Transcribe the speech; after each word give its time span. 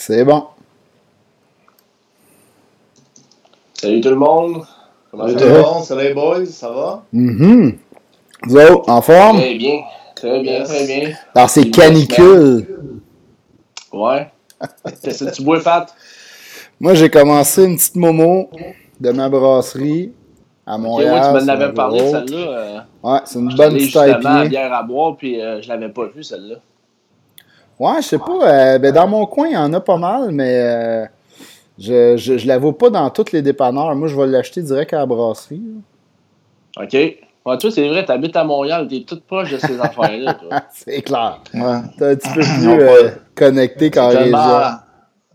C'est 0.00 0.24
bon. 0.24 0.44
Salut 3.74 4.00
tout 4.00 4.10
le 4.10 4.14
monde. 4.14 4.62
Comment 5.10 5.26
Salut 5.26 5.36
tout 5.36 5.44
le 5.44 5.60
monde, 5.60 5.84
salut 5.84 6.02
les 6.02 6.14
boys, 6.14 6.46
ça 6.46 6.70
va? 6.70 7.02
Mm 7.12 7.76
-hmm. 8.46 8.82
en 8.86 9.02
forme? 9.02 9.38
Très 9.38 9.54
bien, 9.56 9.80
très 10.14 10.40
bien, 10.40 10.62
très 10.62 10.86
bien. 10.86 11.16
Alors, 11.34 11.50
c'est 11.50 11.68
canicule. 11.70 12.78
Ouais. 13.92 14.30
Qu'est-ce 15.02 15.24
que 15.24 15.34
tu 15.34 15.42
bois, 15.42 15.60
Pat? 15.60 15.92
Moi, 16.78 16.94
j'ai 16.94 17.10
commencé 17.10 17.64
une 17.64 17.76
petite 17.76 17.96
momo 17.96 18.50
de 19.00 19.10
ma 19.10 19.28
brasserie 19.28 20.12
à 20.64 20.78
Montréal. 20.78 21.10
Okay, 21.10 21.32
ouais, 21.32 21.40
tu 21.40 21.46
m'en 21.46 21.52
avais 21.52 21.72
parlé, 21.74 21.98
celle-là. 22.12 22.44
Euh, 22.46 22.80
ouais, 23.02 23.20
c'est 23.24 23.38
une 23.40 23.54
bonne 23.56 23.74
petite 23.74 23.86
justement 23.86 24.42
à 24.42 24.44
bière 24.46 24.72
à 24.72 24.82
boire, 24.84 25.16
puis 25.16 25.32
euh, 25.40 25.60
je 25.60 25.68
l'avais 25.68 25.88
pas 25.88 26.06
vue, 26.14 26.22
celle-là. 26.22 26.58
Ouais, 27.78 28.02
je 28.02 28.06
sais 28.08 28.18
pas. 28.18 28.38
Euh, 28.42 28.78
ben, 28.78 28.92
dans 28.92 29.06
mon 29.06 29.26
coin, 29.26 29.48
il 29.48 29.54
y 29.54 29.56
en 29.56 29.72
a 29.72 29.80
pas 29.80 29.96
mal, 29.96 30.30
mais 30.32 30.60
euh, 30.60 31.06
je, 31.78 32.16
je, 32.16 32.38
je, 32.38 32.46
la 32.46 32.58
vois 32.58 32.76
pas 32.76 32.90
dans 32.90 33.08
tous 33.10 33.32
les 33.32 33.42
dépanneurs. 33.42 33.94
Moi, 33.94 34.08
je 34.08 34.16
vais 34.16 34.26
l'acheter 34.26 34.62
direct 34.62 34.92
à 34.92 34.98
la 34.98 35.06
brasserie. 35.06 35.62
Là. 36.76 36.84
OK. 36.84 36.92
Ouais, 37.46 37.56
toi, 37.56 37.70
c'est 37.70 37.88
vrai, 37.88 38.04
tu 38.04 38.12
habites 38.12 38.36
à 38.36 38.44
Montréal, 38.44 38.88
tu 38.88 38.96
es 38.96 39.02
toute 39.04 39.24
proche 39.24 39.52
de 39.52 39.58
ces 39.58 39.80
affaires-là. 39.80 40.36
c'est 40.72 41.02
clair. 41.02 41.40
Ouais. 41.54 41.80
T'es 41.96 42.04
un 42.04 42.16
petit 42.16 42.28
peu 42.34 42.40
plus 42.40 42.68
euh, 42.68 43.10
connecté 43.34 43.90
qu'en 43.90 44.08
région. 44.08 44.38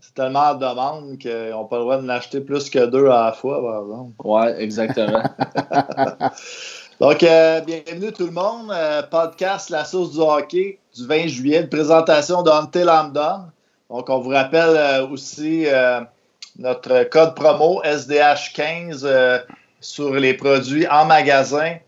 C'est 0.00 0.14
tellement 0.14 0.50
en 0.50 0.54
demande 0.54 1.18
qu'ils 1.18 1.50
n'ont 1.50 1.64
pas 1.64 1.76
le 1.76 1.82
droit 1.82 1.96
de 1.96 2.06
l'acheter 2.06 2.40
plus 2.40 2.70
que 2.70 2.86
deux 2.86 3.08
à 3.08 3.26
la 3.26 3.32
fois, 3.32 3.60
par 3.60 3.82
exemple. 3.82 4.12
Ouais, 4.22 4.62
exactement. 4.62 5.22
Donc, 7.00 7.24
euh, 7.24 7.60
bienvenue 7.60 8.12
tout 8.12 8.26
le 8.26 8.30
monde. 8.30 8.70
Euh, 8.70 9.02
podcast 9.02 9.68
La 9.68 9.84
Source 9.84 10.12
du 10.12 10.20
hockey 10.20 10.78
du 10.94 11.04
20 11.04 11.26
juillet, 11.26 11.60
une 11.62 11.68
présentation 11.68 12.44
Lambdon. 12.44 13.46
Donc, 13.90 14.08
on 14.08 14.20
vous 14.20 14.30
rappelle 14.30 14.76
euh, 14.76 15.08
aussi 15.08 15.66
notre 16.56 17.02
code 17.10 17.34
promo 17.34 17.82
SDH15 17.82 19.00
euh, 19.02 19.40
sur 19.80 20.14
les 20.14 20.34
produits 20.34 20.86
en 20.86 21.04
magasin 21.04 21.78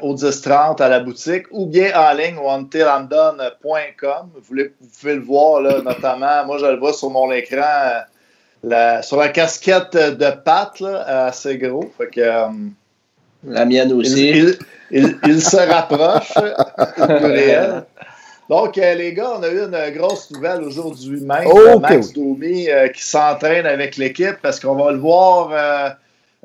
au 0.00 0.12
1030 0.12 0.80
à 0.80 0.88
la 0.88 1.00
boutique 1.00 1.46
ou 1.50 1.66
bien 1.66 1.92
en 2.00 2.14
ligne 2.14 2.38
au 2.38 2.48
untillandon.com. 2.48 4.30
Vous, 4.32 4.40
vous, 4.40 4.88
pouvez 5.00 5.14
le 5.16 5.22
voir, 5.22 5.60
là, 5.60 5.82
notamment, 5.82 6.46
moi 6.46 6.56
je 6.58 6.66
le 6.66 6.76
vois 6.76 6.92
sur 6.92 7.10
mon 7.10 7.30
écran, 7.32 8.04
la, 8.62 9.02
sur 9.02 9.16
la 9.18 9.28
casquette 9.28 9.94
de 9.96 10.30
pâte, 10.30 10.80
assez 10.80 11.58
gros. 11.58 11.92
Fait 11.98 12.06
que, 12.06 12.22
la 13.44 13.64
mienne 13.64 13.92
aussi. 13.92 14.30
Il, 14.30 14.58
il, 14.90 15.18
il 15.26 15.42
se 15.42 15.56
rapproche 15.56 16.32
réel. 16.98 17.84
Donc, 18.48 18.78
euh, 18.78 18.94
les 18.94 19.12
gars, 19.12 19.32
on 19.38 19.42
a 19.42 19.48
eu 19.48 19.60
une 19.60 19.98
grosse 19.98 20.30
nouvelle 20.30 20.62
aujourd'hui 20.62 21.20
même. 21.20 21.48
Oh, 21.50 21.80
Max 21.80 22.12
Domi 22.12 22.68
euh, 22.68 22.88
qui 22.88 23.04
s'entraîne 23.04 23.66
avec 23.66 23.96
l'équipe 23.96 24.36
parce 24.40 24.60
qu'on 24.60 24.76
va 24.76 24.92
le 24.92 24.98
voir 24.98 25.50
euh, 25.52 25.88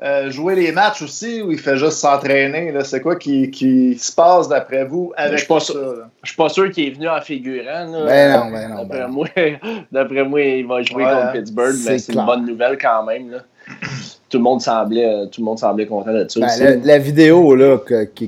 euh, 0.02 0.30
jouer 0.30 0.56
les 0.56 0.72
matchs 0.72 1.02
aussi 1.02 1.42
ou 1.42 1.52
il 1.52 1.60
fait 1.60 1.76
juste 1.76 1.98
s'entraîner. 1.98 2.74
C'est 2.82 3.00
quoi 3.00 3.14
qui, 3.14 3.52
qui, 3.52 3.96
se 3.96 4.12
passe 4.12 4.48
d'après 4.48 4.84
vous 4.84 5.12
avec 5.16 5.38
je 5.38 5.46
ça? 5.46 5.74
Je 6.24 6.28
suis 6.28 6.36
pas 6.36 6.48
sûr 6.48 6.70
qu'il 6.72 6.88
est 6.88 6.90
venu 6.90 7.08
en 7.08 7.20
figurant. 7.20 7.84
Là. 7.84 8.04
Ben 8.04 8.32
non, 8.32 8.50
ben 8.50 8.68
non. 8.68 8.82
D'après 8.82 8.98
ben 8.98 10.24
moi, 10.24 10.24
moi, 10.28 10.40
il 10.40 10.66
va 10.66 10.82
jouer 10.82 11.04
Ouais, 11.04 11.12
contre 11.12 11.32
Pittsburgh, 11.32 11.76
mais 11.86 11.98
c'est 11.98 12.14
une 12.14 12.26
bonne 12.26 12.46
nouvelle 12.46 12.78
quand 12.78 13.04
même. 13.04 13.30
Là. 13.30 13.38
Tout 14.32 14.38
le 14.38 14.44
monde 14.44 14.62
semblait, 14.62 15.26
tout 15.30 15.42
le 15.42 15.44
monde 15.44 15.58
semblait 15.58 15.84
content 15.86 16.10
de 16.12 16.24
ça. 16.26 16.40
Ben, 16.40 16.46
aussi. 16.46 16.60
la, 16.62 16.76
la 16.76 16.98
vidéo 16.98 17.54
là, 17.54 17.78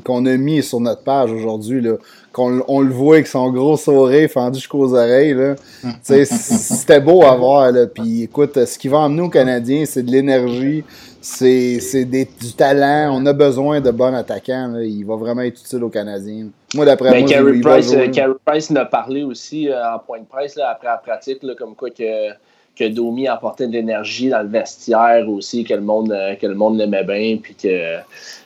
qu'on 0.05 0.27
a 0.27 0.37
mis 0.37 0.63
sur 0.63 0.79
notre 0.79 1.03
page 1.03 1.33
aujourd'hui, 1.33 1.81
là, 1.81 1.95
qu'on 2.31 2.63
on 2.69 2.81
le 2.83 2.93
voit 2.93 3.15
avec 3.15 3.27
son 3.27 3.51
gros 3.51 3.79
sourire 3.79 4.29
fendu 4.29 4.59
jusqu'aux 4.59 4.93
oreilles, 4.95 5.33
là, 5.33 5.55
sais, 6.03 6.27
c'était 6.27 7.01
beau 7.01 7.23
à 7.25 7.35
voir. 7.37 7.73
Là. 7.73 7.87
Puis 7.87 8.25
écoute, 8.25 8.63
ce 8.67 8.79
qui 8.79 8.89
va 8.89 8.99
emmener 8.99 9.23
aux 9.23 9.31
Canadiens, 9.31 9.85
c'est 9.87 10.03
de 10.03 10.11
l'énergie, 10.11 10.85
c'est 11.23 11.81
c'est 11.81 12.05
des- 12.05 12.29
du 12.39 12.53
talent. 12.53 13.19
On 13.19 13.25
a 13.25 13.33
besoin 13.33 13.81
de 13.81 13.91
bons 13.91 14.15
attaquants. 14.15 14.69
Là. 14.75 14.83
Il 14.83 15.05
va 15.07 15.17
vraiment 15.17 15.41
être 15.41 15.59
utile 15.59 15.85
aux 15.85 15.89
Canadiens. 15.89 16.49
Moi, 16.75 16.85
d'après 16.85 17.13
Ben, 17.13 17.21
moi, 17.21 17.29
Carey 17.31 17.61
Price, 17.61 17.95
euh, 17.95 18.09
Carey 18.09 18.35
Price 18.45 18.71
en 18.71 18.77
a 18.77 18.85
parlé 18.85 19.23
aussi 19.23 19.71
euh, 19.71 19.95
en 19.95 20.01
point 20.01 20.19
de 20.19 20.27
presse 20.27 20.57
là, 20.57 20.69
après 20.71 20.89
la 20.89 20.99
pratique, 20.99 21.43
là, 21.45 21.55
comme 21.57 21.75
quoi 21.75 21.89
que, 21.89 22.29
que 22.77 22.89
Domi 22.89 23.29
apportait 23.29 23.67
de 23.69 23.73
l'énergie 23.73 24.29
dans 24.31 24.43
le 24.43 24.49
vestiaire 24.49 25.29
aussi, 25.29 25.63
que 25.65 25.75
le 25.75 25.81
monde, 25.81 26.11
euh, 26.13 26.35
que 26.35 26.47
le 26.47 26.55
monde 26.55 26.77
l'aimait 26.79 27.05
bien, 27.05 27.39
puis 27.43 27.55
que 27.55 27.97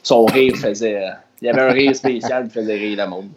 son 0.03 0.25
rire 0.27 0.55
faisait. 0.56 0.97
euh, 1.03 1.11
il 1.41 1.47
y 1.47 1.50
avait 1.50 1.61
un 1.62 1.71
rire 1.72 1.94
spécial 1.94 2.49
qui 2.49 2.55
faisait 2.55 2.75
rire 2.75 2.99
le 3.05 3.09
monde. 3.11 3.28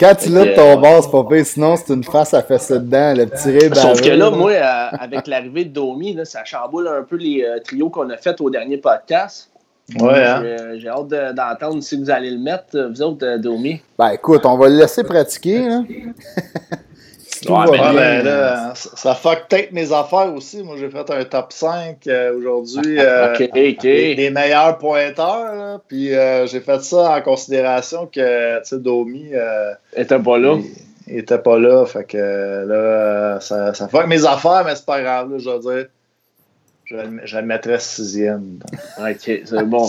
Quand 0.00 0.14
tu 0.14 0.30
Fait 0.30 0.54
ton 0.54 0.76
que- 0.76 0.80
bas, 0.80 1.02
c'est 1.02 1.10
pas 1.10 1.24
pire. 1.24 1.44
Sinon, 1.44 1.74
c'est 1.76 1.92
une 1.92 2.04
face 2.04 2.32
à 2.32 2.40
fesser 2.42 2.78
dedans, 2.78 3.14
le 3.16 3.26
petit 3.26 3.50
rire 3.50 3.74
Sauf 3.74 4.00
que 4.00 4.10
là, 4.10 4.30
moi, 4.30 4.52
euh, 4.52 4.86
avec 5.00 5.26
l'arrivée 5.26 5.64
de 5.64 5.70
Domi, 5.72 6.14
là, 6.14 6.24
ça 6.24 6.44
chamboule 6.44 6.86
un 6.86 7.02
peu 7.02 7.16
les 7.16 7.42
euh, 7.42 7.58
trios 7.58 7.90
qu'on 7.90 8.08
a 8.10 8.16
fait 8.16 8.40
au 8.40 8.48
dernier 8.48 8.76
podcast. 8.78 9.50
Ouais, 10.00 10.22
hein? 10.22 10.42
J'ai- 10.76 10.86
hâte 10.88 11.08
de- 11.08 11.32
d'entendre 11.32 11.82
si 11.82 11.96
vous 11.96 12.10
allez 12.10 12.30
le 12.30 12.38
mettre, 12.38 12.76
euh, 12.76 12.88
vous 12.90 13.02
autres, 13.02 13.26
euh, 13.26 13.38
Domi. 13.38 13.80
Ben 13.98 14.10
écoute, 14.10 14.46
on 14.46 14.56
va 14.56 14.68
le 14.68 14.76
laisser 14.76 15.02
pratiquer. 15.02 15.66
Là. 15.66 15.82
Si 17.38 17.46
tout 17.46 17.52
Ouais, 17.52 17.66
va 17.66 17.70
mais 17.72 17.80
Ouais, 17.80 17.92
bien, 17.92 18.22
là, 18.24 18.72
ça, 18.74 18.90
ça 18.96 19.14
fuck 19.14 19.46
peut-être 19.48 19.70
mes 19.72 19.92
affaires 19.92 20.34
aussi. 20.34 20.62
Moi, 20.62 20.76
j'ai 20.78 20.90
fait 20.90 21.08
un 21.10 21.24
top 21.24 21.52
5 21.52 22.06
euh, 22.06 22.36
aujourd'hui. 22.36 22.96
euh, 22.98 23.32
Ok, 23.34 23.50
des, 23.52 24.30
meilleurs 24.34 24.78
pointeurs. 24.78 25.54
là. 25.54 25.80
Puis 25.86 26.14
euh, 26.14 26.46
j'ai 26.46 26.60
fait 26.60 26.82
ça 26.82 27.16
en 27.16 27.20
considération 27.22 28.06
que 28.06 28.58
tu 28.58 28.64
sais, 28.68 28.78
Domi 28.78 29.30
euh, 29.34 29.72
Était 29.94 30.18
pas 30.18 30.38
là. 30.38 30.56
il, 31.06 31.18
était 31.18 31.38
pas 31.38 31.58
là. 31.58 31.84
Fait 31.86 32.04
que 32.04 32.16
euh, 32.18 32.64
là, 32.66 32.74
euh, 32.74 33.40
ça, 33.40 33.72
ça 33.74 33.86
fuck 33.88 34.06
mes 34.08 34.24
affaires, 34.26 34.64
mais 34.66 34.74
c'est 34.74 34.86
pas 34.86 35.00
grave. 35.00 35.30
là, 35.30 35.38
je 35.38 35.48
veux 35.50 35.58
dire, 35.60 35.86
je, 36.86 36.96
le- 36.96 37.20
je 37.24 37.36
le 37.36 37.44
mettrais 37.44 37.78
sixième. 37.78 38.58
Ok, 38.98 39.30
c'est 39.44 39.64
bon. 39.64 39.88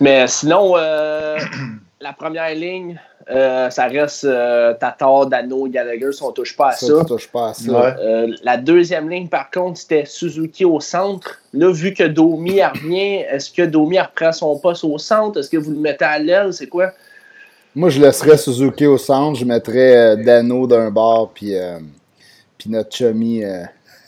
Mais 0.00 0.26
sinon, 0.28 0.74
euh, 0.76 1.36
la 2.00 2.12
première 2.12 2.54
ligne, 2.54 2.98
euh, 3.30 3.68
ça 3.70 3.86
reste 3.86 4.24
euh, 4.24 4.72
Tatar, 4.74 5.26
Dano, 5.26 5.66
Gallagher, 5.68 6.12
si 6.12 6.22
on 6.22 6.32
touche 6.32 6.56
pas 6.56 6.68
à 6.68 6.72
ça. 6.72 7.04
touches 7.04 7.28
pas 7.28 7.50
à 7.50 7.54
ça. 7.54 7.70
Ouais. 7.70 7.94
Euh, 8.00 8.26
la 8.42 8.56
deuxième 8.56 9.08
ligne, 9.10 9.28
par 9.28 9.50
contre, 9.50 9.78
c'était 9.78 10.04
Suzuki 10.06 10.64
au 10.64 10.80
centre. 10.80 11.38
Là, 11.52 11.70
vu 11.72 11.92
que 11.92 12.04
Domi 12.04 12.62
revient, 12.62 13.24
est-ce 13.30 13.50
que 13.50 13.62
Domi 13.62 14.00
reprend 14.00 14.32
son 14.32 14.58
poste 14.58 14.84
au 14.84 14.96
centre? 14.98 15.40
Est-ce 15.40 15.50
que 15.50 15.58
vous 15.58 15.72
le 15.72 15.78
mettez 15.78 16.04
à 16.06 16.18
l'aile? 16.18 16.52
C'est 16.54 16.68
quoi? 16.68 16.92
Moi, 17.74 17.90
je 17.90 18.00
laisserais 18.00 18.38
Suzuki 18.38 18.86
au 18.86 18.96
centre, 18.98 19.38
je 19.38 19.44
mettrais 19.44 19.96
euh, 19.96 20.16
Dano 20.16 20.66
d'un 20.66 20.90
bord, 20.90 21.30
puis, 21.34 21.54
euh, 21.56 21.78
puis 22.56 22.70
notre 22.70 22.96
chummy 22.96 23.44
euh, 23.44 23.62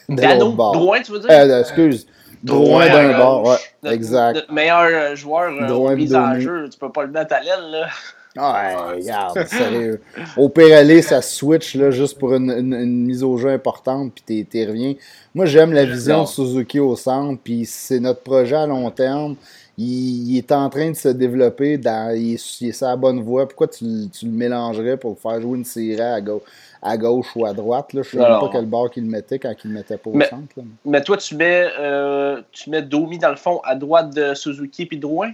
Dano, 0.09 0.53
bord. 0.53 0.73
Drouin, 0.73 1.01
tu 1.03 1.13
veux 1.13 1.21
dire? 1.21 1.31
Euh, 1.31 1.61
excuse, 1.61 2.07
Drouin 2.43 2.87
d'un 2.89 3.19
bord, 3.19 3.45
ouais, 3.47 3.57
Notre- 3.83 3.95
exact. 3.95 4.35
Notre 4.35 4.53
meilleur 4.53 5.15
joueur 5.15 5.53
euh, 5.53 5.69
au 5.75 5.91
mise 5.95 6.15
en 6.15 6.31
Domi. 6.31 6.41
jeu, 6.41 6.69
tu 6.73 6.79
peux 6.79 6.91
pas 6.91 7.03
le 7.05 7.11
mettre 7.11 7.35
à 7.35 7.41
l'aile, 7.41 7.71
là. 7.71 7.87
Ouais, 8.37 8.77
regarde, 8.77 9.45
sérieux. 9.49 10.01
Au 10.37 10.49
pire 10.49 10.77
aller, 10.77 11.03
ça 11.03 11.21
switch 11.21 11.75
là, 11.75 11.91
juste 11.91 12.17
pour 12.19 12.33
une, 12.35 12.51
une- 12.51 12.75
une 12.75 13.05
mise 13.07 13.25
au 13.25 13.37
jeu 13.37 13.49
importante, 13.51 14.13
puis 14.25 14.45
t'es 14.45 14.65
reviens. 14.67 14.95
Moi, 15.35 15.47
j'aime 15.47 15.73
la 15.73 15.85
vision 15.85 16.23
de 16.23 16.29
Suzuki 16.29 16.79
au 16.79 16.95
centre, 16.95 17.41
puis 17.43 17.65
c'est 17.67 17.99
notre 17.99 18.21
projet 18.23 18.55
à 18.57 18.67
long 18.67 18.89
terme. 18.91 19.35
Il, 19.77 20.31
il 20.33 20.39
est 20.39 20.53
en 20.53 20.69
train 20.71 20.91
de 20.91 20.97
se 20.97 21.09
développer, 21.09 21.77
dans, 21.79 22.15
il, 22.15 22.35
est, 22.35 22.61
il 22.61 22.69
est 22.69 22.73
sur 22.73 22.87
la 22.87 22.97
bonne 22.97 23.21
voie. 23.21 23.49
Pourquoi 23.49 23.67
tu, 23.67 23.85
le- 23.85 24.09
tu 24.09 24.27
le 24.27 24.33
mélangerais 24.33 24.97
pour 24.97 25.19
faire 25.19 25.41
jouer 25.41 25.59
une 25.59 25.65
série 25.65 26.01
à, 26.01 26.21
gau- 26.21 26.43
à 26.83 26.97
gauche 26.97 27.35
ou 27.35 27.47
à 27.47 27.53
droite? 27.53 27.93
Là? 27.95 28.03
Je 28.03 28.11
sais 28.11 28.17
même 28.17 28.27
Alors. 28.27 28.41
pas 28.43 28.51
quel 28.59 28.67
bord 28.67 28.91
qu'il 28.91 29.07
mettait 29.07 29.39
quand 29.41 29.53
il 29.65 29.69
le 29.71 29.75
mettait 29.75 29.97
pas 29.97 30.11
au 30.11 30.15
Mais- 30.15 30.29
centre. 30.29 30.53
là. 30.57 30.63
Mais 30.85 31.03
toi, 31.03 31.17
tu 31.17 31.35
mets, 31.35 31.67
euh, 31.81 32.43
tu 32.53 32.71
mets 32.71 32.83
Domi 32.83 33.19
dans 33.19 33.31
le 33.31 33.37
fond 33.37 33.61
à 33.65 33.75
droite 33.75 34.15
de 34.15 34.35
Suzuki 34.35 34.87
puis 34.87 34.99
Drouin? 34.99 35.33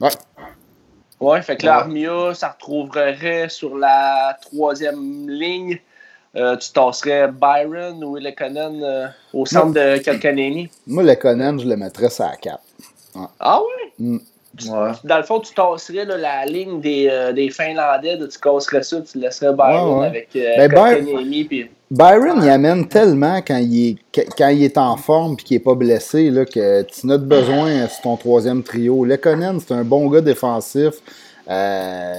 Ouais. 0.00 0.08
Ouais, 1.20 1.42
fait 1.42 1.56
que 1.56 1.66
là. 1.66 1.76
Armia, 1.80 2.34
ça 2.34 2.48
retrouverait 2.48 3.48
sur 3.48 3.76
la 3.76 4.36
troisième 4.40 5.28
ligne. 5.28 5.78
Euh, 6.36 6.56
tu 6.56 6.72
tasserais 6.72 7.28
Byron 7.28 8.02
ou 8.04 8.16
Lekonen 8.16 8.82
euh, 8.82 9.06
au 9.34 9.44
centre 9.44 9.74
de 9.74 9.98
Kalkanemi. 9.98 10.70
Moi, 10.86 11.02
le 11.02 11.14
Conan, 11.16 11.58
je 11.58 11.68
le 11.68 11.76
mettrais 11.76 12.08
sur 12.08 12.24
la 12.24 12.36
4. 12.36 12.60
Ah 13.40 13.60
ouais? 13.60 14.18
Ouais. 14.68 14.92
Dans 15.04 15.16
le 15.16 15.22
fond, 15.22 15.40
tu 15.40 15.52
tasserais 15.54 16.04
là, 16.04 16.16
la 16.16 16.44
ligne 16.46 16.80
des, 16.80 17.08
euh, 17.10 17.32
des 17.32 17.50
Finlandais, 17.50 18.18
tu 18.18 18.38
casserais 18.38 18.82
ça, 18.82 19.00
tu 19.00 19.18
laisserais 19.18 19.52
Byron 19.52 20.00
Ouais, 20.00 20.06
avec 20.06 20.28
euh, 20.36 20.68
Ben, 20.68 21.04
puis 21.48 21.70
Byron, 21.90 22.40
il 22.42 22.48
amène 22.48 22.86
tellement 22.86 23.38
quand 23.42 23.56
il 23.58 23.88
est, 23.90 23.96
que- 24.12 24.28
quand 24.38 24.48
il 24.48 24.62
est 24.62 24.78
en 24.78 24.96
forme 24.96 25.32
et 25.32 25.42
qu'il 25.42 25.56
n'est 25.56 25.62
pas 25.62 25.74
blessé 25.74 26.30
là, 26.30 26.44
que 26.44 26.82
tu 26.82 27.06
n'as 27.06 27.18
de 27.18 27.24
besoin 27.24 27.88
sur 27.88 28.02
ton 28.02 28.16
troisième 28.16 28.62
trio. 28.62 29.04
Lekonen, 29.04 29.58
c'est 29.58 29.74
un 29.74 29.84
bon 29.84 30.08
gars 30.08 30.20
défensif. 30.20 30.94
euh, 31.48 32.14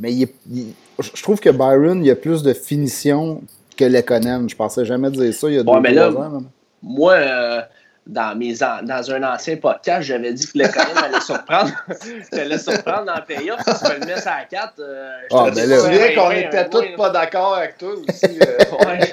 mais 0.00 0.12
il 0.14 0.22
est- 0.22 0.34
il- 0.50 0.72
je 0.98 1.22
trouve 1.22 1.40
que 1.40 1.50
Byron, 1.50 2.02
il 2.02 2.10
a 2.10 2.16
plus 2.16 2.42
de 2.42 2.54
finition 2.54 3.42
que 3.76 3.84
Lekonen. 3.84 4.48
Je 4.48 4.56
pensais 4.56 4.84
jamais 4.86 5.10
dire 5.10 5.34
ça 5.34 5.48
il 5.48 5.56
y 5.56 5.58
a 5.58 5.62
deux 5.62 5.70
Ouais, 5.70 5.80
mais 5.82 5.92
là, 5.92 6.08
trois 6.10 6.24
ans. 6.26 6.30
là. 6.32 6.40
moi, 6.82 7.12
euh, 7.12 7.60
dans, 8.06 8.36
mes 8.36 8.54
dans 8.54 9.10
un 9.10 9.22
ancien 9.22 9.56
podcast, 9.56 10.02
j'avais 10.02 10.32
dit 10.32 10.46
que 10.46 10.58
le 10.58 10.68
Conan 10.68 11.02
allait 11.04 11.20
surprendre. 11.20 11.72
allait 12.32 12.58
surprendre 12.58 13.12
en 13.12 13.20
playoff. 13.22 13.60
Si 13.66 13.84
tu 13.84 13.92
me 13.92 14.00
le 14.00 14.06
mets 14.06 14.26
à 14.26 14.38
la 14.38 14.44
4, 14.44 14.72
euh, 14.78 15.10
je 15.30 15.36
ah, 15.36 15.50
ben 15.54 15.68
là, 15.68 15.78
souviens 15.78 16.14
qu'on 16.14 16.30
était 16.30 16.68
tous 16.68 16.84
pas 16.96 17.10
d'accord 17.10 17.54
avec 17.56 17.78
toi 17.78 17.90
aussi. 17.90 18.38
Euh. 18.40 18.86
ouais. 18.86 19.12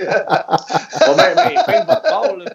Bien, 1.16 1.50
bien, 1.50 1.64
fin 1.64 1.80
de 1.82 1.86
votre 1.86 2.02
part, 2.02 2.36
là. 2.36 2.46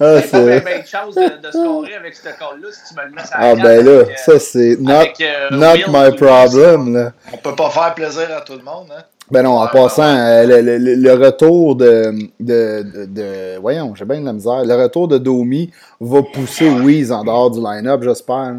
Ah, 0.00 0.20
c'est 0.20 0.60
pas 0.60 0.78
de 0.78 0.86
chance 0.86 1.14
de, 1.14 1.40
de 1.40 1.50
scorer 1.50 1.94
avec 1.94 2.14
ce 2.14 2.22
call-là 2.22 2.68
si 2.72 2.94
tu 2.94 3.00
me 3.00 3.04
le 3.04 3.10
mets 3.10 3.22
à 3.30 3.40
la 3.40 3.54
4. 3.54 3.60
Ah, 3.60 3.62
ben 3.62 3.84
là, 3.84 3.90
euh, 3.90 4.06
ça 4.16 4.38
c'est 4.38 4.76
not, 4.80 5.04
euh, 5.20 5.50
not 5.50 5.88
my 5.88 6.16
problem. 6.16 6.94
Là. 6.94 7.12
On 7.32 7.36
peut 7.36 7.54
pas 7.54 7.70
faire 7.70 7.94
plaisir 7.94 8.28
à 8.36 8.40
tout 8.40 8.54
le 8.54 8.62
monde, 8.62 8.88
hein. 8.96 9.02
Ben 9.30 9.42
non, 9.42 9.58
en 9.58 9.66
passant, 9.68 10.02
euh, 10.02 10.44
le, 10.44 10.78
le, 10.78 10.94
le, 10.94 11.12
retour 11.14 11.76
de, 11.76 12.12
de, 12.38 12.82
de, 12.82 13.04
de 13.06 13.58
Voyons, 13.58 13.94
j'ai 13.94 14.04
bien 14.04 14.20
de 14.20 14.26
la 14.26 14.32
misère. 14.32 14.64
Le 14.64 14.74
retour 14.74 15.08
de 15.08 15.16
Domi 15.16 15.70
va 16.00 16.22
pousser 16.22 16.68
Wiz 16.68 17.10
en 17.10 17.24
dehors 17.24 17.50
du 17.50 17.60
line-up, 17.60 18.02
j'espère. 18.02 18.56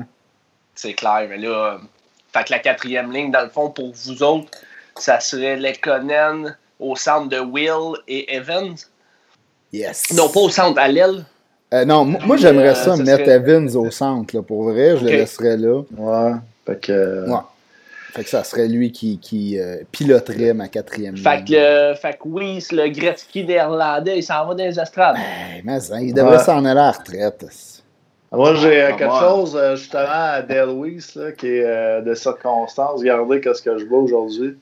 C'est 0.74 0.94
clair, 0.94 1.28
mais 1.30 1.38
là, 1.38 1.78
fait 2.34 2.46
que 2.46 2.52
la 2.52 2.60
quatrième 2.60 3.12
ligne, 3.12 3.32
dans 3.32 3.44
le 3.44 3.50
fond, 3.50 3.70
pour 3.70 3.92
vous 3.94 4.24
autres, 4.24 4.50
ça 4.98 5.20
serait 5.20 5.58
Lekonen 5.58 6.58
au 6.80 6.96
centre 6.96 7.30
de 7.30 7.40
Will 7.40 7.96
et 8.08 8.36
Evans? 8.36 8.76
Yes. 9.72 10.12
Non, 10.14 10.30
pas 10.30 10.40
au 10.40 10.50
centre, 10.50 10.80
à 10.80 10.88
l'aile. 10.88 11.26
Euh, 11.74 11.86
non, 11.86 12.06
moi, 12.06 12.38
j'aimerais 12.38 12.70
euh, 12.70 12.76
ça, 12.76 12.96
ça, 12.96 13.04
mettre 13.04 13.26
serait... 13.26 13.36
Evans 13.36 13.76
au 13.76 13.92
centre, 13.92 14.36
là, 14.36 14.42
pour 14.42 14.64
vrai, 14.64 14.92
je 14.92 15.04
okay. 15.04 15.12
le 15.12 15.18
laisserais 15.18 15.58
là. 15.58 15.82
Ouais. 15.98 16.34
Fait 16.66 16.80
que. 16.80 17.30
Ouais. 17.30 17.40
Fait 18.14 18.24
que 18.24 18.30
ça 18.30 18.44
serait 18.44 18.68
lui 18.68 18.92
qui, 18.92 19.18
qui 19.18 19.60
euh, 19.60 19.78
piloterait 19.92 20.54
ma 20.54 20.68
quatrième 20.68 21.18
fait 21.18 21.44
que, 21.44 21.56
euh, 21.56 21.96
fait 21.96 22.14
que 22.14 22.26
oui, 22.28 22.64
le 22.72 22.88
Gretzky 22.90 23.44
néerlandais, 23.44 24.20
il 24.20 24.22
s'en 24.22 24.46
va 24.46 24.54
dans 24.54 24.64
les 24.64 24.80
estrades. 24.80 25.16
Ben, 25.16 25.64
mais 25.64 25.92
hein, 25.92 26.00
il 26.00 26.14
devrait 26.14 26.38
ouais. 26.38 26.44
s'en 26.44 26.64
aller 26.64 26.80
à 26.80 26.84
la 26.84 26.92
retraite. 26.92 27.44
Moi, 28.32 28.54
j'ai 28.54 28.84
euh, 28.84 28.96
quelque 28.96 29.20
chose, 29.20 29.60
justement, 29.76 30.06
à 30.06 30.42
là, 30.42 31.32
qui 31.32 31.48
est 31.48 31.66
euh, 31.66 32.02
de 32.02 32.14
circonstance. 32.14 33.00
Regardez 33.00 33.42
ce 33.52 33.62
que 33.64 33.80
je 33.80 33.86
vois 33.86 34.00
aujourd'hui. 34.00 34.60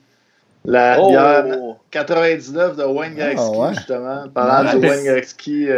La 0.64 0.98
oh. 0.98 1.10
bière 1.10 1.44
99 1.90 2.76
de 2.76 2.84
Wayne 2.84 3.14
Gretzky, 3.16 3.50
oh, 3.52 3.64
ouais. 3.64 3.74
justement. 3.74 4.28
Parlant 4.32 4.72
ouais, 4.72 4.80
de 4.80 4.86
Wayne 4.86 5.04
Gretzky 5.04 5.68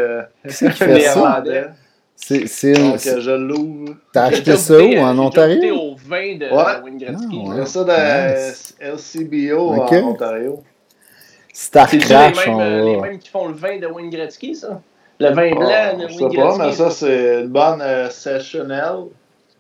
néerlandais. 0.86 1.70
C'est 2.16 2.72
Donc, 2.72 3.04
une... 3.04 3.20
je 3.20 3.30
l'ouvre. 3.30 3.96
T'as 4.12 4.24
acheté 4.24 4.56
ça 4.56 4.82
où, 4.82 4.96
en 4.96 5.18
Ontario? 5.18 5.74
au 5.74 5.94
vin 5.96 6.36
de 6.36 6.46
ouais. 6.46 6.82
Wayne 6.82 6.98
Gretzky. 6.98 7.40
Ah, 7.44 7.54
ouais. 7.54 7.66
ça 7.66 7.84
de 7.84 8.92
LCBO 8.92 9.82
okay. 9.82 10.00
en 10.00 10.08
Ontario. 10.08 10.62
Star 11.52 11.88
Crash, 11.88 12.46
les, 12.46 12.52
mêmes, 12.52 12.60
euh, 12.60 12.84
les 12.84 13.00
mêmes 13.00 13.18
qui 13.18 13.28
font 13.28 13.48
le 13.48 13.54
vin 13.54 13.78
de 13.78 13.86
Wayne 13.86 14.10
Gretzky, 14.10 14.54
ça? 14.54 14.80
Le 15.20 15.28
vin 15.28 15.50
blanc 15.50 15.68
oh, 15.92 15.96
de 15.96 16.06
Wayne 16.06 16.18
Gretzky. 16.18 16.36
pas, 16.36 16.58
mais 16.58 16.72
ça, 16.72 16.90
c'est 16.90 17.42
une 17.42 17.48
bonne 17.48 17.82
euh, 17.82 18.10
Sessionelle. 18.10 19.06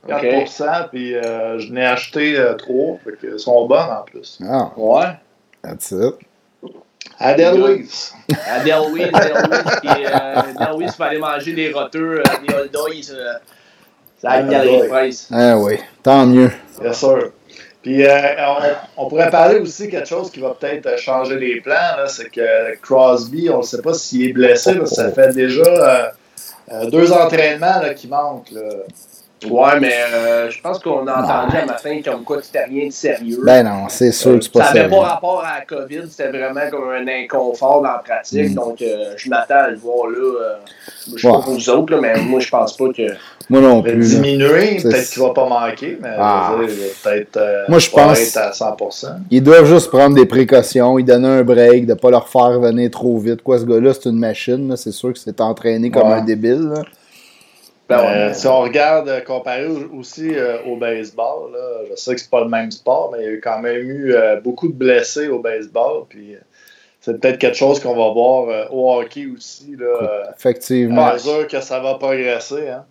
4%, 0.08 0.62
okay. 0.62 0.88
puis 0.92 1.14
euh, 1.14 1.58
je 1.58 1.72
n'ai 1.72 1.84
acheté 1.84 2.38
euh, 2.38 2.54
3, 2.54 2.98
fait 3.04 3.12
que 3.12 3.38
sont 3.38 3.66
bonnes 3.66 3.90
en 3.90 4.02
plus. 4.02 4.38
Ah. 4.46 4.70
Ouais. 4.76 5.16
That's 5.62 5.92
it. 5.92 6.14
Adèle 7.18 7.58
Louise. 7.58 8.12
Adèle 8.46 8.90
Louise, 8.90 9.10
Adèle 9.14 10.72
Louise 10.72 10.96
va 10.98 11.04
aller 11.06 11.18
manger 11.18 11.52
des 11.52 11.72
roteux, 11.72 12.20
euh, 12.20 12.22
des 12.46 12.54
old. 12.54 13.04
Euh, 13.10 13.32
ça 14.20 14.30
a 14.30 14.42
gagné 14.42 14.88
price. 14.88 15.28
Ah 15.32 15.58
oui, 15.58 15.78
tant 16.02 16.26
mieux. 16.26 16.50
Bien 16.80 16.92
sûr. 16.92 17.32
Puis 17.82 18.02
euh, 18.06 18.18
on, 18.96 19.04
on, 19.04 19.08
pourrait 19.08 19.30
parler 19.30 19.58
aussi 19.58 19.90
quelque 19.90 20.08
chose 20.08 20.30
qui 20.30 20.40
va 20.40 20.56
peut-être 20.58 20.98
changer 20.98 21.38
les 21.38 21.60
plans. 21.60 22.06
C'est 22.06 22.30
que 22.30 22.76
Crosby, 22.80 23.50
on 23.50 23.58
ne 23.58 23.62
sait 23.62 23.82
pas 23.82 23.92
s'il 23.92 24.30
est 24.30 24.32
blessé. 24.32 24.72
Là, 24.72 24.86
ça 24.86 25.12
fait 25.12 25.34
déjà 25.34 26.14
euh, 26.72 26.90
deux 26.90 27.12
entraînements 27.12 27.82
qui 27.94 28.08
manquent. 28.08 28.52
Là. 28.52 28.62
Ouais, 29.50 29.80
mais 29.80 29.94
euh, 30.12 30.50
je 30.50 30.60
pense 30.60 30.78
qu'on 30.78 31.06
a 31.06 31.22
entendu 31.22 31.56
un 31.56 31.66
matin 31.66 32.00
comme 32.04 32.24
quoi 32.24 32.38
c'était 32.42 32.64
rien 32.64 32.86
de 32.86 32.92
sérieux. 32.92 33.40
Ben 33.44 33.62
non, 33.62 33.88
c'est 33.88 34.12
sûr 34.12 34.38
que 34.38 34.44
c'est 34.44 34.52
pas 34.52 34.64
ça 34.64 34.72
sérieux. 34.72 34.90
Ça 34.90 34.96
n'avait 34.96 35.02
pas 35.02 35.08
rapport 35.14 35.44
à 35.44 35.58
la 35.58 35.64
COVID, 35.64 36.02
c'était 36.08 36.28
vraiment 36.28 36.68
comme 36.70 36.88
un 36.90 37.06
inconfort 37.06 37.82
dans 37.82 37.92
la 37.92 37.98
pratique. 37.98 38.50
Mm. 38.50 38.54
Donc, 38.54 38.82
euh, 38.82 39.14
je 39.16 39.28
m'attends 39.28 39.54
à 39.54 39.68
le 39.70 39.76
voir 39.76 40.08
là. 40.08 40.18
Euh, 40.18 40.54
je 41.14 41.20
sais 41.20 41.26
ouais. 41.26 41.32
pas 41.32 41.42
pour 41.42 41.54
vous 41.54 41.70
autres, 41.70 41.92
là, 41.94 42.00
mais 42.00 42.20
moi, 42.22 42.40
je 42.40 42.48
pense 42.48 42.76
pas 42.76 42.88
que. 42.92 43.02
Moi 43.50 43.60
non 43.60 43.82
plus. 43.82 44.08
Diminuer, 44.10 44.78
peut-être 44.82 45.10
qu'il 45.10 45.22
va 45.22 45.30
pas 45.30 45.46
manquer, 45.46 45.98
mais 46.00 46.08
ah. 46.18 46.54
peut-être 47.02 47.36
euh, 47.36 47.64
moi, 47.68 47.78
je 47.78 47.90
pense 47.90 48.18
être 48.18 48.36
à 48.38 48.50
100%. 48.52 49.06
Ils 49.30 49.42
doivent 49.42 49.66
juste 49.66 49.90
prendre 49.90 50.16
des 50.16 50.24
précautions, 50.24 50.98
ils 50.98 51.04
donnent 51.04 51.26
un 51.26 51.42
break, 51.42 51.84
de 51.84 51.92
ne 51.92 51.98
pas 51.98 52.10
leur 52.10 52.28
faire 52.28 52.58
venir 52.58 52.90
trop 52.90 53.18
vite. 53.18 53.42
Quoi, 53.42 53.58
ce 53.58 53.64
gars-là, 53.64 53.92
c'est 53.92 54.08
une 54.08 54.18
machine. 54.18 54.74
C'est 54.76 54.92
sûr 54.92 55.12
que 55.12 55.18
c'est 55.18 55.40
entraîné 55.42 55.90
comme 55.90 56.08
ouais. 56.08 56.14
un 56.14 56.24
débile. 56.24 56.70
Là. 56.74 56.82
Ben 57.96 58.04
ouais, 58.04 58.16
euh, 58.30 58.34
si 58.34 58.46
on 58.46 58.60
regarde 58.60 59.08
euh, 59.08 59.20
comparé 59.20 59.66
aussi 59.66 60.34
euh, 60.34 60.62
au 60.64 60.76
baseball, 60.76 61.52
là, 61.52 61.84
je 61.90 61.96
sais 61.96 62.14
que 62.14 62.20
c'est 62.20 62.30
pas 62.30 62.40
le 62.40 62.48
même 62.48 62.70
sport, 62.70 63.10
mais 63.12 63.18
il 63.20 63.24
y 63.24 63.28
a 63.28 63.32
eu 63.32 63.40
quand 63.40 63.60
même 63.60 63.90
eu 63.90 64.14
euh, 64.14 64.40
beaucoup 64.40 64.68
de 64.68 64.74
blessés 64.74 65.28
au 65.28 65.38
baseball. 65.38 66.04
Puis 66.08 66.36
c'est 67.00 67.20
peut-être 67.20 67.38
quelque 67.38 67.56
chose 67.56 67.80
qu'on 67.80 67.96
va 67.96 68.12
voir 68.12 68.72
au 68.72 68.92
hockey 68.94 69.26
aussi. 69.34 69.76
Là, 69.78 70.32
Effectivement. 70.36 71.06
À 71.06 71.14
mesure 71.14 71.46
que 71.46 71.60
ça 71.60 71.80
va 71.80 71.94
progresser. 71.94 72.68
Hein. 72.68 72.84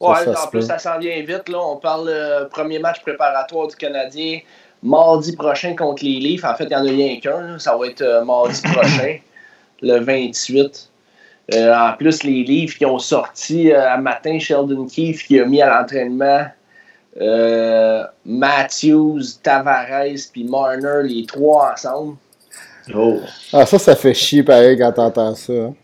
Ouais, 0.00 0.24
ça, 0.24 0.34
ça 0.34 0.44
en 0.44 0.46
plus, 0.48 0.62
ça 0.62 0.78
s'en 0.78 0.98
vient 0.98 1.20
vite. 1.22 1.48
Là. 1.48 1.58
On 1.58 1.76
parle 1.76 2.08
euh, 2.08 2.44
premier 2.44 2.78
match 2.78 3.00
préparatoire 3.02 3.66
du 3.66 3.76
Canadien 3.76 4.40
mardi 4.82 5.34
prochain 5.34 5.74
contre 5.74 6.04
les 6.04 6.20
Leafs. 6.20 6.44
En 6.44 6.54
fait, 6.54 6.64
il 6.64 6.68
n'y 6.68 6.76
en 6.76 6.86
a 6.86 6.90
rien 6.90 7.18
qu'un. 7.20 7.58
Ça 7.58 7.76
va 7.76 7.86
être 7.86 8.02
euh, 8.02 8.24
mardi 8.24 8.62
prochain, 8.62 9.18
le 9.82 9.98
28. 9.98 10.87
Euh, 11.54 11.74
en 11.74 11.94
plus, 11.94 12.22
les 12.24 12.42
livres 12.44 12.76
qui 12.76 12.84
ont 12.84 12.98
sorti 12.98 13.72
euh, 13.72 13.90
à 13.90 13.96
matin, 13.96 14.38
Sheldon 14.38 14.86
Keefe 14.86 15.26
qui 15.26 15.40
a 15.40 15.46
mis 15.46 15.62
à 15.62 15.78
l'entraînement 15.78 16.46
euh, 17.20 18.04
Matthews, 18.24 19.22
Tavares 19.42 20.30
puis 20.32 20.44
Marner, 20.44 21.02
les 21.02 21.26
trois 21.26 21.72
ensemble. 21.72 22.16
Oh. 22.94 23.20
Ah, 23.52 23.66
ça, 23.66 23.78
ça 23.78 23.96
fait 23.96 24.14
chier 24.14 24.42
pareil 24.42 24.78
quand 24.78 24.92
t'entends 24.92 25.34
ça. 25.34 25.52
Hein? 25.52 25.74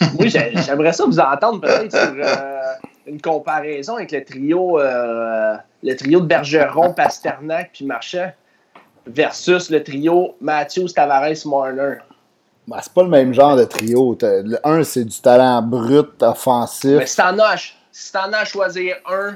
oui, 0.18 0.30
j'aimerais 0.30 0.92
ça 0.92 1.04
vous 1.04 1.18
entendre 1.18 1.60
peut-être 1.60 1.90
sur 1.90 2.14
euh, 2.16 2.74
une 3.06 3.20
comparaison 3.20 3.96
avec 3.96 4.12
le 4.12 4.24
trio, 4.24 4.78
euh, 4.78 5.56
le 5.82 5.94
trio 5.94 6.20
de 6.20 6.26
Bergeron, 6.26 6.92
Pasternak 6.92 7.70
puis 7.72 7.84
Marchand 7.84 8.30
versus 9.06 9.70
le 9.70 9.82
trio 9.82 10.36
Matthews, 10.40 10.88
Tavares, 10.94 11.46
Marner. 11.46 11.98
Ben, 12.66 12.78
c'est 12.82 12.92
pas 12.92 13.02
le 13.02 13.08
même 13.08 13.34
genre 13.34 13.56
de 13.56 13.64
trio. 13.64 14.16
Le 14.22 14.58
un, 14.64 14.84
c'est 14.84 15.04
du 15.04 15.20
talent 15.20 15.62
brut, 15.62 16.22
offensif. 16.22 16.98
Mais 16.98 17.06
si 17.06 17.16
t'en 17.16 17.38
as, 17.38 17.72
si 17.90 18.12
t'en 18.12 18.32
as 18.32 18.38
à 18.38 18.44
choisir 18.44 18.96
un 19.10 19.34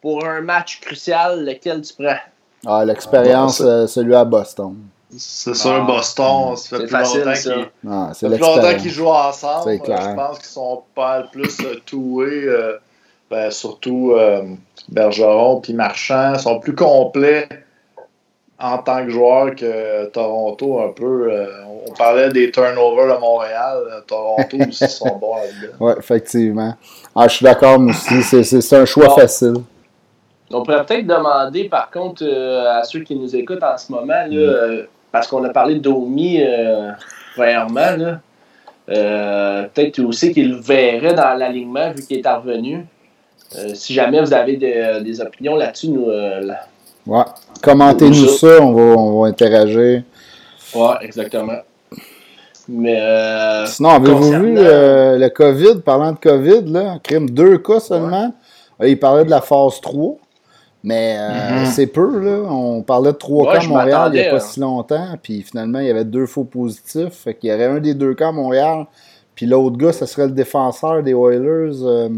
pour 0.00 0.24
un 0.24 0.40
match 0.40 0.80
crucial, 0.80 1.44
lequel 1.44 1.82
tu 1.82 1.94
prends? 1.94 2.18
Ah, 2.66 2.84
l'expérience, 2.84 3.60
ah, 3.60 3.64
euh, 3.64 3.86
celui 3.86 4.14
à 4.14 4.24
Boston. 4.24 4.76
C'est 5.16 5.54
sûr, 5.54 5.72
ah, 5.72 5.80
Boston, 5.80 6.56
ça 6.56 6.68
fait 6.68 6.82
plus 6.84 6.88
facile, 6.88 7.20
longtemps 7.22 7.32
qu'ils 7.32 7.88
ah, 7.90 8.74
qu 8.74 8.88
jouent 8.88 9.08
ensemble. 9.08 9.72
Je 9.72 10.14
pense 10.14 10.38
qu'ils 10.38 10.46
sont 10.46 10.82
pas 10.94 11.20
le 11.20 11.26
plus 11.30 11.56
toués. 11.86 12.44
Euh, 12.44 12.78
ben, 13.30 13.50
surtout 13.50 14.12
euh, 14.16 14.42
Bergeron 14.88 15.60
puis 15.60 15.72
Marchand 15.72 16.38
sont 16.38 16.60
plus 16.60 16.74
complets 16.74 17.48
en 18.58 18.78
tant 18.78 19.04
que 19.04 19.10
joueur 19.10 19.54
que 19.54 20.06
Toronto 20.06 20.80
un 20.80 20.92
peu. 20.92 21.30
Euh, 21.30 21.46
on 21.88 21.92
parlait 21.92 22.30
des 22.30 22.50
turnovers 22.50 23.16
à 23.16 23.18
Montréal. 23.18 23.78
Toronto 24.06 24.56
aussi 24.68 24.88
sont 24.88 25.16
bons 25.16 25.36
là-dedans. 25.36 25.76
Oui, 25.80 25.92
effectivement. 25.98 26.74
Ah, 27.14 27.28
je 27.28 27.36
suis 27.36 27.44
d'accord, 27.44 27.78
moi 27.78 27.92
aussi. 27.92 28.22
C'est 28.44 28.76
un 28.76 28.84
choix 28.84 29.08
bon. 29.08 29.16
facile. 29.16 29.54
On 30.50 30.62
pourrait 30.62 30.84
peut-être 30.86 31.06
demander, 31.06 31.68
par 31.68 31.90
contre, 31.90 32.22
euh, 32.24 32.78
à 32.78 32.84
ceux 32.84 33.00
qui 33.00 33.16
nous 33.16 33.34
écoutent 33.34 33.62
en 33.62 33.76
ce 33.76 33.90
moment, 33.90 34.06
là, 34.06 34.28
mm. 34.28 34.36
euh, 34.36 34.82
parce 35.10 35.26
qu'on 35.26 35.42
a 35.44 35.48
parlé 35.48 35.74
de 35.74 35.80
Domi 35.80 36.40
euh, 36.40 36.92
premièrement, 37.34 37.96
là, 37.96 38.20
peut-être 39.74 39.98
aussi 40.00 40.32
qu'il 40.32 40.50
le 40.50 40.56
verrait 40.56 41.14
dans 41.14 41.34
l'alignement 41.34 41.90
vu 41.90 42.02
qu'il 42.06 42.18
est 42.18 42.28
revenu. 42.28 42.86
si 43.74 43.94
jamais 43.94 44.20
vous 44.20 44.32
avez 44.32 44.56
de, 44.56 45.02
des 45.02 45.20
opinions 45.20 45.56
là-dessus, 45.56 45.88
nous, 45.88 46.08
Ouais. 47.06 47.22
Commentez-nous 47.62 48.28
ça, 48.28 48.60
on 48.60 48.72
va, 48.72 48.82
on 48.82 49.20
va 49.22 49.28
interagir. 49.28 50.02
Ouais, 50.74 50.94
exactement. 51.02 51.60
Mais 52.68 53.00
euh, 53.00 53.66
Sinon, 53.66 53.90
avez-vous 53.90 54.18
concernant... 54.18 54.44
vu 54.44 54.54
euh, 54.58 55.18
le 55.18 55.28
COVID, 55.28 55.80
parlant 55.84 56.12
de 56.12 56.18
COVID, 56.18 56.62
là, 56.72 56.98
crime 57.02 57.30
deux 57.30 57.58
cas 57.58 57.78
seulement. 57.80 58.34
Ouais. 58.80 58.90
Il 58.90 58.98
parlait 58.98 59.24
de 59.24 59.30
la 59.30 59.40
phase 59.40 59.80
3, 59.80 60.16
mais 60.82 61.16
euh, 61.16 61.28
mm 61.28 61.62
-hmm. 61.62 61.66
c'est 61.66 61.86
peu, 61.86 62.18
là. 62.20 62.42
On 62.50 62.82
parlait 62.82 63.12
de 63.12 63.16
trois 63.16 63.46
ouais, 63.46 63.58
cas 63.58 63.64
à 63.64 63.68
Montréal 63.68 64.10
il 64.12 64.20
n'y 64.20 64.26
a 64.26 64.30
pas 64.30 64.36
hein. 64.36 64.40
si 64.40 64.60
longtemps, 64.60 65.08
puis 65.22 65.42
finalement, 65.42 65.78
il 65.78 65.86
y 65.86 65.90
avait 65.90 66.04
deux 66.04 66.26
faux 66.26 66.44
positifs. 66.44 67.14
Fait 67.24 67.34
qu'il 67.34 67.50
y 67.50 67.54
aurait 67.54 67.66
un 67.76 67.80
des 67.80 67.94
deux 67.94 68.14
cas 68.14 68.28
à 68.28 68.32
Montréal, 68.32 68.86
puis 69.34 69.46
l'autre 69.46 69.76
gars, 69.76 69.92
ce 69.92 70.04
serait 70.06 70.26
le 70.26 70.32
défenseur 70.32 71.02
des 71.02 71.12
Oilers. 71.12 72.10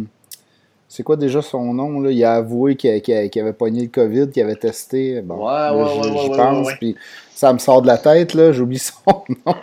C'est 0.88 1.02
quoi 1.02 1.16
déjà 1.16 1.42
son 1.42 1.74
nom? 1.74 2.00
Là? 2.00 2.10
Il 2.10 2.24
a 2.24 2.36
avoué 2.36 2.74
qu'il 2.74 2.90
avait 2.90 3.52
pogné 3.52 3.82
le 3.82 3.88
COVID, 3.88 4.30
qu'il 4.30 4.42
avait 4.42 4.56
testé. 4.56 5.20
Bon, 5.20 5.46
ouais, 5.46 5.70
ouais, 5.70 5.82
ouais, 5.82 6.22
je 6.24 6.36
pense. 6.36 6.68
Puis 6.80 6.96
ça 7.34 7.52
me 7.52 7.58
sort 7.58 7.82
de 7.82 7.86
la 7.86 7.98
tête, 7.98 8.32
là, 8.32 8.52
j'oublie 8.52 8.78
son 9.06 9.22
nom. 9.46 9.54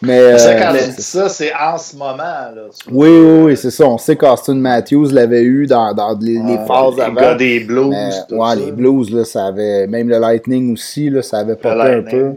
Mais, 0.00 0.38
ça, 0.38 0.54
quand 0.54 0.74
euh, 0.74 0.78
ça, 0.98 1.28
c'est 1.28 1.52
en 1.54 1.78
ce 1.78 1.96
moment. 1.96 2.16
Là, 2.16 2.62
oui, 2.90 3.08
oui, 3.08 3.42
oui, 3.42 3.56
c'est 3.56 3.70
ça. 3.70 3.86
On 3.86 3.98
sait 3.98 4.16
qu'Austin 4.16 4.54
Matthews 4.54 5.10
l'avait 5.10 5.42
eu 5.42 5.66
dans, 5.66 5.94
dans 5.94 6.16
les, 6.18 6.38
les 6.38 6.58
phases 6.66 6.98
avant. 6.98 7.20
Gars 7.20 7.34
des 7.34 7.60
Blues. 7.60 7.88
Mais, 7.90 8.36
ouais, 8.36 8.56
les 8.56 8.72
Blues, 8.72 9.12
là, 9.12 9.24
ça 9.24 9.46
avait. 9.46 9.86
Même 9.88 10.08
le 10.08 10.18
Lightning 10.18 10.72
aussi, 10.72 11.10
là, 11.10 11.22
ça 11.22 11.38
avait 11.38 11.56
popé 11.56 11.80
un 11.80 12.02
peu. 12.02 12.34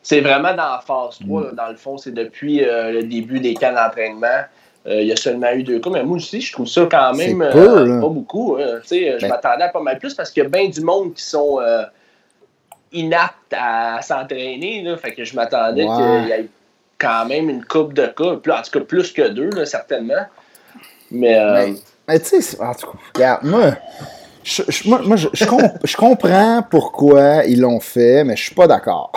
C'est 0.00 0.20
vraiment 0.20 0.50
dans 0.50 0.56
la 0.56 0.82
phase 0.84 1.18
3, 1.20 1.42
là, 1.42 1.50
dans 1.52 1.68
le 1.68 1.76
fond. 1.76 1.98
C'est 1.98 2.14
depuis 2.14 2.64
euh, 2.64 2.92
le 2.92 3.02
début 3.02 3.40
des 3.40 3.54
camps 3.54 3.74
d'entraînement. 3.74 4.44
Euh, 4.88 5.02
il 5.02 5.08
y 5.08 5.12
a 5.12 5.16
seulement 5.16 5.52
eu 5.52 5.62
deux 5.62 5.80
cas, 5.80 5.90
mais 5.90 6.02
moi 6.02 6.16
aussi, 6.16 6.40
je 6.40 6.50
trouve 6.52 6.66
ça 6.66 6.86
quand 6.90 7.12
même 7.12 7.42
euh, 7.42 8.00
pas 8.00 8.08
beaucoup. 8.08 8.56
Hein. 8.58 8.80
Je 8.90 9.20
ben 9.20 9.28
m'attendais 9.28 9.64
à 9.64 9.68
pas 9.68 9.82
mal 9.82 9.98
plus 9.98 10.14
parce 10.14 10.30
qu'il 10.30 10.42
y 10.42 10.46
a 10.46 10.48
bien 10.48 10.68
du 10.68 10.80
monde 10.80 11.12
qui 11.12 11.22
sont 11.22 11.60
euh, 11.60 11.82
inaptes 12.92 13.52
à 13.52 14.00
s'entraîner. 14.00 14.86
Fait 14.96 15.12
que 15.12 15.24
je 15.24 15.36
m'attendais 15.36 15.84
qu'il 15.84 16.28
y 16.28 16.32
ait 16.32 16.48
quand 16.96 17.26
même 17.26 17.50
une 17.50 17.64
coupe 17.64 17.92
de 17.92 18.06
cas, 18.06 18.32
en 18.32 18.62
tout 18.62 18.70
cas 18.70 18.80
plus 18.80 19.12
que 19.12 19.28
deux, 19.28 19.50
là, 19.50 19.66
certainement. 19.66 20.24
Mais, 21.10 21.38
mais, 22.06 22.20
tu 22.20 22.40
sais, 22.40 22.60
en 22.60 22.74
tout 22.74 22.86
cas, 22.86 22.98
regarde, 23.14 23.44
moi. 23.44 23.72
Je, 24.44 24.62
moi, 24.88 25.00
moi 25.04 25.16
je, 25.16 25.28
je, 25.32 25.96
comprends 25.96 26.62
pourquoi 26.70 27.44
ils 27.44 27.60
l'ont 27.60 27.80
fait, 27.80 28.24
mais 28.24 28.36
je 28.36 28.44
suis 28.44 28.54
pas 28.54 28.66
d'accord. 28.66 29.12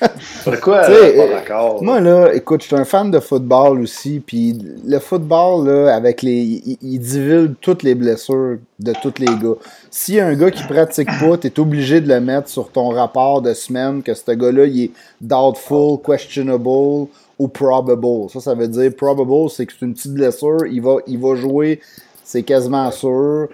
Pourquoi? 0.44 0.80
Pas 0.82 1.28
d'accord? 1.28 1.82
Moi, 1.82 2.00
là, 2.00 2.32
écoute, 2.34 2.62
je 2.62 2.66
suis 2.66 2.76
un 2.76 2.84
fan 2.84 3.10
de 3.10 3.20
football 3.20 3.80
aussi, 3.80 4.20
puis 4.24 4.58
le 4.84 4.98
football, 4.98 5.68
là, 5.68 5.94
avec 5.94 6.22
les. 6.22 6.62
Il, 6.82 6.98
divulgue 6.98 7.54
toutes 7.60 7.82
les 7.82 7.94
blessures 7.94 8.58
de 8.78 8.92
tous 9.00 9.14
les 9.18 9.26
gars. 9.26 9.54
S'il 9.90 10.16
y 10.16 10.20
a 10.20 10.26
un 10.26 10.34
gars 10.34 10.50
qui 10.50 10.64
pratique 10.64 11.08
pas, 11.20 11.38
tu 11.38 11.46
es 11.46 11.60
obligé 11.60 12.00
de 12.00 12.08
le 12.08 12.20
mettre 12.20 12.48
sur 12.48 12.70
ton 12.70 12.88
rapport 12.88 13.42
de 13.42 13.54
semaine 13.54 14.02
que 14.02 14.14
ce 14.14 14.32
gars-là, 14.32 14.66
il 14.66 14.84
est 14.84 14.90
doubtful, 15.20 15.98
questionable 16.04 17.08
ou 17.38 17.48
probable. 17.48 18.30
Ça, 18.32 18.40
ça 18.40 18.54
veut 18.54 18.68
dire 18.68 18.94
probable, 18.96 19.50
c'est 19.50 19.66
que 19.66 19.72
c'est 19.78 19.86
une 19.86 19.94
petite 19.94 20.14
blessure, 20.14 20.66
il 20.66 20.82
va, 20.82 20.96
il 21.06 21.18
va 21.18 21.34
jouer, 21.36 21.80
c'est 22.24 22.42
quasiment 22.42 22.90
sûr 22.90 23.48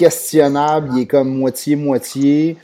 questionnable, 0.00 0.92
il 0.94 1.02
est 1.02 1.06
comme 1.06 1.36
moitié-moitié. 1.36 2.56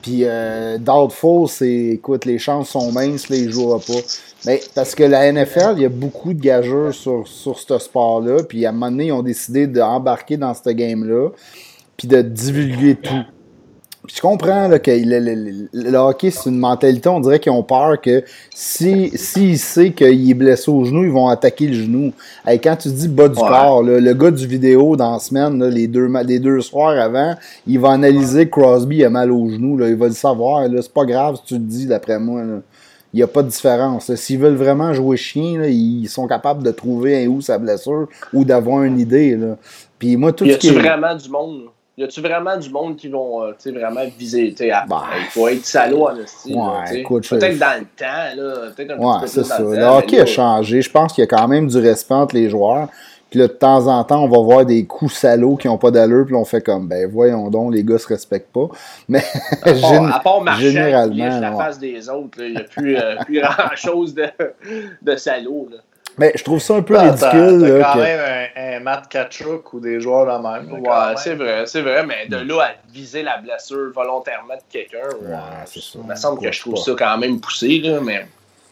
Puis 0.00 0.20
euh, 0.22 0.78
Doubtful, 0.78 1.46
c'est, 1.46 1.68
écoute, 1.68 2.24
les 2.24 2.38
chances 2.38 2.70
sont 2.70 2.90
minces, 2.92 3.28
là, 3.28 3.36
il 3.36 3.50
jouera 3.50 3.78
pas. 3.78 4.00
Mais 4.46 4.62
parce 4.74 4.94
que 4.94 5.02
la 5.02 5.30
NFL, 5.30 5.74
il 5.76 5.82
y 5.82 5.84
a 5.84 5.90
beaucoup 5.90 6.32
de 6.32 6.40
gageurs 6.40 6.94
sur, 6.94 7.28
sur 7.28 7.58
ce 7.58 7.78
sport-là. 7.78 8.42
Puis 8.42 8.64
à 8.64 8.70
un 8.70 8.72
moment 8.72 8.90
donné, 8.90 9.06
ils 9.06 9.12
ont 9.12 9.22
décidé 9.22 9.66
d'embarquer 9.66 10.38
dans 10.38 10.54
ce 10.54 10.70
game-là. 10.70 11.28
Puis 11.98 12.08
de 12.08 12.22
divulguer 12.22 12.94
tout 12.94 13.24
je 14.14 14.20
comprends 14.20 14.68
là, 14.68 14.78
que 14.78 14.90
le, 14.90 15.96
hockey, 15.96 16.30
c'est 16.30 16.48
une 16.48 16.58
mentalité, 16.58 17.08
on 17.08 17.20
dirait 17.20 17.38
qu'ils 17.38 17.52
ont 17.52 17.62
peur 17.62 18.00
que 18.00 18.24
si 18.54 19.10
s'il 19.14 19.58
sait 19.58 19.92
qu'il 19.92 20.30
est 20.30 20.34
blessé 20.34 20.70
au 20.70 20.84
genou, 20.84 21.04
ils 21.04 21.10
vont 21.10 21.28
attaquer 21.28 21.66
le 21.66 21.74
genou. 21.74 22.12
Et 22.48 22.58
quand 22.58 22.76
tu 22.76 22.88
dis 22.88 23.08
bas 23.08 23.28
du 23.28 23.36
corps, 23.36 23.82
le 23.82 24.12
gars 24.14 24.30
du 24.30 24.46
vidéo 24.46 24.96
dans 24.96 25.12
la 25.12 25.18
semaine, 25.18 25.62
les, 25.66 25.86
deux, 25.86 26.10
les 26.24 26.38
deux 26.38 26.60
soirs 26.60 26.98
avant, 26.98 27.34
il 27.66 27.78
va 27.78 27.90
analyser 27.90 28.46
que 28.46 28.60
Crosby 28.60 29.04
a 29.04 29.10
mal 29.10 29.30
au 29.30 29.48
genou. 29.48 29.76
Là, 29.76 29.88
il 29.88 29.96
va 29.96 30.06
le 30.06 30.12
savoir. 30.12 30.66
C'est 30.80 30.92
pas 30.92 31.04
grave 31.04 31.36
si 31.36 31.42
tu 31.44 31.54
le 31.54 31.60
dis, 31.60 31.86
d'après 31.86 32.18
moi. 32.18 32.42
Il 33.12 33.16
n'y 33.16 33.22
a 33.22 33.26
pas 33.26 33.42
de 33.42 33.48
différence. 33.48 34.14
S'ils 34.14 34.38
veulent 34.38 34.54
vraiment 34.54 34.92
jouer 34.92 35.16
chien, 35.16 35.64
ils 35.64 36.08
sont 36.08 36.26
capables 36.26 36.62
de 36.62 36.70
trouver 36.70 37.26
où 37.26 37.40
sa 37.40 37.58
blessure 37.58 38.08
ou 38.32 38.44
d'avoir 38.44 38.82
une 38.84 39.00
idée. 39.00 39.36
Là. 39.36 39.56
Puis 39.98 40.16
moi, 40.16 40.32
tout 40.32 40.44
y 40.44 40.70
vraiment 40.70 41.14
du 41.14 41.28
monde? 41.30 41.62
Y 41.98 42.04
a-tu 42.04 42.20
vraiment 42.20 42.56
du 42.56 42.70
monde 42.70 42.96
qui 42.96 43.08
vont 43.08 43.42
euh, 43.42 43.52
vraiment 43.66 44.04
viser? 44.16 44.54
À, 44.70 44.86
bah, 44.86 45.04
il 45.18 45.26
faut 45.26 45.48
être 45.48 45.64
salaud 45.64 46.08
en 46.08 46.14
style. 46.24 46.56
Ouais, 46.56 47.02
peut-être 47.02 47.58
dans 47.58 47.80
le 47.80 47.86
temps, 47.96 48.36
là, 48.36 48.70
peut-être 48.74 48.92
un 48.92 48.98
ouais, 48.98 49.26
petit 49.26 49.34
peu 49.34 49.42
ça. 49.42 49.58
le, 49.58 49.84
hockey 49.84 50.20
a 50.20 50.26
changé. 50.26 50.80
Je 50.80 50.90
pense 50.90 51.12
qu'il 51.12 51.22
y 51.22 51.26
a 51.26 51.28
quand 51.28 51.48
même 51.48 51.66
du 51.66 51.78
respect 51.78 52.14
entre 52.14 52.36
les 52.36 52.48
joueurs. 52.48 52.88
Puis 53.30 53.40
là, 53.40 53.48
de 53.48 53.52
temps 53.52 53.86
en 53.88 54.04
temps, 54.04 54.24
on 54.24 54.28
va 54.28 54.38
voir 54.38 54.64
des 54.64 54.86
coups 54.86 55.12
salauds 55.12 55.56
qui 55.56 55.66
n'ont 55.66 55.76
pas 55.76 55.90
d'allure, 55.90 56.24
puis 56.24 56.34
on 56.34 56.46
fait 56.46 56.62
comme, 56.62 56.88
ben 56.88 57.10
voyons 57.10 57.50
donc, 57.50 57.74
les 57.74 57.84
gars 57.84 57.98
se 57.98 58.06
respectent 58.06 58.52
pas. 58.52 58.68
Mais 59.08 59.22
à 59.62 59.74
part, 59.74 60.14
à 60.16 60.20
part 60.20 60.40
Marchand, 60.40 60.62
généralement, 60.62 61.40
la 61.40 61.52
face 61.52 61.78
des 61.78 62.08
autres, 62.08 62.38
il 62.40 62.52
n'y 62.52 62.56
a 62.56 62.64
plus, 62.64 62.96
euh, 62.96 63.16
plus 63.26 63.40
grand-chose 63.42 64.14
de, 64.14 64.28
de 65.02 65.16
salaud. 65.16 65.68
Là. 65.70 65.78
Mais 66.18 66.32
je 66.34 66.42
trouve 66.42 66.58
ça 66.58 66.74
un 66.74 66.82
peu 66.82 66.96
ridicule. 66.96 67.80
T'as 67.80 67.92
quand 67.92 67.98
même 67.98 68.50
un, 68.56 68.76
un, 68.76 68.80
Matt 68.80 69.08
Kachuk 69.08 69.72
ou 69.72 69.80
des 69.80 70.00
joueurs 70.00 70.26
de 70.26 70.42
même. 70.42 70.80
Ouais, 70.80 71.16
c'est 71.16 71.34
vrai, 71.34 71.64
c'est 71.66 71.82
vrai, 71.82 72.04
mais 72.04 72.26
de 72.26 72.36
là 72.36 72.62
à 72.62 72.92
viser 72.92 73.22
la 73.22 73.38
blessure 73.38 73.92
volontairement 73.94 74.54
de 74.54 74.62
quelqu'un, 74.68 75.08
ouais, 75.22 75.36
c'est 75.66 75.80
ça. 75.80 75.98
Il 76.02 76.08
me 76.08 76.14
semble 76.14 76.40
que 76.40 76.50
je 76.50 76.60
trouve 76.60 76.76
ça 76.76 76.92
quand 76.98 77.18
même 77.18 77.40
poussé, 77.40 77.80
là, 77.80 78.00
mais. 78.00 78.26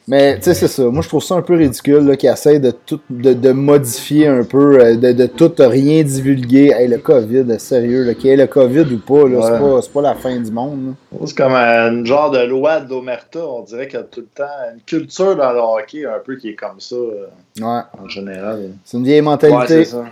Mais 0.09 0.37
tu 0.37 0.45
sais, 0.45 0.55
c'est 0.55 0.69
ça. 0.69 0.85
Moi, 0.85 1.03
je 1.03 1.09
trouve 1.09 1.23
ça 1.23 1.35
un 1.35 1.43
peu 1.43 1.57
ridicule 1.57 2.17
qu'ils 2.17 2.31
essayent 2.31 2.61
de 2.61 2.71
tout 2.71 3.01
de, 3.11 3.33
de, 3.33 3.51
modifier 3.51 4.29
un 4.29 4.45
peu, 4.45 4.81
euh, 4.81 4.95
de, 4.95 5.11
de 5.11 5.27
tout 5.27 5.53
rien 5.59 6.05
divulguer. 6.05 6.71
Hey, 6.71 6.87
le 6.87 6.99
COVID, 6.99 7.59
sérieux, 7.59 8.13
qu'il 8.13 8.31
y 8.31 8.33
ait 8.33 8.37
le 8.37 8.47
COVID 8.47 8.95
ou 8.95 8.99
pas, 9.01 9.29
là, 9.29 9.43
c'est, 9.43 9.93
pas, 9.93 10.01
pas 10.01 10.09
la 10.09 10.15
fin 10.15 10.39
du 10.39 10.53
monde. 10.53 10.95
C'est 11.25 11.37
comme 11.37 11.55
un 11.55 12.05
genre 12.05 12.31
de 12.31 12.39
loi 12.39 12.79
d'Omerta. 12.81 13.45
On 13.45 13.63
dirait 13.63 13.89
qu'il 13.89 13.99
y 13.99 14.03
a 14.03 14.05
tout 14.05 14.21
le 14.21 14.27
temps 14.27 14.45
une 14.73 14.81
culture 14.83 15.35
dans 15.35 15.53
le 15.53 15.59
hockey 15.59 16.07
un 16.07 16.21
peu 16.25 16.37
qui 16.37 16.51
est 16.51 16.55
comme 16.55 16.79
ça. 16.79 16.95
Euh, 16.95 17.27
ouais. 17.59 17.83
En 18.01 18.09
général. 18.09 18.71
C'est 18.85 18.99
une 18.99 19.05
vieille 19.05 19.23
mentalité. 19.23 19.79
Ouais, 19.79 19.85
ça. 19.85 20.05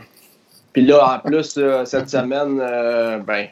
Puis 0.73 0.85
là, 0.85 1.21
en 1.25 1.29
plus, 1.29 1.57
cette 1.85 2.11
semaine, 2.11 2.59
euh, 2.61 3.19
ben, 3.19 3.47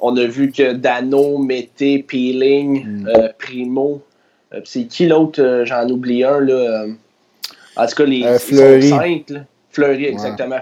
on 0.00 0.16
a 0.16 0.24
vu 0.24 0.50
que 0.50 0.72
Dano, 0.72 1.38
Mété, 1.38 2.02
Peeling, 2.02 3.04
mm. 3.04 3.08
Primo 3.38 4.02
euh, 4.02 4.15
c'est 4.64 4.84
qui 4.84 5.06
l'autre 5.06 5.42
euh, 5.42 5.64
J'en 5.64 5.88
oublie 5.88 6.24
un. 6.24 6.40
Là. 6.40 6.54
Euh, 6.54 6.88
en 7.76 7.86
tout 7.86 7.94
cas, 7.94 8.04
les 8.04 8.38
Fleury. 8.38 8.88
sont 8.88 8.98
cinq. 8.98 9.32
Fleury, 9.70 10.06
exactement. 10.06 10.60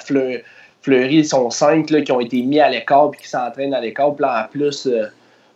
Fleury, 0.82 1.16
ils 1.16 1.26
sont 1.26 1.50
cinq 1.50 1.90
là, 1.90 2.02
qui 2.02 2.12
ont 2.12 2.20
été 2.20 2.42
mis 2.42 2.60
à 2.60 2.68
l'écart 2.68 3.10
et 3.14 3.22
qui 3.22 3.28
s'entraînent 3.28 3.74
à 3.74 3.80
l'écart. 3.80 4.14
Puis 4.16 4.26
en 4.26 4.48
plus, 4.50 4.88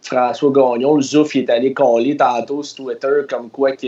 François 0.03 0.53
Gagnon, 0.53 0.97
le 0.97 1.03
Zouf, 1.03 1.35
il 1.35 1.45
est 1.45 1.51
allé 1.51 1.73
coller 1.73 2.17
tantôt 2.17 2.63
sur 2.63 2.85
Twitter 2.85 3.23
comme 3.29 3.51
quoi 3.51 3.73
que 3.73 3.87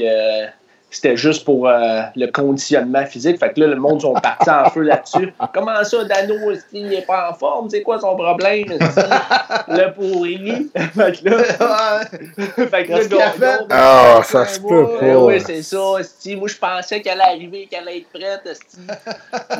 c'était 0.91 1.17
juste 1.17 1.45
pour 1.45 1.69
euh, 1.69 2.03
le 2.17 2.27
conditionnement 2.27 3.07
physique. 3.07 3.39
Fait 3.39 3.53
que 3.53 3.61
là, 3.61 3.69
le 3.69 3.77
monde 3.77 4.01
sont 4.01 4.15
partis 4.15 4.51
en 4.51 4.69
feu 4.71 4.83
là-dessus. 4.83 5.33
Comment 5.55 5.85
ça, 5.85 6.05
Dano, 6.05 6.35
il 6.73 6.89
n'est 6.89 7.03
pas 7.03 7.31
en 7.31 7.35
forme? 7.35 7.71
C'est 7.71 7.83
quoi 7.83 8.01
son 8.01 8.17
problème? 8.17 8.67
le 9.69 9.93
pourri? 9.95 10.69
fait 10.75 11.23
que 11.23 11.29
là, 11.29 11.43
fait 12.67 12.87
que 12.87 13.41
là, 13.41 13.59
Ah, 13.71 14.21
ça 14.25 14.47
se 14.47 14.59
peut 14.61 14.87
pas. 14.99 15.17
Oui, 15.17 15.41
c'est 15.41 15.63
ça. 15.63 15.77
Moi, 15.77 16.49
je 16.49 16.57
pensais 16.57 17.01
qu'elle 17.01 17.21
allait 17.21 17.37
arriver, 17.37 17.69
qu'elle 17.71 17.87
allait 17.87 17.99
être 17.99 18.09
prête. 18.09 18.59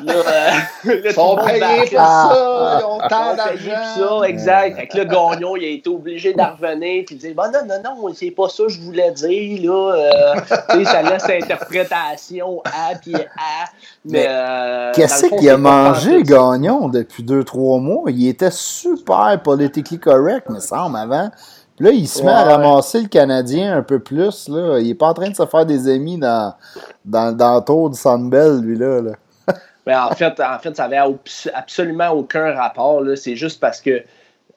Là, 0.03 0.15
euh, 0.87 1.01
Ils 1.05 1.13
sont 1.13 1.37
payés 1.37 1.83
pour 1.91 2.01
ça. 2.01 2.81
Ils 2.81 2.85
ont 2.85 2.99
tant 3.09 3.37
d'argent. 3.37 4.21
ça, 4.21 4.29
exact. 4.29 4.77
Fait 4.77 4.87
que 4.89 4.97
là, 4.99 5.05
Gagnon, 5.05 5.57
il 5.57 5.65
a 5.65 5.69
été 5.69 5.89
obligé 5.89 6.33
d'en 6.33 6.57
revenir. 6.57 7.05
Puis 7.07 7.15
il 7.15 7.19
dit, 7.19 7.35
bon, 7.35 7.45
non, 7.53 7.61
non, 7.67 7.81
non, 7.85 8.15
c'est 8.15 8.33
pas 8.33 8.49
ça 8.49 8.65
que 8.65 8.71
je 8.71 8.81
voulais 8.81 9.13
dire. 9.13 9.71
Là. 9.71 9.95
Euh, 9.95 10.85
ça 10.85 11.03
laisse 11.03 11.20
interprétation 11.29 12.63
à 12.65 12.95
puis 12.95 13.15
à. 13.15 13.67
Mais, 14.05 14.27
euh, 14.29 14.93
qu'est-ce 14.95 15.27
qu'il 15.27 15.49
a 15.51 15.57
mangé, 15.57 16.23
Gagnon, 16.23 16.89
depuis 16.89 17.23
2-3 17.23 17.81
mois? 17.81 18.11
Il 18.11 18.29
était 18.29 18.51
super 18.51 19.41
politiquement 19.43 19.99
correct, 19.99 20.49
me 20.49 20.61
semble, 20.61 20.97
avant. 20.97 21.31
Puis 21.77 21.87
là, 21.87 21.93
il 21.93 22.07
se 22.07 22.23
met 22.23 22.31
à 22.31 22.45
ramasser 22.45 23.01
le 23.03 23.09
Canadien 23.09 23.77
un 23.77 23.83
peu 23.83 23.99
plus. 23.99 24.49
Là. 24.49 24.79
Il 24.79 24.91
est 24.91 24.95
pas 24.95 25.09
en 25.09 25.15
train 25.15 25.31
de 25.31 25.37
se 25.37 25.47
faire 25.47 25.65
des 25.65 25.89
amis 25.89 26.19
dans, 26.19 26.55
dans, 27.05 27.35
dans 27.35 27.57
le 27.57 27.65
tour 27.65 27.91
du 27.91 27.99
Sandbell, 27.99 28.61
lui-là. 28.61 29.01
Là. 29.01 29.13
Mais 29.87 29.97
en 29.97 30.11
fait, 30.11 30.39
en 30.41 30.59
fait, 30.59 30.77
ça 30.77 30.89
n'avait 30.89 31.15
absolument 31.55 32.11
aucun 32.11 32.55
rapport. 32.55 33.03
C'est 33.17 33.37
juste 33.37 33.61
parce 33.61 33.81
que 33.81 34.03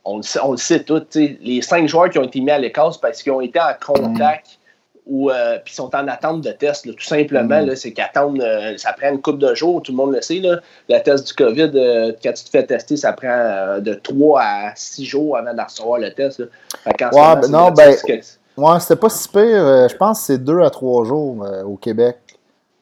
on, 0.05 0.19
on 0.43 0.51
le 0.51 0.57
sait 0.57 0.83
tous, 0.83 1.01
les 1.15 1.61
cinq 1.61 1.87
joueurs 1.87 2.09
qui 2.09 2.19
ont 2.19 2.23
été 2.23 2.41
mis 2.41 2.51
à 2.51 2.59
l'écart, 2.59 2.99
parce 3.01 3.23
qu'ils 3.23 3.31
ont 3.31 3.41
été 3.41 3.59
en 3.59 3.73
contact 3.81 4.59
ou 5.05 5.29
euh, 5.29 5.57
puis 5.63 5.73
sont 5.73 5.93
en 5.95 6.07
attente 6.07 6.41
de 6.41 6.51
test. 6.51 6.85
tout 6.85 7.03
simplement, 7.03 7.65
mm. 7.65 7.75
c'est 7.75 7.91
qu'attendre, 7.91 8.41
euh, 8.41 8.77
ça 8.77 8.93
prend 8.93 9.09
une 9.11 9.21
couple 9.21 9.39
de 9.39 9.53
jours, 9.53 9.81
tout 9.81 9.91
le 9.91 9.97
monde 9.97 10.13
le 10.13 10.21
sait. 10.21 10.39
Là, 10.39 10.59
le 10.89 10.99
test 10.99 11.27
du 11.27 11.33
COVID, 11.33 11.71
euh, 11.75 12.11
quand 12.23 12.33
tu 12.33 12.43
te 12.45 12.49
fais 12.49 12.65
tester, 12.65 12.97
ça 12.97 13.11
prend 13.13 13.79
de 13.79 13.93
3 13.95 14.41
à 14.41 14.71
6 14.75 15.05
jours 15.05 15.37
avant 15.37 15.53
de 15.53 15.61
recevoir 15.61 15.99
le 15.99 16.13
test. 16.13 16.39
ouais, 16.39 16.47
ben 16.97 17.47
non, 17.49 17.71
ben, 17.71 17.95
ouais, 18.57 18.79
c'était 18.79 18.95
pas 18.95 19.09
si 19.09 19.27
pire. 19.27 19.89
je 19.89 19.95
pense 19.95 20.19
que 20.19 20.25
c'est 20.25 20.43
2 20.43 20.61
à 20.61 20.69
3 20.69 21.05
jours 21.05 21.45
au 21.65 21.75
Québec. 21.75 22.17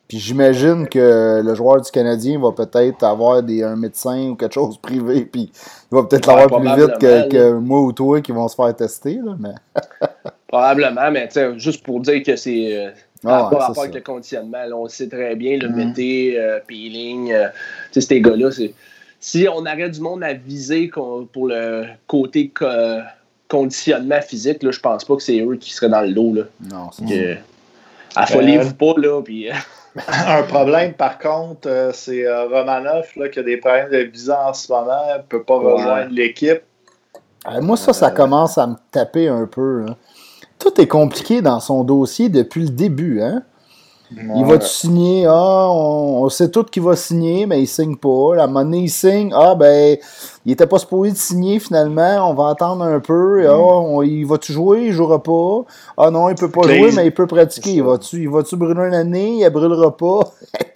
Puis 0.08 0.20
j'imagine 0.20 0.90
que 0.90 1.42
le 1.42 1.56
joueur 1.56 1.80
du 1.80 1.90
Canadien 1.90 2.38
va 2.38 2.52
peut-être 2.52 3.02
avoir 3.04 3.42
des, 3.42 3.64
un 3.64 3.78
médecin 3.78 4.32
ou 4.32 4.36
quelque 4.36 4.54
chose 4.54 4.78
privé, 4.82 5.24
puis 5.24 5.50
il 5.90 5.96
va 5.96 6.04
peut-être 6.04 6.28
l'avoir 6.28 6.60
plus 6.60 6.76
vite 6.76 6.98
que, 7.00 7.30
que, 7.30 7.54
moi 7.54 7.80
ou 7.80 7.94
toi 7.94 8.20
qui 8.20 8.34
vont 8.34 8.48
se 8.50 8.56
faire 8.56 8.76
tester. 8.76 9.22
Là, 9.24 9.36
mais... 9.40 9.56
Probablement, 10.52 11.12
mais 11.12 11.30
juste 11.58 11.84
pour 11.84 12.02
dire 12.02 12.22
que 12.24 12.36
c'est 12.36 12.76
euh, 12.76 12.90
ah, 13.26 13.44
rapport 13.44 13.80
avec 13.80 13.94
le 13.94 14.02
conditionnement, 14.02 14.64
on 14.74 14.84
le 14.84 14.90
sait 14.90 15.08
très 15.08 15.36
bien, 15.36 15.58
le 15.58 15.70
mm 15.70 15.72
-hmm. 15.72 15.88
mété, 15.88 16.40
euh, 16.40 16.60
peeling, 16.68 17.32
euh, 17.32 17.48
ces 17.92 18.20
gars-là, 18.20 18.50
si 19.20 19.48
on 19.48 19.60
aurait 19.60 19.90
du 19.90 20.02
monde 20.02 20.24
à 20.24 20.34
viser 20.34 20.92
pour 21.34 21.48
le 21.48 21.86
côté 22.08 22.52
conditionnement 23.48 24.22
physique, 24.22 24.64
là, 24.64 24.72
je 24.72 24.80
pense 24.80 25.06
pas 25.06 25.16
que 25.16 25.24
c'est 25.24 25.40
eux 25.40 25.56
qui 25.56 25.72
seraient 25.74 25.90
dans 25.90 26.02
le 26.02 26.14
lot. 26.14 26.34
Là. 26.34 26.44
Non, 26.74 26.90
c'est 26.92 27.40
Affolez-vous 28.16 28.74
pas, 28.74 28.94
là. 28.98 29.22
Puis... 29.22 29.50
Un 30.28 30.44
problème, 30.44 30.94
par 30.94 31.18
contre, 31.18 31.68
euh, 31.68 31.92
c'est 31.94 32.26
euh, 32.26 32.48
Romanov 32.48 33.08
là, 33.18 33.28
qui 33.28 33.40
a 33.40 33.44
des 33.44 33.58
problèmes 33.58 33.90
de 33.90 33.98
visa 33.98 34.48
en 34.48 34.54
ce 34.54 34.72
moment, 34.72 35.18
ne 35.18 35.22
peut 35.22 35.44
pas 35.44 35.58
rejoindre 35.58 36.12
l'équipe. 36.12 36.62
moi, 37.62 37.76
ça, 37.76 37.92
ça 37.92 38.10
commence 38.12 38.58
à 38.58 38.68
me 38.68 38.76
taper 38.92 39.28
un 39.28 39.46
peu. 39.48 39.86
Hein. 39.88 39.96
Tout 40.62 40.80
est 40.80 40.88
compliqué 40.88 41.42
dans 41.42 41.60
son 41.60 41.84
dossier 41.84 42.30
depuis 42.30 42.62
le 42.62 42.70
début. 42.70 43.22
Hein? 43.22 43.42
Il 44.36 44.46
va-tu 44.46 44.68
signer? 44.68 45.26
Ah, 45.26 45.70
on, 45.72 46.28
sait 46.30 46.52
tout 46.52 46.66
qu'il 46.66 46.84
va 46.84 46.96
signer, 46.96 47.46
mais 47.46 47.62
il 47.62 47.68
signe 47.68 47.96
pas. 47.96 48.36
La 48.36 48.46
monnaie, 48.46 48.82
il 48.82 48.90
signe. 48.90 49.32
Ah, 49.34 49.56
ben, 49.56 49.98
il 50.46 50.52
était 50.52 50.68
pas 50.68 50.80
supposé 50.80 51.14
de 51.14 51.18
signer 51.18 51.60
finalement. 51.60 52.30
On 52.30 52.34
va 52.34 52.50
attendre 52.50 52.84
un 52.84 53.00
peu. 53.00 53.50
Ah, 53.50 54.04
il 54.04 54.26
va-tu 54.26 54.54
jouer? 54.54 54.88
Il 54.88 54.92
jouera 54.92 55.24
pas? 55.24 55.64
Ah 55.98 56.12
non, 56.12 56.30
il 56.30 56.36
peut 56.36 56.52
pas 56.52 56.64
jouer, 56.64 56.92
mais 56.96 57.08
il 57.08 57.14
peut 57.14 57.28
pratiquer. 57.28 57.72
Il 57.72 57.84
va-tu, 57.84 58.18
il 58.18 58.30
va-tu 58.30 58.56
brûler 58.58 58.88
une 58.88 58.94
année? 58.94 59.44
Il 59.44 59.50
brûlera 59.50 59.96
pas? 59.96 60.20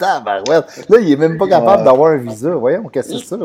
Là, 0.00 0.98
il 1.00 1.12
est 1.12 1.16
même 1.16 1.38
pas 1.38 1.46
capable 1.46 1.84
d'avoir 1.84 2.12
un 2.12 2.16
visa. 2.16 2.50
Voyons, 2.50 2.88
qu'est-ce 2.88 3.12
que 3.12 3.18
c'est 3.18 3.26
ça? 3.26 3.36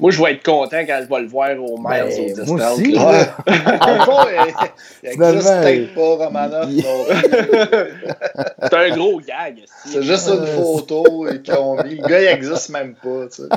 Moi, 0.00 0.12
je 0.12 0.22
vais 0.22 0.32
être 0.32 0.44
content 0.44 0.78
quand 0.86 1.00
je 1.02 1.08
vais 1.12 1.20
le 1.22 1.26
voir 1.26 1.50
au 1.60 1.76
Miles 1.76 2.34
ben, 2.36 2.48
au 2.48 2.54
Moi 2.54 2.72
aussi. 2.72 2.92
Là. 2.92 3.36
en 3.80 4.04
fond, 4.04 4.28
il 5.02 5.08
n'existe 5.18 5.94
pas 5.94 6.14
Romanov. 6.14 6.70
C'est 8.62 8.74
un 8.74 8.90
gros 8.96 9.20
gag. 9.20 9.64
C'est 9.84 10.02
juste 10.02 10.28
une 10.28 10.46
photo 10.46 11.26
qu'ils 11.42 11.54
ont 11.54 11.82
mis. 11.82 11.96
Le 11.96 12.06
gars, 12.08 12.20
il 12.20 12.26
n'existe 12.26 12.68
même 12.68 12.94
pas. 12.94 13.26
Tu 13.26 13.42
sais. 13.42 13.48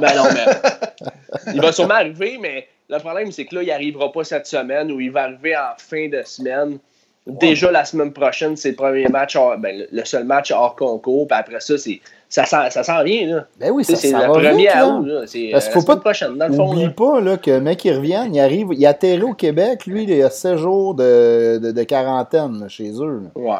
Ben 0.00 0.16
non, 0.16 0.24
mais 0.32 1.52
il 1.54 1.60
va 1.60 1.72
sûrement 1.72 1.94
arriver, 1.94 2.38
mais 2.40 2.66
le 2.88 2.98
problème, 2.98 3.30
c'est 3.30 3.44
que 3.44 3.56
là, 3.56 3.62
il 3.62 3.68
n'arrivera 3.68 4.10
pas 4.10 4.24
cette 4.24 4.46
semaine 4.46 4.90
ou 4.90 4.98
il 5.00 5.10
va 5.10 5.24
arriver 5.24 5.56
en 5.56 5.74
fin 5.76 6.08
de 6.08 6.22
semaine. 6.24 6.78
Déjà 7.26 7.70
la 7.70 7.84
semaine 7.84 8.12
prochaine, 8.12 8.56
c'est 8.56 8.70
le 8.70 8.76
premier 8.76 9.06
match, 9.08 9.36
ben, 9.58 9.86
le 9.92 10.04
seul 10.06 10.24
match 10.24 10.50
hors 10.50 10.74
concours. 10.74 11.28
Puis 11.28 11.38
après 11.38 11.60
ça, 11.60 11.76
c'est 11.76 12.00
ça 12.30 12.46
s'en 12.46 12.70
ça 12.70 13.02
vient, 13.02 13.26
là. 13.26 13.46
Ben 13.58 13.72
oui, 13.72 13.84
ça 13.84 13.96
C'est 13.96 14.12
le 14.12 14.32
premier 14.32 14.68
août, 14.68 15.04
là. 15.04 15.22
C'est 15.26 15.48
Parce 15.50 15.68
faut 15.68 15.82
pas 15.82 15.96
prochaine, 15.96 16.38
dans 16.38 16.46
le 16.46 16.54
fond. 16.54 16.70
Oublie 16.70 16.88
pas, 16.90 17.20
là, 17.20 17.36
que 17.36 17.50
le 17.50 17.60
mec, 17.60 17.84
il 17.84 17.96
revient, 17.96 18.24
il 18.32 18.38
arrive, 18.38 18.68
il 18.70 18.86
atterrit 18.86 19.22
au 19.22 19.34
Québec, 19.34 19.84
lui, 19.86 20.04
il 20.04 20.22
a 20.22 20.30
16 20.30 20.56
jours 20.56 20.94
de, 20.94 21.58
de, 21.58 21.72
de 21.72 21.82
quarantaine, 21.82 22.66
chez 22.68 22.92
eux. 23.00 23.22
Ouais. 23.34 23.56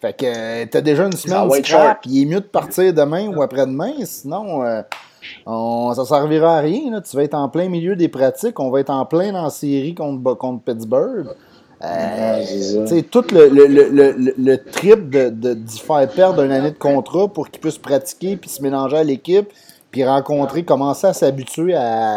Fait 0.00 0.12
que 0.12 0.26
euh, 0.26 0.66
t'as 0.70 0.82
déjà 0.82 1.06
une 1.06 1.12
semaine 1.12 1.48
de 1.48 1.64
scrap, 1.64 2.00
il 2.06 2.22
est 2.22 2.26
mieux 2.26 2.40
de 2.40 2.46
partir 2.46 2.92
demain 2.92 3.26
ou 3.28 3.42
après-demain, 3.42 3.92
sinon... 4.04 4.64
Euh, 4.64 4.82
on, 5.46 5.92
ça 5.94 6.04
servira 6.04 6.56
à 6.56 6.60
rien. 6.60 6.90
Là. 6.90 7.00
Tu 7.00 7.14
vas 7.14 7.24
être 7.24 7.34
en 7.34 7.48
plein 7.50 7.68
milieu 7.68 7.94
des 7.94 8.08
pratiques. 8.08 8.58
On 8.58 8.70
va 8.70 8.80
être 8.80 8.90
en 8.90 9.04
plein 9.04 9.32
dans 9.32 9.44
la 9.44 9.50
série 9.50 9.94
contre, 9.94 10.34
contre 10.34 10.64
Pittsburgh. 10.64 11.26
Euh, 11.82 12.44
tout 13.10 13.24
le, 13.32 13.48
le, 13.48 13.66
le, 13.66 14.34
le, 14.36 14.56
trip 14.58 15.08
de, 15.08 15.30
de, 15.30 15.56
faire 15.70 16.06
perdre 16.10 16.42
une 16.42 16.52
année 16.52 16.72
de 16.72 16.78
contrat 16.78 17.26
pour 17.28 17.50
qu'il 17.50 17.58
puisse 17.58 17.78
pratiquer 17.78 18.36
puis 18.36 18.50
se 18.50 18.60
mélanger 18.62 18.98
à 18.98 19.04
l'équipe 19.04 19.50
puis 19.90 20.04
rencontrer, 20.04 20.62
commencer 20.62 21.06
à 21.06 21.12
s'habituer 21.12 21.74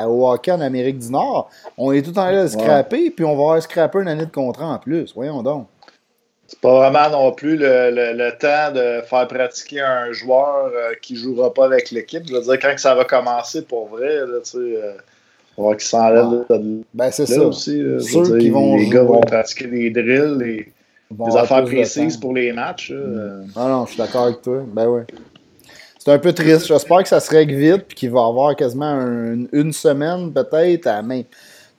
au 0.07 0.29
hockey 0.29 0.51
en 0.51 0.61
Amérique 0.61 0.99
du 0.99 1.09
Nord. 1.11 1.49
On 1.77 1.91
est 1.91 2.01
tout 2.01 2.11
en 2.11 2.23
train 2.23 2.43
de 2.43 2.47
scraper, 2.47 3.09
puis 3.09 3.25
on 3.25 3.35
va 3.35 3.43
avoir 3.43 3.61
scraper 3.63 3.99
une 3.99 4.07
année 4.07 4.25
de 4.25 4.31
contrat 4.31 4.67
en 4.67 4.77
plus. 4.77 5.13
Voyons 5.15 5.41
donc. 5.41 5.67
C'est 6.45 6.59
pas 6.59 6.73
vraiment 6.73 7.09
non 7.09 7.31
plus 7.31 7.57
le, 7.57 8.29
temps 8.37 8.71
de 8.71 9.01
faire 9.01 9.27
pratiquer 9.27 9.81
un 9.81 10.11
joueur 10.11 10.67
euh, 10.67 10.93
qui 11.01 11.15
jouera 11.15 11.51
pas 11.51 11.65
avec 11.65 11.89
l'équipe. 11.89 12.23
Je 12.27 12.33
veux 12.33 12.41
dire, 12.41 12.59
quand 12.59 12.77
ça 12.77 12.93
va 12.93 13.05
commencer 13.05 13.63
pour 13.63 13.87
vrai, 13.87 14.17
là, 14.17 14.39
tu 14.43 14.51
sais, 14.51 14.57
euh, 14.57 14.93
va 15.57 15.71
qu'ils 15.75 15.81
s'enlèvent 15.81 16.45
ah. 16.49 16.57
Ben, 16.93 17.11
c'est 17.11 17.25
ça. 17.25 17.41
aussi. 17.41 17.81
Ceux 17.99 18.37
qui 18.37 18.49
vont 18.49 18.77
les 18.77 18.89
gars 18.89 19.03
vont 19.03 19.21
pratiquer 19.21 19.67
des 19.67 19.89
drills, 19.89 20.37
les, 20.39 20.73
des 21.11 21.37
affaires 21.37 21.63
précises 21.63 22.17
pour 22.17 22.33
les 22.33 22.51
matchs. 22.51 22.91
Mm. 22.91 23.47
Ah 23.55 23.67
non, 23.69 23.85
je 23.85 23.91
suis 23.91 23.97
d'accord 23.99 24.25
avec 24.25 24.41
toi. 24.41 24.63
Ben 24.67 24.87
ouais. 24.87 25.05
C'est 25.99 26.11
un 26.11 26.19
peu 26.19 26.33
triste. 26.33 26.67
J'espère 26.67 27.03
que 27.03 27.07
ça 27.07 27.19
se 27.19 27.31
règle 27.31 27.55
vite 27.55 27.83
puis 27.87 27.95
qu'il 27.95 28.09
va 28.11 28.21
y 28.21 28.29
avoir 28.29 28.55
quasiment 28.55 28.99
une 29.53 29.71
semaine 29.71 30.33
peut-être 30.33 30.87
à 30.87 31.01
main. 31.01 31.21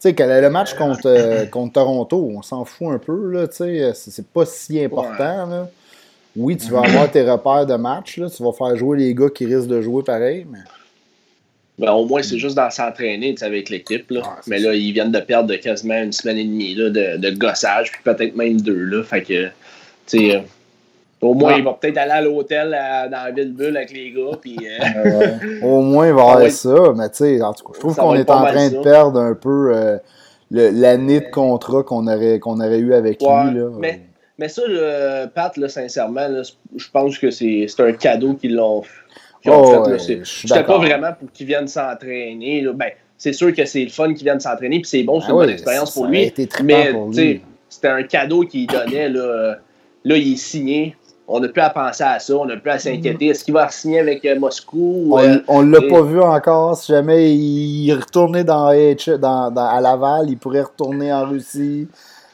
Tu 0.04 0.10
sais, 0.10 0.40
le 0.40 0.50
match 0.50 0.74
contre, 0.74 1.06
euh, 1.06 1.46
contre 1.46 1.72
Toronto, 1.74 2.30
on 2.34 2.42
s'en 2.42 2.64
fout 2.64 2.88
un 2.88 2.98
peu, 2.98 3.30
là, 3.30 3.48
tu 3.48 3.56
sais, 3.56 3.92
c'est 3.94 4.26
pas 4.26 4.44
si 4.44 4.82
important, 4.84 5.46
là. 5.46 5.68
Oui, 6.36 6.56
tu 6.56 6.70
vas 6.70 6.80
avoir 6.80 7.10
tes 7.10 7.22
repères 7.22 7.64
de 7.64 7.76
match, 7.76 8.18
là, 8.18 8.28
tu 8.28 8.42
vas 8.42 8.52
faire 8.52 8.76
jouer 8.76 8.98
les 8.98 9.14
gars 9.14 9.30
qui 9.30 9.46
risquent 9.46 9.68
de 9.68 9.80
jouer 9.80 10.02
pareil, 10.02 10.46
mais... 10.50 10.58
Ben, 11.78 11.90
au 11.92 12.04
moins, 12.04 12.22
c'est 12.22 12.38
juste 12.38 12.54
dans 12.54 12.70
s'entraîner 12.70 13.34
avec 13.40 13.68
l'équipe. 13.68 14.08
Là. 14.10 14.22
mais 14.46 14.58
là, 14.60 14.74
ils 14.74 14.92
viennent 14.92 15.10
de 15.10 15.18
perdre 15.18 15.54
quasiment 15.56 16.00
une 16.00 16.12
semaine 16.12 16.38
et 16.38 16.44
demie 16.44 16.74
là, 16.74 16.88
de, 16.88 17.16
de 17.16 17.30
gossage, 17.30 17.90
puis 17.90 18.00
peut-être 18.04 18.36
même 18.36 18.60
deux. 18.60 18.84
Là. 18.84 19.02
Fait 19.02 19.22
que, 19.22 19.50
euh, 20.14 20.40
au 21.20 21.34
moins, 21.34 21.54
il 21.54 21.64
va 21.64 21.72
peut-être 21.72 21.98
aller 21.98 22.12
à 22.12 22.20
l'hôtel 22.20 22.70
dans 22.70 23.24
la 23.24 23.30
ville 23.32 23.52
bulle 23.52 23.76
avec 23.76 23.92
les 23.92 24.12
gars. 24.12 24.36
Puis, 24.40 24.56
euh, 24.62 25.62
au 25.62 25.80
moins, 25.80 26.06
il 26.06 26.14
va 26.14 26.22
avoir 26.22 26.50
ça. 26.50 26.92
Mais 26.94 27.08
tu 27.08 27.16
sais, 27.16 27.42
en 27.42 27.52
tout 27.52 27.64
cas, 27.64 27.72
je 27.74 27.80
trouve 27.80 27.96
qu'on 27.96 28.14
est 28.14 28.30
en 28.30 28.44
train 28.44 28.70
de 28.70 28.78
perdre 28.80 29.18
un 29.18 29.34
peu 29.34 29.74
euh, 29.74 29.98
l'année 30.50 31.20
de 31.20 31.30
contrat 31.30 31.82
qu'on 31.82 32.06
aurait, 32.06 32.38
qu'on 32.38 32.60
aurait 32.60 32.78
eu 32.78 32.94
avec 32.94 33.20
lui. 33.20 33.26
Là. 33.28 33.70
Mais, 33.80 34.00
mais 34.38 34.48
ça, 34.48 34.62
Pat, 35.34 35.56
là, 35.56 35.68
sincèrement, 35.68 36.28
je 36.76 36.90
pense 36.92 37.18
que 37.18 37.32
c'est 37.32 37.66
un 37.80 37.92
cadeau 37.92 38.34
qu'ils 38.34 38.54
l'ont 38.54 38.82
fait 38.82 39.03
Oh, 39.46 39.84
C'était 39.98 40.64
pas 40.64 40.78
vraiment 40.78 41.12
pour 41.18 41.30
qu'ils 41.32 41.46
viennent 41.46 41.68
s'entraîner. 41.68 42.64
Ben, 42.74 42.90
c'est 43.18 43.32
sûr 43.32 43.54
que 43.54 43.64
c'est 43.64 43.84
le 43.84 43.90
fun 43.90 44.12
qu'ils 44.14 44.24
viennent 44.24 44.40
s'entraîner, 44.40 44.80
puis 44.80 44.88
c'est 44.88 45.02
bon, 45.02 45.20
c'est 45.20 45.28
ah 45.28 45.32
une 45.32 45.36
bonne 45.36 45.50
expérience 45.50 45.92
pour 45.92 46.06
lui. 46.06 46.32
Mais 46.62 46.92
c'était 47.68 47.88
un 47.88 48.02
cadeau 48.04 48.42
qu'il 48.42 48.66
donnait. 48.66 49.08
Là, 49.08 49.56
là, 50.04 50.16
il 50.16 50.32
est 50.32 50.36
signé. 50.36 50.96
On 51.26 51.40
n'a 51.40 51.48
plus 51.48 51.62
à 51.62 51.70
penser 51.70 52.04
à 52.04 52.18
ça, 52.18 52.36
on 52.36 52.44
n'a 52.44 52.56
plus 52.58 52.70
à 52.70 52.78
s'inquiéter. 52.78 53.28
Est-ce 53.28 53.44
qu'il 53.44 53.54
va 53.54 53.68
signer 53.70 54.00
avec 54.00 54.24
euh, 54.26 54.38
Moscou? 54.38 55.16
On 55.48 55.62
ne 55.62 55.72
l'a 55.72 55.80
pas 55.80 56.02
vu 56.02 56.20
encore. 56.20 56.76
Si 56.76 56.92
jamais 56.92 57.34
il 57.34 57.92
retournait 57.94 58.44
dans, 58.44 58.70
dans, 59.18 59.56
à 59.56 59.80
Laval, 59.80 60.26
il 60.28 60.36
pourrait 60.36 60.62
retourner 60.62 61.10
en 61.12 61.24
Russie. 61.26 61.88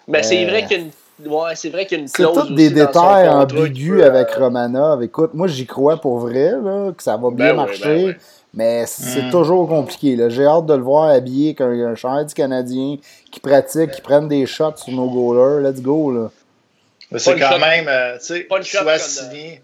Mais 0.08 0.24
c'est 0.24 0.44
vrai 0.44 0.64
euh, 0.64 0.66
qu'il 0.66 0.76
y 0.76 0.80
a 0.80 0.82
une 0.84 0.90
Ouais, 1.26 1.54
c'est 1.54 1.70
vrai 1.70 1.86
qu'il 1.86 1.98
y 1.98 2.00
a 2.00 2.04
une 2.04 2.10
clause. 2.10 2.30
C'est 2.34 2.40
tous 2.48 2.54
des 2.54 2.70
détails 2.70 3.28
ambigus 3.28 4.02
avec 4.02 4.28
euh, 4.30 4.44
Romanov. 4.44 5.02
Écoute, 5.02 5.30
moi, 5.34 5.48
j'y 5.48 5.66
crois 5.66 6.00
pour 6.00 6.18
vrai, 6.18 6.52
là, 6.52 6.92
que 6.96 7.02
ça 7.02 7.16
va 7.16 7.30
bien 7.30 7.50
ben 7.50 7.56
marcher. 7.56 8.04
Ben 8.04 8.16
mais 8.52 8.84
c'est 8.86 9.22
hmm. 9.22 9.30
toujours 9.30 9.68
compliqué. 9.68 10.16
J'ai 10.28 10.44
hâte 10.44 10.66
de 10.66 10.74
le 10.74 10.82
voir 10.82 11.10
habillé 11.10 11.54
avec 11.58 12.04
un, 12.04 12.08
un 12.10 12.24
du 12.24 12.34
Canadien 12.34 12.96
qui 13.30 13.38
pratique, 13.38 13.92
qui 13.92 14.00
prenne 14.00 14.26
des 14.26 14.44
shots 14.46 14.76
sur 14.76 14.92
nos 14.92 15.08
goalers. 15.08 15.60
Let's 15.68 15.80
go. 15.80 16.10
Là. 16.10 16.30
C'est 17.16 17.38
quand 17.38 17.58
même, 17.60 17.86
euh, 17.88 18.18
tu 18.18 18.24
sais, 18.24 18.46
qu'il 18.48 18.64
soit, 18.64 18.98
signé, 18.98 19.62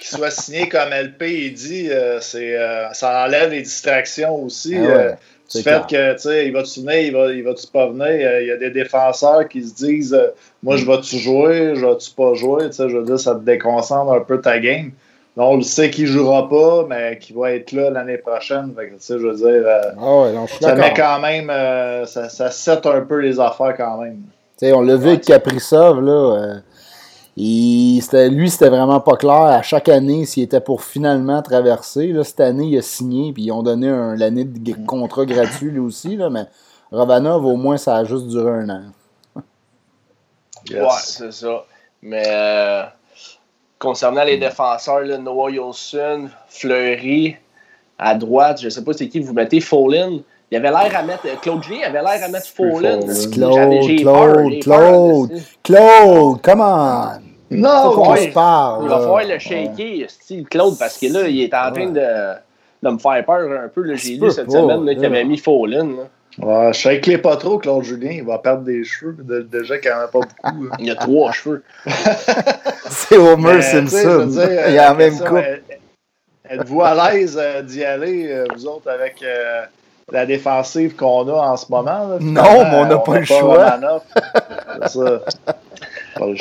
soit 0.00 0.30
signé 0.30 0.68
comme 0.70 0.90
LP, 0.90 1.22
il 1.22 1.54
dit, 1.54 1.90
euh, 1.90 2.18
c'est, 2.20 2.56
ça 2.92 3.24
enlève 3.24 3.50
les 3.50 3.62
distractions 3.62 4.36
aussi. 4.36 4.76
Ah 4.76 5.16
du 5.52 5.62
fait 5.62 5.86
que, 5.88 6.12
tu 6.14 6.20
sais, 6.20 6.46
il 6.46 6.52
va-tu 6.52 6.80
venir, 6.80 7.00
il 7.00 7.12
va, 7.12 7.32
il 7.32 7.42
va-tu 7.42 7.66
pas 7.66 7.86
venir. 7.88 8.06
Euh, 8.06 8.42
il 8.42 8.48
y 8.48 8.50
a 8.50 8.56
des 8.56 8.70
défenseurs 8.70 9.46
qui 9.48 9.62
se 9.62 9.74
disent, 9.74 10.14
euh, 10.14 10.28
moi, 10.62 10.76
je 10.76 10.86
vais-tu 10.86 11.18
jouer, 11.18 11.74
je 11.74 11.84
vais-tu 11.84 12.10
pas 12.12 12.34
jouer? 12.34 12.66
Tu 12.66 12.74
sais, 12.74 12.88
je 12.88 12.96
veux 12.96 13.04
dire, 13.04 13.18
ça 13.18 13.34
te 13.34 13.44
déconcentre 13.44 14.12
un 14.12 14.20
peu 14.20 14.40
ta 14.40 14.58
game. 14.58 14.92
Donc, 15.36 15.52
on 15.52 15.56
le 15.56 15.62
sait 15.62 15.90
qu'il 15.90 16.06
jouera 16.06 16.48
pas, 16.48 16.86
mais 16.88 17.18
qu'il 17.18 17.36
va 17.36 17.52
être 17.52 17.72
là 17.72 17.90
l'année 17.90 18.18
prochaine. 18.18 18.72
Fait 18.76 18.86
que, 18.86 18.94
tu 18.94 19.00
sais, 19.00 19.18
je 19.18 19.26
veux 19.26 19.34
dire, 19.34 19.66
euh, 19.66 19.90
ah 20.00 20.46
ça 20.60 20.74
met 20.74 20.94
quand 20.94 21.20
même, 21.20 21.48
ça, 22.06 22.28
ça 22.28 22.50
set 22.50 22.86
un 22.86 23.02
peu 23.02 23.18
les 23.18 23.38
affaires 23.38 23.76
quand 23.76 23.98
même. 23.98 24.20
Tu 24.58 24.66
sais, 24.66 24.72
on 24.72 24.80
l'a 24.80 24.96
vu 24.96 25.08
avec 25.08 25.22
Kaprizov, 25.22 26.00
là. 26.00 26.60
Il, 27.36 28.00
lui, 28.30 28.50
c'était 28.50 28.68
vraiment 28.68 29.00
pas 29.00 29.16
clair 29.16 29.34
à 29.34 29.62
chaque 29.62 29.88
année 29.88 30.24
s'il 30.24 30.44
était 30.44 30.60
pour 30.60 30.84
finalement 30.84 31.42
traverser. 31.42 32.08
Là, 32.08 32.22
cette 32.22 32.40
année, 32.40 32.66
il 32.66 32.78
a 32.78 32.82
signé, 32.82 33.32
puis 33.32 33.44
ils 33.44 33.52
ont 33.52 33.62
donné 33.62 33.88
l'année 34.16 34.44
de 34.44 34.72
contrat 34.86 35.24
gratuit 35.24 35.70
lui 35.70 35.80
aussi. 35.80 36.16
Là, 36.16 36.30
mais 36.30 36.46
Rovanov, 36.92 37.44
au 37.44 37.56
moins, 37.56 37.76
ça 37.76 37.96
a 37.96 38.04
juste 38.04 38.28
duré 38.28 38.50
un 38.50 38.70
an. 38.70 38.82
Ouais, 40.70 40.88
c'est 41.02 41.30
ça. 41.30 41.66
Mais 42.00 42.22
euh, 42.26 42.84
concernant 43.78 44.24
les 44.24 44.38
défenseurs, 44.38 45.00
là, 45.00 45.18
Noah 45.18 45.50
Yolson, 45.50 46.30
Fleury, 46.48 47.36
à 47.98 48.14
droite, 48.14 48.60
je 48.62 48.70
sais 48.70 48.82
pas 48.82 48.94
c'est 48.94 49.08
qui 49.08 49.20
vous 49.20 49.34
mettez, 49.34 49.60
Fallin. 49.60 50.20
Il 50.50 50.56
avait 50.56 50.70
l'air 50.70 50.96
à 50.96 51.02
mettre. 51.02 51.26
Claude 51.40 51.62
G 51.62 51.84
avait 51.84 52.00
l'air 52.00 52.22
à 52.22 52.28
mettre 52.28 52.46
Fallin. 52.46 53.00
Claude, 53.30 53.98
Claude, 53.98 54.60
Claude, 54.62 55.42
Claude, 55.62 56.40
come 56.40 56.60
on! 56.60 57.23
Non, 57.56 58.10
ouais, 58.10 58.30
parle, 58.30 58.84
il 58.84 58.88
va 58.88 58.98
falloir 58.98 59.24
le 59.24 59.38
shaker, 59.38 60.10
style 60.10 60.44
Claude, 60.46 60.78
parce 60.78 60.98
que 60.98 61.12
là, 61.12 61.28
il 61.28 61.40
est 61.42 61.54
en 61.54 61.72
train 61.72 61.90
de, 61.90 62.34
de 62.82 62.90
me 62.90 62.98
faire 62.98 63.24
peur 63.24 63.64
un 63.64 63.68
peu. 63.68 63.94
J'ai 63.94 64.16
lu 64.16 64.30
cette 64.30 64.50
semaine 64.50 64.86
qu'il 64.94 65.04
avait 65.04 65.24
mis. 65.24 65.42
Ouais, 66.38 66.72
shake 66.72 67.06
les 67.06 67.18
pas 67.18 67.36
trop, 67.36 67.58
Claude 67.58 67.84
Julien. 67.84 68.10
Il 68.10 68.24
va 68.24 68.38
perdre 68.38 68.64
des 68.64 68.82
cheveux. 68.82 69.16
Déjà 69.50 69.78
qu'il 69.78 69.90
n'y 69.90 69.96
en 69.96 70.00
a 70.00 70.08
pas 70.08 70.18
beaucoup. 70.20 70.68
il 70.80 70.90
a 70.90 70.96
trois 70.96 71.30
cheveux. 71.30 71.62
C'est 72.90 73.16
Homer 73.16 73.62
Simpson. 73.62 74.28
il 74.32 74.78
a 74.78 74.88
la 74.88 74.94
même 74.94 75.16
coupe. 75.18 75.38
êtes-vous 76.48 76.82
à 76.82 77.12
l'aise 77.12 77.40
d'y 77.66 77.84
aller, 77.84 78.44
vous 78.52 78.66
autres, 78.66 78.90
avec 78.90 79.24
la 80.10 80.26
défensive 80.26 80.96
qu'on 80.96 81.28
a 81.28 81.50
en 81.50 81.56
ce 81.56 81.66
moment? 81.70 82.18
non, 82.20 82.64
mais 82.64 82.76
on 82.78 82.86
n'a 82.86 82.98
pas, 82.98 83.18
le 83.20 83.24
choix. 83.24 83.78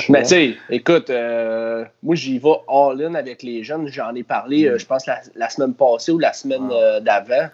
Mais 0.09 0.23
tu 0.23 0.29
sais, 0.29 0.55
écoute, 0.69 1.09
euh, 1.09 1.85
moi 2.01 2.15
j'y 2.15 2.39
vais 2.39 2.55
all-in 2.67 3.15
avec 3.15 3.43
les 3.43 3.63
jeunes. 3.63 3.87
J'en 3.87 4.13
ai 4.15 4.23
parlé, 4.23 4.65
euh, 4.65 4.77
je 4.77 4.85
pense, 4.85 5.05
la, 5.05 5.49
semaine 5.49 5.73
passée 5.73 6.11
ou 6.11 6.19
la 6.19 6.33
semaine 6.33 6.69
euh, 6.71 6.99
d'avant. 6.99 7.49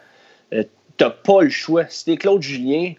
T'as 0.98 1.10
pas 1.10 1.44
le 1.44 1.50
choix. 1.50 1.86
Si 1.88 2.06
t'es 2.06 2.18
Claude 2.18 2.42
Julien, 2.42 2.94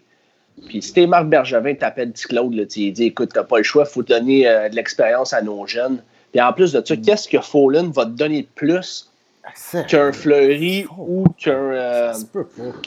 puis 0.67 0.81
si 0.81 0.93
t'es 0.93 1.05
Marc 1.05 1.27
Bergevin, 1.27 1.75
t'appelles 1.75 2.13
Claude, 2.13 2.53
là, 2.55 2.65
tu 2.65 2.91
dis 2.91 3.05
écoute, 3.05 3.29
t'as 3.33 3.43
pas 3.43 3.59
le 3.59 3.63
choix, 3.63 3.85
faut 3.85 4.01
donner 4.01 4.43
de 4.43 4.75
l'expérience 4.75 5.33
à 5.33 5.41
nos 5.41 5.67
jeunes. 5.67 6.01
Puis 6.31 6.41
en 6.41 6.51
plus 6.51 6.73
de 6.73 6.83
ça, 6.83 6.95
mm. 6.95 7.01
qu'est-ce 7.01 7.27
que 7.27 7.39
Fallen 7.39 7.91
va 7.91 8.05
te 8.05 8.11
donner 8.11 8.41
de 8.41 8.47
plus 8.55 9.11
ah, 9.43 9.83
qu'un 9.83 10.11
Fleury 10.11 10.85
ou 10.97 11.25
qu'un 11.37 12.13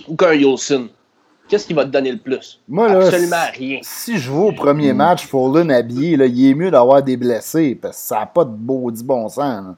ou 0.08 0.16
qu'un 0.16 0.34
Yolson? 0.34 0.88
Qu'est-ce 1.48 1.66
qui 1.66 1.74
va 1.74 1.84
te 1.84 1.90
donner 1.90 2.12
le 2.12 2.18
plus? 2.18 2.60
Moi, 2.68 2.88
là, 2.88 3.04
Absolument 3.04 3.36
rien. 3.52 3.78
Si 3.82 4.18
je 4.18 4.30
vais 4.30 4.38
au 4.38 4.52
premier 4.52 4.92
match, 4.92 5.26
Fallen 5.26 5.70
habillé, 5.70 6.16
là, 6.16 6.26
il 6.26 6.50
est 6.50 6.54
mieux 6.54 6.70
d'avoir 6.70 7.02
des 7.02 7.16
blessés 7.16 7.78
parce 7.80 7.96
que 7.96 8.02
ça 8.02 8.20
n'a 8.20 8.26
pas 8.26 8.44
de 8.44 8.50
beau 8.50 8.90
du 8.90 9.02
bon 9.02 9.28
sens. 9.28 9.76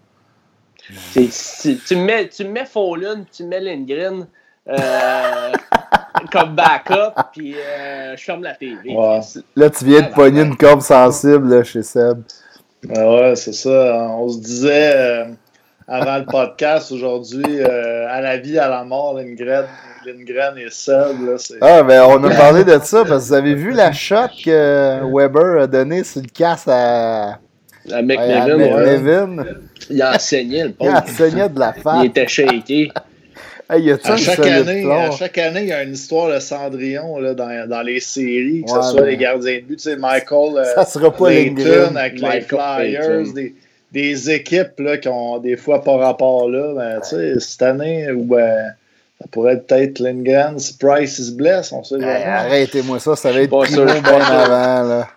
tu, 1.12 1.96
mets, 1.96 2.28
tu 2.28 2.44
mets 2.44 2.66
Fallen, 2.66 3.24
tu 3.32 3.44
mets 3.44 3.60
Lindgren 3.60 4.26
euh, 4.68 5.52
comme 6.32 6.54
backup, 6.54 7.14
puis 7.32 7.54
euh, 7.56 8.16
je 8.16 8.24
ferme 8.24 8.42
la 8.42 8.54
TV. 8.54 8.94
Là, 9.56 9.70
tu 9.70 9.84
viens 9.84 10.02
de 10.02 10.12
pogner 10.12 10.42
une 10.42 10.56
corde 10.56 10.82
sensible 10.82 11.48
là, 11.48 11.64
chez 11.64 11.82
Seb. 11.82 12.22
Ah 12.94 13.10
ouais, 13.10 13.36
c'est 13.36 13.52
ça. 13.52 14.08
On 14.10 14.28
se 14.28 14.38
disait 14.38 14.92
euh, 14.94 15.24
avant 15.88 16.18
le 16.18 16.24
podcast 16.24 16.92
aujourd'hui, 16.92 17.62
à 17.62 18.20
la 18.20 18.36
vie, 18.38 18.58
à 18.58 18.68
la 18.68 18.84
mort, 18.84 19.14
Lindgren. 19.14 19.66
Lindgren 20.06 20.56
et 20.58 20.70
Seb. 20.70 21.26
Là, 21.26 21.36
ah, 21.60 21.82
ben 21.82 22.02
on 22.08 22.22
a 22.24 22.30
parlé 22.30 22.64
de 22.64 22.78
ça 22.82 23.04
parce 23.08 23.24
que 23.24 23.28
vous 23.28 23.34
avez 23.34 23.54
vu 23.54 23.72
la 23.72 23.92
shot 23.92 24.28
que 24.44 25.00
Weber 25.12 25.62
a 25.62 25.66
donnée 25.66 26.04
sur 26.04 26.22
le 26.22 26.28
casse 26.28 26.68
à. 26.68 27.38
À 27.92 28.02
McNevin. 28.02 29.44
Il 29.90 30.02
a 30.02 30.14
enseigné 30.14 30.64
le 30.64 30.72
pauvre. 30.72 30.90
Il 30.90 30.96
a 30.96 31.04
enseigné 31.04 31.48
de 31.48 31.58
la 31.58 31.72
femme. 31.72 32.00
Il 32.02 32.06
était. 32.06 32.26
Hey, 33.68 33.90
a 33.90 33.98
à, 34.04 34.16
chaque 34.16 34.46
année, 34.46 34.88
à 34.88 35.10
chaque 35.10 35.38
année, 35.38 35.62
il 35.62 35.68
y 35.68 35.72
a 35.72 35.82
une 35.82 35.94
histoire 35.94 36.32
de 36.32 36.38
Cendrillon 36.38 37.18
là, 37.18 37.34
dans, 37.34 37.68
dans 37.68 37.82
les 37.82 37.98
séries, 37.98 38.62
que 38.64 38.70
ce 38.70 38.90
soit 38.92 39.06
les 39.06 39.16
gardiens 39.16 39.56
de 39.56 39.62
but. 39.62 39.76
Tu 39.76 39.90
sais, 39.90 39.96
Michael 39.96 40.64
ça 40.72 40.84
sera 40.84 41.12
pas 41.12 41.30
Layton 41.30 41.96
avec 41.96 42.20
les 42.20 42.40
Flyers, 42.42 43.32
des, 43.34 43.56
des, 43.92 44.30
équipes 44.30 44.78
là, 44.78 44.98
qui 44.98 45.08
ont 45.08 45.38
des 45.38 45.56
fois 45.56 45.82
pas 45.82 45.96
rapport 45.96 46.48
là. 46.48 46.74
Ben, 46.74 47.00
tu 47.00 47.10
sais, 47.10 47.40
cette 47.40 47.62
année, 47.62 48.10
où 48.10 48.24
ben, 48.24 48.72
ça 49.20 49.28
pourrait 49.30 49.60
peut-être 49.60 49.98
Lindgren 49.98 50.58
si 50.58 50.76
Price 50.76 51.16
se 51.16 51.32
blesse, 51.32 51.72
on 51.72 51.82
sait 51.82 52.00
jamais. 52.00 52.24
Arrêtez-moi 52.24 52.98
ça, 52.98 53.16
ça 53.16 53.32
va 53.32 53.40
être 53.40 53.64
plus 53.64 53.74
bien 53.74 54.20
avant. 54.20 54.88
Là. 54.88 55.08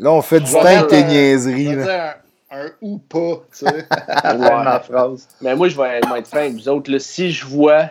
Là, 0.00 0.12
on 0.12 0.22
fait 0.22 0.40
du 0.40 0.50
temps 0.50 0.88
et 0.88 1.04
niaiseries. 1.04 1.74
Un, 1.74 2.14
un, 2.50 2.70
ou 2.80 2.98
pas, 2.98 3.42
tu 3.56 3.66
sais, 3.66 3.86
ma 4.38 4.80
phrase. 4.80 5.28
Mais 5.40 5.54
moi, 5.54 5.68
je 5.68 5.76
vais, 5.76 5.98
être 5.98 6.28
fin 6.28 6.50
vous 6.50 6.68
autres. 6.68 6.90
Là, 6.90 6.98
si 6.98 7.30
je 7.30 7.46
vois 7.46 7.90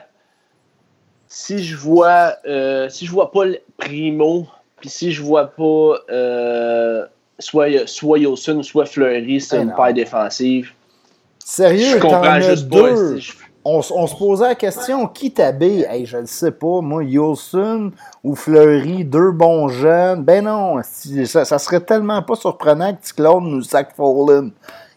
si 1.27 1.63
je 1.63 1.75
vois 1.75 2.35
euh, 2.45 2.89
si 2.89 3.07
je 3.07 3.11
vois 3.11 3.31
pas 3.31 3.45
Primo, 3.77 4.47
puis 4.79 4.89
si 4.89 5.11
je 5.11 5.21
vois 5.23 5.47
pas 5.47 5.99
euh, 6.11 7.05
soit, 7.43 7.87
soit 7.87 8.19
Yosun, 8.19 8.63
soit 8.63 8.85
Fleury, 8.85 9.39
c'est 9.41 9.61
une 9.61 9.73
paille 9.73 9.93
défensive. 9.93 10.71
Sérieux, 11.39 11.95
je 11.95 11.97
comprends 11.97 12.39
juste 12.39 12.67
deux. 12.67 13.15
pas 13.15 13.21
on, 13.65 13.81
se 13.81 14.15
posait 14.15 14.49
la 14.49 14.55
question, 14.55 15.07
qui 15.07 15.31
t'habille? 15.31 15.85
Hey, 15.89 16.05
je 16.05 16.17
ne 16.17 16.25
sais 16.25 16.51
pas, 16.51 16.81
moi, 16.81 17.03
Yolson 17.03 17.91
ou 18.23 18.35
Fleury, 18.35 19.05
deux 19.05 19.31
bons 19.31 19.69
jeunes. 19.69 20.23
Ben 20.23 20.43
non, 20.43 20.81
ça, 20.83 21.45
ça 21.45 21.59
serait 21.59 21.79
tellement 21.79 22.21
pas 22.21 22.35
surprenant 22.35 22.93
que 22.93 23.13
Claude 23.15 23.43
nous 23.43 23.63
sac 23.63 23.95
Fallen. 23.95 24.51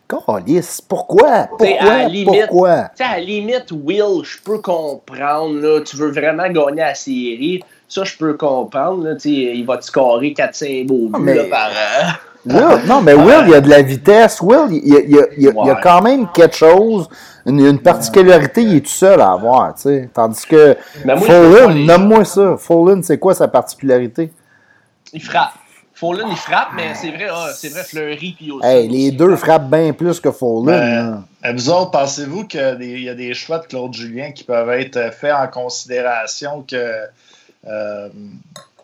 Calice, 0.08 0.80
pourquoi? 0.80 1.48
Pourquoi? 1.48 1.80
À 1.80 2.02
la 2.02 2.08
limite, 2.08 2.46
pourquoi? 2.48 2.70
À 2.98 3.16
la 3.16 3.20
limite, 3.20 3.72
Will, 3.72 4.24
je 4.24 4.38
peux 4.40 4.58
comprendre. 4.58 5.60
Là, 5.60 5.80
tu 5.80 5.96
veux 5.96 6.12
vraiment 6.12 6.48
gagner 6.48 6.82
la 6.82 6.94
série. 6.94 7.62
Ça, 7.88 8.04
je 8.04 8.16
peux 8.16 8.34
comprendre. 8.34 9.04
Là, 9.04 9.16
il 9.24 9.64
va 9.66 9.78
te 9.78 9.84
scorer 9.84 10.30
4-5 10.30 10.86
beaux 10.86 11.08
buts 11.08 11.20
mais... 11.20 11.48
par 11.48 11.70
an. 11.70 12.12
Will, 12.46 12.86
non, 12.86 13.00
mais 13.02 13.14
Will, 13.14 13.42
il 13.46 13.50
y 13.50 13.54
a 13.54 13.60
de 13.60 13.68
la 13.68 13.82
vitesse. 13.82 14.40
Will, 14.40 14.68
il 14.70 14.88
y 14.88 14.96
a, 14.96 15.00
il 15.00 15.10
y 15.10 15.18
a, 15.18 15.26
il 15.36 15.66
y 15.66 15.70
a 15.70 15.80
quand 15.82 16.00
même 16.00 16.28
quelque 16.32 16.56
chose 16.56 17.08
une, 17.46 17.60
une 17.60 17.78
particularité, 17.78 18.62
il 18.62 18.76
est 18.76 18.80
tout 18.80 18.88
seul 18.88 19.20
à 19.20 19.32
avoir, 19.32 19.74
tu 19.74 19.82
sais. 19.82 20.10
Tandis 20.12 20.44
que 20.46 20.76
Fallen, 21.04 21.86
nomme-moi 21.86 22.24
ça. 22.24 22.56
Fallen, 22.58 23.02
c'est 23.02 23.18
quoi 23.18 23.34
sa 23.34 23.48
particularité? 23.48 24.32
Il 25.12 25.22
frappe. 25.22 25.52
Fallen, 25.94 26.26
il 26.28 26.36
frappe, 26.36 26.70
mais 26.74 26.94
c'est 26.94 27.10
vrai, 27.10 27.28
ah, 27.30 27.48
c'est 27.54 27.68
vrai, 27.68 27.84
Fleury 27.84 28.34
puis 28.36 28.50
aussi. 28.50 28.66
Hey, 28.66 28.88
les 28.88 29.12
deux 29.12 29.36
frappent 29.36 29.70
bien 29.70 29.92
plus 29.92 30.20
que 30.20 30.30
Fallen. 30.32 31.24
Ben, 31.42 31.56
vous 31.56 31.70
autres, 31.70 31.92
pensez-vous 31.92 32.44
qu'il 32.46 33.02
y 33.02 33.08
a 33.08 33.14
des 33.14 33.32
choix 33.32 33.60
de 33.60 33.66
Claude 33.66 33.94
Julien 33.94 34.32
qui 34.32 34.42
peuvent 34.42 34.70
être 34.70 35.12
faits 35.14 35.34
en 35.34 35.46
considération 35.46 36.64
que 36.68 37.04
euh, 37.66 38.08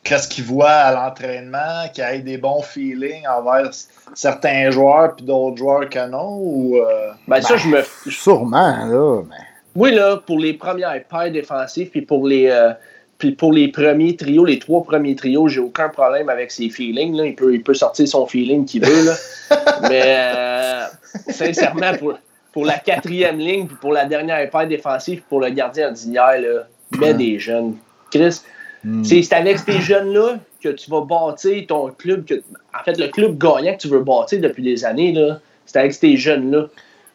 qu'est-ce 0.05 0.29
qu'il 0.29 0.45
voit 0.45 0.71
à 0.71 0.93
l'entraînement, 0.93 1.89
qu'il 1.93 2.05
ait 2.05 2.19
des 2.21 2.39
bons 2.39 2.63
feelings 2.63 3.27
envers 3.27 3.71
certains 4.15 4.71
joueurs 4.71 5.15
puis 5.17 5.25
d'autres 5.25 5.57
joueurs 5.57 5.89
que 5.89 6.09
non? 6.09 6.39
Ou, 6.41 6.77
euh? 6.77 7.11
ben, 7.29 7.41
ça, 7.41 7.57
je 7.57 7.69
me. 7.69 7.83
Sûrement, 8.09 8.85
là. 8.87 9.23
Mais... 9.29 9.37
Oui, 9.75 9.95
là, 9.95 10.19
pour 10.19 10.39
les 10.39 10.53
premières 10.55 11.03
paires 11.05 11.31
défensives 11.31 11.91
puis 11.91 12.03
pour 12.03 12.27
les. 12.27 12.49
Euh, 12.49 12.73
puis 13.19 13.31
pour 13.31 13.53
les 13.53 13.69
premiers 13.69 14.17
trios, 14.17 14.45
les 14.45 14.59
trois 14.59 14.83
premiers 14.83 15.15
trios, 15.15 15.47
j'ai 15.47 15.61
aucun 15.61 15.89
problème 15.89 16.29
avec 16.29 16.51
ses 16.51 16.69
feelings. 16.69 17.15
Là. 17.15 17.27
Il, 17.27 17.37
peut, 17.37 17.55
il 17.55 17.63
peut 17.63 17.75
sortir 17.75 18.09
son 18.09 18.27
feeling 18.27 18.65
qu'il 18.65 18.85
veut. 18.85 19.05
Là. 19.05 19.15
Mais 19.89 20.03
euh, 20.07 20.87
sincèrement, 21.29 21.97
pour, 21.99 22.19
pour 22.53 22.65
la 22.65 22.79
quatrième 22.81 23.39
ligne, 23.39 23.69
puis 23.69 23.77
pour 23.81 23.93
la 23.93 24.07
dernière 24.07 24.51
paire 24.51 24.67
défensive, 24.67 25.23
pour 25.29 25.41
le 25.41 25.51
gardien 25.51 25.93
d'hier, 25.93 26.41
mets 26.99 27.15
des 27.15 27.39
jeunes. 27.39 27.77
Chris, 28.11 28.41
Hmm. 28.85 29.05
C'est 29.05 29.33
avec 29.33 29.59
ces 29.59 29.81
jeunes-là 29.81 30.39
que 30.61 30.71
tu 30.71 30.91
vas 30.91 31.03
bâtir 31.03 31.65
ton 31.69 31.91
club. 31.97 32.25
Que, 32.25 32.35
en 32.35 32.83
fait, 32.85 32.99
le 32.99 33.09
club 33.09 33.39
gagnant 33.39 33.75
que 33.75 33.81
tu 33.81 33.89
veux 33.89 34.03
bâtir 34.03 34.41
depuis 34.41 34.63
des 34.63 34.85
années, 34.85 35.15
c'est 35.67 35.79
avec 35.79 35.93
ces 35.93 36.17
jeunes-là. 36.17 36.67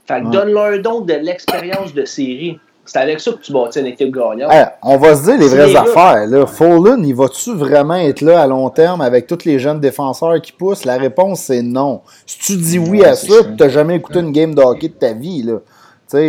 Fait 0.08 0.22
donne-leur 0.22 0.82
donc 0.82 1.06
de 1.06 1.14
l'expérience 1.14 1.94
de 1.94 2.06
série. 2.06 2.58
C'est 2.86 3.00
avec 3.00 3.20
ça 3.20 3.34
que 3.34 3.40
tu 3.40 3.52
bâtis 3.52 3.82
une 3.82 3.88
équipe 3.88 4.14
gagnante. 4.14 4.50
on 4.82 4.98
va 4.98 5.16
se 5.16 5.24
dire 5.24 5.38
les 5.38 5.50
vraies 5.50 5.76
affaires. 5.76 6.26
Là. 6.26 6.46
Fallen, 6.48 7.06
il 7.06 7.14
va-tu 7.14 7.54
vraiment 7.54 7.96
être 7.96 8.22
là 8.22 8.42
à 8.42 8.48
long 8.48 8.70
terme 8.70 9.02
avec 9.02 9.28
tous 9.28 9.44
les 9.44 9.60
jeunes 9.60 9.82
défenseurs 9.82 10.42
qui 10.42 10.54
poussent? 10.54 10.86
La 10.86 10.96
réponse, 10.96 11.42
c'est 11.42 11.62
non. 11.62 12.02
Si 12.26 12.40
tu 12.40 12.56
dis 12.56 12.80
oui 12.80 13.04
à 13.04 13.16
ça, 13.16 13.44
tu 13.44 13.62
n'as 13.62 13.68
jamais 13.68 13.98
écouté 13.98 14.20
une 14.20 14.32
game 14.32 14.56
de 14.56 14.62
hockey 14.62 14.88
de 14.88 14.94
ta 14.94 15.12
vie. 15.12 15.44
Là. 15.44 15.56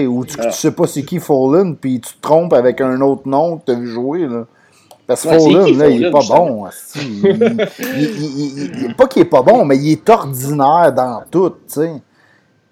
ou 0.08 0.24
tu 0.24 0.40
ne 0.40 0.50
sais 0.50 0.72
pas 0.72 0.88
c'est 0.88 1.04
qui 1.04 1.20
Fallen, 1.20 1.76
puis 1.76 2.00
tu 2.00 2.14
te 2.14 2.20
trompes 2.20 2.52
avec 2.52 2.80
un 2.80 3.00
autre 3.02 3.22
nom 3.26 3.58
que 3.58 3.66
tu 3.66 3.72
as 3.72 3.74
vu 3.76 3.86
jouer. 3.86 4.26
Là. 4.26 4.44
Parce 5.08 5.22
que 5.22 5.28
ouais, 5.28 5.72
là, 5.72 5.88
il 5.88 6.04
est 6.04 6.10
pas 6.10 6.20
bon. 6.28 6.66
il, 6.96 8.94
pas 8.94 9.06
qu'il 9.06 9.22
est 9.22 9.24
pas 9.24 9.40
bon, 9.40 9.64
mais 9.64 9.78
il 9.78 9.92
est 9.92 10.08
ordinaire 10.10 10.92
dans 10.94 11.22
tout, 11.30 11.48
tu 11.48 11.56
sais. 11.66 11.92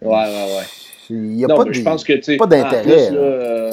Ouais, 0.03 0.11
ouais, 0.11 0.27
ouais. 0.29 0.67
Il 1.09 1.17
n'y 1.17 1.45
a 1.47 1.49
pas, 1.49 1.65
je 1.71 1.81
pense 1.81 2.05
que, 2.05 2.37
pas 2.37 2.47
d'intérêt. 2.47 3.09
Euh, 3.11 3.71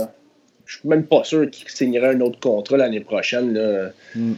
je 0.66 0.80
suis 0.80 0.88
même 0.88 1.04
pas 1.04 1.26
sûr 1.26 1.52
qu'il 1.52 1.68
signerait 1.68 2.16
un 2.16 2.22
autre 2.22 2.40
contrat 2.40 2.78
l'année 2.78 3.02
prochaine. 3.02 3.54
Là. 3.54 3.90
Mm. 4.16 4.34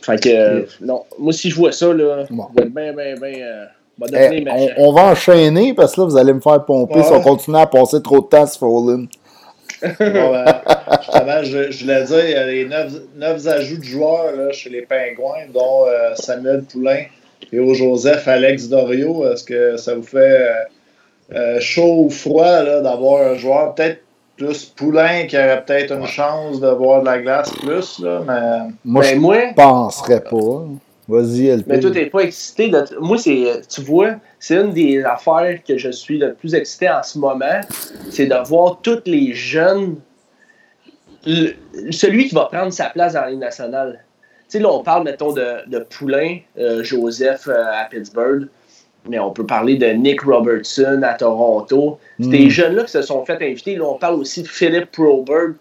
Fait 0.00 0.18
que, 0.18 0.66
non, 0.80 1.04
moi, 1.18 1.34
si 1.34 1.50
je 1.50 1.56
vois 1.56 1.72
ça, 1.72 1.92
là, 1.92 2.24
bon. 2.30 2.46
je 2.56 2.62
vais 2.62 2.70
bien, 2.70 2.94
bien, 2.94 3.14
bien. 3.16 3.44
Euh, 3.44 3.66
eh, 4.10 4.44
on, 4.50 4.88
on, 4.88 4.92
va 4.94 5.10
enchaîner 5.10 5.74
parce 5.74 5.94
que 5.94 6.00
là, 6.00 6.06
vous 6.06 6.16
allez 6.16 6.32
me 6.32 6.40
faire 6.40 6.64
pomper 6.64 7.02
si 7.02 7.12
on 7.12 7.20
continue 7.20 7.58
à 7.58 7.66
passer 7.66 8.00
trop 8.00 8.22
de 8.22 8.26
temps 8.26 8.46
sur 8.46 8.60
Fallen. 8.60 9.06
je, 11.42 11.70
je 11.70 11.84
voulais 11.84 12.04
dire, 12.04 12.24
il 12.24 12.30
y 12.30 12.34
a 12.34 12.46
les 12.46 12.64
neuf, 12.64 13.46
ajouts 13.46 13.78
de 13.78 13.84
joueurs 13.84 14.36
là, 14.36 14.52
chez 14.52 14.70
les 14.70 14.82
Pingouins, 14.82 15.46
dont 15.52 15.86
euh, 15.86 16.14
Samuel 16.14 16.64
Poulain 16.64 17.04
et 17.52 17.58
au 17.58 17.74
Joseph 17.74 18.26
Alex 18.28 18.68
Dorio. 18.68 19.26
Est-ce 19.26 19.44
que 19.44 19.76
ça 19.76 19.94
vous 19.94 20.02
fait 20.02 20.18
euh, 20.18 20.52
euh, 21.34 21.60
chaud 21.60 22.04
ou 22.06 22.10
froid 22.10 22.62
d'avoir 22.80 23.32
un 23.32 23.34
joueur 23.34 23.74
peut-être 23.74 24.02
plus 24.36 24.64
Poulain 24.64 25.26
qui 25.26 25.36
aurait 25.36 25.62
peut-être 25.64 25.92
une 25.92 26.06
chance 26.06 26.60
de 26.60 26.68
voir 26.68 27.00
de 27.00 27.06
la 27.06 27.18
glace 27.18 27.50
plus? 27.50 28.00
Là, 28.00 28.22
mais... 28.26 28.72
Moi, 28.84 29.02
ben, 29.02 29.10
je 29.10 29.16
ne 29.16 29.54
penserais 29.54 30.22
pas. 30.22 30.64
Vas-y, 31.08 31.64
Mais 31.66 31.80
toi, 31.80 31.90
t'es 31.90 32.06
pas 32.06 32.20
excité. 32.20 32.68
De... 32.68 32.84
Moi, 33.00 33.18
c'est, 33.18 33.60
tu 33.68 33.82
vois, 33.82 34.14
c'est 34.38 34.56
une 34.56 34.72
des 34.72 35.02
affaires 35.02 35.58
que 35.66 35.76
je 35.76 35.90
suis 35.90 36.16
le 36.16 36.32
plus 36.34 36.54
excité 36.54 36.88
en 36.88 37.02
ce 37.02 37.18
moment. 37.18 37.60
C'est 38.10 38.26
de 38.26 38.48
voir 38.48 38.78
tous 38.82 39.02
les 39.06 39.34
jeunes. 39.34 39.96
Celui 41.90 42.28
qui 42.28 42.34
va 42.34 42.46
prendre 42.46 42.72
sa 42.72 42.86
place 42.86 43.14
dans 43.14 43.22
la 43.22 43.30
Ligue 43.30 43.40
nationale. 43.40 44.00
Tu 44.50 44.58
sais, 44.58 44.62
là, 44.62 44.70
on 44.70 44.82
parle, 44.82 45.04
mettons, 45.04 45.32
de, 45.32 45.66
de 45.68 45.78
Poulain, 45.78 46.38
euh, 46.58 46.82
Joseph 46.84 47.48
euh, 47.48 47.64
à 47.72 47.84
Pittsburgh. 47.90 48.48
mais 49.08 49.18
on 49.18 49.30
peut 49.32 49.44
parler 49.46 49.76
de 49.76 49.86
Nick 49.86 50.22
Robertson 50.22 51.00
à 51.02 51.14
Toronto. 51.14 51.98
C'est 52.20 52.26
Mm. 52.26 52.30
des 52.30 52.50
jeunes-là 52.50 52.84
qui 52.84 52.90
se 52.92 53.02
sont 53.02 53.24
fait 53.24 53.38
inviter. 53.42 53.74
Là, 53.76 53.84
on 53.86 53.98
parle 53.98 54.14
aussi 54.14 54.42
de 54.42 54.48
Philip 54.48 54.90
Proberg, 54.92 55.54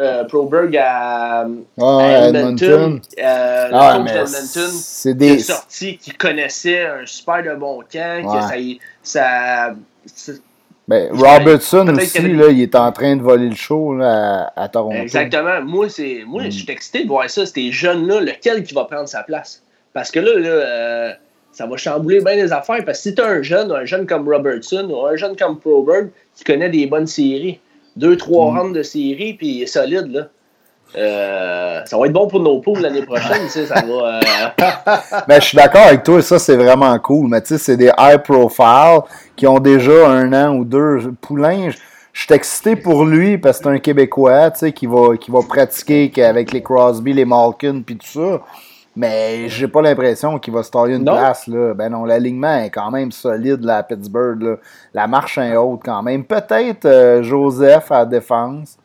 euh, 0.00 0.24
Proberg 0.24 0.74
à, 0.78 1.40
Ah, 1.78 1.98
à 1.98 2.28
Edmonton. 2.28 3.00
Ah, 3.22 4.02
c'est 4.26 4.62
qui 5.02 5.08
est 5.10 5.14
des. 5.14 5.38
sorti, 5.40 5.98
qui 5.98 6.10
connaissait 6.12 6.86
un 6.86 7.04
super 7.04 7.42
de 7.42 7.54
bon 7.54 7.80
camp, 7.92 8.24
Ouais. 8.24 8.78
que 8.78 8.84
ça, 9.02 9.74
c'est- 10.06 10.40
Ben, 10.88 11.08
Robertson 11.12 11.88
aussi, 11.96 12.18
avait- 12.18 12.28
là, 12.28 12.48
il 12.48 12.62
est 12.62 12.74
en 12.76 12.92
train 12.92 13.16
de 13.16 13.22
voler 13.22 13.48
le 13.48 13.56
show 13.56 13.94
là, 13.96 14.50
à, 14.54 14.62
à 14.64 14.68
Toronto. 14.68 14.96
Exactement. 14.96 15.60
Moi, 15.62 15.88
c'est, 15.88 16.22
moi 16.26 16.42
Mm. 16.42 16.46
je 16.46 16.50
suis 16.62 16.70
excité 16.70 17.02
de 17.02 17.08
voir 17.08 17.28
ça. 17.28 17.44
Ces 17.44 17.72
jeunes-là, 17.72 18.20
lequel 18.20 18.62
qui 18.62 18.72
va 18.72 18.84
prendre 18.84 19.08
sa 19.08 19.22
place? 19.24 19.62
Parce 19.92 20.10
que 20.12 20.20
là, 20.20 20.38
là 20.38 20.48
euh, 20.48 21.12
ça 21.52 21.66
va 21.66 21.76
chambouler 21.76 22.20
bien 22.20 22.36
les 22.36 22.52
affaires. 22.52 22.84
Parce 22.84 22.98
que 22.98 23.08
si 23.10 23.14
tu 23.16 23.20
as 23.22 23.26
un 23.26 23.42
jeune, 23.42 23.72
un 23.72 23.84
jeune 23.84 24.06
comme 24.06 24.28
Robertson 24.28 24.88
ou 24.90 25.06
un 25.06 25.16
jeune 25.16 25.34
comme 25.36 25.58
Proberg 25.58 26.10
qui 26.36 26.44
connaît 26.44 26.68
des 26.70 26.86
bonnes 26.86 27.06
séries, 27.08 27.58
deux, 27.96 28.16
trois 28.16 28.52
Mm. 28.52 28.58
rounds 28.58 28.72
de 28.78 28.82
séries, 28.84 29.34
puis 29.34 29.46
il 29.48 29.62
est 29.62 29.66
solide, 29.66 30.06
là. 30.12 30.28
Euh, 30.96 31.80
ça 31.84 31.98
va 31.98 32.06
être 32.06 32.12
bon 32.12 32.26
pour 32.26 32.40
nos 32.40 32.60
poules 32.60 32.80
l'année 32.80 33.02
prochaine, 33.02 33.42
tu 33.44 33.50
sais, 33.50 33.66
ça 33.66 33.74
va. 33.82 34.18
euh, 34.18 34.20
Ben, 35.28 35.40
je 35.40 35.46
suis 35.46 35.56
d'accord 35.56 35.82
avec 35.86 36.02
toi, 36.04 36.22
ça 36.22 36.38
c'est 36.38 36.56
vraiment 36.56 36.98
cool. 36.98 37.28
Mais 37.28 37.40
tu 37.42 37.48
sais, 37.48 37.58
c'est 37.58 37.76
des 37.76 37.90
high 37.98 38.18
profile 38.22 39.00
qui 39.34 39.46
ont 39.46 39.58
déjà 39.58 40.08
un 40.08 40.32
an 40.32 40.54
ou 40.56 40.64
deux. 40.64 41.12
Poulain, 41.20 41.70
je 41.70 41.76
je 42.12 42.22
suis 42.22 42.32
excité 42.32 42.76
pour 42.76 43.04
lui 43.04 43.36
parce 43.36 43.58
que 43.58 43.64
c'est 43.64 43.70
un 43.70 43.78
Québécois, 43.78 44.50
tu 44.52 44.60
sais, 44.60 44.72
qui 44.72 44.86
va, 44.86 45.18
qui 45.20 45.30
va 45.30 45.40
pratiquer 45.46 46.10
avec 46.24 46.50
les 46.50 46.62
Crosby, 46.62 47.12
les 47.12 47.26
Malkin, 47.26 47.82
puis 47.84 47.98
tout 47.98 48.06
ça. 48.06 48.40
Mais 48.96 49.50
j'ai 49.50 49.68
pas 49.68 49.82
l'impression 49.82 50.38
qu'il 50.38 50.54
va 50.54 50.62
se 50.62 50.70
tailler 50.70 50.94
une 50.96 51.04
Non. 51.04 51.12
place, 51.12 51.46
là. 51.46 51.74
Ben 51.74 51.90
non, 51.90 52.06
l'alignement 52.06 52.56
est 52.56 52.70
quand 52.70 52.90
même 52.90 53.12
solide, 53.12 53.62
là, 53.62 53.76
à 53.76 53.82
Pittsburgh, 53.82 54.42
là. 54.42 54.54
La 54.94 55.06
marche 55.06 55.36
est 55.36 55.54
haute 55.56 55.80
quand 55.84 56.02
même. 56.02 56.24
Peut-être 56.24 56.86
euh, 56.86 57.22
Joseph 57.22 57.92
à 57.92 57.98
la 57.98 58.04
défense, 58.06 58.78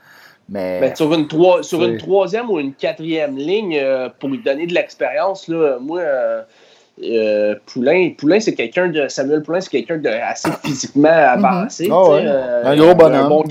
mais... 0.51 0.79
Ben, 0.81 0.95
sur 0.95 1.11
une, 1.13 1.27
trois- 1.27 1.63
sur 1.63 1.79
C'est- 1.81 1.87
une 1.87 1.97
troisième 1.97 2.49
ou 2.51 2.59
une 2.59 2.73
quatrième 2.73 3.35
ligne, 3.37 3.79
euh, 3.81 4.09
pour 4.19 4.29
lui 4.29 4.37
donner 4.43 4.67
de 4.67 4.73
l'expérience, 4.75 5.47
là, 5.47 5.77
moi, 5.79 6.01
euh, 6.01 6.41
euh, 7.03 7.55
Poulain, 7.65 8.11
Poulain 8.17 8.39
c'est 8.39 8.53
quelqu'un 8.53 8.89
de. 8.89 9.07
Samuel 9.07 9.41
Poulain, 9.41 9.61
c'est 9.61 9.69
quelqu'un 9.71 9.97
de 9.97 10.09
assez 10.09 10.49
physiquement 10.63 11.07
avancé. 11.09 11.87
Ah 11.91 11.95
tu 11.95 12.05
sais, 12.05 12.11
ouais. 12.13 12.23
euh, 12.27 12.63
Un 12.65 12.75
il 12.75 12.81
a 12.81 12.85
gros 12.85 12.95
bonhomme. 12.95 13.29
bon 13.29 13.43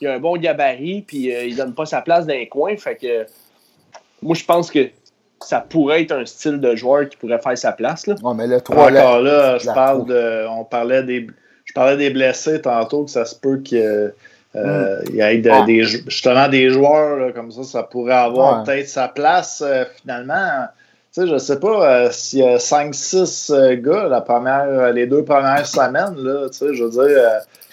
il 0.00 0.06
a 0.06 0.12
un 0.14 0.18
bon 0.20 0.36
gabarit, 0.38 1.02
puis 1.02 1.34
euh, 1.34 1.42
il 1.44 1.56
donne 1.56 1.74
pas 1.74 1.84
sa 1.84 2.00
place 2.02 2.24
dans 2.26 2.32
les 2.34 2.46
coins. 2.48 2.76
Fait 2.76 2.94
que 2.94 3.26
moi, 4.22 4.34
je 4.36 4.44
pense 4.44 4.70
que 4.70 4.88
ça 5.42 5.60
pourrait 5.60 6.02
être 6.02 6.12
un 6.12 6.24
style 6.24 6.60
de 6.60 6.74
joueur 6.76 7.08
qui 7.08 7.16
pourrait 7.16 7.40
faire 7.40 7.58
sa 7.58 7.72
place. 7.72 8.06
Là. 8.06 8.14
Ouais, 8.22 8.32
mais 8.36 8.46
le 8.46 8.60
3 8.60 8.90
Encore 8.90 9.20
là, 9.20 9.58
je 9.58 9.66
parle 9.66 10.06
de. 10.06 10.46
On 10.48 10.64
parlait 10.64 11.02
des. 11.02 11.26
Je 11.64 11.72
parlais 11.74 11.96
des 11.96 12.10
blessés 12.10 12.62
tantôt, 12.62 13.04
que 13.04 13.10
ça 13.10 13.24
se 13.26 13.34
peut 13.34 13.58
qu'il 13.58 14.12
euh, 14.66 15.00
il 15.08 15.16
y 15.16 15.20
ait 15.20 15.38
de- 15.38 15.50
Ah. 15.50 15.62
des, 15.66 15.82
justement 15.82 16.48
des 16.48 16.70
joueurs 16.70 17.16
là, 17.16 17.32
comme 17.32 17.50
ça, 17.50 17.62
ça 17.64 17.82
pourrait 17.82 18.14
avoir 18.14 18.58
Ouais. 18.58 18.64
peut-être 18.64 18.88
sa 18.88 19.08
place 19.08 19.62
euh, 19.66 19.84
finalement. 20.00 20.66
Tu 21.14 21.22
sais, 21.22 21.26
je 21.26 21.38
sais 21.38 21.58
pas 21.58 21.90
euh, 21.90 22.08
s'il 22.10 22.40
y 22.40 22.42
a 22.46 22.58
5-6 22.58 23.50
euh, 23.50 23.76
gars 23.76 24.08
la 24.08 24.20
première, 24.20 24.92
les 24.92 25.06
deux 25.06 25.24
premières 25.24 25.66
semaines, 25.66 26.14
là, 26.18 26.48
tu 26.50 26.58
sais, 26.58 26.74
je 26.74 26.84
veux 26.84 26.90
dire, 27.08 27.22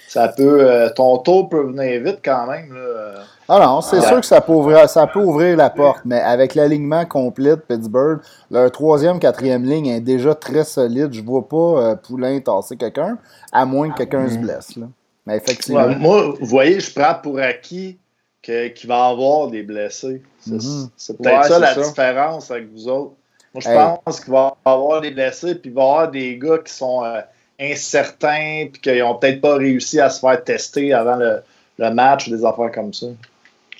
ça 0.08 0.30
peut. 0.30 0.89
ton 0.95 1.17
tour 1.17 1.50
peut 1.50 1.63
venir 1.63 2.02
vite 2.02 2.19
quand 2.24 2.48
même. 2.48 2.74
Là. 2.74 3.21
Ah 3.48 3.60
non, 3.63 3.82
c'est 3.82 3.98
Ah. 3.98 4.02
sûr 4.08 4.19
que 4.21 4.26
ça 4.26 4.41
peut, 4.41 4.54
ouvrir, 4.54 4.89
ça 4.89 5.06
peut 5.06 5.19
ouvrir 5.19 5.56
la 5.58 5.69
porte, 5.69 6.00
mais 6.06 6.19
avec 6.19 6.56
l'alignement 6.56 7.06
complet 7.06 7.52
de 7.52 7.62
Pittsburgh, 7.62 8.19
leur 8.50 8.71
troisième, 8.71 9.19
quatrième 9.19 9.63
ligne 9.65 9.88
est 9.88 10.00
déjà 10.02 10.34
très 10.34 10.63
solide. 10.63 11.10
Je 11.13 11.21
vois 11.21 11.48
pas 11.48 11.95
Poulain 11.98 12.39
tasser 12.39 12.76
quelqu'un, 12.78 13.17
à 13.52 13.65
moins 13.65 13.91
que 13.91 13.98
quelqu'un 13.98 14.28
se 14.30 14.38
blesse. 14.38 14.76
Là. 14.78 14.86
Mais 15.26 15.38
effectivement. 15.38 15.86
Ouais, 15.86 15.96
moi, 15.96 16.34
vous 16.40 16.46
voyez, 16.46 16.80
je 16.80 16.94
prends 16.94 17.16
pour 17.16 17.40
acquis 17.40 17.98
que- 18.44 18.68
qu'il 18.70 18.88
va 18.90 19.10
y 19.10 19.12
avoir 19.12 19.48
des 19.50 19.64
blessés. 19.64 20.22
C'est 20.40 20.52
Mhm. 20.52 20.90
peut-être 21.18 21.42
Ouais, 21.42 21.48
ça 21.48 21.60
la 21.60 21.74
ça. 21.74 21.82
différence 21.82 22.52
avec 22.52 22.72
vous 22.72 22.88
autres. 22.88 23.14
Moi, 23.54 23.62
je 23.64 23.70
Hey. 23.70 23.78
pense 24.06 24.20
qu'il 24.20 24.34
va 24.34 24.56
y 24.66 24.70
avoir 24.70 25.02
des 25.02 25.12
blessés, 25.12 25.56
puis 25.56 25.70
il 25.72 25.74
va 25.76 25.82
y 25.82 25.86
avoir 25.86 26.12
des 26.12 26.38
gars 26.38 26.58
qui 26.60 26.74
sont 26.74 27.04
euh, 27.04 27.22
incertains, 27.60 28.68
puis 28.72 28.82
qui 28.82 29.00
n'ont 29.00 29.16
peut-être 29.16 29.42
pas 29.42 29.56
réussi 29.56 30.00
à 30.00 30.10
se 30.10 30.20
faire 30.20 30.44
tester 30.44 30.94
avant 30.94 31.16
le, 31.16 31.42
le 31.80 31.90
match, 31.94 32.30
des 32.30 32.44
affaires 32.46 32.72
comme 32.74 32.94
ça. 32.94 33.08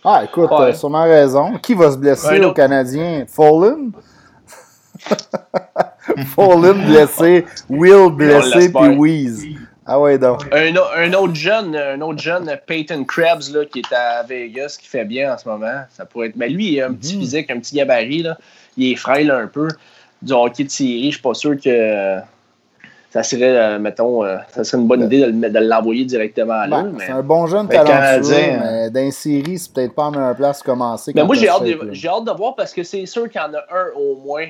Ah, 0.04 0.22
écoute, 0.24 0.50
Ouais. 0.52 0.58
t'as 0.72 0.74
sûrement 0.74 1.04
raison. 1.04 1.58
Qui 1.58 1.74
va 1.74 1.92
se 1.92 1.98
blesser 1.98 2.28
Ouais, 2.40 2.46
au. 2.46 2.54
Canadien? 2.54 3.26
Fallen? 3.28 3.92
Fallen 6.36 6.86
blessé, 6.86 7.46
Will 7.70 8.10
blessé, 8.12 8.72
puis 8.72 8.88
Wheeze. 8.98 9.46
Ah 9.88 10.00
ouais, 10.00 10.18
donc. 10.18 10.42
Un, 10.52 11.14
autre 11.14 11.36
jeune, 11.36 11.76
un 11.76 12.02
autre 12.02 12.20
jeune, 12.20 12.52
Peyton 12.66 13.04
Krebs, 13.04 13.54
là, 13.54 13.66
qui 13.66 13.80
est 13.80 13.94
à 13.94 14.24
Vegas, 14.24 14.78
qui 14.82 14.88
fait 14.88 15.06
bien 15.06 15.34
en 15.34 15.38
ce 15.38 15.48
moment. 15.48 15.84
Ça 15.92 16.06
pourrait 16.06 16.28
être. 16.30 16.36
Mais 16.36 16.50
lui, 16.50 16.74
il 16.74 16.82
a 16.82 16.88
un 16.88 16.94
petit 16.94 17.16
Mhm. 17.16 17.22
physique, 17.22 17.52
un 17.52 17.60
petit 17.60 17.76
gabarit. 17.76 18.24
Là. 18.24 18.38
Il 18.78 18.92
est 18.92 18.96
frêle 18.96 19.30
un 19.30 19.48
peu. 19.48 19.68
Du 20.22 20.34
hockey 20.34 20.64
de 20.64 20.70
série, 20.72 21.06
je 21.12 21.18
suis 21.18 21.22
pas 21.22 21.36
sûr 21.36 21.56
que 21.62 22.18
ça 23.12 23.22
serait, 23.22 23.44
euh, 23.44 23.80
mettons, 23.80 24.26
euh, 24.26 24.38
ça 24.50 24.64
serait 24.64 24.82
une 24.82 24.88
bonne 24.88 25.04
idée 25.04 25.20
de, 25.20 25.32
de 25.32 25.60
l'envoyer 25.60 26.04
directement. 26.04 26.68
Ben, 26.68 26.92
mais 26.98 27.06
c'est 27.06 27.12
un 27.12 27.22
bon 27.22 27.46
jeune 27.46 27.68
talentueux, 27.68 27.94
Canadien, 27.94 28.90
mais 28.94 29.06
une 29.06 29.12
série, 29.12 29.60
c'est 29.60 29.72
peut-être 29.72 29.94
pas 29.94 30.10
la 30.10 30.18
meilleure 30.18 30.36
place 30.36 30.58
pour 30.64 30.74
commencer. 30.74 31.12
mais 31.16 31.24
moi, 31.24 31.36
j'ai 31.36 31.48
hâte, 31.48 31.64
de, 31.64 32.08
hâte 32.08 32.26
de 32.26 32.32
voir 32.32 32.56
parce 32.56 32.74
que 32.74 32.84
c'est 32.84 33.06
sûr 33.06 33.30
qu'il 33.30 33.40
y 33.40 33.44
en 33.44 33.54
a 33.54 33.60
un 33.72 33.88
au 33.96 34.16
moins 34.16 34.48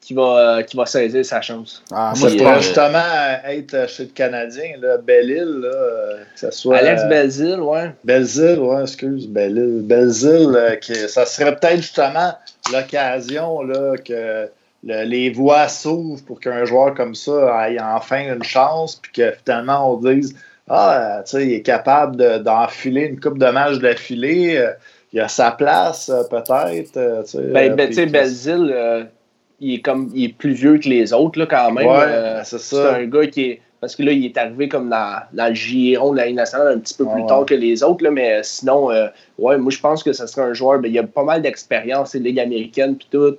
qui 0.00 0.14
va, 0.14 0.56
euh, 0.58 0.62
qui 0.62 0.76
va 0.76 0.86
saisir 0.86 1.24
sa 1.24 1.40
chance. 1.40 1.82
Ah, 1.92 2.14
Moi, 2.18 2.28
je 2.30 2.60
justement 2.60 2.98
être 3.46 3.88
chez 3.88 4.04
le 4.04 4.08
Canadien, 4.10 4.72
là, 4.80 4.96
Belle-Île, 4.98 5.60
là, 5.62 6.14
que 6.34 6.40
ce 6.40 6.50
soit. 6.50 6.78
Alex 6.78 7.02
euh, 7.02 7.08
Belzil, 7.08 7.60
ouais. 7.60 7.90
Belzile, 8.04 8.58
ouais, 8.58 8.82
excuse, 8.82 9.28
Belle-Île. 9.28 9.82
Belzile, 9.82 10.56
euh, 10.56 10.76
ça 11.08 11.26
serait 11.26 11.54
peut-être 11.56 11.76
justement 11.82 12.32
l'occasion 12.72 13.62
là, 13.62 13.96
que 13.98 14.48
le- 14.84 15.04
les 15.04 15.30
voies 15.30 15.68
s'ouvrent 15.68 16.24
pour 16.24 16.40
qu'un 16.40 16.64
joueur 16.64 16.94
comme 16.94 17.14
ça 17.14 17.70
ait 17.70 17.78
enfin 17.80 18.32
une 18.34 18.42
chance, 18.42 18.96
puis 18.96 19.12
que 19.12 19.32
finalement 19.44 19.92
on 19.92 19.96
dise 19.96 20.34
Ah, 20.72 21.22
tu 21.24 21.32
sais, 21.32 21.46
il 21.46 21.52
est 21.54 21.62
capable 21.62 22.14
de- 22.16 22.38
d'enfiler 22.38 23.02
une 23.06 23.18
coupe 23.18 23.38
de 23.38 23.46
match 23.50 23.78
d'affilée, 23.78 24.56
euh, 24.56 24.70
il 25.12 25.18
a 25.20 25.26
sa 25.26 25.50
place, 25.50 26.12
peut-être. 26.30 26.96
euh, 26.96 27.22
Ben, 27.52 27.74
ben, 27.74 27.88
tu 27.88 27.94
sais, 27.94 28.06
que- 28.06 28.10
Belzil, 28.12 28.70
euh, 28.72 29.02
il 29.60 29.74
est 29.74 29.80
comme 29.80 30.10
il 30.14 30.24
est 30.24 30.32
plus 30.32 30.52
vieux 30.52 30.78
que 30.78 30.88
les 30.88 31.12
autres 31.12 31.38
là, 31.38 31.46
quand 31.46 31.72
même. 31.72 31.86
Ouais, 31.86 32.02
Euh, 32.02 32.40
c'est 32.44 32.60
ça. 32.60 32.96
un 32.96 33.06
gars 33.06 33.26
qui 33.26 33.42
est. 33.42 33.60
Parce 33.80 33.96
que 33.96 34.02
là, 34.02 34.12
il 34.12 34.26
est 34.26 34.36
arrivé 34.36 34.68
comme 34.68 34.90
dans, 34.90 35.22
dans 35.32 35.48
le 35.48 35.54
giron 35.54 36.12
de 36.12 36.18
la 36.18 36.26
Ligue 36.26 36.36
nationale 36.36 36.68
un 36.68 36.78
petit 36.78 36.92
peu 36.92 37.06
plus 37.06 37.22
ouais. 37.22 37.26
tard 37.26 37.46
que 37.46 37.54
les 37.54 37.82
autres, 37.82 38.04
là, 38.04 38.10
mais 38.10 38.40
sinon, 38.42 38.90
euh, 38.90 39.06
ouais, 39.38 39.56
moi 39.56 39.70
je 39.72 39.80
pense 39.80 40.02
que 40.02 40.12
ce 40.12 40.26
serait 40.26 40.42
un 40.42 40.52
joueur. 40.52 40.80
Ben, 40.80 40.92
il 40.92 40.98
a 40.98 41.02
pas 41.04 41.24
mal 41.24 41.40
d'expérience, 41.40 42.10
c'est 42.10 42.18
Ligue 42.18 42.40
américaine 42.40 42.96
puis 42.96 43.08
tout. 43.10 43.36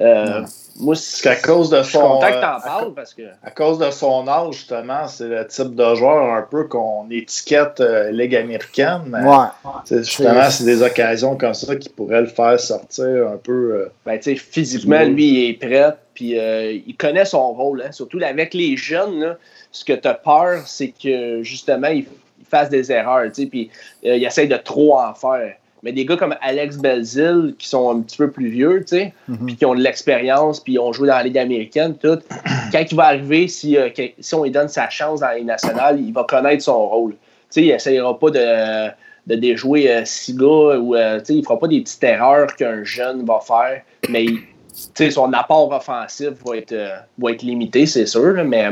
Euh, 0.00 0.42
Moi, 0.80 0.94
Parce 0.94 1.20
qu'à 1.22 1.34
cause 1.34 1.70
de 1.70 1.82
je 1.82 1.90
son. 1.90 2.00
content 2.00 2.28
que 2.30 2.34
euh, 2.36 2.40
t'en 2.40 2.46
à 2.56 2.60
parles 2.60 2.94
parce 2.94 3.12
que. 3.12 3.22
À 3.42 3.50
cause 3.50 3.78
de 3.80 3.90
son 3.90 4.28
âge, 4.28 4.54
justement, 4.54 5.08
c'est 5.08 5.26
le 5.26 5.44
type 5.44 5.74
de 5.74 5.94
joueur 5.96 6.34
un 6.34 6.42
peu 6.42 6.68
qu'on 6.68 7.10
étiquette 7.10 7.80
euh, 7.80 8.12
Ligue 8.12 8.36
américaine. 8.36 9.00
Mais 9.06 9.24
Ouais. 9.24 9.46
c'est- 9.84 10.04
justement, 10.04 10.48
c'est 10.50 10.64
des 10.64 10.80
occasions 10.82 11.36
comme 11.36 11.54
ça 11.54 11.74
qui 11.74 11.88
pourraient 11.88 12.20
le 12.20 12.28
faire 12.28 12.60
sortir 12.60 13.06
un 13.28 13.38
peu. 13.42 13.72
euh, 13.74 13.92
Ben, 14.06 14.16
tu 14.18 14.30
sais, 14.30 14.36
physiquement, 14.36 15.02
lui, 15.02 15.26
il 15.46 15.50
est 15.50 15.54
prêt, 15.54 15.96
puis 16.14 16.38
euh, 16.38 16.70
il 16.86 16.94
connaît 16.96 17.24
son 17.24 17.52
rôle. 17.54 17.82
Hein. 17.84 17.90
Surtout 17.90 18.20
avec 18.22 18.54
les 18.54 18.76
jeunes, 18.76 19.18
là, 19.18 19.36
ce 19.72 19.84
que 19.84 19.94
tu 19.94 20.06
as 20.06 20.14
peur, 20.14 20.62
c'est 20.66 20.92
que 21.02 21.42
justement, 21.42 21.88
il, 21.88 22.06
il 22.38 22.46
fasse 22.48 22.68
des 22.70 22.92
erreurs, 22.92 23.28
puis 23.32 23.68
euh, 24.06 24.14
il 24.16 24.24
essaye 24.24 24.46
de 24.46 24.56
trop 24.56 24.96
en 25.00 25.12
faire. 25.12 25.54
Mais 25.82 25.92
des 25.92 26.04
gars 26.04 26.16
comme 26.16 26.34
Alex 26.40 26.76
Belzil, 26.78 27.54
qui 27.58 27.68
sont 27.68 27.90
un 27.90 28.00
petit 28.00 28.16
peu 28.16 28.30
plus 28.30 28.48
vieux, 28.48 28.80
tu 28.80 28.96
sais, 28.96 29.14
Mhm. 29.28 29.46
puis 29.46 29.56
qui 29.56 29.64
ont 29.64 29.74
de 29.74 29.80
l'expérience, 29.80 30.60
puis 30.60 30.78
ont 30.78 30.92
joué 30.92 31.08
dans 31.08 31.14
la 31.16 31.22
Ligue 31.22 31.38
américaine, 31.38 31.94
tout, 31.96 32.18
quand 32.72 32.84
il 32.90 32.96
va 32.96 33.04
arriver, 33.04 33.46
si, 33.48 33.76
euh, 33.76 33.88
si 34.18 34.34
on 34.34 34.42
lui 34.44 34.50
donne 34.50 34.68
sa 34.68 34.88
chance 34.88 35.20
dans 35.20 35.26
la 35.28 35.36
Ligue 35.36 35.46
nationale, 35.46 36.00
il 36.00 36.12
va 36.12 36.24
connaître 36.24 36.62
son 36.64 36.88
rôle. 36.88 37.12
Tu 37.12 37.16
sais, 37.50 37.62
il 37.62 37.70
essayera 37.70 38.18
pas 38.18 38.30
de, 38.30 38.88
de 39.26 39.34
déjouer 39.36 39.90
euh, 39.90 40.02
six 40.04 40.34
gars, 40.34 40.78
ou 40.78 40.94
euh, 40.96 41.18
tu 41.20 41.24
sais, 41.26 41.34
il 41.34 41.44
fera 41.44 41.58
pas 41.58 41.68
des 41.68 41.80
petites 41.80 42.02
erreurs 42.04 42.54
qu'un 42.56 42.82
jeune 42.84 43.24
va 43.24 43.38
faire, 43.40 43.82
mais 44.08 44.24
il- 44.24 44.38
tu 44.38 45.04
sais, 45.04 45.10
son 45.10 45.32
apport 45.32 45.72
offensif 45.72 46.30
va 46.46 46.56
être, 46.56 46.72
euh, 46.72 46.96
va 47.18 47.30
être 47.32 47.42
limité, 47.42 47.84
c'est 47.86 48.06
sûr, 48.06 48.34
mais 48.44 48.70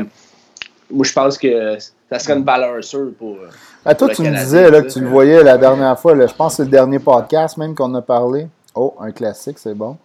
moi, 0.89 1.05
je 1.05 1.11
pense 1.13 1.37
que 1.37 1.77
ça 2.09 2.19
serait 2.19 2.37
une 2.37 2.45
valeur 2.45 2.81
sûre 2.83 3.11
pour. 3.19 3.37
Euh, 3.85 3.89
Ah, 3.89 3.95
toi, 3.95 4.09
tu 4.09 4.21
me 4.21 4.35
disais 4.35 4.69
là, 4.69 4.81
que 4.81 4.87
tu 4.89 4.99
le 4.99 5.07
voyais 5.07 5.43
la 5.43 5.57
dernière 5.57 5.97
fois, 5.99 6.15
là, 6.15 6.27
je 6.27 6.33
pense 6.33 6.53
que 6.53 6.57
c'est 6.57 6.63
le 6.63 6.69
dernier 6.71 6.99
podcast 6.99 7.57
même 7.57 7.75
qu'on 7.75 7.93
a 7.95 8.01
parlé. 8.01 8.47
Oh, 8.75 8.95
un 8.99 9.11
classique, 9.11 9.57
c'est 9.59 9.73
bon. 9.73 9.97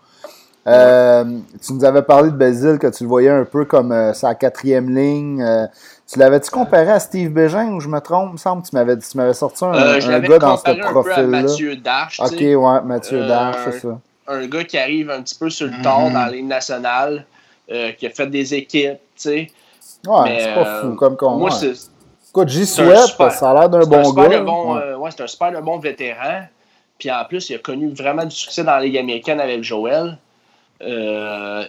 Euh, 0.66 1.24
Tu 1.64 1.72
nous 1.72 1.84
avais 1.84 2.02
parlé 2.02 2.30
de 2.30 2.36
Basile, 2.36 2.78
que 2.78 2.86
tu 2.86 3.02
le 3.02 3.08
voyais 3.08 3.30
un 3.30 3.44
peu 3.44 3.64
comme 3.64 3.90
euh, 3.90 4.12
sa 4.12 4.34
quatrième 4.36 4.94
ligne. 4.94 5.42
euh, 5.42 5.66
tu 6.10 6.18
l'avais-tu 6.18 6.50
comparé 6.50 6.90
à 6.90 7.00
Steve 7.00 7.30
Bégin 7.30 7.72
ou 7.72 7.80
je 7.80 7.88
me 7.88 7.98
trompe? 8.00 8.28
Il 8.30 8.32
me 8.34 8.36
semble 8.36 8.62
que 8.62 8.68
tu 8.68 8.76
m'avais, 8.76 8.96
tu 8.98 9.16
m'avais 9.16 9.32
sorti 9.34 9.64
un, 9.64 9.72
Euh, 9.74 10.00
un 10.00 10.20
gars 10.20 10.38
dans 10.38 10.56
ce 10.56 10.62
comparé 10.62 10.80
un 10.80 10.82
peu 10.82 10.88
à 10.88 10.90
profil-là. 10.92 11.42
Mathieu 11.42 11.76
Darche, 11.76 12.20
Ok, 12.20 12.38
ouais, 12.40 12.82
Mathieu 12.84 13.22
Euh, 13.22 13.28
Darche, 13.28 13.56
c'est 13.64 13.80
ça. 13.80 13.98
un 14.28 14.46
gars 14.46 14.62
qui 14.64 14.78
arrive 14.78 15.10
un 15.10 15.22
petit 15.22 15.34
peu 15.34 15.50
sur 15.50 15.66
le 15.66 15.82
tard 15.82 16.00
Mhm. 16.06 16.12
dans 16.12 16.18
la 16.20 16.30
Ligue 16.30 16.46
nationale, 16.46 17.24
euh, 17.72 17.90
qui 17.92 18.06
a 18.06 18.10
fait 18.10 18.26
des 18.28 18.54
équipes, 18.54 18.98
tu 19.16 19.22
sais. 19.22 19.50
Ouais, 20.06 20.38
c'est 20.38 20.54
pas 20.54 20.80
fou 20.82 20.94
comme 20.94 21.16
con. 21.16 21.36
Moi, 21.36 21.50
c'est. 21.50 21.72
Écoute, 22.34 22.48
j'y 22.48 22.64
souhaite, 22.64 23.10
ça 23.30 23.50
a 23.50 23.52
l'air 23.52 23.68
d'un 23.68 23.80
bon 23.80 24.10
gars. 24.14 24.40
Bon, 24.40 24.74
ouais. 24.74 25.10
c'est 25.10 25.22
un 25.22 25.26
super 25.26 25.60
bon 25.60 25.76
vétéran. 25.76 26.46
Puis 26.98 27.10
en 27.10 27.26
plus, 27.26 27.50
il 27.50 27.56
a 27.56 27.58
connu 27.58 27.90
vraiment 27.90 28.24
du 28.24 28.34
succès 28.34 28.64
dans 28.64 28.72
la 28.72 28.80
Ligue 28.80 28.96
américaine 28.96 29.38
avec 29.38 29.62
Joël. 29.62 30.16
Euh, 30.80 31.62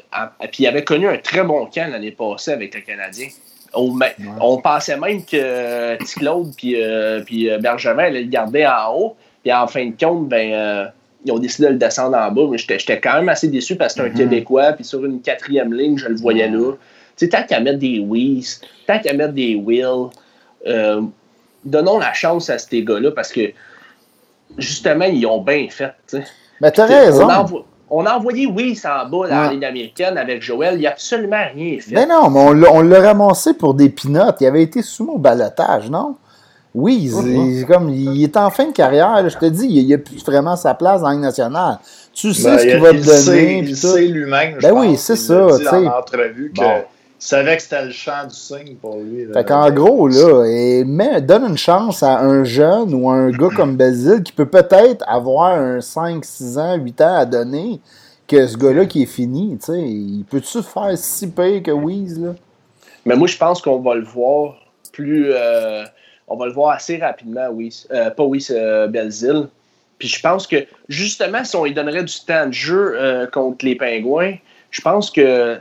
puis 0.54 0.64
il 0.64 0.68
avait 0.68 0.86
connu 0.86 1.10
un 1.10 1.18
très 1.18 1.44
bon 1.44 1.66
camp 1.66 1.92
l'année 1.92 2.12
passée 2.12 2.54
avec 2.54 2.74
le 2.76 2.80
Canadien. 2.80 3.28
On, 3.74 4.58
pensait 4.62 4.96
même 4.96 5.26
que 5.26 5.98
Claude 6.18 6.54
puis, 6.56 6.82
euh, 6.82 7.22
puis 7.26 7.50
euh, 7.50 7.58
Bergevin 7.58 8.06
allaient 8.06 8.22
le 8.22 8.30
garder 8.30 8.66
en 8.66 8.96
haut. 8.96 9.18
Puis 9.44 9.52
en 9.52 9.68
fin 9.68 9.86
de 9.88 10.00
compte, 10.00 10.30
ben, 10.30 10.94
ils 11.26 11.32
ont 11.34 11.40
décidé 11.40 11.68
de 11.68 11.74
le 11.74 11.78
descendre 11.78 12.16
en 12.16 12.32
bas. 12.32 12.44
Mais 12.50 12.58
j'étais 12.58 13.02
quand 13.02 13.16
même 13.16 13.28
assez 13.28 13.50
déçu 13.50 13.76
parce 13.76 13.96
que 13.96 14.02
c'est 14.02 14.08
un 14.08 14.14
mm-hmm. 14.14 14.18
Québécois. 14.18 14.72
Puis 14.72 14.86
sur 14.86 15.04
une 15.04 15.20
quatrième 15.20 15.74
ligne, 15.74 15.98
je 15.98 16.08
le 16.08 16.16
voyais 16.16 16.48
là. 16.48 16.72
Tu 17.18 17.26
sais, 17.26 17.30
tant 17.30 17.44
qu'à 17.44 17.60
mettre 17.60 17.80
des 17.80 18.00
Whis, 18.00 18.62
tant 18.88 19.00
qu'à 19.00 19.12
mettre 19.12 19.34
des 19.34 19.56
Will, 19.56 20.08
donnons 21.66 22.00
la 22.00 22.14
chance 22.14 22.50
à 22.50 22.58
ces 22.58 22.84
gars-là 22.84 23.12
parce 23.12 23.32
que 23.32 23.52
justement, 24.58 25.06
ils 25.06 25.26
ont 25.26 25.42
bien 25.42 25.68
fait. 25.70 25.94
Mais 26.62 26.72
t'as 26.72 26.86
raison. 26.86 27.28
On 27.96 28.08
a, 28.08 28.16
envoyé 28.16 28.48
oui 28.48 28.80
en 28.86 29.08
bas 29.08 29.28
dans 29.28 29.42
la 29.42 29.52
ligne 29.52 29.66
américaine 29.66 30.18
avec 30.18 30.42
Joël. 30.42 30.76
Il 30.76 30.80
n'y 30.80 30.88
a 30.88 30.92
absolument 30.92 31.44
rien 31.54 31.78
fait. 31.80 31.94
Mais 31.94 32.08
non, 32.08 32.30
mais 32.30 32.68
on 32.68 32.82
l'a 32.82 33.02
ramassé 33.02 33.54
pour 33.54 33.76
des 33.76 33.90
pinottes. 33.90 34.38
Il 34.42 34.48
avait 34.48 34.64
été 34.64 34.82
sous 34.82 35.06
mon 35.06 35.20
balotage, 35.20 35.92
non? 35.92 36.16
Oui, 36.74 37.12
il, 37.24 37.68
comme, 37.68 37.90
il 37.90 38.24
est 38.24 38.36
en 38.36 38.50
fin 38.50 38.66
de 38.66 38.72
carrière. 38.72 39.30
Je 39.30 39.38
te 39.38 39.46
dis, 39.46 39.68
il 39.68 39.88
n'a 39.88 40.00
plus 40.00 40.24
vraiment 40.26 40.56
sa 40.56 40.74
place 40.74 41.02
dans 41.02 41.10
la 41.10 41.16
nationale. 41.16 41.78
Tu 42.14 42.34
sais 42.34 42.50
ben, 42.50 42.58
ce 42.58 42.64
qu'il 42.64 42.80
va 42.80 42.92
te 42.94 43.26
donner. 43.26 43.60
il 43.60 43.78
sait 43.78 44.08
lui-même. 44.08 44.58
Ben 44.60 44.72
oui, 44.72 44.98
c'est 44.98 45.16
ça. 45.16 45.48
Il 45.60 45.68
a 45.68 45.80
dit 45.80 45.88
en 45.88 46.00
entrevue 46.00 46.52
que 46.58 46.64
savait 47.28 47.56
que 47.56 47.64
c'était 47.64 47.86
le 47.86 47.92
champ 47.92 48.26
du 48.28 48.36
signe 48.36 48.76
pour 48.76 48.98
lui. 48.98 49.26
Fait 49.32 49.46
qu'en 49.46 49.72
gros, 49.72 50.08
là, 50.08 50.46
et 50.46 50.84
donne 51.22 51.46
une 51.46 51.58
chance 51.58 52.04
à 52.04 52.20
un 52.20 52.44
jeune 52.44 52.94
ou 52.94 53.10
un 53.10 53.30
gars 53.32 53.50
comme 53.56 53.78
Basile 53.78 54.24
qui 54.24 54.34
peut 54.34 54.46
peut-être 54.46 55.04
avoir 55.08 55.54
un 55.54 55.80
5, 55.80 56.24
6 56.24 56.58
ans, 56.58 56.76
8 56.76 57.02
ans 57.02 57.16
à 57.16 57.26
donner 57.26 57.80
que 58.28 58.46
ce 58.46 58.58
gars-là 58.58 58.86
qui 58.86 59.04
est 59.04 59.08
fini. 59.08 59.58
Il 59.70 60.26
peut-tu 60.30 60.62
faire 60.62 60.98
si 60.98 61.30
pire 61.30 61.64
que 61.64 61.72
Weeze, 61.72 62.20
là? 62.20 62.34
Mais 63.06 63.16
moi, 63.16 63.28
je 63.28 63.38
pense 63.38 63.62
qu'on 63.62 63.80
va 63.80 63.96
le 63.96 64.04
voir 64.04 64.56
plus. 64.92 65.28
Euh, 65.32 65.84
on 66.28 66.38
va 66.38 66.46
le 66.46 66.54
voir 66.54 66.76
assez 66.76 66.98
rapidement, 66.98 67.50
Weeze. 67.52 67.88
Euh, 67.92 68.10
pas 68.10 68.26
Weeze, 68.26 68.52
euh. 68.56 68.88
Puis 70.00 70.08
je 70.08 70.22
pense 70.22 70.48
que, 70.48 70.66
justement, 70.90 71.44
si 71.44 71.56
on 71.56 71.66
lui 71.66 71.74
donnerait 71.74 72.04
du 72.04 72.20
temps 72.26 72.48
de 72.48 72.54
jeu 72.54 73.28
contre 73.32 73.66
les 73.66 73.76
Pingouins, 73.76 74.36
je 74.72 74.82
pense 74.82 75.12
que 75.12 75.58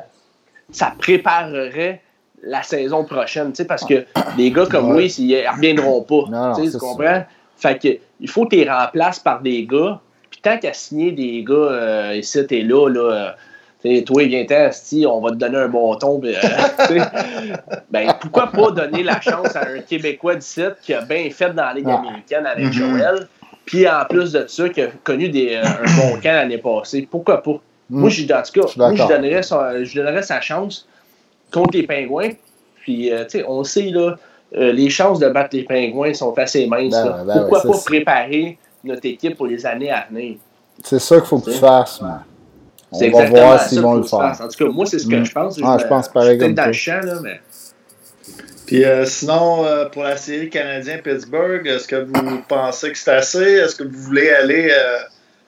ça 0.73 0.95
préparerait 0.99 2.03
la 2.43 2.63
saison 2.63 3.05
prochaine, 3.05 3.53
parce 3.69 3.85
que 3.85 4.05
des 4.37 4.51
gars 4.51 4.67
comme 4.67 4.97
lui, 4.97 5.07
ils 5.19 5.29
ne 5.29 5.49
reviendront 5.49 6.03
pas. 6.03 6.57
tu 6.61 6.79
comprends? 6.79 7.25
Fait 7.57 7.81
que, 7.81 7.89
il 8.19 8.29
faut 8.29 8.45
que 8.45 8.57
tu 8.57 8.65
les 8.65 8.71
remplaces 8.71 9.21
par 9.21 9.41
des 9.41 9.65
gars. 9.65 10.01
Puis 10.31 10.41
tant 10.41 10.59
qu'à 10.59 10.73
signer 10.73 11.13
des 11.13 11.45
gars 11.45 11.55
euh, 11.55 12.17
ici, 12.17 12.45
t'es 12.47 12.63
là, 12.63 12.89
là. 12.89 13.37
Euh, 13.85 14.03
toi, 14.03 14.25
viens-t'en, 14.25 14.71
on 15.09 15.21
va 15.21 15.31
te 15.31 15.37
donner 15.37 15.59
un 15.59 15.69
bon 15.69 15.95
ton. 15.97 16.21
Euh, 16.25 16.35
ben, 17.91 18.15
pourquoi 18.21 18.49
pas 18.49 18.71
donner 18.71 19.03
la 19.03 19.21
chance 19.21 19.55
à 19.55 19.69
un 19.69 19.81
Québécois 19.81 20.37
d'ici 20.37 20.63
qui 20.83 20.95
a 20.95 21.03
bien 21.03 21.29
fait 21.31 21.51
dans 21.51 21.65
la 21.65 21.75
Ligue 21.75 21.91
américaine 21.91 22.47
avec 22.47 22.67
mm-hmm. 22.67 22.73
Joël, 22.73 23.29
puis 23.65 23.89
en 23.89 24.05
plus 24.09 24.33
de 24.33 24.47
ça, 24.47 24.69
qui 24.69 24.83
a 24.83 24.89
connu 25.05 25.29
des, 25.29 25.57
un 25.57 25.85
bon 25.97 26.21
camp 26.21 26.33
l'année 26.33 26.59
passée? 26.59 27.07
Pourquoi 27.11 27.43
pas? 27.43 27.61
Moi, 27.93 28.09
je, 28.09 28.23
en 28.23 28.43
tout 28.43 28.61
cas, 28.61 28.73
moi, 28.79 28.95
je 28.95 29.07
donnerais, 29.07 29.43
sa, 29.43 29.85
je 29.85 29.95
donnerais 29.95 30.23
sa 30.23 30.41
chance 30.41 30.89
contre 31.53 31.77
les 31.77 31.87
Pingouins. 31.87 32.31
Puis, 32.81 33.13
euh, 33.13 33.25
tu 33.25 33.39
sais, 33.39 33.45
on 33.47 33.63
sait, 33.65 33.91
là, 33.91 34.17
euh, 34.57 34.73
les 34.73 34.89
chances 34.89 35.19
de 35.19 35.29
battre 35.29 35.55
les 35.55 35.65
Pingouins 35.65 36.15
sont 36.15 36.33
assez 36.39 36.67
minces. 36.67 36.93
Ben, 36.93 37.25
ben 37.27 37.41
Pourquoi 37.41 37.63
pas 37.63 37.79
préparer 37.85 38.57
notre 38.83 39.05
équipe 39.05 39.37
pour 39.37 39.47
les 39.47 39.67
années 39.67 39.91
à 39.91 40.07
venir? 40.11 40.37
C'est 40.83 40.99
ça 40.99 41.17
qu'il 41.17 41.27
faut 41.27 41.39
que 41.39 41.51
tu 41.51 41.59
fasses, 41.59 42.01
man. 42.01 42.23
On 42.93 43.11
va 43.11 43.25
voir 43.27 43.63
s'ils 43.63 43.81
vont 43.83 43.95
le 43.95 44.05
faire. 44.05 44.39
En 44.41 44.49
tout 44.49 44.65
cas, 44.65 44.71
moi, 44.71 44.87
c'est 44.87 44.99
ce 44.99 45.07
que 45.07 45.17
mm. 45.17 45.25
je 45.25 45.33
pense. 45.33 45.61
Ah, 45.63 45.77
je, 45.79 45.87
pense 45.87 46.09
pareil 46.09 46.39
comme 46.39 46.55
dans 46.55 46.67
le 46.67 46.73
champ, 46.73 47.01
là, 47.05 47.21
mais... 47.23 47.41
Puis 48.67 48.85
euh, 48.87 49.05
sinon, 49.05 49.67
pour 49.93 50.05
la 50.05 50.17
série 50.17 50.49
Canadien-Pittsburgh, 50.49 51.67
est-ce 51.67 51.87
que 51.87 51.97
vous 51.97 52.43
pensez 52.49 52.91
que 52.91 52.97
c'est 52.97 53.13
assez? 53.13 53.53
Est-ce 53.53 53.77
que 53.77 53.85
vous 53.85 53.99
voulez 53.99 54.31
aller 54.31 54.73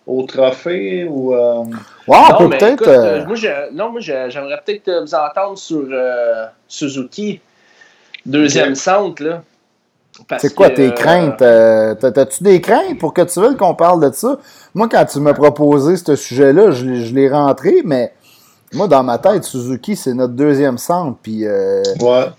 au 0.07 0.23
trophée 0.23 1.05
ou. 1.05 1.35
Euh... 1.35 1.65
Ouais, 2.07 2.19
peut-être. 2.39 2.87
Euh, 2.87 3.21
euh, 3.21 3.27
moi, 3.27 3.37
non, 3.73 3.91
moi, 3.91 4.01
j'aimerais 4.01 4.61
peut-être 4.65 5.03
vous 5.03 5.15
entendre 5.15 5.59
sur 5.59 5.87
Suzuki, 6.69 7.41
deuxième 8.25 8.75
centre, 8.75 9.23
là. 9.23 9.43
C'est 10.39 10.55
quoi 10.55 10.71
tes 10.71 10.95
craintes? 10.95 11.39
T'as-tu 11.39 12.45
des 12.45 12.61
craintes 12.61 12.99
pour 13.01 13.13
que 13.13 13.23
tu 13.23 13.41
veuilles 13.41 13.57
qu'on 13.57 13.75
parle 13.75 14.09
de 14.09 14.15
ça? 14.15 14.39
Moi, 14.73 14.89
quand 14.89 15.05
tu 15.07 15.19
m'as 15.19 15.35
proposé 15.35 15.97
ce 15.97 16.15
sujet-là, 16.15 16.71
je 16.71 17.15
l'ai 17.15 17.29
rentré, 17.29 17.83
mais 17.85 18.13
moi, 18.75 18.89
dans 18.89 19.03
ma 19.03 19.19
tête, 19.19 19.45
Suzuki, 19.45 19.97
c'est 19.97 20.15
notre 20.15 20.35
deuxième 20.35 20.79
centre. 20.79 21.17
Puis, 21.23 21.47
euh, 21.47 21.83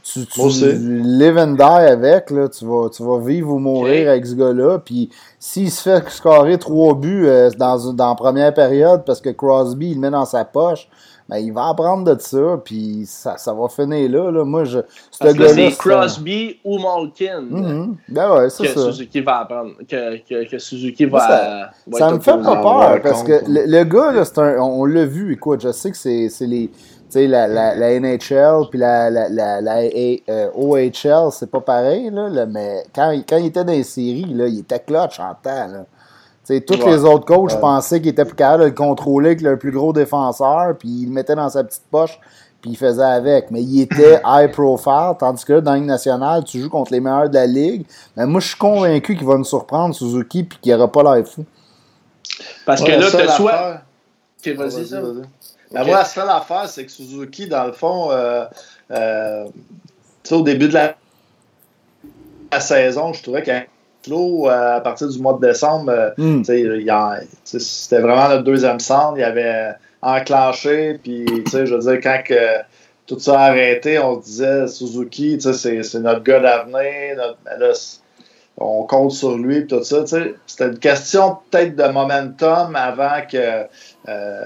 tu, 0.03 0.25
tu 0.25 0.41
live 0.41 1.37
and 1.37 1.53
die 1.53 1.61
avec. 1.61 2.29
Là, 2.29 2.47
tu, 2.49 2.65
vas, 2.65 2.89
tu 2.89 3.03
vas 3.03 3.19
vivre 3.19 3.51
ou 3.51 3.59
mourir 3.59 4.09
avec 4.09 4.25
ce 4.25 4.35
gars-là. 4.35 4.79
Puis, 4.79 5.09
s'il 5.39 5.71
se 5.71 5.81
fait 5.81 6.09
scorer 6.09 6.57
trois 6.57 6.93
buts 6.93 7.25
euh, 7.27 7.49
dans, 7.57 7.93
dans 7.93 8.09
la 8.09 8.15
première 8.15 8.53
période 8.53 9.03
parce 9.05 9.21
que 9.21 9.29
Crosby, 9.29 9.91
il 9.91 9.95
le 9.95 10.01
met 10.01 10.11
dans 10.11 10.25
sa 10.25 10.45
poche, 10.45 10.87
ben, 11.27 11.37
il 11.37 11.51
va 11.51 11.69
apprendre 11.69 12.13
de 12.13 12.21
ça, 12.21 12.61
puis 12.63 13.03
ça, 13.05 13.37
ça 13.37 13.51
va 13.51 13.67
finir 13.67 14.09
là. 14.11 14.29
là. 14.29 14.43
Moi, 14.43 14.63
je. 14.65 14.79
C'est 15.09 15.77
Crosby 15.77 16.59
ou 16.63 16.77
Malkin 16.77 17.41
mm-hmm. 17.41 17.95
ben 18.09 18.31
ouais, 18.31 18.43
que 18.45 18.49
ça. 18.49 18.65
Suzuki 18.65 19.21
va 19.21 19.39
apprendre. 19.39 19.71
Que, 19.89 20.17
que, 20.17 20.47
que 20.47 20.59
Suzuki 20.59 21.05
va. 21.05 21.19
Ça, 21.19 21.97
ça 21.97 22.11
me 22.11 22.19
fait 22.19 22.37
pas 22.43 22.61
peur, 22.61 23.01
parce 23.01 23.23
que 23.23 23.41
le, 23.47 23.83
gars, 23.85 24.11
là, 24.11 24.23
un, 24.37 24.59
on 24.59 24.85
l'a 24.85 25.05
vu, 25.05 25.33
écoute, 25.33 25.61
je 25.61 25.71
sais 25.71 25.91
que 25.91 25.97
c'est 25.97 26.29
les. 26.41 26.69
La, 27.13 27.47
la, 27.47 27.75
la, 27.75 27.97
NHL 27.97 28.67
puis 28.69 28.77
la, 28.77 29.09
la, 29.09 29.29
la, 29.29 29.61
la 29.61 29.77
euh, 29.77 30.49
OHL, 30.53 31.31
c'est 31.31 31.49
pas 31.49 31.61
pareil, 31.61 32.09
là, 32.11 32.45
mais 32.45 32.83
quand, 32.93 33.17
quand 33.29 33.37
il 33.37 33.45
était 33.45 33.63
dans 33.63 33.71
les 33.71 33.83
séries, 33.83 34.25
là, 34.33 34.47
il 34.47 34.59
était 34.59 34.79
clutch 34.79 35.17
en 35.21 35.33
temps. 35.33 35.67
Là 35.67 35.85
tous 36.47 36.85
les 36.85 37.03
autres 37.03 37.25
coachs 37.25 37.59
pensaient 37.59 37.99
qu'il 37.99 38.09
était 38.09 38.25
plus 38.25 38.35
capable 38.35 38.63
de 38.63 38.67
le 38.69 38.75
contrôler 38.75 39.35
que 39.35 39.43
le 39.43 39.57
plus 39.57 39.71
gros 39.71 39.93
défenseur, 39.93 40.75
puis 40.77 40.89
il 40.89 41.05
le 41.05 41.11
mettait 41.11 41.35
dans 41.35 41.49
sa 41.49 41.63
petite 41.63 41.83
poche, 41.89 42.19
puis 42.61 42.71
il 42.71 42.77
faisait 42.77 43.03
avec. 43.03 43.51
Mais 43.51 43.63
il 43.63 43.81
était 43.81 44.21
high 44.25 44.51
profile, 44.51 45.13
tandis 45.19 45.43
que 45.43 45.53
là, 45.53 45.61
dans 45.61 45.71
la 45.71 45.77
Ligue 45.77 45.87
nationale, 45.87 46.43
tu 46.43 46.59
joues 46.59 46.69
contre 46.69 46.91
les 46.91 46.99
meilleurs 46.99 47.29
de 47.29 47.35
la 47.35 47.47
Ligue. 47.47 47.85
Mais 48.15 48.25
moi, 48.25 48.39
je 48.39 48.47
suis 48.49 48.57
convaincu 48.57 49.15
qu'il 49.15 49.25
va 49.25 49.37
nous 49.37 49.43
surprendre, 49.43 49.95
Suzuki, 49.95 50.43
puis 50.43 50.59
qu'il 50.61 50.71
n'aura 50.71 50.91
pas 50.91 51.03
l'air 51.03 51.27
fou. 51.27 51.45
Parce 52.65 52.83
que 52.83 52.91
là, 52.91 53.09
tu 53.09 53.31
soit. 53.33 53.81
Ok, 54.39 54.55
vas-y, 54.55 54.85
ça. 54.85 55.01
Ben, 55.71 55.83
moi, 55.83 55.97
la 55.97 56.05
seule 56.05 56.29
affaire, 56.29 56.69
c'est 56.69 56.85
que 56.85 56.91
Suzuki, 56.91 57.47
dans 57.47 57.65
le 57.65 57.73
fond, 57.73 58.11
euh, 58.11 58.45
euh, 58.91 59.45
au 60.31 60.41
début 60.41 60.67
de 60.67 60.73
la, 60.73 60.95
la 62.51 62.59
saison, 62.59 63.13
je 63.13 63.23
trouvais 63.23 63.41
qu'il 63.41 63.65
euh, 64.13 64.77
à 64.77 64.81
partir 64.81 65.07
du 65.07 65.19
mois 65.19 65.37
de 65.41 65.47
décembre. 65.47 65.91
Euh, 65.91 66.09
hmm. 66.17 66.43
C'était 67.43 67.99
vraiment 67.99 68.29
notre 68.29 68.43
deuxième 68.43 68.79
centre. 68.79 69.17
Il 69.17 69.23
avait 69.23 69.73
enclenché. 70.01 70.99
Puis, 71.01 71.25
je 71.51 71.73
veux 71.73 71.79
dire, 71.79 71.99
quand 72.01 72.21
tout 73.07 73.19
ça 73.19 73.39
a 73.39 73.45
arrêté, 73.49 73.99
on 73.99 74.21
se 74.21 74.25
disait 74.25 74.67
Suzuki, 74.67 75.39
c'est 75.39 75.99
notre 75.99 76.23
gars 76.23 76.39
d'avenir. 76.39 77.35
On 78.57 78.83
compte 78.83 79.11
sur 79.11 79.37
lui. 79.37 79.67
tout 79.67 79.83
ça. 79.83 80.05
C'était 80.05 80.67
une 80.67 80.79
question 80.79 81.37
peut-être 81.51 81.75
de 81.75 81.87
momentum 81.87 82.75
avant 82.75 83.21
que. 83.29 83.65
Euh, 84.07 84.45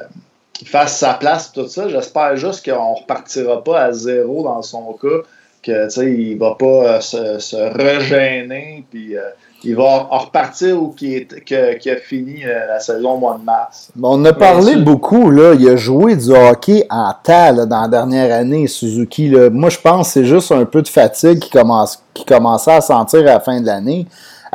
fasse 0.66 0.98
sa 0.98 1.14
place 1.14 1.54
tout 1.54 1.68
ça. 1.70 1.88
J'espère 1.88 2.36
juste 2.36 2.70
qu'on 2.70 2.94
repartira 2.94 3.64
pas 3.64 3.82
à 3.82 3.92
zéro 3.94 4.44
dans 4.44 4.62
son 4.62 4.92
cas, 4.94 5.22
qu'il 5.62 5.74
ne 5.74 6.38
va 6.38 6.56
pas 6.56 7.00
se, 7.00 7.40
se, 7.40 7.56
regêner 7.56 8.84
puis 8.92 9.16
il 9.64 9.76
va 9.76 10.08
en 10.10 10.18
repartir 10.18 10.82
ou 10.82 10.90
qui, 10.90 11.16
a 11.18 11.96
fini 11.98 12.44
euh, 12.46 12.68
la 12.68 12.80
saison 12.80 13.14
au 13.14 13.18
mois 13.18 13.38
de 13.38 13.44
mars. 13.44 13.92
on 14.02 14.24
a 14.26 14.34
parlé 14.34 14.78
beaucoup, 14.78 15.30
là. 15.30 15.54
Il 15.54 15.68
a 15.68 15.76
joué 15.76 16.16
du 16.16 16.32
hockey 16.32 16.86
en 16.90 17.14
tas 17.22 17.52
dans 17.66 17.82
la 17.82 17.88
dernière 17.88 18.34
année, 18.34 18.68
Suzuki. 18.68 19.32
Moi, 19.52 19.70
je 19.70 19.80
pense 19.80 20.08
que 20.08 20.14
c'est 20.14 20.26
juste 20.26 20.52
un 20.52 20.66
peu 20.66 20.82
de 20.82 20.88
fatigue 20.88 21.40
qui, 21.40 21.50
commence, 21.50 22.02
qui 22.14 22.24
commençait 22.26 22.72
à 22.72 22.82
sentir 22.82 23.22
à 23.22 23.24
la 23.24 23.40
fin 23.40 23.60
de 23.60 23.66
l'année. 23.66 24.08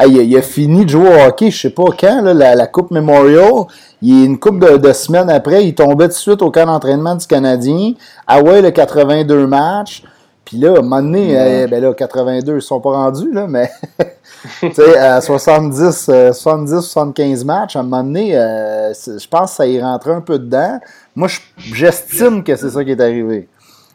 il, 0.06 0.36
a, 0.36 0.42
fini 0.42 0.84
de 0.84 0.90
jouer 0.90 1.08
au 1.08 1.28
hockey, 1.28 1.50
je 1.50 1.60
sais 1.60 1.70
pas 1.70 1.84
quand, 1.98 2.22
la, 2.22 2.66
Coupe 2.66 2.90
Memorial. 2.90 3.64
Il, 4.00 4.24
une 4.24 4.38
coupe 4.38 4.58
de, 4.58 4.92
semaines 4.92 5.30
après, 5.30 5.66
il 5.66 5.74
tombait 5.74 6.08
tout 6.08 6.14
de 6.14 6.18
suite 6.18 6.42
au 6.42 6.50
camp 6.50 6.66
d'entraînement 6.66 7.14
du 7.14 7.26
Canadien. 7.26 7.92
Ah 8.26 8.42
ouais, 8.42 8.62
le 8.62 8.70
82 8.70 9.46
matchs. 9.46 10.02
Puis 10.44 10.58
là, 10.58 10.74
à 10.74 10.78
un 10.78 10.82
moment 10.82 11.00
donné, 11.00 11.32
eh, 11.32 11.66
ben 11.66 11.82
là, 11.82 11.94
82, 11.94 12.56
ils 12.56 12.62
sont 12.62 12.80
pas 12.80 12.90
rendus, 12.90 13.32
là, 13.32 13.46
mais 13.46 13.70
tu 14.60 14.72
sais, 14.72 14.98
à 14.98 15.20
70, 15.20 16.10
70, 16.32 16.80
75 16.80 17.44
matchs, 17.44 17.76
à 17.76 17.80
un 17.80 17.82
moment 17.82 18.02
donné, 18.02 18.36
euh, 18.36 18.92
je 18.92 19.28
pense 19.28 19.50
que 19.50 19.56
ça 19.56 19.66
y 19.66 19.80
rentrait 19.80 20.12
un 20.12 20.20
peu 20.20 20.38
dedans. 20.38 20.80
Moi, 21.14 21.28
j'estime 21.56 22.42
que 22.42 22.54
c'est 22.56 22.70
ça 22.70 22.84
qui 22.84 22.90
est 22.90 23.00
arrivé. 23.00 23.48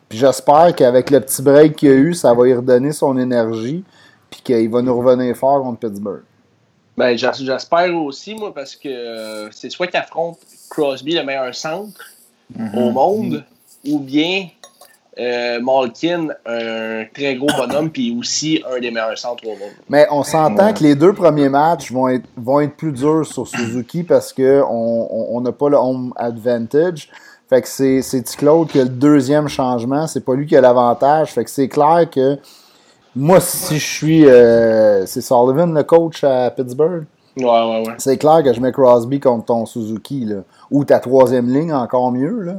Puis 0.08 0.18
j'espère 0.18 0.74
qu'avec 0.76 1.10
le 1.12 1.20
petit 1.20 1.42
break 1.42 1.76
qu'il 1.76 1.90
a 1.90 1.94
eu, 1.94 2.14
ça 2.14 2.34
va 2.34 2.44
lui 2.46 2.54
redonner 2.54 2.92
son 2.92 3.18
énergie. 3.18 3.84
Puis 4.30 4.42
qu'il 4.42 4.70
va 4.70 4.82
nous 4.82 4.98
revenir 4.98 5.36
fort 5.36 5.64
contre 5.64 5.80
Pittsburgh. 5.80 6.22
Ben, 6.96 7.18
j'espère 7.18 7.96
aussi, 7.96 8.36
moi, 8.36 8.54
parce 8.54 8.76
que 8.76 8.90
euh, 8.90 9.50
c'est 9.52 9.72
soit 9.72 9.88
qu'il 9.88 10.00
affronte 10.00 10.38
Crosby, 10.70 11.14
le 11.16 11.24
meilleur 11.24 11.56
centre 11.56 12.00
Mm-hmm. 12.58 12.80
au 12.80 12.90
monde, 12.90 13.44
ou 13.86 14.00
bien 14.00 14.48
euh, 15.20 15.60
Malkin, 15.62 16.28
un 16.46 17.04
très 17.14 17.36
gros 17.36 17.48
bonhomme, 17.58 17.90
puis 17.90 18.16
aussi 18.18 18.64
un 18.74 18.80
des 18.80 18.90
meilleurs 18.92 19.18
centres 19.18 19.46
au 19.46 19.50
monde. 19.52 19.72
Mais 19.90 20.08
on 20.12 20.24
s'entend 20.24 20.74
que 20.74 20.84
les 20.84 20.96
deux 20.96 21.14
premiers 21.14 21.50
matchs 21.50 21.92
vont 21.92 22.08
être, 22.08 22.26
vont 22.38 22.62
être 22.62 22.76
plus 22.76 22.92
durs 22.92 23.26
sur 23.26 23.48
Suzuki 23.48 24.04
parce 24.04 24.32
qu'on 24.34 25.42
n'a 25.42 25.52
pas 25.52 25.70
le 25.70 25.78
home 25.78 26.14
advantage. 26.16 27.10
Fait 27.50 27.62
que 27.62 27.68
c'est 27.68 28.38
Claude 28.38 28.68
qui 28.68 28.80
a 28.80 28.84
le 28.84 28.90
deuxième 28.90 29.48
changement. 29.48 30.06
C'est 30.08 30.24
pas 30.24 30.36
lui 30.36 30.46
qui 30.46 30.56
a 30.56 30.62
l'avantage. 30.62 31.32
Fait 31.34 31.44
que 31.44 31.50
c'est 31.50 31.68
clair 31.68 32.08
que 32.10 32.38
moi, 33.16 33.40
si 33.40 33.80
je 33.80 33.86
suis. 33.86 34.26
euh, 34.26 35.06
c'est 35.08 35.22
Sullivan, 35.22 35.74
le 35.74 35.84
coach 35.84 36.24
à 36.24 36.52
Pittsburgh. 36.52 37.06
Ouais, 37.38 37.46
ouais, 37.46 37.88
ouais. 37.88 37.94
C'est 37.98 38.18
clair 38.18 38.44
que 38.44 38.54
je 38.54 38.60
mets 38.62 38.72
Crosby 38.72 39.20
contre 39.20 39.46
ton 39.46 39.66
Suzuki. 39.66 40.26
Là. 40.26 40.42
Ou 40.70 40.86
ta 40.86 41.00
troisième 41.00 41.48
ligne, 41.52 41.74
encore 41.74 42.12
mieux. 42.12 42.40
Là. 42.42 42.54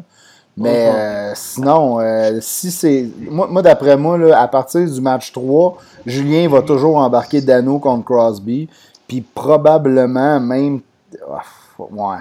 Mais 0.56 0.90
Mhm. 0.90 0.96
Euh, 1.30 1.34
sinon, 1.34 2.00
euh, 2.00 2.38
si 2.40 2.70
c'est. 2.70 3.08
Moi, 3.18 3.48
moi 3.48 3.62
d'après 3.62 3.96
moi, 3.96 4.18
là, 4.18 4.40
à 4.40 4.48
partir 4.48 4.84
du 4.90 5.00
match 5.00 5.32
3, 5.32 5.78
Julien 6.06 6.48
va 6.48 6.62
toujours 6.62 6.96
embarquer 6.96 7.40
Dano 7.40 7.78
contre 7.78 8.04
Crosby. 8.04 8.68
Puis 9.06 9.20
probablement 9.20 10.40
même. 10.40 10.80
Ouais. 11.78 12.18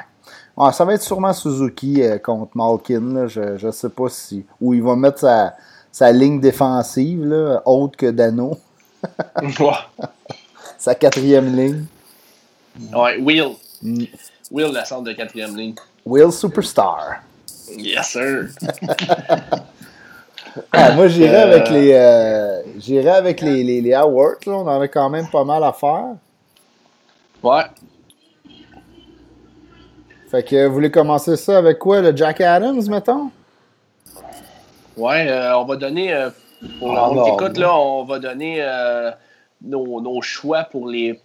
Ça 0.74 0.84
va 0.86 0.94
être 0.94 1.02
sûrement 1.02 1.34
Suzuki 1.34 2.02
euh, 2.02 2.18
contre 2.18 2.52
Malkin. 2.56 3.14
Là. 3.14 3.28
Je, 3.28 3.58
je 3.58 3.72
sais 3.72 3.90
pas 3.90 4.10
si. 4.10 4.46
Ou 4.60 4.74
il 4.74 4.84
va 4.84 4.96
mettre 4.96 5.20
sa, 5.20 5.54
sa 5.92 6.12
ligne 6.12 6.40
défensive, 6.40 7.26
là, 7.26 7.62
autre 7.66 7.98
que 7.98 8.10
Dano. 8.10 8.58
Sa 10.78 10.96
quatrième 10.96 11.56
ligne. 11.56 11.86
Ouais, 12.94 13.18
Will. 13.18 13.56
Mm. 13.82 14.06
Will, 14.52 14.74
le 14.74 14.86
centre 14.86 15.04
de 15.04 15.14
quatrième 15.14 15.56
ligne. 15.56 15.76
Will 16.06 16.32
Superstar. 16.32 17.22
Yes, 17.78 18.10
sir. 18.10 18.48
Ah, 20.74 20.92
moi, 20.94 21.08
j'irais 21.08 21.44
Euh, 21.44 21.52
avec 21.54 21.70
les, 21.70 21.94
euh, 21.94 22.62
j'irais 22.80 23.12
avec 23.12 23.40
les, 23.40 23.64
les, 23.64 23.82
les 23.82 23.94
awards. 23.94 24.34
Là. 24.46 24.54
On 24.54 24.68
en 24.68 24.82
a 24.82 24.88
quand 24.88 25.10
même 25.10 25.28
pas 25.30 25.44
mal 25.44 25.64
à 25.64 25.72
faire. 25.72 26.16
Ouais. 27.44 27.64
Fait 30.30 30.44
que 30.44 30.66
vous 30.66 30.74
voulez 30.74 30.92
commencer 30.92 31.38
ça 31.38 31.60
avec 31.60 31.78
quoi? 31.80 32.02
Le 32.02 32.16
Jack 32.18 32.42
Adams, 32.42 32.82
mettons? 32.90 33.30
Ouais, 34.98 35.28
euh, 35.30 35.56
on 35.58 35.66
va 35.66 35.76
donner, 35.76 36.14
euh, 36.14 36.30
pour 36.80 36.98
Ah, 36.98 37.12
qui 37.24 37.30
écoute, 37.32 37.58
là, 37.58 37.74
on 37.76 38.04
va 38.04 38.20
donner 38.20 38.66
nos, 39.62 40.02
nos 40.02 40.22
choix 40.22 40.64
pour 40.64 40.88
les 40.88 41.22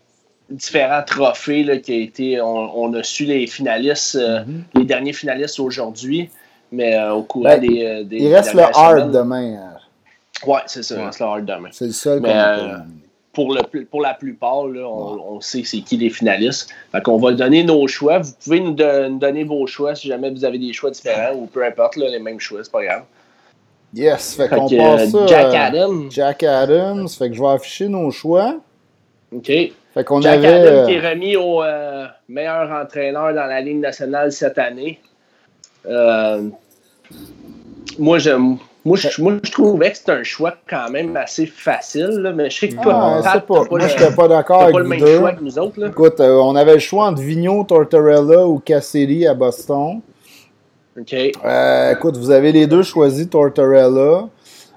différents 0.51 1.03
trophées 1.07 1.63
là, 1.65 1.77
qui 1.79 1.93
a 1.93 1.97
été. 1.97 2.41
On, 2.41 2.83
on 2.85 2.95
a 2.95 3.03
su 3.03 3.25
les 3.25 3.47
finalistes, 3.47 4.17
euh, 4.17 4.41
les 4.75 4.85
derniers 4.85 5.13
finalistes 5.13 5.59
aujourd'hui, 5.61 6.31
mais 6.73 6.95
euh, 6.97 7.13
au 7.15 7.23
courant 7.23 7.45
Ben, 7.57 7.61
des, 7.61 7.85
euh, 7.85 8.05
des. 8.05 8.19
Il 8.19 8.35
reste 8.35 8.55
le 8.55 8.63
hard 8.63 9.11
demain. 9.13 9.55
euh, 9.55 10.47
Ouais, 10.47 10.61
c'est 10.67 10.83
ça, 10.83 10.97
il 10.99 11.05
reste 11.05 11.21
le 11.21 11.27
hard 11.27 11.45
demain. 11.47 11.69
C'est 11.73 11.87
le 11.87 11.93
seul 11.93 12.21
Mais, 12.21 12.33
euh. 12.35 12.79
Pour, 13.33 13.53
le, 13.53 13.63
pour 13.87 14.01
la 14.01 14.15
plupart, 14.15 14.67
là, 14.69 14.87
on, 14.87 15.35
on 15.37 15.41
sait 15.41 15.63
c'est 15.65 15.81
qui 15.81 15.97
les 15.97 16.09
finalistes. 16.11 16.71
Fait 16.93 17.03
qu'on 17.03 17.19
va 17.19 17.33
donner 17.33 17.65
nos 17.65 17.89
choix. 17.89 18.21
Vous 18.21 18.31
pouvez 18.45 18.61
nous, 18.61 18.71
don- 18.75 19.11
nous 19.11 19.19
donner 19.19 19.43
vos 19.43 19.67
choix 19.67 19.97
si 19.97 20.07
jamais 20.07 20.31
vous 20.31 20.45
avez 20.45 20.57
des 20.59 20.73
choix 20.73 20.91
différents 20.93 21.35
ou 21.35 21.47
peu 21.47 21.65
importe, 21.67 21.97
là, 21.97 22.09
les 22.11 22.21
mêmes 22.21 22.39
choix, 22.39 22.63
c'est 22.63 22.71
pas 22.71 22.85
grave. 22.85 23.03
Yes, 23.93 24.35
fait 24.37 24.49
Fait 24.49 24.55
qu'on 24.57 24.69
passe. 24.69 25.11
Jack 25.27 25.53
Adams. 25.53 26.11
Jack 26.13 26.43
Adams. 26.45 27.09
Fait 27.09 27.29
que 27.29 27.35
je 27.35 27.41
vais 27.43 27.49
afficher 27.49 27.89
nos 27.89 28.09
choix. 28.13 28.57
OK. 29.35 29.51
Fait 29.95 30.05
qu'on 30.05 30.21
Jack 30.21 30.39
avait. 30.39 30.49
Euh, 30.49 30.87
qui 30.87 30.93
est 30.95 31.09
remis 31.09 31.37
au 31.37 31.63
euh, 31.63 32.07
meilleur 32.29 32.71
entraîneur 32.71 33.33
dans 33.33 33.47
la 33.47 33.61
Ligue 33.61 33.79
nationale 33.79 34.33
cette 34.33 34.59
année. 34.59 34.99
Euh, 35.87 36.43
moi, 37.99 38.19
je, 38.19 38.31
moi, 38.33 38.97
je, 38.97 39.23
moi, 39.23 39.35
je 39.43 39.53
trouvais 39.53 39.93
que 39.93 39.97
c'était 39.99 40.13
un 40.13 40.23
choix 40.25 40.55
quand 40.69 40.91
même 40.91 41.17
assez 41.17 41.47
facile, 41.47 42.09
là, 42.09 42.33
mais 42.33 42.51
je 42.51 42.59
sais 42.59 42.69
que 42.71 42.83
toi, 42.83 43.19
ah, 43.19 43.23
Pat, 43.23 43.47
pas. 43.47 43.65
Moi, 43.71 43.79
le- 43.79 43.89
j'étais 43.89 44.11
pas 44.13 44.27
d'accord 44.27 44.63
avec 44.63 44.75
pas 44.75 44.81
le 44.81 44.89
même 44.89 44.99
deux. 44.99 45.19
choix 45.19 45.33
que 45.33 45.43
nous 45.43 45.59
autres. 45.59 45.79
Là. 45.79 45.89
Écoute, 45.89 46.19
euh, 46.21 46.35
on 46.43 46.57
avait 46.57 46.75
le 46.75 46.81
choix 46.81 47.07
entre 47.07 47.23
Vigneault, 47.23 47.65
Tortorella 47.65 48.47
ou 48.47 48.59
Cassidy 48.59 49.27
à 49.27 49.35
Boston. 49.35 50.01
OK. 50.99 51.13
Écoute, 51.93 52.17
vous 52.17 52.31
avez 52.31 52.51
les 52.53 52.67
deux 52.67 52.83
choisi 52.83 53.29
Tortorella. 53.29 54.29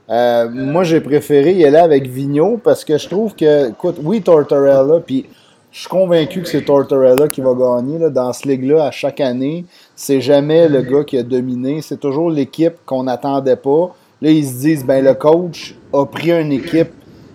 Euh, 0.10 0.50
moi, 0.50 0.84
j'ai 0.84 1.02
préféré 1.02 1.54
y 1.54 1.66
aller 1.66 1.78
avec 1.78 2.08
Vigneault 2.08 2.60
parce 2.64 2.86
que 2.86 2.98
je 2.98 3.08
trouve 3.08 3.36
que, 3.36 3.70
écoute, 3.70 3.98
oui, 4.02 4.22
Tortorella, 4.22 5.02
puis 5.06 5.26
je 5.72 5.82
suis 5.82 5.90
convaincu 5.90 6.42
que 6.42 6.48
c'est 6.48 6.64
Tortorella 6.64 7.28
qui 7.28 7.42
va 7.42 7.54
gagner 7.54 8.00
là, 8.00 8.10
dans 8.10 8.32
ce 8.32 8.48
ligue-là 8.48 8.86
à 8.86 8.92
chaque 8.92 9.20
année. 9.20 9.66
C'est 9.96 10.22
jamais 10.22 10.70
le 10.70 10.82
gars 10.82 11.04
qui 11.04 11.18
a 11.18 11.24
dominé, 11.24 11.82
c'est 11.82 12.00
toujours 12.00 12.32
l'équipe 12.32 12.76
qu'on 12.86 13.04
n'attendait 13.04 13.58
pas. 13.58 13.94
Là, 14.22 14.32
ils 14.32 14.48
se 14.48 14.54
disent, 14.54 14.86
ben 14.86 15.04
le 15.04 15.14
coach 15.14 15.76
a 15.94 16.06
pris 16.06 16.32
une 16.32 16.52
équipe 16.52 16.92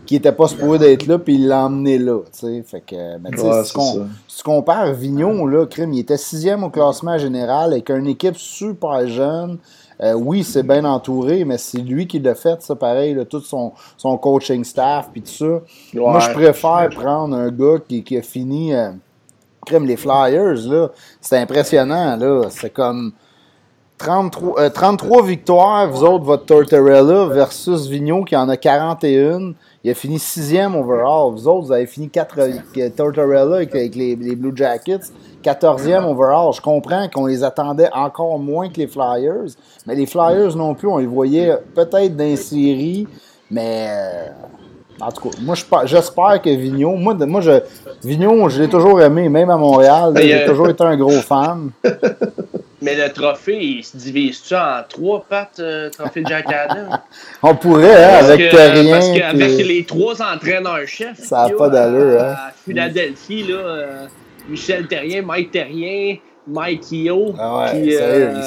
qui 0.06 0.14
n'était 0.14 0.32
pas 0.32 0.48
supposée 0.48 0.78
d'être 0.78 1.06
là, 1.06 1.18
puis 1.18 1.36
il 1.36 1.46
l'a 1.46 1.66
emmené 1.66 1.98
là. 1.98 2.18
tu 2.32 2.40
sais. 2.40 2.62
Fait 2.66 2.80
que, 2.80 3.18
mais 3.18 3.30
Ouais, 3.40 3.64
si 3.64 3.72
ça. 3.72 3.80
si 4.26 4.38
tu 4.38 4.42
compares 4.42 4.92
Vignon, 4.92 5.46
là, 5.46 5.66
crime, 5.66 5.92
il 5.92 6.00
était 6.00 6.16
sixième 6.16 6.64
au 6.64 6.70
classement 6.70 7.18
général 7.18 7.72
avec 7.72 7.88
une 7.90 8.08
équipe 8.08 8.36
super 8.36 9.06
jeune. 9.06 9.58
Euh, 10.02 10.14
oui, 10.14 10.42
c'est 10.42 10.64
bien 10.64 10.84
entouré, 10.84 11.44
mais 11.44 11.58
c'est 11.58 11.78
lui 11.78 12.08
qui 12.08 12.18
l'a 12.18 12.34
fait, 12.34 12.60
ça, 12.60 12.74
pareil, 12.74 13.14
là, 13.14 13.24
tout 13.24 13.40
son, 13.40 13.72
son 13.96 14.16
coaching 14.18 14.64
staff, 14.64 15.10
puis 15.12 15.22
tout 15.22 15.30
ça. 15.30 15.60
Moi, 15.94 16.18
je 16.18 16.30
préfère 16.32 16.88
prendre 16.90 17.36
un 17.36 17.50
gars 17.50 17.78
qui, 17.86 18.02
qui 18.02 18.16
a 18.16 18.22
fini, 18.22 18.74
euh, 18.74 18.90
crime, 19.64 19.86
les 19.86 19.96
Flyers, 19.96 20.66
là. 20.66 20.88
C'est 21.20 21.38
impressionnant, 21.38 22.16
là. 22.16 22.48
C'est 22.50 22.72
comme 22.72 23.12
33, 23.98 24.60
euh, 24.60 24.70
33 24.70 25.22
victoires, 25.22 25.88
vous 25.88 26.02
autres, 26.02 26.24
votre 26.24 26.46
Tortorella, 26.46 27.26
versus 27.26 27.86
Vigneault 27.86 28.24
qui 28.24 28.34
en 28.34 28.48
a 28.48 28.56
41. 28.56 29.54
Il 29.84 29.90
a 29.90 29.94
fini 29.94 30.18
sixième 30.18 30.74
overall. 30.74 31.32
Vous 31.32 31.46
autres, 31.46 31.66
vous 31.66 31.72
avez 31.72 31.86
fini 31.86 32.08
4, 32.08 32.38
euh, 32.38 32.90
Tortorella 32.96 33.56
avec, 33.56 33.72
avec 33.74 33.94
les, 33.94 34.16
les 34.16 34.34
Blue 34.34 34.52
Jackets, 34.54 35.12
14e 35.42 36.04
overall. 36.04 36.52
Je 36.54 36.60
comprends 36.60 37.08
qu'on 37.08 37.26
les 37.26 37.42
attendait 37.44 37.88
encore 37.92 38.38
moins 38.38 38.68
que 38.68 38.76
les 38.78 38.86
Flyers, 38.86 39.52
mais 39.86 39.94
les 39.94 40.06
Flyers 40.06 40.56
non 40.56 40.74
plus, 40.74 40.88
on 40.88 40.98
les 40.98 41.06
voyait 41.06 41.56
peut-être 41.74 42.16
dans 42.16 42.24
les 42.24 42.36
séries, 42.36 43.06
mais 43.50 43.86
euh, 43.90 44.26
en 45.00 45.10
tout 45.10 45.28
cas, 45.28 45.36
moi 45.42 45.54
j'espère 45.84 46.40
que 46.42 46.50
Vigneault, 46.50 46.96
moi, 46.96 47.14
moi 47.14 47.40
je, 47.40 47.60
Vigneault, 48.04 48.48
je 48.48 48.62
l'ai 48.62 48.68
toujours 48.68 49.00
aimé, 49.02 49.28
même 49.28 49.50
à 49.50 49.56
Montréal, 49.56 50.12
j'ai 50.16 50.42
euh, 50.42 50.46
toujours 50.46 50.68
été 50.68 50.84
un 50.84 50.96
gros 50.96 51.10
fan. 51.20 51.70
Mais 52.84 52.96
le 52.96 53.12
trophée, 53.12 53.62
il 53.64 53.84
se 53.84 53.96
divise-tu 53.96 54.56
en 54.56 54.82
trois 54.88 55.24
pattes, 55.28 55.60
euh, 55.60 55.88
trophée 55.90 56.24
Jack 56.26 56.46
Adams? 56.52 56.98
On 57.44 57.54
pourrait, 57.54 57.94
hein, 58.04 58.08
Parce 58.18 58.30
avec 58.30 58.50
que- 58.50 58.56
Terrien. 58.56 58.90
Parce 58.98 59.10
qu'avec 59.12 59.54
puis- 59.56 59.68
les 59.68 59.84
trois 59.84 60.20
entraîneurs-chefs, 60.20 61.20
Ça 61.20 61.42
a 61.42 61.46
qu'il 61.46 61.54
y 61.54 61.58
pas 61.58 61.68
d'allure, 61.68 62.20
à, 62.20 62.24
hein. 62.24 62.32
à 62.32 62.52
Philadelphie, 62.64 63.44
là, 63.44 63.54
euh, 63.54 64.06
Michel 64.48 64.86
Terrien, 64.86 65.22
Mike 65.22 65.50
Terrien, 65.50 66.16
Mike 66.46 66.90
Io, 66.90 67.32
Ah 67.38 67.72
ouais, 67.72 67.80
puis 67.82 67.96
euh, 67.96 68.42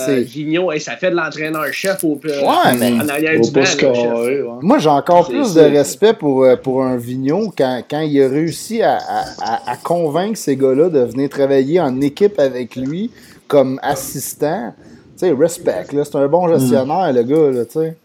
ça 0.80 0.98
fait 0.98 1.12
de 1.12 1.16
l'entraîneur-chef 1.16 2.04
au, 2.04 2.20
euh, 2.26 2.42
Ouais, 2.42 2.76
mais- 2.78 2.92
en 3.02 3.08
arrière 3.08 3.40
Au 3.40 3.44
du 3.44 3.52
banc. 3.52 3.62
ouais. 3.62 4.44
Moi, 4.62 4.80
j'ai 4.80 4.90
encore 4.90 5.30
plus 5.30 5.54
de 5.54 5.62
respect 5.62 6.14
pour, 6.14 6.44
euh, 6.44 6.58
pour 6.58 6.84
un 6.84 6.98
Vignon 6.98 7.52
quand, 7.58 7.82
quand 7.90 8.02
il 8.02 8.22
a 8.22 8.28
réussi 8.28 8.82
à, 8.82 8.98
à- 8.98 9.26
à- 9.42 9.72
à 9.72 9.78
convaincre 9.78 10.38
ces 10.38 10.58
gars-là 10.58 10.90
de 10.90 11.00
venir 11.00 11.30
travailler 11.30 11.80
en 11.80 12.02
équipe 12.02 12.38
avec 12.38 12.76
lui 12.76 13.12
comme 13.48 13.80
assistant. 13.82 14.74
Tu 15.18 15.28
sais, 15.28 15.32
respect, 15.32 15.86
là. 15.94 16.04
C'est 16.04 16.16
un 16.18 16.28
bon 16.28 16.50
gestionnaire, 16.54 17.14
le 17.14 17.24
gars, 17.24 17.52
là, 17.60 17.64
tu 17.66 17.80
sais. 17.80 17.96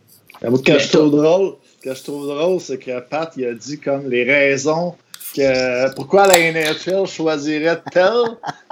Moi, 0.48 0.56
ce 0.58 0.62
que 0.62 0.78
je 0.78 0.88
trouve 0.92 1.10
drôle, 1.10 1.54
ce 1.82 1.88
que 1.88 1.94
je 1.96 2.02
trouve 2.04 2.28
drôle, 2.28 2.60
c'est 2.60 2.78
que 2.78 3.00
Pat 3.00 3.32
il 3.36 3.46
a 3.46 3.54
dit 3.54 3.78
comme 3.80 4.08
les 4.08 4.22
raisons 4.22 4.94
que 5.34 5.94
pourquoi 5.94 6.26
la 6.26 6.38
NHL 6.38 7.06
choisirait 7.06 7.80
tel, 7.92 8.12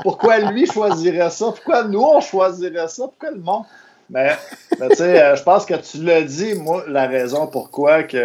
pourquoi 0.03 0.39
lui 0.39 0.67
choisirait 0.67 1.31
ça, 1.31 1.47
pourquoi 1.47 1.85
nous 1.85 2.01
on 2.03 2.21
choisirait 2.21 2.89
ça, 2.89 3.05
pourquoi 3.05 3.31
le 3.31 3.41
monde? 3.41 3.65
Mais, 4.11 4.31
mais 4.81 4.89
tu 4.89 4.97
sais, 4.97 5.23
euh, 5.23 5.37
je 5.37 5.43
pense 5.43 5.67
que 5.67 5.75
tu 5.75 6.03
l'as 6.03 6.23
dit, 6.23 6.55
moi, 6.55 6.85
la 6.89 7.07
raison 7.07 7.47
pourquoi 7.47 8.05
que 8.05 8.25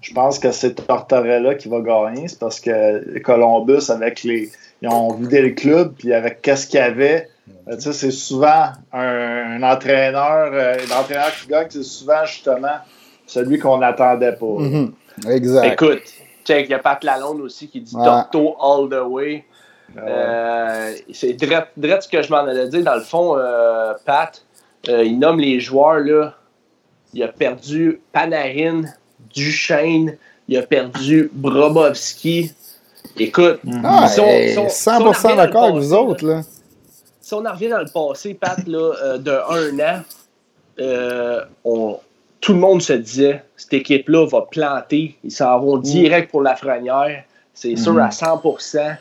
je 0.00 0.14
pense 0.14 0.38
que 0.38 0.52
c'est 0.52 0.74
Tortorella 0.74 1.54
qui 1.54 1.68
va 1.68 1.80
gagner, 1.80 2.28
c'est 2.28 2.38
parce 2.38 2.60
que 2.60 3.18
Columbus, 3.20 3.90
avec 3.90 4.22
les. 4.22 4.50
Ils 4.80 4.88
ont 4.88 5.12
vidé 5.12 5.42
le 5.42 5.50
club, 5.50 5.94
puis 5.98 6.12
avec 6.14 6.40
qu'est-ce 6.40 6.68
qu'il 6.68 6.78
y 6.78 6.82
avait, 6.82 7.28
euh, 7.68 7.74
tu 7.74 7.82
sais, 7.82 7.92
c'est 7.92 8.10
souvent 8.12 8.66
un, 8.92 9.60
un 9.60 9.62
entraîneur, 9.64 10.50
euh, 10.52 10.76
un 10.76 11.00
entraîneur 11.00 11.32
qui 11.34 11.48
gagne, 11.48 11.66
c'est 11.68 11.82
souvent 11.82 12.24
justement 12.24 12.76
celui 13.26 13.58
qu'on 13.58 13.78
n'attendait 13.78 14.32
pas. 14.32 14.46
Mhm. 14.46 14.92
Exact. 15.28 15.72
Écoute, 15.72 16.02
check, 16.48 16.66
il 16.66 16.70
y 16.70 16.74
a 16.74 16.78
Pat 16.78 17.02
Lalonde 17.04 17.40
aussi 17.40 17.68
qui 17.68 17.80
dit 17.80 17.96
Ouais. 17.96 18.04
Torto 18.04 18.56
all 18.60 18.88
the 18.88 19.06
way. 19.06 19.44
Euh, 19.96 20.00
Euh, 20.06 20.94
c'est 21.12 21.32
direct, 21.32 21.72
ce 21.76 22.08
que 22.08 22.22
je 22.22 22.30
m'en 22.30 22.38
allais 22.38 22.68
dire. 22.68 22.84
Dans 22.84 22.94
le 22.94 23.00
fond, 23.00 23.36
euh, 23.36 23.94
Pat, 24.04 24.44
euh, 24.88 25.04
il 25.04 25.18
nomme 25.18 25.40
les 25.40 25.60
joueurs 25.60 26.00
là, 26.00 26.34
il 27.14 27.22
a 27.22 27.28
perdu 27.28 28.00
Panarin, 28.12 28.82
Duchesne, 29.34 30.16
il 30.46 30.58
a 30.58 30.62
perdu 30.62 31.30
Brobovski. 31.32 32.52
Écoute, 33.18 33.60
ah, 33.82 34.06
100% 34.06 35.36
d'accord 35.36 35.64
avec 35.64 35.76
vous 35.76 35.92
autres. 35.94 36.26
Là. 36.26 36.42
Si 37.20 37.34
on 37.34 37.44
en 37.44 37.52
revient 37.52 37.68
dans 37.68 37.78
le 37.78 37.90
passé, 37.92 38.34
Pat, 38.34 38.58
là, 38.66 38.92
euh, 39.02 39.18
de 39.18 39.30
un 39.30 39.78
an, 39.80 40.02
euh, 40.80 41.44
on, 41.64 41.98
tout 42.40 42.52
le 42.52 42.58
monde 42.58 42.82
se 42.82 42.92
disait 42.92 43.42
cette 43.56 43.74
équipe-là 43.74 44.26
va 44.26 44.42
planter. 44.42 45.16
Ils 45.24 45.30
s'en 45.30 45.58
vont 45.58 45.78
direct 45.78 46.30
pour 46.30 46.42
la 46.42 46.56
frenière. 46.56 47.24
C'est 47.54 47.76
sûr 47.76 47.94
mhm. 47.94 48.00
à 48.00 48.08
100%. 48.08 48.96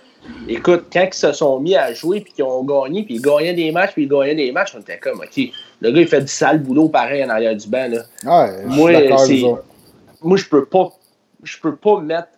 Écoute, 0.50 0.86
quand 0.92 1.08
ils 1.10 1.14
se 1.14 1.32
sont 1.32 1.60
mis 1.60 1.76
à 1.76 1.94
jouer 1.94 2.22
puis 2.22 2.34
qu'ils 2.34 2.44
ont 2.44 2.64
gagné, 2.64 3.04
puis 3.04 3.16
ils 3.16 3.22
gagnaient 3.22 3.54
des 3.54 3.72
matchs, 3.72 3.94
puis 3.94 4.04
ils 4.04 4.10
gagnaient 4.10 4.36
des 4.36 4.52
matchs, 4.52 4.74
on 4.76 4.82
était 4.82 4.98
comme, 4.98 5.20
OK, 5.20 5.40
le 5.80 5.92
gars, 5.92 6.02
il 6.02 6.08
fait 6.08 6.22
du 6.22 6.28
sale 6.28 6.60
boulot 6.62 6.90
pareil 6.90 7.24
en 7.24 7.30
arrière 7.30 7.56
du 7.56 7.68
banc. 7.68 7.88
Là. 7.88 8.02
Ouais, 8.26 8.66
moi, 8.66 8.92
moi, 10.22 10.38
je 10.38 10.46
peux 10.46 10.66
pas 10.66 10.92
je 11.44 11.58
peux 11.60 11.76
pas 11.76 12.00
mettre 12.02 12.30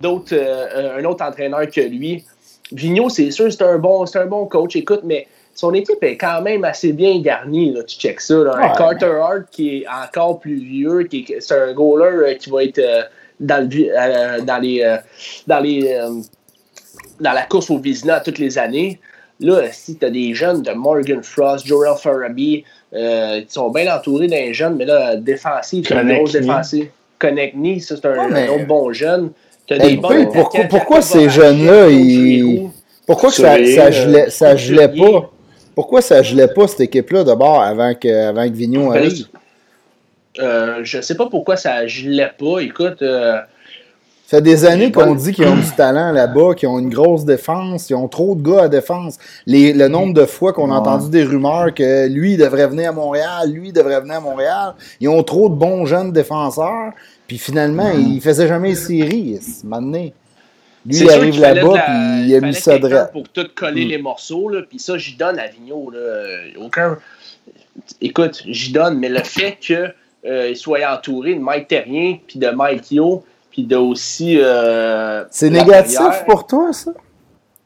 d'autres, 0.00 0.34
euh, 0.34 0.98
un 0.98 1.04
autre 1.04 1.24
entraîneur 1.24 1.68
que 1.68 1.80
lui. 1.80 2.24
Vigneault, 2.72 3.08
c'est 3.08 3.30
sûr, 3.30 3.50
c'est 3.52 3.62
un, 3.62 3.78
bon, 3.78 4.04
un 4.14 4.26
bon 4.26 4.46
coach, 4.46 4.76
écoute, 4.76 5.00
mais 5.04 5.26
son 5.54 5.74
équipe 5.74 6.02
est 6.02 6.16
quand 6.16 6.42
même 6.42 6.64
assez 6.64 6.92
bien 6.92 7.20
garnie. 7.20 7.72
Là, 7.72 7.82
tu 7.82 7.96
checks 7.98 8.20
ça. 8.20 8.34
un 8.56 8.68
Carter 8.70 9.18
Hart 9.20 9.44
qui 9.50 9.78
est 9.78 9.86
encore 9.88 10.40
plus 10.40 10.56
vieux, 10.56 11.02
qui 11.04 11.34
c'est 11.38 11.54
un 11.54 11.72
goaler 11.72 12.04
euh, 12.04 12.34
qui 12.34 12.50
va 12.50 12.64
être 12.64 12.78
euh, 12.78 13.02
dans, 13.38 13.68
le, 13.68 14.42
dans 14.42 14.58
les, 14.58 14.96
dans 15.46 15.60
les 15.60 15.98
dans 17.20 17.32
la 17.32 17.42
course 17.42 17.70
au 17.70 17.78
Vizina 17.78 18.20
toutes 18.20 18.38
les 18.38 18.58
années. 18.58 19.00
Là, 19.40 19.72
si 19.72 19.96
tu 19.96 20.04
as 20.04 20.10
des 20.10 20.34
jeunes 20.34 20.62
de 20.62 20.72
Morgan 20.72 21.22
Frost, 21.22 21.66
Joel 21.66 21.96
Farabee, 21.96 22.64
qui 22.92 23.44
sont 23.48 23.70
bien 23.70 23.94
entourés 23.94 24.26
d'un 24.26 24.52
jeune, 24.52 24.76
mais 24.76 24.84
là, 24.84 25.16
défensif, 25.16 25.90
une 25.90 26.14
grosse 26.14 26.32
défensive. 26.32 26.88
Connect 27.20 27.54
Me, 27.54 27.78
ça, 27.78 27.96
c'est 27.96 28.06
un, 28.06 28.48
autre 28.48 28.66
bon 28.66 28.92
jeune. 28.92 29.30
pourquoi, 30.32 30.64
pourquoi 30.64 31.02
ces 31.02 31.28
jeunes-là, 31.28 31.88
ils... 31.90 32.70
pourquoi 33.06 33.30
ça, 33.30 33.56
ça, 33.64 33.90
gelait, 33.90 34.30
ça 34.30 34.56
gelait 34.56 34.88
pas? 34.88 35.30
Pourquoi 35.80 36.02
ça 36.02 36.22
gelait 36.22 36.46
pas 36.46 36.68
cette 36.68 36.80
équipe-là 36.80 37.24
d'abord 37.24 37.62
avant 37.62 37.94
que, 37.94 38.28
avant 38.28 38.46
que 38.46 38.52
Vignon 38.52 38.90
arrive? 38.90 39.28
Euh, 40.38 40.80
je 40.82 41.00
sais 41.00 41.14
pas 41.14 41.26
pourquoi 41.30 41.56
ça 41.56 41.86
gelait 41.86 42.32
pas. 42.38 42.58
Écoute, 42.60 43.00
euh, 43.00 43.38
ça 44.26 44.36
fait 44.36 44.42
des 44.42 44.66
années 44.66 44.92
qu'on 44.92 45.14
dit 45.14 45.32
qu'ils 45.32 45.46
ont 45.46 45.56
du 45.56 45.70
talent 45.78 46.12
là-bas, 46.12 46.54
qu'ils 46.54 46.68
ont 46.68 46.78
une 46.78 46.90
grosse 46.90 47.24
défense, 47.24 47.86
qu'ils 47.86 47.96
ont 47.96 48.08
trop 48.08 48.34
de 48.34 48.42
gars 48.42 48.64
à 48.64 48.68
défense. 48.68 49.16
le 49.46 49.88
nombre 49.88 50.12
de 50.12 50.26
fois 50.26 50.52
qu'on 50.52 50.70
a 50.70 50.74
entendu 50.74 51.08
des 51.08 51.24
rumeurs 51.24 51.72
que 51.72 52.06
lui 52.08 52.36
devrait 52.36 52.66
venir 52.66 52.90
à 52.90 52.92
Montréal, 52.92 53.50
lui 53.50 53.72
devrait 53.72 54.02
venir 54.02 54.16
à 54.16 54.20
Montréal. 54.20 54.74
Ils 55.00 55.08
ont 55.08 55.22
trop 55.22 55.48
de 55.48 55.54
bons 55.54 55.86
jeunes 55.86 56.12
défenseurs. 56.12 56.92
Puis 57.26 57.38
finalement, 57.38 57.90
il 57.94 58.16
ne 58.16 58.20
faisait 58.20 58.48
jamais 58.48 58.68
les 58.68 58.74
séries. 58.74 59.40
Maintenant. 59.64 60.10
Lui, 60.86 60.96
il 60.96 61.10
arrive 61.10 61.40
là-bas, 61.40 61.78
puis 61.86 62.28
il 62.28 62.34
a 62.34 62.40
mis 62.40 62.54
ça 62.54 62.78
droit. 62.78 63.04
Pour 63.06 63.28
tout 63.28 63.46
coller 63.54 63.84
mm. 63.84 63.88
les 63.88 63.98
morceaux, 63.98 64.48
là, 64.48 64.62
puis 64.68 64.78
ça, 64.78 64.96
j'y 64.96 65.14
donne 65.16 65.38
à 65.38 65.46
Vigneault. 65.46 65.92
Aucun... 66.58 66.98
Écoute, 68.00 68.42
j'y 68.46 68.72
donne, 68.72 68.98
mais 68.98 69.08
le 69.08 69.22
fait 69.22 69.56
qu'il 69.60 69.94
euh, 70.24 70.54
soit 70.54 70.80
entouré 70.90 71.34
de 71.34 71.40
Mike 71.40 71.68
Terrien 71.68 72.18
puis 72.26 72.38
de 72.38 72.48
Mike 72.48 72.90
Yo, 72.92 73.24
puis 73.50 73.64
de 73.64 73.76
aussi. 73.76 74.38
Euh, 74.38 75.24
c'est 75.30 75.50
négatif 75.50 76.24
pour 76.26 76.46
toi, 76.46 76.72
ça? 76.72 76.92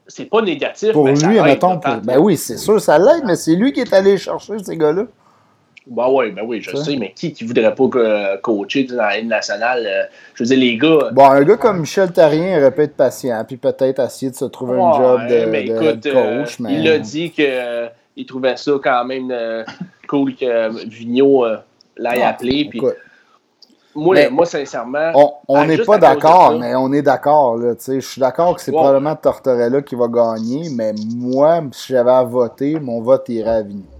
C'est 0.07 0.25
pas 0.25 0.41
négatif. 0.41 0.91
Pour 0.91 1.07
lui, 1.07 1.41
mettons. 1.41 1.79
Ben 2.03 2.19
oui, 2.19 2.37
c'est 2.37 2.57
sûr, 2.57 2.79
ça 2.79 2.97
l'aide, 2.97 3.23
mais 3.25 3.35
c'est 3.35 3.55
lui 3.55 3.73
qui 3.73 3.81
est 3.81 3.93
allé 3.93 4.17
chercher 4.17 4.53
ces 4.63 4.77
gars-là. 4.77 5.05
Ben 5.87 6.07
oui, 6.09 6.31
ben 6.31 6.43
oui, 6.45 6.61
je 6.61 6.75
sais, 6.75 6.97
mais 6.97 7.11
qui 7.11 7.31
qui 7.31 7.43
voudrait 7.43 7.75
pas 7.75 8.37
coacher 8.41 8.85
dans 8.85 8.95
la 8.95 9.21
nationale? 9.21 9.85
Euh, 9.85 10.03
je 10.33 10.43
veux 10.43 10.47
dire, 10.47 10.57
les 10.57 10.77
gars. 10.77 11.11
Bon, 11.11 11.29
un 11.29 11.43
gars 11.43 11.57
comme 11.57 11.81
Michel 11.81 12.11
Tarien 12.11 12.57
aurait 12.57 12.71
pu 12.71 12.81
être 12.81 12.95
patient, 12.95 13.43
puis 13.47 13.57
peut-être 13.57 13.99
essayer 13.99 14.31
de 14.31 14.35
se 14.35 14.45
trouver 14.45 14.79
un 14.79 14.93
job 14.93 15.21
de, 15.27 15.45
mais 15.45 15.65
écoute, 15.65 16.05
euh, 16.07 16.43
coach. 16.43 16.59
mais... 16.59 16.73
Il 16.73 16.87
a 16.87 16.97
dit 16.97 17.29
qu'il 17.29 18.25
trouvait 18.25 18.57
ça 18.57 18.71
quand 18.83 19.05
même 19.05 19.31
cool 20.09 20.35
que 20.35 20.87
Vigneault 20.87 21.45
l'ait 21.97 22.21
ah, 22.23 22.29
appelé. 22.29 22.65
Puis 22.67 22.81
moi, 23.93 24.29
moi, 24.29 24.45
sincèrement. 24.45 25.37
On 25.47 25.65
n'est 25.65 25.77
pas 25.77 25.97
d'accord, 25.97 26.57
mais 26.59 26.75
on 26.75 26.91
est 26.93 27.01
d'accord. 27.01 27.59
Je 27.59 27.99
suis 27.99 28.19
d'accord 28.19 28.55
que 28.55 28.61
c'est 28.61 28.71
probablement 28.71 29.15
Tortorella 29.15 29.81
qui 29.81 29.95
va 29.95 30.07
gagner, 30.07 30.69
mais 30.69 30.93
moi, 31.15 31.61
si 31.71 31.93
j'avais 31.93 32.11
à 32.11 32.23
voter, 32.23 32.79
mon 32.79 33.01
vote 33.01 33.29
irait 33.29 33.49
à 33.49 33.61
Vigneault. 33.61 33.94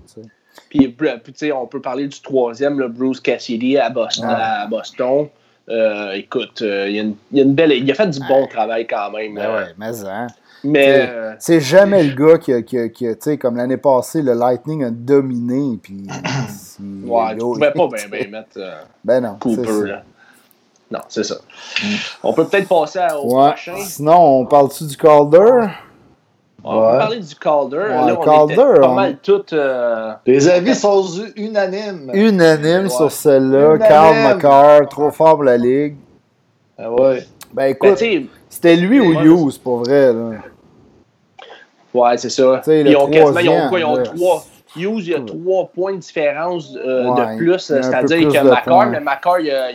Puis, 0.69 0.87
puis 0.89 1.51
on 1.51 1.67
peut 1.67 1.81
parler 1.81 2.07
du 2.07 2.19
troisième, 2.21 2.79
le 2.79 2.87
Bruce 2.87 3.19
Cassidy 3.19 3.77
à 3.77 3.89
Boston. 3.89 4.29
À 4.29 4.67
Boston. 4.67 5.27
Euh, 5.67 6.11
écoute, 6.13 6.61
euh, 6.61 6.87
il, 6.87 6.95
y 6.95 6.99
a 6.99 7.03
une, 7.03 7.15
il, 7.31 7.39
a 7.39 7.43
une, 7.43 7.55
belle, 7.55 7.71
il 7.71 7.89
a 7.89 7.95
fait 7.95 8.07
du 8.07 8.19
bon 8.19 8.45
travail 8.47 8.85
quand 8.85 9.11
même. 9.11 9.33
Ben 9.33 9.55
ouais, 9.55 9.65
mais 9.77 10.05
hein. 10.05 10.27
Mais. 10.63 11.09
C'est 11.39 11.59
jamais 11.59 12.03
le 12.03 12.13
gars 12.13 12.37
qui 12.37 12.53
a, 12.53 12.61
qui 12.61 12.77
qui 12.91 13.05
tu 13.05 13.15
sais, 13.19 13.37
comme 13.37 13.57
l'année 13.57 13.77
passée, 13.77 14.21
le 14.21 14.33
Lightning 14.33 14.83
a 14.83 14.91
dominé. 14.91 15.77
Puis, 15.81 16.07
ouais, 17.05 17.33
tu 17.33 17.39
pouvais 17.39 17.71
pas 17.71 17.87
bien 17.87 18.07
ben 18.09 18.31
mettre 18.31 18.57
euh, 18.57 18.81
ben 19.03 19.21
non, 19.21 19.37
Cooper. 19.39 19.87
Là. 19.87 20.03
Non, 20.91 20.99
c'est 21.09 21.23
ça. 21.23 21.37
On 22.21 22.33
peut 22.33 22.45
peut-être 22.45 22.67
passer 22.67 22.99
au 23.19 23.35
ouais. 23.35 23.49
prochain. 23.49 23.77
Sinon, 23.77 24.41
on 24.41 24.45
parle-tu 24.45 24.85
du 24.85 24.95
Calder? 24.95 25.67
On 26.67 26.81
va 26.81 26.97
parler 26.97 27.19
du 27.19 27.35
Calder. 27.35 27.77
là, 27.89 28.17
on 28.19 28.23
Calder, 28.23 28.53
était 28.53 28.79
pas 28.79 28.93
mal 28.93 29.17
toutes. 29.21 29.53
Euh... 29.53 30.13
Les 30.25 30.49
avis 30.49 30.73
sont 30.73 31.05
unanimes. 31.35 32.09
Unanimes 32.11 32.89
sur 32.89 33.11
celle-là. 33.11 33.77
Carl 33.77 34.15
McCarr, 34.15 34.89
trop 34.89 35.11
fort 35.11 35.35
pour 35.35 35.43
la 35.43 35.57
Ligue. 35.57 35.95
Ah 36.77 36.91
ouais. 36.91 37.23
Ben 37.53 37.65
écoute, 37.65 37.99
ben, 37.99 38.27
c'était 38.49 38.75
lui 38.75 38.99
ou 38.99 39.13
Hughes, 39.13 39.59
pour 39.63 39.79
vrai. 39.79 40.11
Là. 40.11 40.31
Ouais, 41.93 42.17
c'est 42.17 42.29
ça. 42.29 42.61
Ils 42.67 42.97
ont 42.97 43.07
quasiment, 43.07 43.39
ils 43.39 43.49
ont 43.49 43.69
quoi? 43.69 43.79
Ils 43.79 43.85
ont 43.85 44.03
trois. 44.03 44.43
Hughes, 44.75 45.01
il 45.05 45.09
y 45.09 45.13
a 45.15 45.21
trois 45.21 45.67
points 45.73 45.93
de 45.93 45.99
différence 45.99 46.75
euh, 46.75 47.03
de 47.03 47.37
plus. 47.37 47.59
C'est-à-dire 47.59 48.27
que 48.27 48.47
McCarr, 48.47 48.89
mais 48.89 48.99
McCarr, 48.99 49.39
il 49.39 49.51
a, 49.51 49.71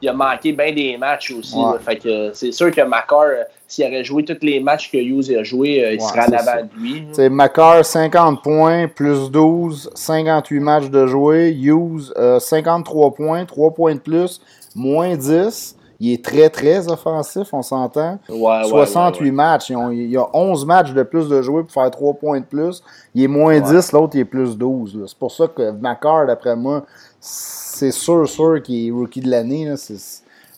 il, 0.00 0.08
a, 0.08 0.12
manqué 0.12 0.52
bien 0.52 0.72
des 0.72 0.96
matchs 0.96 1.32
aussi. 1.32 1.56
Fait 1.80 1.96
que 1.96 2.32
c'est 2.32 2.52
sûr 2.52 2.70
que 2.70 2.80
McCarr, 2.82 3.24
euh, 3.24 3.42
s'il 3.66 3.86
aurait 3.86 4.04
joué 4.04 4.24
tous 4.24 4.38
les 4.42 4.60
matchs 4.60 4.90
que 4.90 4.98
Hughes 4.98 5.36
a 5.38 5.42
joué, 5.42 5.84
euh, 5.84 5.92
il 5.94 6.00
serait 6.00 6.28
en 6.28 6.32
avant 6.32 6.62
de 6.62 6.80
lui. 6.80 7.04
C'est 7.12 7.28
McCarr, 7.28 7.84
50 7.84 8.42
points, 8.42 8.88
plus 8.88 9.30
12, 9.30 9.90
58 9.94 10.60
matchs 10.60 10.90
de 10.90 11.06
jouer. 11.06 11.50
Hughes, 11.50 12.12
53 12.38 13.14
points, 13.14 13.44
3 13.44 13.70
points 13.72 13.94
de 13.94 14.00
plus, 14.00 14.40
moins 14.74 15.16
10. 15.16 15.76
Il 16.00 16.12
est 16.12 16.24
très, 16.24 16.48
très 16.50 16.90
offensif, 16.90 17.48
on 17.52 17.62
s'entend. 17.62 18.18
68 18.28 19.30
matchs. 19.30 19.70
il 19.70 20.10
y 20.10 20.16
a 20.16 20.26
11 20.32 20.66
matchs 20.66 20.92
de 20.92 21.02
plus 21.02 21.28
de 21.28 21.40
jouer 21.42 21.62
pour 21.62 21.72
faire 21.72 21.90
3 21.90 22.14
points 22.14 22.40
de 22.40 22.44
plus. 22.44 22.82
Il 23.14 23.22
est 23.22 23.28
moins 23.28 23.60
10, 23.60 23.92
l'autre, 23.92 24.12
il 24.14 24.20
est 24.20 24.24
plus 24.24 24.56
12. 24.56 25.04
C'est 25.06 25.18
pour 25.18 25.30
ça 25.30 25.46
que 25.46 25.70
Macar, 25.70 26.26
d'après 26.26 26.56
moi, 26.56 26.84
c'est 27.20 27.92
sûr, 27.92 28.28
sûr 28.28 28.62
qu'il 28.62 28.88
est 28.88 28.90
rookie 28.90 29.20
de 29.20 29.30
l'année. 29.30 29.72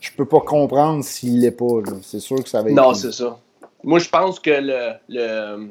Je 0.00 0.10
peux 0.16 0.24
pas 0.26 0.40
comprendre 0.40 1.04
s'il 1.04 1.40
l'est 1.40 1.50
pas. 1.50 1.80
C'est 2.02 2.20
sûr 2.20 2.42
que 2.42 2.48
ça 2.48 2.62
va 2.62 2.70
être. 2.70 2.76
Non, 2.76 2.94
c'est 2.94 3.12
ça. 3.12 3.38
Moi, 3.84 3.98
je 3.98 4.08
pense 4.08 4.40
que 4.40 4.50
le, 4.50 4.92
le, 5.08 5.68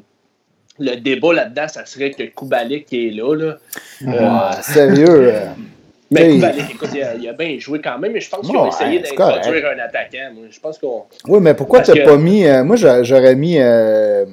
le 0.78 0.96
débat 0.96 1.32
là-dedans, 1.32 1.68
ça 1.68 1.84
serait 1.86 2.10
que 2.12 2.22
Kubalik 2.22 2.92
est 2.92 3.10
là. 3.10 3.34
là. 3.34 3.56
Euh, 4.02 4.62
sérieux. 4.62 5.32
Euh, 6.12 6.14
mais 6.14 6.38
ben, 6.38 6.54
écoute, 6.70 6.90
il 6.94 7.28
a, 7.28 7.32
bien 7.32 7.58
joué 7.58 7.80
quand 7.80 7.98
même, 7.98 8.12
mais 8.12 8.20
je 8.20 8.30
pense 8.30 8.46
qu'ils 8.46 8.56
ont 8.56 8.68
essayé 8.68 9.00
d'introduire 9.00 9.70
un 9.76 9.84
attaquant. 9.84 10.30
je 10.48 10.60
pense 10.60 10.78
qu'on. 10.78 11.02
Oui, 11.26 11.40
mais 11.40 11.54
pourquoi 11.54 11.80
tu 11.80 11.92
n'as 11.92 12.04
pas 12.04 12.16
mis. 12.16 12.46
Euh, 12.46 12.62
moi, 12.62 12.76
j'aurais 12.76 13.34
mis 13.34 13.56
euh, 13.58 14.24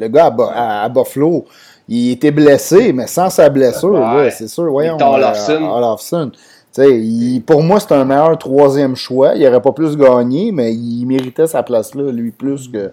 le 0.00 0.08
gars 0.08 0.34
à, 0.54 0.88
Buffalo. 0.88 1.44
Il 1.86 2.12
était 2.12 2.30
blessé, 2.30 2.92
mais 2.92 3.06
sans 3.06 3.30
sa 3.30 3.48
blessure, 3.48 4.28
c'est 4.30 4.48
sûr. 4.48 4.70
Voyons. 4.70 4.96
Olofsson. 4.96 6.32
Il, 6.78 7.40
pour 7.46 7.62
moi, 7.62 7.78
c'est 7.78 7.92
un 7.92 8.04
meilleur 8.04 8.36
troisième 8.36 8.96
choix. 8.96 9.34
Il 9.36 9.44
n'aurait 9.44 9.62
pas 9.62 9.70
plus 9.70 9.96
gagné, 9.96 10.50
mais 10.50 10.72
il 10.74 11.06
méritait 11.06 11.46
sa 11.46 11.62
place 11.62 11.94
là, 11.94 12.10
lui, 12.10 12.32
plus 12.32 12.68
que, 12.68 12.90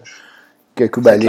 que 0.76 0.84
Kubalik. 0.84 1.28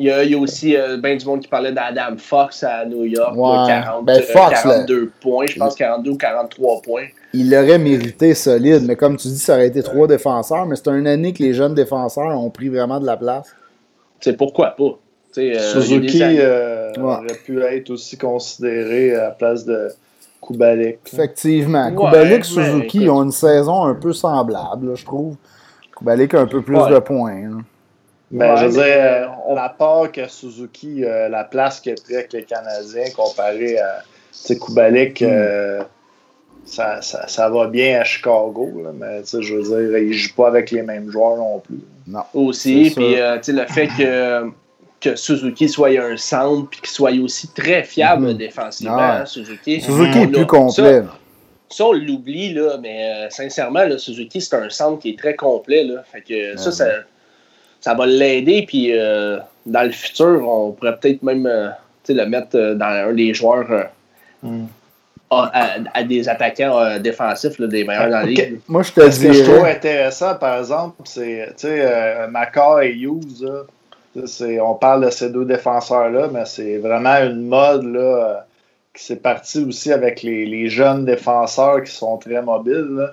Il 0.00 0.04
y, 0.04 0.12
a, 0.12 0.22
il 0.22 0.30
y 0.30 0.34
a 0.36 0.38
aussi 0.38 0.76
euh, 0.76 0.96
ben 0.96 1.18
du 1.18 1.26
monde 1.26 1.40
qui 1.40 1.48
parlait 1.48 1.72
d'Adam 1.72 2.16
Fox 2.16 2.62
à 2.62 2.84
New 2.84 3.04
York. 3.04 3.34
Ouais. 3.36 3.66
40, 3.66 4.04
ben 4.04 4.22
Fox, 4.22 4.62
42 4.62 5.10
points, 5.20 5.46
je 5.46 5.58
pense 5.58 5.74
42 5.74 6.10
ou 6.12 6.16
43 6.16 6.82
points. 6.82 7.06
Il 7.34 7.50
l'aurait 7.50 7.80
mérité 7.80 8.32
solide, 8.34 8.84
mais 8.86 8.94
comme 8.94 9.16
tu 9.16 9.26
dis, 9.26 9.38
ça 9.38 9.54
aurait 9.54 9.66
été 9.66 9.82
trois 9.82 10.06
défenseurs, 10.06 10.66
mais 10.66 10.76
c'est 10.76 10.86
une 10.86 11.08
année 11.08 11.32
que 11.32 11.42
les 11.42 11.52
jeunes 11.52 11.74
défenseurs 11.74 12.28
ont 12.28 12.48
pris 12.48 12.68
vraiment 12.68 13.00
de 13.00 13.06
la 13.06 13.16
place. 13.16 13.48
C'est 14.20 14.36
pourquoi 14.36 14.68
pas? 14.68 14.98
Euh, 15.36 15.58
Suzuki 15.58 16.22
euh, 16.22 16.92
aurait 17.02 17.34
pu 17.44 17.60
être 17.62 17.90
aussi 17.90 18.16
considéré 18.16 19.16
à 19.16 19.22
la 19.24 19.30
place 19.30 19.64
de 19.64 19.88
Kubalik. 20.40 21.00
Effectivement. 21.12 21.90
Kubalik, 21.90 22.44
Suzuki 22.44 23.08
ont 23.08 23.24
une 23.24 23.32
saison 23.32 23.82
un 23.82 23.94
peu 23.94 24.12
semblable, 24.12 24.96
je 24.96 25.04
trouve. 25.04 25.34
Kubalik 25.96 26.34
a 26.34 26.40
un 26.42 26.46
peu 26.46 26.62
plus 26.62 26.78
de 26.78 26.98
points. 27.00 27.50
Mais 28.30 28.56
je 28.58 28.66
veux 28.66 28.82
dire, 28.82 29.32
on 29.46 29.54
n'a 29.54 29.68
pas 29.70 30.08
que 30.08 30.28
Suzuki, 30.28 31.04
euh, 31.04 31.28
la 31.28 31.44
place 31.44 31.80
qu'il 31.80 31.92
a 31.92 31.94
pris 31.94 32.14
avec 32.14 32.32
les 32.32 32.42
Canadiens 32.42 33.10
comparé 33.16 33.78
à 33.78 34.02
Kubalik. 34.54 35.22
Hmm. 35.22 35.26
Euh, 35.30 35.82
ça, 36.64 37.00
ça, 37.00 37.48
va 37.48 37.66
bien 37.66 38.00
à 38.00 38.04
Chicago, 38.04 38.70
mais 38.94 39.22
je 39.24 39.54
veux 39.54 39.62
dire, 39.62 39.98
il 39.98 40.08
ne 40.08 40.12
joue 40.12 40.34
pas 40.34 40.48
avec 40.48 40.70
les 40.70 40.82
mêmes 40.82 41.10
joueurs 41.10 41.36
non 41.36 41.60
plus. 41.60 41.80
Non. 42.06 42.20
Aussi, 42.34 42.92
puis 42.94 43.18
euh, 43.18 43.38
le 43.48 43.66
fait 43.66 43.88
que, 43.96 44.50
que 45.00 45.16
Suzuki 45.16 45.68
soit 45.68 45.98
un 45.98 46.16
centre 46.18 46.68
puis 46.68 46.80
qu'il 46.80 46.90
soit 46.90 47.12
aussi 47.12 47.48
très 47.48 47.84
fiable 47.84 48.28
mm-hmm. 48.28 48.36
défensivement, 48.36 48.98
hein, 48.98 49.26
Suzuki. 49.26 49.80
Suzuki 49.80 50.18
est 50.18 50.26
plus 50.26 50.46
complet. 50.46 51.02
Ça, 51.70 51.84
on 51.84 51.92
l'oublie, 51.92 52.54
là, 52.54 52.78
mais 52.80 53.04
euh, 53.04 53.30
sincèrement, 53.30 53.84
là, 53.84 53.98
Suzuki, 53.98 54.40
c'est 54.40 54.56
un 54.56 54.70
centre 54.70 55.00
qui 55.00 55.10
est 55.10 55.18
très 55.18 55.36
complet. 55.36 55.84
Là, 55.84 56.02
fait 56.02 56.22
que 56.22 56.58
ça, 56.58 56.72
ça, 56.72 56.86
ça, 57.80 57.94
va 57.94 58.06
l'aider. 58.06 58.64
Puis 58.66 58.92
euh, 58.92 59.38
dans 59.66 59.82
le 59.82 59.90
futur, 59.90 60.48
on 60.48 60.72
pourrait 60.72 60.96
peut-être 60.98 61.22
même 61.22 61.46
le 62.08 62.24
mettre 62.24 62.74
dans 62.74 63.08
un 63.08 63.12
des 63.12 63.34
joueurs. 63.34 63.90
Mm 64.42 64.66
à, 65.30 66.02
des 66.02 66.28
attaquants 66.28 66.78
euh, 66.78 66.98
défensifs 66.98 67.60
des 67.60 67.84
meilleurs 67.84 68.10
dans 68.10 68.20
la 68.20 68.24
ligue. 68.24 68.60
Moi, 68.68 68.82
je 68.82 68.92
te 68.92 69.10
Ce 69.10 69.22
que 69.22 69.32
je 69.32 69.42
trouve 69.42 69.64
intéressant, 69.64 70.34
par 70.36 70.58
exemple, 70.58 71.02
c'est 71.04 71.54
euh, 71.64 72.28
Macar 72.28 72.82
et 72.82 72.94
Hughes. 72.94 73.46
on 74.16 74.74
parle 74.74 75.04
de 75.04 75.10
ces 75.10 75.30
deux 75.30 75.44
défenseurs-là, 75.44 76.28
mais 76.32 76.44
c'est 76.46 76.78
vraiment 76.78 77.16
une 77.16 77.46
mode 77.46 77.84
là, 77.84 78.00
euh, 78.00 78.34
qui 78.94 79.04
s'est 79.04 79.16
partie 79.16 79.62
aussi 79.64 79.92
avec 79.92 80.22
les, 80.22 80.46
les, 80.46 80.68
jeunes 80.68 81.04
défenseurs 81.04 81.82
qui 81.82 81.92
sont 81.92 82.16
très 82.16 82.42
mobiles. 82.42 83.10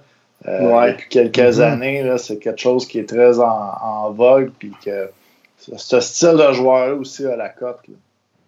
Euh, 0.47 0.91
Depuis 0.91 1.09
quelques 1.09 1.37
mm-hmm. 1.37 1.61
années, 1.61 2.15
c'est 2.17 2.37
quelque 2.37 2.59
chose 2.59 2.87
qui 2.87 2.99
est 2.99 3.09
très 3.09 3.39
en, 3.39 3.71
en 3.81 4.11
vogue. 4.11 4.51
Puis 4.59 4.71
que 4.83 5.09
ce 5.57 5.99
style 5.99 6.37
de 6.37 6.53
joueur-là 6.53 6.95
aussi 6.95 7.25
à 7.25 7.35
la 7.35 7.49
cote. 7.49 7.79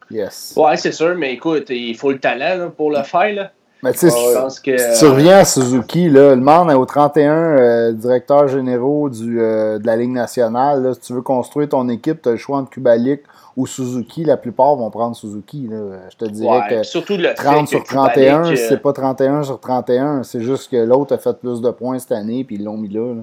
Yes. 0.10 0.54
Ouais, 0.56 0.78
c'est 0.78 0.91
sûr, 0.91 1.16
mais 1.16 1.34
écoute, 1.34 1.70
il 1.70 1.98
faut 1.98 2.12
le 2.12 2.20
talent 2.20 2.70
pour 2.70 2.91
le 2.91 3.04
faire. 3.04 3.34
Là. 3.34 3.52
Mais 3.84 3.91
tu 3.91 4.00
sais, 4.00 4.10
si 4.10 5.00
tu 5.00 5.06
reviens 5.06 5.39
à 5.39 5.45
Suzuki, 5.45 6.10
là, 6.10 6.34
le 6.34 6.41
monde 6.41 6.72
est 6.72 6.76
au 6.76 6.86
31 6.86 7.34
euh, 7.34 7.91
directeurs 7.91 8.48
généraux 8.48 9.10
du, 9.10 9.39
euh, 9.39 9.78
de 9.78 9.86
la 9.86 9.95
Ligue 9.95 10.12
nationale. 10.12 10.84
Là, 10.84 10.93
si 10.93 11.02
tu 11.02 11.14
veux 11.14 11.22
construire 11.22 11.70
ton 11.70 11.88
équipe, 11.89 12.22
tu 12.22 12.30
as 12.30 12.32
le 12.34 12.38
choix 12.38 12.58
entre 12.58 12.72
Kubalik 12.72 13.22
ou 13.58 13.68
Suzuki. 13.68 14.24
La 14.24 14.38
plupart 14.38 14.76
vont 14.76 14.89
prendre 14.89 15.16
Suzuki. 15.16 15.68
Là. 15.70 15.99
Je 16.10 16.16
te 16.16 16.26
dirais 16.26 16.62
que 16.70 17.34
30 17.36 17.68
sur 17.68 17.84
31, 17.84 18.45
euh, 18.45 18.55
c'est 18.55 18.82
pas 18.82 18.93
31 18.93 19.43
sur 19.43 19.60
31. 19.60 20.24
C'est 20.24 20.41
juste 20.41 20.72
que 20.72 20.78
l'autre 20.78 21.16
a 21.16 21.18
fait 21.18 21.38
plus 21.38 21.60
de 21.60 21.72
points 21.72 21.99
cette 21.99 22.14
année 22.14 22.43
puis 22.45 22.55
ils 22.55 22.64
l'ont 22.64 22.78
mis 22.78 22.89
là. 22.89 23.16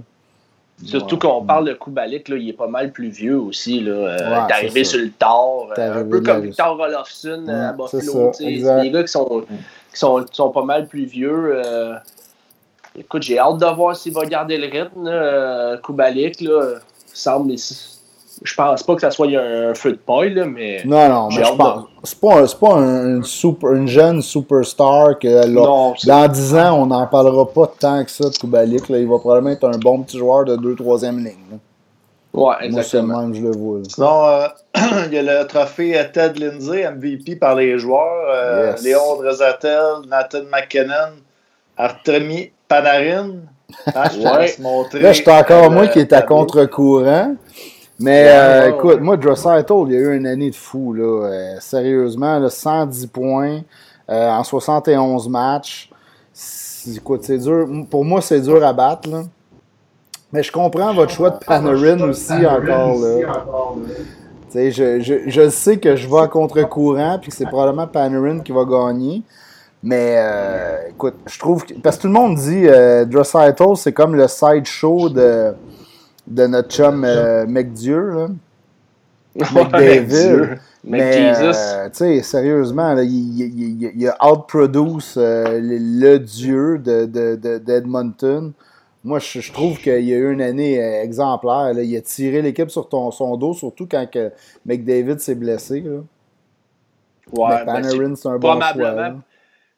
Surtout 0.85 1.17
quand 1.19 1.39
on 1.39 1.45
parle 1.45 1.69
de 1.69 1.75
Kubalik, 1.75 2.29
là, 2.29 2.37
il 2.37 2.49
est 2.49 2.55
pas 2.55 2.67
mal 2.67 2.91
plus 2.91 3.09
vieux 3.09 3.39
aussi. 3.39 3.81
Là. 3.81 3.93
Euh, 3.93 4.35
arrivé 4.51 4.83
sur 4.83 5.01
le 5.01 5.11
tard. 5.11 5.69
un 5.79 6.05
peu 6.05 6.21
comme 6.21 6.41
Victor 6.41 6.77
Rolofsson 6.77 7.47
à 7.49 7.73
Buffalo. 7.73 8.33
des 8.41 8.91
gars 8.91 9.03
qui 9.03 9.09
sont 9.09 9.45
qui 9.95 10.01
sont, 10.01 10.25
sont 10.33 10.51
pas 10.51 10.65
mal 10.65 10.89
plus 10.89 11.05
vieux. 11.05 11.63
Euh, 11.65 11.95
écoute, 12.99 13.23
j'ai 13.23 13.39
hâte 13.39 13.59
de 13.59 13.67
voir 13.67 13.95
s'il 13.95 14.13
va 14.13 14.27
garder 14.27 14.59
le 14.59 14.67
rythme. 14.67 15.07
Euh, 15.07 15.79
Kubalik, 15.79 16.41
là, 16.41 16.79
semble. 17.13 17.55
Je 18.43 18.55
pense 18.55 18.83
pas 18.83 18.95
que 18.95 19.01
ça 19.01 19.11
soit 19.11 19.29
un 19.29 19.75
feu 19.75 19.93
de 19.93 19.97
paille, 19.97 20.35
là, 20.35 20.45
mais. 20.45 20.83
Non, 20.85 21.09
non, 21.09 21.29
mais 21.29 21.45
je 21.45 21.57
pense. 21.57 21.85
C'est 22.03 22.21
pas, 22.21 22.47
pas 22.61 22.75
un, 22.77 23.23
super, 23.23 23.73
une 23.73 23.89
jeune 23.89 24.21
superstar 24.21 25.19
que 25.19 25.47
non, 25.47 25.95
dans 26.05 26.29
10 26.29 26.55
ans, 26.57 26.83
on 26.83 26.87
n'en 26.87 27.07
parlera 27.07 27.47
pas 27.47 27.73
tant 27.79 28.05
que 28.05 28.11
ça 28.11 28.29
de 28.29 28.37
Kubalik. 28.37 28.89
Là. 28.89 28.99
Il 28.99 29.09
va 29.09 29.19
probablement 29.19 29.55
être 29.55 29.65
un 29.65 29.79
bon 29.79 30.03
petit 30.03 30.19
joueur 30.19 30.45
de 30.45 30.57
2-3e 30.57 31.17
ligne. 31.17 31.37
Là. 31.51 31.59
Ouais, 32.35 32.55
exactement. 32.63 33.23
Moi, 33.23 33.31
je 33.33 33.41
le 33.43 33.53
vois. 33.53 33.79
Sinon, 33.89 34.27
euh, 34.27 34.49
il 35.07 35.15
y 35.15 35.19
a 35.19 35.23
le 35.23 35.47
trophée 35.47 35.93
Ted 36.13 36.39
Lindsay, 36.39 36.91
MVP 36.91 37.37
par 37.37 37.55
les 37.55 37.79
joueurs. 37.79 38.29
Euh, 38.29 38.75
Léon 38.83 39.17
Drezatel, 39.23 40.09
Nathan 40.09 40.43
McKinnon, 40.51 41.15
Artemi 41.77 42.51
Panarin. 42.67 43.37
Ah, 43.95 44.11
je 44.13 44.21
ouais. 44.21 44.55
montrer, 44.59 45.01
Là, 45.01 45.13
je 45.13 45.23
suis 45.23 45.31
encore 45.31 45.71
moi 45.71 45.87
qui 45.89 46.01
est 46.01 46.13
à 46.13 46.23
contre-courant. 46.23 47.37
Mais 48.01 48.27
euh, 48.29 48.71
écoute, 48.71 49.01
moi, 49.01 49.17
Dressaitel, 49.17 49.77
il 49.87 49.93
y 49.93 49.97
a 49.97 50.01
eu 50.01 50.17
une 50.17 50.27
année 50.27 50.51
de 50.51 50.55
fou. 50.57 50.93
Là. 50.93 51.59
sérieusement, 51.61 52.39
là, 52.39 52.51
110 52.51 53.07
points 53.07 53.61
en 54.09 54.43
71 54.43 55.29
matchs. 55.29 55.91
Écoute, 56.95 57.21
c'est 57.23 57.39
dur. 57.39 57.69
Pour 57.91 58.05
moi, 58.05 58.21
c'est 58.21 58.41
dur 58.41 58.65
à 58.65 58.73
battre. 58.73 59.09
Là. 59.09 59.23
Mais 60.33 60.43
je 60.43 60.51
comprends 60.51 60.93
votre 60.93 61.13
choix 61.13 61.31
de 61.31 61.39
Panarin 61.39 62.01
aussi 62.01 62.45
encore 62.45 62.99
là. 62.99 63.37
Je, 64.53 65.01
je, 65.01 65.15
je, 65.27 65.49
sais 65.49 65.79
que 65.79 65.97
je 65.97 66.09
vais 66.09 66.19
à 66.19 66.29
contre-courant 66.29 67.19
puis 67.21 67.31
que 67.31 67.37
c'est 67.37 67.47
probablement 67.47 67.87
Panarin 67.87 68.41
qui 68.41 68.51
va 68.51 68.65
gagner. 68.65 69.23
Mais 69.83 70.17
euh, 70.17 70.89
écoute, 70.91 71.15
je 71.27 71.39
trouve 71.39 71.65
que. 71.65 71.75
Parce 71.75 71.97
que 71.97 72.03
tout 72.03 72.09
le 72.09 72.15
monde 72.15 72.37
dit 72.37 72.67
euh, 72.67 73.05
Dressitel, 73.05 73.77
c'est 73.77 73.93
comme 73.93 74.17
le 74.17 74.27
sideshow 74.27 75.09
de, 75.09 75.55
de 76.27 76.47
notre 76.47 76.71
chum 76.71 77.05
euh, 77.05 77.47
McDieu. 77.47 78.11
Là. 78.11 78.29
McDavid. 79.53 80.59
Mais, 80.87 81.35
euh, 81.35 81.89
tu 81.89 81.97
sais, 81.97 82.23
sérieusement, 82.23 82.93
là, 82.93 83.03
il, 83.03 83.41
il, 83.41 83.93
il, 83.97 84.09
a 84.09 84.31
outproduce 84.31 85.17
euh, 85.17 85.59
le, 85.63 86.19
dieu 86.19 86.79
d'Edmonton. 86.79 88.41
De, 88.43 88.49
de, 88.49 88.53
moi, 89.03 89.19
je, 89.19 89.51
trouve 89.51 89.79
qu'il 89.79 90.05
y 90.05 90.13
a 90.13 90.17
eu 90.17 90.33
une 90.33 90.43
année 90.43 90.83
euh, 90.83 91.03
exemplaire. 91.03 91.73
Il 91.73 91.97
a 91.97 92.01
tiré 92.03 92.43
l'équipe 92.43 92.71
sur 92.71 92.89
ton, 92.89 93.11
son 93.11 93.37
dos, 93.37 93.55
surtout 93.55 93.87
quand 93.91 94.11
que 94.11 94.31
McDavid 94.67 95.19
s'est 95.21 95.35
blessé. 95.35 95.81
Là. 95.81 96.01
Ouais, 97.33 97.65
ben, 97.65 97.83
c'est 98.17 98.29
un 98.29 98.39
bon 98.39 98.61
choix. 98.61 99.15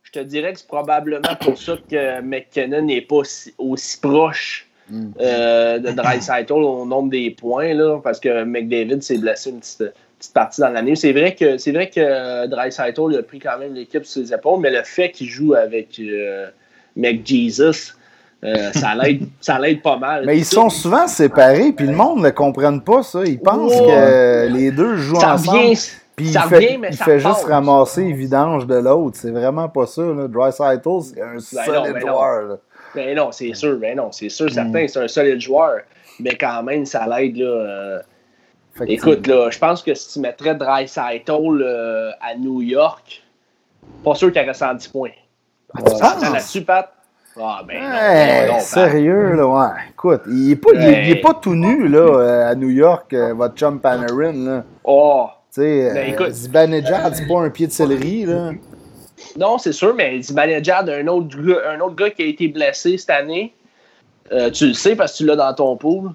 Je 0.03 0.13
te 0.13 0.19
dirais 0.21 0.53
que 0.53 0.59
c'est 0.59 0.69
probablement 0.69 1.35
pour 1.41 1.57
ça 1.59 1.77
que 1.89 2.21
McKinnon 2.21 2.83
n'est 2.83 3.01
pas 3.01 3.23
aussi, 3.59 4.01
proche 4.01 4.66
hmm. 4.91 5.13
euh, 5.21 5.79
de 5.79 5.91
Dreisaitl 5.91 6.53
au 6.53 6.85
nombre 6.85 7.11
des 7.11 7.31
points, 7.31 7.75
là, 7.75 7.99
parce 8.03 8.21
que 8.21 8.45
McDavid 8.45 9.03
s'est 9.03 9.19
blessé 9.19 9.51
une 9.51 9.61
petite, 9.61 9.93
partie 10.35 10.61
dans 10.61 10.71
l'année. 10.71 10.97
C'est 10.97 11.13
vrai 11.13 11.35
que 11.35 11.59
c'est 11.59 11.73
vrai 11.73 11.91
que 11.91 12.47
Dreisaitl 12.47 13.17
a 13.19 13.23
pris 13.23 13.39
quand 13.39 13.59
même 13.59 13.75
l'équipe 13.75 14.05
sur 14.05 14.23
ses 14.25 14.33
épaules, 14.33 14.61
mais 14.61 14.71
le 14.71 14.83
fait 14.83 15.11
qu'il 15.11 15.29
joue 15.29 15.55
avec 15.55 16.01
euh, 16.01 16.49
McJesus, 16.97 17.95
euh, 18.45 18.73
ça 18.73 18.95
l'aide 19.59 19.83
pas 19.83 19.97
mal. 19.97 20.25
Mais 20.27 20.39
ils 20.39 20.45
sont 20.45 20.71
souvent 20.71 21.07
séparés, 21.07 21.73
puis 21.73 21.87
le 21.87 21.95
monde 21.95 22.23
ne 22.23 22.31
comprenne 22.31 22.81
pas 22.81 23.03
ça. 23.03 23.25
Ils 23.25 23.41
pensent 23.41 23.77
que 23.77 24.49
les 24.49 24.71
deux 24.71 24.97
jouent 24.97 25.17
ensemble. 25.17 25.77
puis 26.17 26.29
il 26.29 26.39
fait, 26.49 26.79
il 26.91 26.97
fait 26.97 27.21
juste 27.21 27.45
ramasser 27.45 28.05
les 28.05 28.13
vidanges 28.13 28.67
de 28.67 28.77
l'autre. 28.77 29.17
C'est 29.21 29.31
vraiment 29.31 29.69
pas 29.69 29.87
ça. 29.87 30.03
Dry 30.29 30.53
Cycle, 30.53 31.03
c'est 31.03 31.21
un 31.21 31.35
ben 31.35 31.41
solide 31.41 31.93
ben 31.95 32.01
joueur. 32.01 32.59
Ben 32.97 33.17
non, 33.17 33.31
c'est 33.31 33.55
sûr, 33.55 33.79
ben 33.79 33.97
non, 33.97 34.11
c'est 34.11 34.29
sûr, 34.29 34.51
certain, 34.51 34.85
mm. 34.85 34.89
c'est 34.89 34.99
un 35.01 35.09
solide 35.09 35.41
joueur. 35.41 35.83
Mais 36.19 36.35
quand 36.35 36.63
même, 36.63 36.85
ça 36.87 37.07
l'aide. 37.07 37.37
là. 37.37 37.47
Euh, 37.47 38.03
écoute, 38.87 39.27
là, 39.27 39.51
je 39.51 39.59
pense 39.59 39.83
que 39.83 39.95
si 39.95 40.15
tu 40.15 40.21
mettrais 40.21 40.55
Dry 40.55 40.87
euh, 40.99 42.11
à 42.21 42.35
New 42.37 42.63
York, 42.63 43.23
pas 44.03 44.15
sûr 44.15 44.33
qu'il 44.33 44.43
aurait 44.43 44.55
110 44.55 44.89
points. 44.89 45.11
Ah, 45.75 45.83
tu 45.83 45.91
penses? 45.91 46.33
là-dessus, 46.33 46.63
Pat? 46.63 46.93
Ah, 47.39 47.63
ben 47.67 48.49
non, 48.49 48.61
sérieux, 48.61 49.35
là, 49.35 49.47
ouais. 49.47 49.75
Écoute, 49.91 50.23
il 50.27 50.49
n'est 50.49 50.57
pas, 50.57 50.71
il, 50.73 51.11
est 51.11 51.21
pas 51.21 51.35
tout 51.35 51.55
nu, 51.55 51.87
là, 51.87 51.99
euh, 51.99 52.51
à 52.51 52.55
New 52.55 52.71
York, 52.71 53.13
euh, 53.13 53.35
votre 53.35 53.55
chum 53.55 53.79
Panarin, 53.79 54.33
là. 54.33 54.65
Oh! 54.83 55.27
Tu 55.53 55.61
sais, 55.61 55.91
ben, 55.93 56.15
euh, 56.19 56.31
Zibanejad, 56.31 57.15
c'est 57.15 57.27
pas 57.27 57.41
un 57.41 57.51
pied 57.51 57.67
de 57.67 57.73
céleri, 57.73 58.25
là. 58.25 58.53
Non, 59.39 59.59
c'est 59.59 59.73
sûr, 59.73 59.95
mais 59.95 60.21
Zibanejad, 60.21 60.89
un 60.89 61.07
autre, 61.09 61.37
un 61.67 61.81
autre 61.81 61.95
gars 61.95 62.11
qui 62.11 62.23
a 62.23 62.27
été 62.27 62.49
blessé 62.49 62.97
cette 62.97 63.11
année, 63.11 63.53
euh, 64.33 64.51
tu 64.51 64.67
le 64.67 64.75
sais 64.75 64.97
parce 64.97 65.13
que 65.13 65.19
tu 65.19 65.27
l'as 65.27 65.37
dans 65.37 65.55
ton 65.55 65.77
pool. 65.77 66.11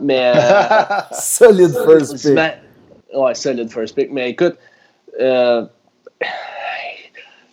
Mais. 0.00 0.32
solid 1.12 1.72
first 1.84 2.22
pick. 2.22 2.38
Ouais, 3.14 3.34
solid 3.34 3.70
first 3.70 3.94
pick. 3.94 4.10
Mais 4.10 4.30
écoute, 4.30 4.56
euh, 5.20 5.64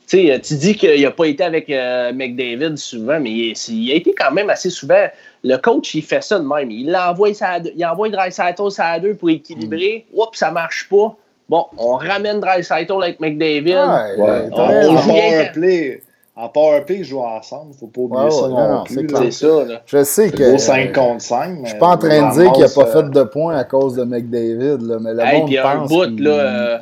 tu 0.07 0.55
dis 0.55 0.75
qu'il 0.75 1.01
n'a 1.01 1.11
pas 1.11 1.25
été 1.25 1.43
avec 1.43 1.69
euh, 1.69 2.11
McDavid 2.11 2.77
souvent, 2.77 3.19
mais 3.19 3.31
il, 3.31 3.91
a 3.91 3.95
été 3.95 4.13
quand 4.17 4.31
même 4.31 4.49
assez 4.49 4.69
souvent. 4.69 5.07
Le 5.43 5.57
coach, 5.57 5.93
il 5.93 6.01
fait 6.01 6.23
ça 6.23 6.39
de 6.39 6.45
même. 6.45 6.71
Il 6.71 6.95
envoie, 6.95 7.33
ça 7.33 7.59
il 7.59 7.85
envoie 7.85 8.09
Dreisaitl 8.09 8.61
à 8.79 8.99
deux 8.99 9.15
pour 9.15 9.29
équilibrer. 9.29 10.05
Mm. 10.11 10.19
Oups, 10.19 10.37
ça 10.37 10.51
marche 10.51 10.89
pas. 10.89 11.15
Bon, 11.49 11.65
on 11.77 11.95
ramène 11.95 12.39
Dreisaitl 12.39 12.93
avec 13.01 13.19
McDavid. 13.19 13.73
Ouais, 14.17 14.49
on, 14.51 14.97
joue 14.97 15.11
un 15.11 15.45
play. 15.51 16.01
En 16.39 16.47
powerplay, 16.47 16.99
ils 16.99 17.03
jouent 17.03 17.19
ensemble. 17.19 17.73
Faut 17.77 17.87
pas 17.87 17.99
oublier 17.99 18.31
ça 18.31 18.47
non, 18.47 18.83
plus. 18.85 19.09
C'est 19.13 19.31
ça. 19.31 19.65
Là. 19.65 19.81
Je 19.85 20.03
sais 20.05 20.31
que. 20.31 20.57
5 20.57 20.93
contre 20.93 21.21
5. 21.21 21.59
Je 21.63 21.69
suis 21.71 21.77
pas 21.77 21.87
en 21.87 21.97
train 21.97 22.29
de 22.29 22.33
dire 22.33 22.53
qu'il 22.53 22.63
n'a 22.63 22.69
pas 22.69 22.85
fait 22.85 23.09
de 23.09 23.23
points 23.23 23.57
à 23.57 23.65
cause 23.65 23.95
de 23.95 24.05
McDavid. 24.05 24.77
Là, 24.87 24.99
mais 25.01 25.13
le 25.13 25.19
hey, 25.19 25.41
monde 25.41 25.53
pense. 25.53 25.65
Un 25.65 25.85
bout, 25.85 26.19
là, 26.21 26.31
euh, 26.31 26.77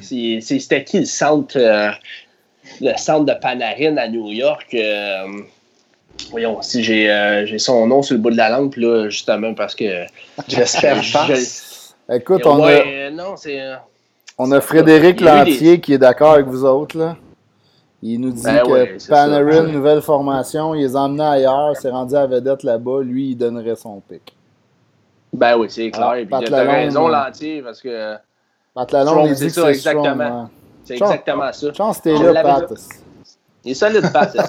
c'était 0.00 0.84
qui 0.84 1.00
le 1.00 1.04
centre 1.04 1.58
euh, 1.58 1.90
le 2.80 2.96
centre 2.96 3.26
de 3.26 3.34
Panarin 3.38 3.98
à 3.98 4.08
New 4.08 4.30
York. 4.30 4.68
Euh, 4.72 5.26
voyons, 6.30 6.62
si 6.62 6.78
euh, 7.08 7.44
j'ai 7.44 7.58
son 7.58 7.86
nom 7.86 8.00
sur 8.00 8.14
le 8.14 8.22
bout 8.22 8.30
de 8.30 8.36
la 8.36 8.48
langue, 8.48 8.74
là, 8.76 9.10
justement, 9.10 9.52
parce 9.52 9.74
que. 9.74 10.06
J'espère 10.48 11.02
Écoute, 12.10 12.46
on 12.46 12.62
a. 12.64 13.10
non, 13.10 13.36
c'est. 13.36 13.60
On 14.38 14.52
a 14.52 14.60
Frédéric 14.60 15.20
Lantier 15.20 15.80
qui 15.80 15.94
est 15.94 15.98
d'accord 15.98 16.32
avec 16.34 16.46
vous 16.46 16.64
autres, 16.64 16.96
là. 16.96 17.16
Il 18.00 18.20
nous 18.20 18.30
dit 18.30 18.42
Ben 18.44 18.60
que 18.62 18.68
ouais, 18.70 18.96
Panarin, 19.08 19.52
ça. 19.66 19.72
nouvelle 19.72 20.00
formation, 20.02 20.74
il 20.76 20.82
les 20.82 20.94
emmenait 20.94 21.24
ailleurs, 21.24 21.76
s'est 21.76 21.90
rendu 21.90 22.14
à 22.14 22.26
vedette 22.26 22.62
là-bas, 22.62 23.02
lui, 23.02 23.30
il 23.30 23.36
donnerait 23.36 23.74
son 23.74 24.00
pic. 24.00 24.36
Ben 25.32 25.56
oui, 25.58 25.66
c'est 25.68 25.90
clair. 25.90 26.06
Ah, 26.10 26.14
Puis 26.14 26.26
Pat 26.26 26.48
Lalonde, 26.48 26.74
raison, 26.74 27.08
euh, 27.08 27.12
l'entier, 27.12 27.60
parce 27.62 27.82
que 27.82 28.14
Pat 28.72 28.92
Lalonde, 28.92 29.28
il 29.30 29.34
dit 29.34 29.50
ça, 29.50 29.62
c'est 29.62 29.68
exactement. 29.70 30.48
C'est 30.84 30.96
Chance- 30.96 31.10
exactement 31.10 31.52
ça. 31.52 31.72
Chance 31.72 32.00
t'es 32.02 32.16
là, 32.16 32.42
Pat. 32.42 32.72
Il 33.64 33.72
est 33.72 33.74
solide, 33.74 34.12
Pat. 34.12 34.32
ouais, 34.36 34.42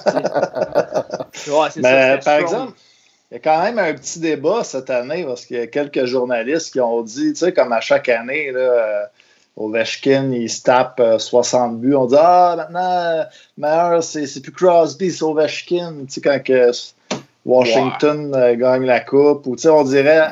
c'est 1.72 1.82
c'était 1.82 2.12
par 2.14 2.22
strong. 2.22 2.42
exemple, 2.42 2.74
il 3.32 3.34
y 3.34 3.38
a 3.38 3.40
quand 3.40 3.64
même 3.64 3.80
un 3.80 3.94
petit 3.94 4.20
débat 4.20 4.64
cette 4.64 4.90
année 4.92 5.24
parce 5.26 5.46
qu'il 5.46 5.58
y 5.58 5.62
a 5.62 5.68
quelques 5.68 6.06
journalistes 6.06 6.72
qui 6.72 6.80
ont 6.80 7.02
dit, 7.02 7.34
tu 7.34 7.40
sais, 7.40 7.52
comme 7.52 7.74
à 7.74 7.82
chaque 7.82 8.10
année, 8.10 8.52
là, 8.52 8.60
euh, 8.60 9.04
Ovechkin, 9.60 10.32
il 10.32 10.50
se 10.50 10.64
tape 10.64 11.00
euh, 11.02 11.20
60 11.20 11.80
buts. 11.80 11.94
On 11.94 12.06
dit 12.06 12.16
Ah, 12.18 12.56
maintenant, 12.58 12.80
euh, 12.80 13.24
meilleur, 13.58 14.02
c'est 14.02 14.42
plus 14.42 14.54
Crosby, 14.54 15.12
c'est 15.12 15.24
Ovechkin. 15.24 15.94
Tu 16.08 16.14
sais, 16.14 16.22
quand 16.22 16.42
que 16.44 16.72
Washington 17.46 18.34
euh, 18.34 18.56
gagne 18.56 18.86
la 18.86 19.02
Coupe, 19.02 19.46
ou 19.48 19.56
tu 19.56 19.64
sais, 19.64 19.70
on 19.70 19.84
dirait. 19.84 20.30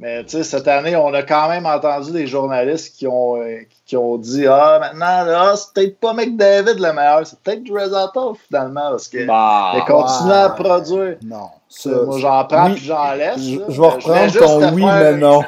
Mais 0.00 0.22
tu 0.22 0.30
sais, 0.36 0.44
cette 0.44 0.68
année, 0.68 0.94
on 0.94 1.12
a 1.12 1.22
quand 1.22 1.48
même 1.48 1.66
entendu 1.66 2.12
des 2.12 2.28
journalistes 2.28 2.96
qui 2.96 3.08
ont, 3.08 3.42
euh, 3.42 3.62
qui 3.84 3.96
ont 3.96 4.16
dit 4.16 4.46
Ah, 4.46 4.78
maintenant, 4.80 5.24
là, 5.24 5.54
c'est 5.56 5.72
peut-être 5.72 5.98
pas 5.98 6.12
McDavid 6.12 6.74
le 6.78 6.92
meilleur, 6.92 7.26
c'est 7.26 7.40
peut-être 7.40 7.64
Dresatov 7.64 8.36
finalement, 8.46 8.90
parce 8.90 9.08
que 9.08 9.26
Bah, 9.26 9.72
il 9.76 9.84
continue 9.84 10.32
à 10.32 10.50
produire. 10.50 11.16
Non. 11.24 11.48
Ça, 11.68 11.90
Moi, 11.90 12.18
j'en 12.18 12.44
prends 12.44 12.66
oui. 12.66 12.74
puis 12.74 12.84
j'en 12.84 13.12
laisse. 13.14 13.40
je, 13.40 13.80
vais 13.80 13.88
reprendre 13.88 14.32
ton 14.38 14.72
oui, 14.74 14.84
mais 14.84 15.16
non. 15.16 15.42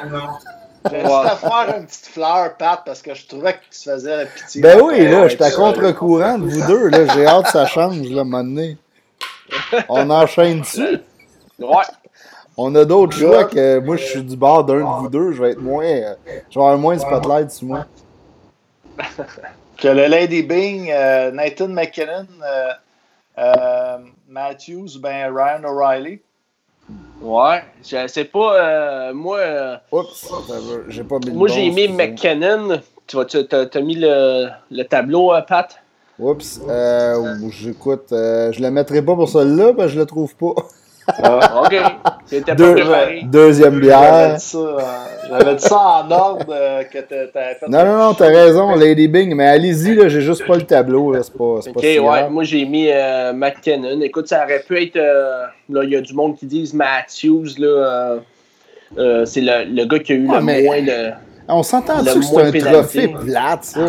Juste 0.89 1.03
te 1.03 1.35
faire 1.47 1.75
une 1.77 1.85
petite 1.85 2.07
fleur, 2.07 2.57
Pat, 2.57 2.81
parce 2.85 3.01
que 3.01 3.13
je 3.13 3.27
trouvais 3.27 3.53
que 3.53 3.59
tu 3.69 3.79
te 3.83 3.91
faisais 3.91 4.17
la 4.17 4.25
pitié. 4.25 4.61
Ben 4.61 4.81
oui, 4.81 5.07
là, 5.07 5.27
j'étais 5.27 5.43
à 5.43 5.51
contre-courant 5.51 6.39
de 6.39 6.49
vous 6.49 6.67
deux. 6.67 6.87
Là, 6.89 7.13
j'ai 7.13 7.25
hâte 7.25 7.45
que 7.45 7.51
ça 7.51 7.65
change, 7.65 8.01
là, 8.09 8.21
un 8.21 8.23
moment 8.23 8.43
donné. 8.43 8.77
On 9.89 10.09
enchaîne 10.09 10.61
dessus. 10.61 10.99
ouais. 11.59 11.83
On 12.57 12.75
a 12.75 12.85
d'autres 12.85 13.17
choix 13.17 13.45
que 13.45 13.79
moi, 13.79 13.95
je 13.95 14.03
suis 14.05 14.23
du 14.23 14.35
bord 14.35 14.63
d'un 14.63 14.79
de 14.79 15.01
vous 15.01 15.09
deux. 15.09 15.31
Je 15.31 15.41
vais 15.41 15.51
être 15.51 15.61
moins. 15.61 15.85
je 15.85 16.59
vais 16.59 16.65
avoir 16.65 16.77
moins 16.77 16.95
de 16.95 17.01
spotlight 17.01 17.51
sur 17.51 17.67
moi. 17.67 17.85
Que 19.77 19.87
le 19.87 20.07
Lady 20.07 20.43
Bing, 20.43 20.91
euh, 20.91 21.31
Nathan 21.31 21.69
McKinnon, 21.69 22.27
euh, 22.43 22.71
euh, 23.39 23.97
Matthews, 24.27 24.99
ben 24.99 25.33
Ryan 25.33 25.63
O'Reilly. 25.63 26.21
Ouais. 27.21 27.63
Je 27.83 28.07
sais 28.07 28.25
pas, 28.25 28.55
euh, 28.55 29.13
moi, 29.13 29.37
euh, 29.37 29.75
Oups, 29.91 30.31
j'ai 30.89 31.03
pas 31.03 31.19
mis 31.19 31.31
moi 31.31 31.47
j'ai 31.47 31.69
mis. 31.69 31.87
McKinnon. 31.87 32.81
Tu 33.07 33.15
vas, 33.15 33.25
tu 33.25 33.45
t'as 33.45 33.81
mis 33.81 33.95
le, 33.95 34.47
le 34.71 34.83
tableau, 34.83 35.33
euh, 35.33 35.41
Pat? 35.41 35.77
Oups, 36.19 36.61
euh, 36.69 37.35
j'écoute. 37.49 38.07
je 38.09 38.61
le 38.61 38.71
mettrai 38.71 39.01
pas 39.01 39.15
pour 39.15 39.29
celui-là, 39.29 39.73
parce 39.73 39.87
que 39.89 39.93
je 39.95 39.99
le 39.99 40.05
trouve 40.05 40.35
pas. 40.35 40.53
OK. 41.63 41.75
C'était 42.25 42.51
pas 42.51 42.55
Deux- 42.55 42.75
préparé. 42.75 43.21
Deuxième 43.25 43.79
bière. 43.79 44.39
ça, 44.39 44.59
j'avais 45.39 45.55
dit 45.55 45.63
ça 45.63 45.77
en 46.05 46.11
ordre 46.11 46.45
euh, 46.49 46.83
que 46.83 46.99
t'a- 46.99 47.27
t'avais 47.27 47.55
fait. 47.55 47.67
Non, 47.67 47.85
non, 47.85 47.97
non, 47.97 48.13
t'as 48.13 48.27
raison, 48.27 48.75
Lady 48.75 49.07
Bing, 49.07 49.33
mais 49.35 49.47
allez-y, 49.47 49.95
là, 49.95 50.07
j'ai 50.09 50.21
juste 50.21 50.45
pas 50.45 50.55
le 50.55 50.63
tableau, 50.63 51.11
là, 51.13 51.21
c'est 51.23 51.33
pas, 51.33 51.59
pas 51.63 51.69
Ok, 51.71 51.81
si 51.81 51.99
ouais, 51.99 52.05
grave. 52.05 52.31
moi 52.31 52.43
j'ai 52.43 52.65
mis 52.65 52.87
euh, 52.89 53.33
McKinnon. 53.33 54.01
Écoute, 54.01 54.27
ça 54.27 54.43
aurait 54.43 54.61
pu 54.67 54.81
être. 54.81 54.97
euh, 54.97 55.45
là, 55.69 55.83
il 55.83 55.89
y 55.89 55.95
a 55.95 56.01
du 56.01 56.13
monde 56.13 56.37
qui 56.37 56.45
disent 56.45 56.73
Matthews, 56.73 57.47
là. 57.57 58.17
c'est 59.25 59.41
le, 59.41 59.73
le 59.73 59.85
gars 59.85 59.99
qui 59.99 60.11
a 60.13 60.15
eu 60.15 60.21
le 60.23 60.27
moins 60.27 60.81
de. 60.81 61.11
On 61.47 61.63
s'entend-tu 61.63 62.05
Le 62.05 62.13
que 62.15 62.21
c'est 62.21 62.37
un 62.37 62.51
pénalité. 62.51 62.71
trophée 62.71 63.07
plate, 63.25 63.63
ça? 63.63 63.79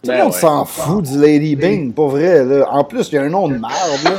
Tout 0.00 0.10
le 0.12 0.16
Ben 0.16 0.18
monde 0.24 0.32
ouais. 0.32 0.38
s'en 0.38 0.64
fout 0.64 1.04
du 1.04 1.18
Lady 1.20 1.56
Bing, 1.56 1.92
pas 1.92 2.06
vrai, 2.06 2.44
là. 2.44 2.68
En 2.70 2.84
plus, 2.84 3.08
il 3.10 3.16
y 3.16 3.18
a 3.18 3.22
un 3.22 3.28
nom 3.28 3.48
de 3.48 3.54
merde, 3.54 3.64
là. 4.04 4.10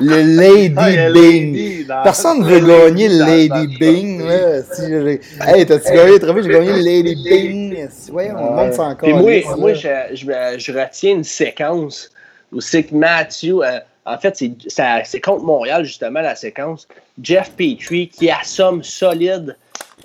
Le 0.00 0.22
Lady 0.36 0.74
Ah, 0.76 0.88
Bing. 1.10 1.54
Lady 1.54 1.86
Personne 2.02 2.40
ne 2.40 2.46
veut 2.48 2.60
gagner 2.60 3.08
le 3.08 3.18
dans- 3.18 3.26
Lady 3.26 3.48
dans 3.48 3.78
Bing, 3.78 4.26
là. 4.26 4.62
Si 4.62 4.82
j'ai- 4.88 5.20
hey, 5.46 5.66
t'as-tu 5.66 5.92
gagné 5.92 6.12
le 6.12 6.18
trophée? 6.18 6.42
J'ai 6.42 6.48
gagné 6.50 6.72
le 6.72 6.82
Lady 6.82 7.14
Bing. 7.24 7.88
Voyons, 8.10 8.34
le 8.34 8.56
monde 8.56 8.72
s'en 8.72 8.94
Puis 8.96 9.12
moi, 9.12 9.32
moi 9.56 9.74
je, 9.74 9.88
je, 10.12 10.26
je 10.58 10.72
retiens 10.72 11.12
une 11.12 11.24
séquence 11.24 12.10
où 12.52 12.60
c'est 12.60 12.84
que 12.84 12.94
Matthew. 12.94 13.62
euh, 13.62 13.78
en 14.06 14.18
fait, 14.18 14.36
c'est, 14.66 15.20
contre 15.20 15.44
Montréal, 15.44 15.84
justement, 15.84 16.20
la 16.20 16.34
séquence. 16.34 16.86
Jeff 17.22 17.52
Petrie 17.56 18.08
qui 18.08 18.30
assomme 18.30 18.82
solide 18.82 19.56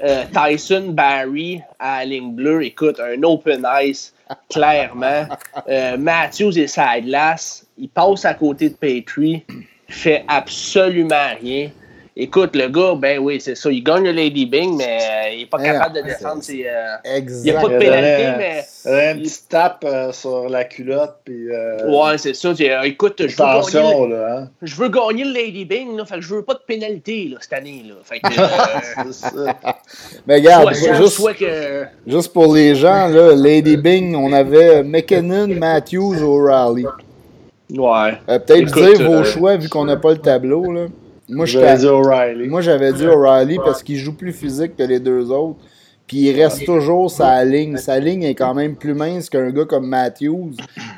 euh, 0.01 0.23
Tyson 0.33 0.89
Barry 0.91 1.59
à 1.79 1.99
la 1.99 2.05
ligne 2.05 2.31
bleue. 2.33 2.63
Écoute, 2.63 2.97
un 3.01 3.21
open 3.23 3.67
ice, 3.83 4.13
clairement. 4.49 5.25
Euh, 5.67 5.97
Matthews 5.97 6.57
est 6.57 6.67
sa 6.67 7.01
glace. 7.01 7.65
Il 7.77 7.89
passe 7.89 8.23
à 8.23 8.33
côté 8.35 8.69
de 8.69 8.75
Petrie. 8.75 9.43
Fait 9.89 10.23
absolument 10.27 11.15
rien. 11.41 11.69
Écoute, 12.21 12.53
le 12.53 12.67
gars, 12.67 12.95
ben 12.97 13.17
oui, 13.19 13.39
c'est 13.39 13.55
ça. 13.55 13.71
Il 13.71 13.81
gagne 13.81 14.03
le 14.03 14.11
Lady 14.11 14.45
Bing, 14.45 14.75
mais 14.75 14.99
euh, 15.01 15.29
il 15.31 15.39
n'est 15.39 15.45
pas 15.45 15.57
capable 15.63 15.95
de 15.95 16.01
c'est- 16.09 16.41
ses. 16.41 16.65
euh, 16.67 16.95
il 17.05 17.09
n'y 17.11 17.11
a 17.11 17.15
Exact. 17.15 17.53
pas 17.61 17.67
de 17.67 17.71
Il 17.71 17.75
a 17.75 17.79
pénalité, 17.79 18.23
donné, 18.25 18.37
mais. 18.37 18.63
Il 18.85 18.89
y 18.89 18.93
avait 18.93 19.07
un 19.07 19.15
petit 19.19 19.39
tape 19.47 19.85
euh, 19.87 20.11
sur 20.11 20.49
la 20.49 20.63
culotte, 20.65 21.15
puis. 21.23 21.47
euh, 21.49 21.77
Ouais, 21.89 22.17
c'est 22.17 22.33
ça. 22.35 22.51
écoute, 22.83 23.21
je 23.25 23.37
veux, 23.37 23.71
gagner, 23.71 24.07
là. 24.09 24.35
Hein? 24.37 24.47
je 24.61 24.75
veux 24.75 24.89
gagner 24.89 25.23
le 25.23 25.31
Lady 25.33 25.63
Bing, 25.63 25.95
là, 25.95 26.03
fait 26.03 26.15
que 26.15 26.21
je 26.21 26.35
veux 26.35 26.43
pas 26.43 26.55
de 26.55 26.61
pénalité 26.67 27.29
là, 27.31 27.37
cette 27.39 27.53
année. 27.53 27.85
Là. 27.87 27.93
Fait 28.03 28.19
que, 28.19 28.27
C'est 29.13 29.13
ça. 29.13 29.55
Mais 30.27 30.35
regarde, 30.35 30.73
soit 30.73 30.93
juste, 30.95 31.13
soit 31.13 31.33
que. 31.35 31.85
juste 32.05 32.33
pour 32.33 32.53
les 32.53 32.75
gens, 32.75 33.07
là, 33.07 33.33
Lady 33.33 33.77
Bing, 33.77 34.13
on 34.13 34.33
avait 34.33 34.83
McKinnon, 34.83 35.47
Matthews, 35.47 36.21
O'Reilly. 36.21 36.85
Ouais. 37.71 38.17
Euh, 38.29 38.39
Peut-être 38.39 38.73
dire 38.73 39.07
vos 39.07 39.17
euh, 39.17 39.23
choix 39.23 39.57
vu 39.57 39.69
qu'on 39.69 39.85
n'a 39.85 39.97
pas 39.97 40.11
le 40.11 40.17
tableau. 40.17 40.71
Là. 40.71 40.87
Moi, 41.29 41.45
J'avais 41.45 41.77
dit 41.77 41.85
O'Reilly. 41.85 42.47
Moi, 42.47 42.61
j'avais 42.61 42.91
dit 42.93 43.05
O'Reilly 43.05 43.57
parce 43.63 43.83
qu'il 43.83 43.97
joue 43.97 44.13
plus 44.13 44.33
physique 44.33 44.75
que 44.75 44.83
les 44.83 44.99
deux 44.99 45.29
autres. 45.31 45.59
Puis 46.07 46.17
il 46.21 46.41
reste 46.41 46.65
toujours 46.65 47.11
sa 47.11 47.45
ligne. 47.45 47.77
Sa 47.77 47.99
ligne 47.99 48.23
est 48.23 48.33
quand 48.33 48.55
même 48.55 48.75
plus 48.75 48.95
mince 48.95 49.29
qu'un 49.29 49.51
gars 49.51 49.65
comme 49.65 49.87
Matthews 49.87 50.53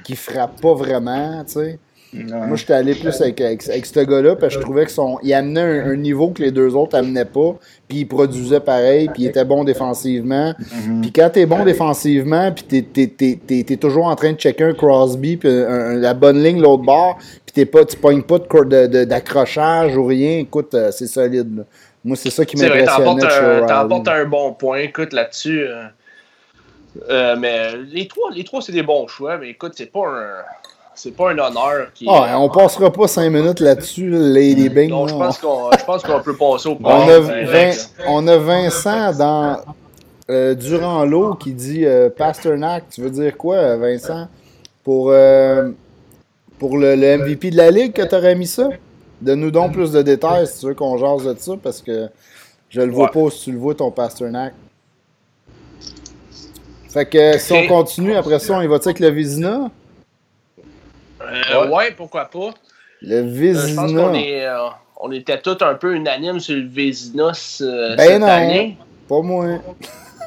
qui 0.06 0.16
frappe 0.16 0.62
pas 0.62 0.74
vraiment, 0.74 1.44
tu 1.44 1.54
sais. 1.54 1.80
Moi, 2.14 2.58
j'étais 2.58 2.74
allé 2.74 2.94
plus 2.96 3.22
avec, 3.22 3.40
avec, 3.40 3.70
avec 3.70 3.86
ce 3.86 4.00
gars-là 4.02 4.36
parce 4.36 4.54
que 4.54 4.60
je 4.60 4.64
trouvais 4.66 4.86
que 4.86 4.92
son, 4.92 5.18
il 5.24 5.34
amenait 5.34 5.62
un, 5.62 5.92
un 5.92 5.96
niveau 5.96 6.30
que 6.32 6.42
les 6.42 6.52
deux 6.52 6.76
autres 6.76 6.98
amenaient 6.98 7.24
pas. 7.26 7.56
Puis 7.88 8.00
il 8.00 8.06
produisait 8.06 8.60
pareil, 8.60 9.10
puis 9.14 9.24
il 9.24 9.28
était 9.28 9.46
bon 9.46 9.64
défensivement. 9.64 10.54
Puis 11.02 11.12
quand 11.14 11.30
t'es 11.30 11.46
bon 11.46 11.64
défensivement, 11.64 12.52
puis 12.52 12.64
t'es, 12.64 12.82
t'es, 12.82 13.08
t'es, 13.08 13.40
t'es, 13.48 13.64
t'es 13.66 13.78
toujours 13.78 14.06
en 14.08 14.16
train 14.16 14.34
de 14.34 14.38
checker 14.38 14.64
un 14.66 14.74
Crosby, 14.74 15.38
puis 15.38 15.50
la 15.52 16.14
bonne 16.14 16.42
ligne 16.44 16.62
l'autre 16.62 16.84
bord, 16.84 17.18
puis 17.46 17.54
t'es 17.54 17.66
pas, 17.66 17.86
tu 17.86 17.96
pognes 17.98 18.24
pas 18.24 18.40
de, 18.40 18.46
cor- 18.48 18.66
de- 18.66 18.88
de- 18.88 19.04
d'accrochage 19.06 19.96
ou 19.98 20.06
rien, 20.06 20.40
écoute, 20.40 20.74
euh, 20.74 20.92
c'est 20.92 21.08
solide. 21.08 21.58
là. 21.58 21.64
Moi, 22.04 22.16
c'est 22.18 22.30
ça 22.30 22.44
qui 22.46 22.56
m'impressionnait 22.80 23.22
chez 23.30 23.46
un, 23.62 23.68
un 24.12 24.26
bon 24.26 24.54
point. 24.54 24.80
Écoute, 24.80 25.14
là-dessus. 25.14 25.62
euh, 25.68 25.84
euh, 27.10 27.36
mais 27.40 27.78
les 27.90 28.08
trois, 28.08 28.32
les 28.34 28.44
trois 28.44 28.62
c'est 28.62 28.72
des 28.74 28.84
bons 28.84 29.08
choix. 29.08 29.38
Mais 29.38 29.50
écoute, 29.52 29.74
c'est 29.76 29.92
pas 29.92 30.08
un. 30.08 30.30
C'est 30.94 31.12
pas 31.16 31.32
un 31.32 31.38
honneur 31.40 31.88
qui. 31.94 32.06
Ah, 32.10 32.38
on 32.40 32.50
passera 32.50 32.92
pas 32.92 33.08
cinq 33.08 33.30
minutes 33.30 33.60
là-dessus, 33.60 34.10
là, 34.10 34.20
Lady 34.20 34.70
Bing. 34.70 34.90
Donc, 34.90 35.10
je 35.10 35.14
pense 35.16 35.38
qu'on 35.40 35.72
je 35.72 35.86
pense 35.86 36.04
qu'on 36.04 36.20
peut 36.22 36.36
passer 36.36 36.68
au 36.70 36.74
On 36.74 36.76
point. 36.76 37.08
a, 37.08 37.20
direct, 37.20 37.50
Vin- 37.98 38.04
là. 38.04 38.10
on 38.10 38.28
a 38.28 38.38
Vincent 38.38 39.14
dans 39.14 39.58
euh, 40.30 40.54
Durant 40.54 41.06
l'eau 41.06 41.34
qui 41.36 41.54
dit 41.54 41.86
euh, 41.86 42.10
Pasternak. 42.10 42.84
Tu 42.92 43.02
veux 43.02 43.10
dire 43.10 43.36
quoi, 43.38 43.78
Vincent 43.78 44.28
Pour, 44.84 45.10
euh, 45.12 45.70
pour 46.60 46.78
le, 46.78 46.96
le 46.96 47.18
MVP 47.18 47.52
de 47.52 47.58
la 47.58 47.72
Ligue 47.72 47.94
que 47.94 48.02
tu 48.04 48.14
aurais 48.16 48.36
mis 48.36 48.48
ça? 48.48 48.70
Donne-nous 49.22 49.52
donc 49.52 49.72
plus 49.74 49.92
de 49.92 50.02
détails 50.02 50.46
si 50.48 50.60
tu 50.60 50.66
veux 50.68 50.74
qu'on 50.76 50.98
jase 50.98 51.24
de 51.26 51.40
ça 51.40 51.54
parce 51.62 51.82
que 51.82 52.10
je 52.70 52.82
le 52.82 52.92
vois 52.92 53.10
Ouais. 53.16 53.24
pas 53.24 53.30
si 53.32 53.44
tu 53.46 53.52
le 53.54 53.58
vois, 53.60 53.76
ton 53.76 53.92
Pasternak. 53.92 54.54
Fait 56.90 57.06
que 57.06 57.38
si 57.38 57.54
on 57.54 57.68
continue, 57.68 58.16
après 58.16 58.40
ça, 58.40 58.54
on 58.56 58.62
y 58.62 58.68
va 58.68 58.76
avec 58.76 59.00
le 59.00 59.10
Vizina? 59.10 59.70
Euh, 61.32 61.68
ouais, 61.70 61.92
pourquoi 61.96 62.26
pas. 62.26 62.52
Le 63.02 63.16
Euh, 63.18 63.68
je 63.68 63.74
pense 63.76 63.92
qu'on 63.92 64.14
est, 64.14 64.46
euh, 64.46 64.58
on 65.00 65.12
était 65.12 65.40
tous 65.40 65.58
un 65.62 65.74
peu 65.76 65.96
unanimes 65.96 66.40
sur 66.40 66.56
le 66.56 66.68
Vézina 66.68 67.32
Ben 67.60 67.98
cette 67.98 68.20
non. 68.20 68.28
année. 68.28 68.78
Pas 69.08 69.22
moi. 69.22 69.46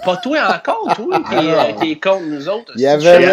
Pas 0.04 0.16
toi 0.18 0.38
encore, 0.56 0.94
toi, 0.96 1.20
qui, 1.30 1.34
est- 1.34 1.54
Ah. 1.56 1.72
qui 1.80 1.92
est 1.92 2.02
contre 2.02 2.24
nous 2.26 2.48
autres. 2.48 2.72
Il 2.74 2.82
y 2.82 2.86
avait 2.86 3.24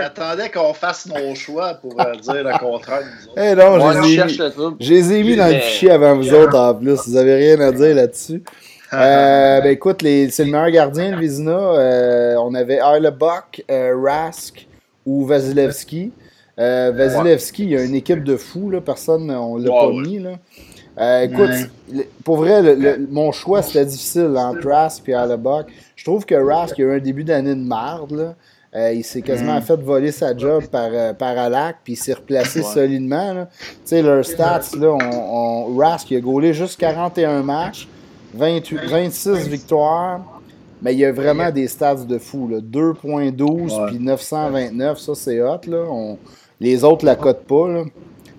attendait, 0.00 0.50
qu'on 0.50 0.72
fasse 0.72 1.06
nos 1.06 1.34
choix 1.34 1.74
pour 1.74 2.00
euh, 2.00 2.14
dire 2.14 2.42
le 2.44 2.58
contraire 2.58 3.00
de 3.00 3.04
nous 3.04 3.30
autres. 3.32 3.42
Eh 3.42 3.54
non, 3.54 3.86
Ouais, 3.86 3.94
je 3.94 4.00
les 4.00 4.12
ai 4.12 4.16
cherche 4.16 4.32
mis- 4.32 4.38
le 4.38 4.50
trouble. 4.50 4.76
Je 4.80 4.90
les 4.94 5.12
ai 5.12 5.22
mis 5.22 5.36
dans 5.36 5.48
le 5.48 5.54
fichier 5.58 5.90
avant 5.90 6.16
vous 6.16 6.32
autres 6.32 6.58
en 6.58 6.74
plus. 6.74 7.06
Vous 7.06 7.16
avez 7.16 7.34
rien 7.34 7.60
à 7.60 7.72
dire 7.72 7.94
là-dessus. 7.94 8.42
Euh, 8.92 9.60
ben 9.60 9.70
écoute, 9.70 10.02
les- 10.02 10.30
c'est 10.30 10.44
le 10.44 10.50
meilleur 10.50 10.68
gardien, 10.70 11.12
le 11.12 11.18
Vizina. 11.20 11.52
Euh, 11.52 12.34
on 12.40 12.52
avait 12.56 12.80
Arlebuck, 12.80 13.62
euh, 13.70 13.94
Rask 13.96 14.66
ou 15.06 15.24
Vasilevski. 15.26 16.10
Euh, 16.60 16.92
Vasilevski, 16.94 17.64
il 17.64 17.70
y 17.70 17.76
a 17.76 17.82
une 17.82 17.94
équipe 17.94 18.22
de 18.22 18.36
fous, 18.36 18.70
là. 18.70 18.80
personne, 18.80 19.30
on 19.30 19.56
l'a 19.56 19.70
Ouais, 19.70 19.78
pas 19.78 19.88
ouais. 19.88 20.02
mis. 20.02 20.18
Là. 20.18 20.32
Euh, 20.98 21.22
écoute, 21.22 21.70
le- 21.92 22.04
pour 22.24 22.36
vrai, 22.36 22.62
le- 22.62 22.74
le- 22.74 23.08
mon 23.10 23.32
choix 23.32 23.62
c'était 23.62 23.86
difficile 23.86 24.34
entre 24.36 24.68
Rask 24.68 25.08
et 25.08 25.14
Arlebuck. 25.14 25.66
Je 25.96 26.04
trouve 26.04 26.26
que 26.26 26.34
Rask 26.34 26.78
a 26.78 26.82
eu 26.82 26.96
un 26.96 26.98
début 26.98 27.24
d'année 27.24 27.54
de 27.54 27.64
marde. 27.64 28.12
Là. 28.12 28.34
Euh, 28.76 28.92
il 28.92 29.02
s'est 29.02 29.22
quasiment 29.22 29.58
mm. 29.58 29.62
fait 29.62 29.80
voler 29.80 30.12
sa 30.12 30.36
job 30.36 30.64
par, 30.66 30.90
euh, 30.92 31.12
par 31.12 31.36
Alak, 31.38 31.78
puis 31.82 31.94
il 31.94 31.96
s'est 31.96 32.12
replacé 32.12 32.62
solidement. 32.62 33.46
Tu 33.60 33.66
sais, 33.84 34.02
leurs 34.02 34.24
stats, 34.24 34.60
là, 34.78 34.90
on, 34.92 35.70
on, 35.72 35.76
Rask, 35.78 36.10
il 36.10 36.18
a 36.18 36.20
gaulé 36.20 36.52
juste 36.52 36.78
41 36.78 37.42
matchs, 37.42 37.88
28, 38.34 38.80
26 38.88 39.48
victoires, 39.48 40.20
mais 40.82 40.92
il 40.92 41.00
y 41.00 41.04
a 41.04 41.12
vraiment 41.12 41.50
des 41.50 41.66
stats 41.66 41.96
de 41.96 42.18
fou. 42.18 42.48
2.12 42.60 43.86
puis 43.88 43.98
929, 43.98 44.98
ça 44.98 45.14
c'est 45.14 45.40
hot. 45.40 45.60
Là. 45.66 45.84
Les 46.60 46.84
autres 46.84 47.04
la 47.04 47.16
cotent 47.16 47.46
pas. 47.46 47.68
Là. 47.68 47.84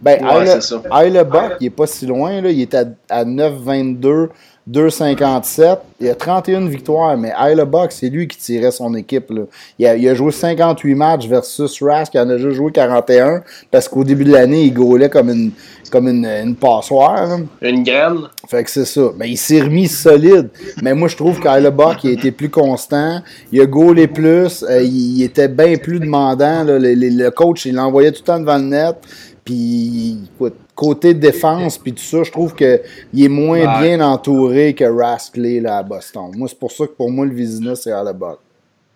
Ben, 0.01 0.19
ouais, 0.23 1.23
Buck, 1.23 1.57
il 1.59 1.67
est 1.67 1.69
pas 1.69 1.85
si 1.85 2.05
loin. 2.05 2.41
Là. 2.41 2.49
Il 2.49 2.61
est 2.61 2.73
à, 2.73 2.85
à 3.09 3.23
9.22 3.23 4.29
2,57. 4.69 5.77
Il 5.99 6.09
a 6.09 6.15
31 6.15 6.67
victoires, 6.67 7.17
mais 7.17 7.33
Isla 7.39 7.65
Buck, 7.65 7.91
c'est 7.91 8.09
lui 8.09 8.27
qui 8.27 8.37
tirait 8.37 8.71
son 8.71 8.93
équipe. 8.95 9.31
Il, 9.79 9.87
a, 9.87 10.13
joué 10.13 10.31
58 10.31 10.95
matchs 10.95 11.27
versus 11.27 11.81
Rask, 11.81 12.11
qui 12.11 12.19
en 12.19 12.29
a 12.29 12.37
juste 12.37 12.55
joué 12.55 12.71
41, 12.71 13.43
parce 13.71 13.87
qu'au 13.87 14.03
début 14.03 14.23
de 14.23 14.31
l'année, 14.31 14.63
il 14.65 14.73
gaulait 14.73 15.09
comme 15.09 15.29
une, 15.29 15.51
comme 15.91 16.07
une, 16.07 16.55
passoire. 16.55 17.37
Une 17.61 17.83
graine. 17.83 18.21
Fait 18.47 18.63
que 18.63 18.71
c'est 18.71 18.85
ça. 18.85 19.11
Mais 19.17 19.29
il 19.29 19.37
s'est 19.37 19.61
remis 19.61 19.87
solide. 19.87 20.49
Mais 20.81 20.95
moi, 20.95 21.07
je 21.07 21.15
trouve 21.15 21.39
qu'Isla 21.39 21.69
Buck, 21.69 22.03
il 22.03 22.11
a 22.11 22.13
été 22.13 22.31
plus 22.31 22.49
constant. 22.49 23.21
Il 23.51 23.61
a 23.61 23.65
gaulé 23.65 24.07
plus. 24.07 24.63
Euh, 24.63 24.81
il, 24.81 25.21
était 25.21 25.47
bien 25.47 25.77
plus 25.77 25.99
demandant. 25.99 26.63
Le, 26.63 26.77
le, 26.79 27.29
coach, 27.29 27.65
il 27.65 27.75
l'envoyait 27.75 28.11
tout 28.11 28.21
le 28.21 28.25
temps 28.25 28.39
devant 28.39 28.57
le 28.57 28.63
net. 28.63 28.95
Puis, 29.43 30.17
écoute, 30.33 30.55
côté 30.75 31.13
défense, 31.13 31.77
puis 31.77 31.93
tout 31.93 32.03
ça, 32.03 32.23
je 32.23 32.31
trouve 32.31 32.55
qu'il 32.55 32.79
est 33.17 33.27
moins 33.27 33.81
bien 33.81 33.99
entouré 34.01 34.73
que 34.73 34.85
Raskley 34.85 35.59
là, 35.59 35.79
à 35.79 35.83
Boston. 35.83 36.31
Moi, 36.35 36.47
c'est 36.47 36.57
pour 36.57 36.71
ça 36.71 36.85
que 36.85 36.91
pour 36.91 37.11
moi, 37.11 37.25
le 37.25 37.33
Vizina, 37.33 37.75
c'est 37.75 37.91
à 37.91 38.03
la 38.03 38.13
bas. 38.13 38.37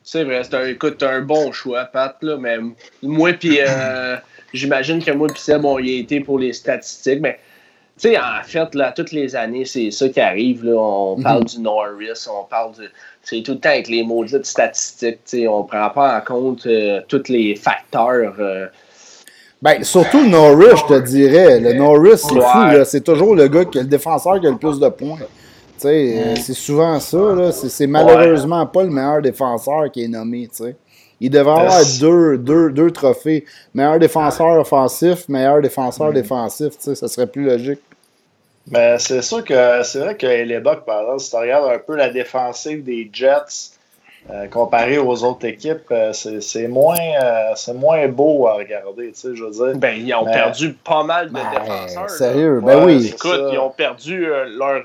C'est 0.04 0.24
vrai, 0.24 0.43
c'est 0.43 0.56
un, 0.56 0.68
écoute, 0.68 1.02
un 1.02 1.22
bon 1.22 1.52
choix, 1.52 1.86
Pat, 1.86 2.16
là, 2.22 2.38
mais 2.39 2.58
moi, 3.02 3.34
puis 3.34 3.58
euh, 3.60 4.16
j'imagine 4.56 5.03
que 5.03 5.12
moi, 5.12 5.28
puis 5.28 5.41
Seb, 5.41 5.62
bon, 5.62 5.80
il 5.80 5.89
a 5.89 5.99
été 5.99 6.20
pour 6.20 6.39
les 6.39 6.53
statistiques, 6.53 7.22
mais 7.22 7.39
tu 7.97 8.10
sais, 8.10 8.18
en 8.18 8.43
fait, 8.43 8.76
là, 8.76 8.91
toutes 8.91 9.14
les 9.14 9.36
années, 9.38 9.64
c'est 9.64 9.89
ça 9.89 10.10
qui 10.10 10.20
arrive. 10.20 10.66
Là. 10.66 10.76
On 10.76 11.22
parle 11.22 11.39
mhm. 11.39 11.45
du 11.45 11.60
Norris, 11.60 12.28
on 12.30 12.43
parle 12.43 12.74
de. 12.76 12.89
C'est 13.24 13.41
tout 13.41 13.53
le 13.53 13.60
temps 13.60 13.70
avec 13.70 13.88
les 13.88 14.03
maudites 14.03 14.45
statistiques. 14.45 15.20
sais, 15.24 15.47
on 15.47 15.64
ne 15.64 15.68
prend 15.68 15.89
pas 15.89 16.18
en 16.18 16.22
compte 16.22 16.66
euh, 16.66 17.01
tous 17.08 17.30
les 17.30 17.56
facteurs. 17.56 18.36
Euh, 18.39 18.68
ben, 19.62 19.82
surtout 19.84 20.24
le 20.24 20.30
Norris, 20.30 20.78
je 20.78 20.93
te 20.93 20.99
dirais. 21.01 21.60
Le 21.60 21.74
Norris, 21.74 22.18
c'est 22.18 22.39
fou. 22.39 22.84
C'est 22.84 23.03
toujours 23.03 23.34
le 23.34 23.47
gars 23.47 23.64
qui 23.64 23.78
est 23.78 23.84
le 23.84 23.88
défenseur 23.88 24.41
qui 24.41 24.47
a 24.47 24.51
le 24.51 24.58
plus 24.58 24.80
de 24.80 24.89
points. 24.89 25.18
Mm. 25.84 26.36
C'est 26.36 26.53
souvent 26.53 26.99
ça. 26.99 27.51
C'est 27.51 27.88
malheureusement 27.88 28.66
pas 28.66 28.84
le 28.84 28.89
meilleur 28.89 29.22
défenseur 29.22 29.91
qui 29.91 30.03
est 30.03 30.08
nommé. 30.08 30.49
sais. 30.51 30.76
Il 31.22 31.30
devrait 31.30 31.61
avoir 31.61 31.82
deux, 31.99 32.38
deux, 32.38 32.70
deux, 32.72 32.91
trophées. 32.91 33.45
Meilleur 33.74 33.99
défenseur 33.99 34.59
offensif, 34.59 35.28
meilleur 35.30 35.61
défenseur 35.61 36.09
mm. 36.09 36.13
défensif. 36.13 36.74
Ça 36.80 37.07
serait 37.07 37.28
plus 37.28 37.45
logique. 37.45 37.80
Mais 38.72 38.97
c'est 38.99 39.22
sûr 39.22 39.43
que 39.43 39.84
c'est 39.84 39.99
vrai 39.99 40.18
que 40.18 40.26
les 40.26 40.59
Bucks, 40.59 40.86
par 40.86 41.01
exemple, 41.01 41.20
si 41.20 41.30
tu 41.30 41.36
regardes 41.36 41.72
un 41.72 41.80
peu 41.80 41.95
la 41.95 42.09
défensive 42.09 42.84
des 42.84 43.09
Jets, 43.13 43.76
euh, 44.32 44.47
comparé 44.47 44.97
aux 44.97 45.24
autres 45.24 45.45
équipes, 45.45 45.91
euh, 45.91 46.11
c'est 46.11 46.68
moins, 46.68 46.95
euh, 46.97 47.51
c'est 47.55 47.76
moins 47.76 48.07
beau 48.07 48.47
à 48.47 48.55
regarder, 48.55 49.11
tu 49.11 49.20
sais, 49.20 49.36
je 49.36 49.43
veux 49.43 49.51
dire. 49.51 49.78
Ben, 49.78 49.95
ils 49.95 50.16
ont 50.16 50.26
perdu 50.26 50.74
pas 50.74 51.03
mal 51.03 51.28
de 51.28 51.34
ben, 51.34 51.43
défenseurs. 51.51 52.09
Sérieux, 52.09 52.59
ben 52.59 52.84
oui. 52.84 53.05
Écoute, 53.05 53.39
ils 53.51 53.59
ont 53.59 53.70
perdu 53.70 54.26
leur. 54.26 54.84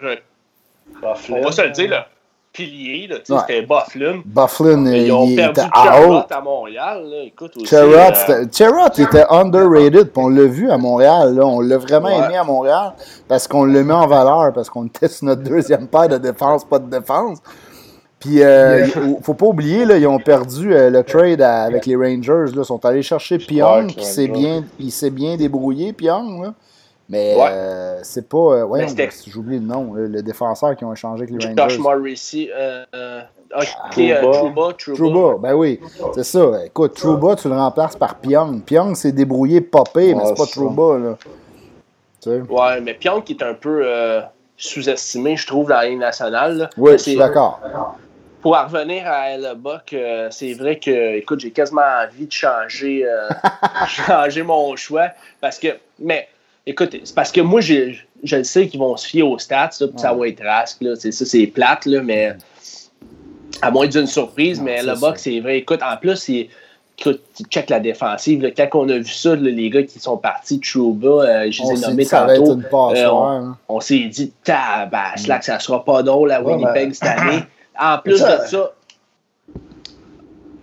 On 1.02 1.40
va 1.40 1.52
se 1.52 1.62
le 1.62 1.70
dire, 1.70 1.88
là. 1.88 2.08
Pilier, 2.52 3.06
là, 3.06 3.16
ouais. 3.16 3.40
c'était 3.46 3.62
Bufflin. 3.62 4.22
Bufflin, 4.24 4.86
ils 4.92 5.12
ont 5.12 5.36
perdu 5.36 5.60
à 5.72 6.40
Montréal. 6.42 7.04
Là. 7.04 7.22
Écoute, 7.24 7.56
aussi, 7.56 7.66
Cherrott, 7.66 8.98
était 8.98 9.24
underrated, 9.30 10.10
puis 10.10 10.22
on 10.22 10.28
l'a 10.28 10.44
vu 10.44 10.68
à 10.68 10.76
Montréal. 10.76 11.36
Là. 11.36 11.46
On 11.46 11.60
l'a 11.60 11.78
vraiment 11.78 12.08
aimé 12.08 12.36
à 12.36 12.42
Montréal 12.42 12.94
parce 13.28 13.46
qu'on 13.46 13.64
le 13.64 13.84
met 13.84 13.94
en 13.94 14.08
valeur, 14.08 14.52
parce 14.52 14.68
qu'on 14.68 14.86
était 14.86 15.08
sur 15.08 15.26
notre 15.26 15.42
deuxième 15.42 15.86
paire 15.86 16.08
de 16.08 16.18
défense, 16.18 16.64
pas 16.64 16.80
de 16.80 16.90
défense. 16.90 17.38
Puis, 18.18 18.42
euh, 18.42 18.86
faut 19.22 19.34
pas 19.34 19.46
oublier, 19.46 19.84
là, 19.84 19.96
ils 19.96 20.06
ont 20.06 20.18
perdu 20.18 20.74
euh, 20.74 20.90
le 20.90 21.02
trade 21.04 21.40
avec 21.40 21.86
les 21.86 21.96
Rangers. 21.96 22.52
Là. 22.54 22.62
Ils 22.62 22.64
sont 22.64 22.84
allés 22.84 23.02
chercher 23.02 23.38
Pyong, 23.38 23.86
qui 23.86 24.04
s'est 24.04 24.28
bien, 24.28 24.64
il 24.78 24.90
s'est 24.90 25.10
bien 25.10 25.36
débrouillé. 25.36 25.94
Là. 26.00 26.52
Mais 27.10 27.34
euh, 27.36 27.98
c'est 28.02 28.28
pas. 28.28 28.38
Euh, 28.38 28.64
ouais, 28.64 28.86
j'oublie 29.26 29.58
le 29.58 29.64
nom, 29.64 29.94
le 29.94 30.22
défenseur 30.22 30.76
qui 30.76 30.84
ont 30.84 30.92
échangé 30.92 31.24
avec 31.24 31.30
les 31.30 31.48
Rangers. 31.48 31.62
Josh 31.68 31.78
Morrissey. 31.78 32.50
Euh, 32.54 33.20
okay, 33.90 34.16
Trouba. 34.22 34.72
Trouba. 34.74 35.36
ben 35.38 35.54
oui. 35.54 35.80
C'est 36.14 36.24
ça. 36.24 36.64
Écoute, 36.64 36.94
Trouba, 36.94 37.36
tu 37.36 37.48
le 37.48 37.54
remplaces 37.54 37.96
par 37.96 38.14
Pyong. 38.14 38.62
Pyong 38.62 38.94
s'est 38.94 39.12
débrouillé 39.12 39.60
popé, 39.60 40.14
mais 40.14 40.24
c'est 40.24 40.36
pas 40.36 40.46
Trouba. 40.46 40.98
Là. 40.98 41.16
Ouais, 42.48 42.80
mais 42.80 42.94
Pyong 42.94 43.24
qui 43.24 43.32
est 43.32 43.42
un 43.42 43.54
peu 43.54 43.84
sous-estimé, 44.56 45.36
je 45.36 45.46
trouve, 45.46 45.68
dans 45.68 45.76
la 45.76 45.88
Ligue 45.88 45.98
nationale. 45.98 46.70
Oui, 46.76 46.92
je 46.92 46.96
suis 46.98 47.16
d'accord 47.16 47.60
pour 48.40 48.56
en 48.56 48.64
revenir 48.64 49.06
à 49.06 49.30
El 49.30 49.54
Buck, 49.56 49.92
euh, 49.92 50.28
c'est 50.30 50.54
vrai 50.54 50.78
que, 50.78 51.16
écoute, 51.16 51.40
j'ai 51.40 51.50
quasiment 51.50 51.82
envie 51.82 52.26
de 52.26 52.32
changer, 52.32 53.04
euh, 53.04 53.28
changer 53.86 54.42
mon 54.42 54.74
choix. 54.76 55.08
Parce 55.40 55.58
que, 55.58 55.68
mais, 55.98 56.28
écoute, 56.66 56.96
c'est 57.04 57.14
parce 57.14 57.32
que 57.32 57.40
moi, 57.40 57.60
je, 57.60 57.94
je 58.22 58.42
sais 58.42 58.68
qu'ils 58.68 58.80
vont 58.80 58.96
se 58.96 59.06
fier 59.06 59.22
aux 59.22 59.38
stats, 59.38 59.70
là, 59.80 59.86
ça 59.96 60.12
va 60.12 60.28
être 60.28 60.42
rasque. 60.44 60.78
Là, 60.80 60.96
ça, 60.96 61.10
c'est 61.10 61.46
plate, 61.46 61.86
là, 61.86 62.02
mais 62.02 62.34
à 63.62 63.70
moins 63.70 63.86
d'une 63.86 64.06
surprise. 64.06 64.60
mais 64.60 64.76
El 64.76 64.94
Buck, 65.00 65.18
c'est 65.18 65.40
vrai. 65.40 65.58
Écoute, 65.58 65.80
en 65.82 65.96
plus, 65.96 66.16
c'est. 66.16 66.48
Écoute, 66.98 67.22
check 67.48 67.70
la 67.70 67.80
défensive. 67.80 68.42
Là, 68.42 68.50
quand 68.50 68.68
on 68.74 68.88
a 68.90 68.98
vu 68.98 69.08
ça, 69.08 69.34
les 69.34 69.70
gars 69.70 69.84
qui 69.84 69.98
sont 69.98 70.18
partis, 70.18 70.60
Chuba, 70.62 71.08
euh, 71.08 71.50
je 71.50 71.62
les 71.62 71.78
ai 71.82 71.86
nommés 71.88 72.04
tantôt. 72.04 72.58
on, 72.70 73.54
on 73.68 73.80
s'est 73.80 74.00
dit, 74.00 74.32
tabaslac, 74.44 75.42
ça 75.44 75.58
sera 75.60 75.82
pas 75.82 76.02
drôle 76.02 76.30
à 76.30 76.42
Winnipeg 76.42 76.92
cette 76.92 77.08
année. 77.08 77.42
En 77.82 77.96
plus 77.96 78.20
de 78.20 78.36
ça, 78.46 78.72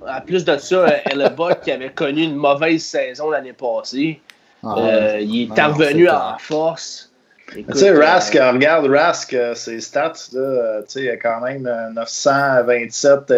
en 0.07 0.21
plus 0.21 0.45
de 0.45 0.57
ça, 0.57 0.85
Elba 1.05 1.55
qui 1.55 1.71
avait 1.71 1.89
connu 1.89 2.23
une 2.23 2.35
mauvaise 2.35 2.83
saison 2.83 3.29
l'année 3.31 3.53
passée, 3.53 4.21
ah, 4.67 4.79
euh, 4.79 5.19
il 5.21 5.51
est 5.55 5.61
revenu 5.61 6.09
en 6.09 6.37
force. 6.39 7.11
Tu 7.53 7.63
sais, 7.73 7.91
Rask, 7.91 8.35
euh, 8.35 8.51
regarde 8.51 8.87
Rask, 8.87 9.33
euh, 9.33 9.55
ses 9.55 9.79
stats, 9.79 10.13
là, 10.33 10.81
il 10.95 11.09
a 11.09 11.15
quand 11.15 11.39
même 11.41 11.69
927 11.95 13.33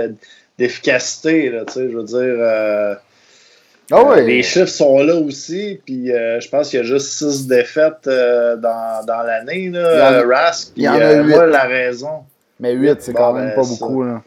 d'efficacité, 0.57 1.53
je 1.75 1.81
veux 1.81 2.03
dire. 2.03 2.97
Ah 3.91 4.19
les 4.19 4.43
chiffres 4.43 4.67
sont 4.67 4.99
là 4.99 5.15
aussi, 5.15 5.79
puis 5.83 6.07
je 6.07 6.49
pense 6.49 6.69
qu'il 6.69 6.79
y 6.79 6.81
a 6.81 6.85
juste 6.85 7.11
6 7.19 7.47
défaites 7.47 8.05
dans, 8.05 9.05
dans 9.05 9.23
l'année, 9.23 9.71
Rask. 9.73 10.71
Il 10.75 10.83
y 10.83 10.89
en 10.89 10.93
a 10.95 11.23
moi, 11.23 11.45
la 11.45 11.63
raison. 11.63 12.23
Mais 12.59 12.73
8, 12.73 13.01
c'est 13.01 13.13
quand 13.13 13.33
même 13.33 13.49
ben, 13.49 13.55
pas 13.55 13.67
beaucoup. 13.67 14.03
Là. 14.03 14.21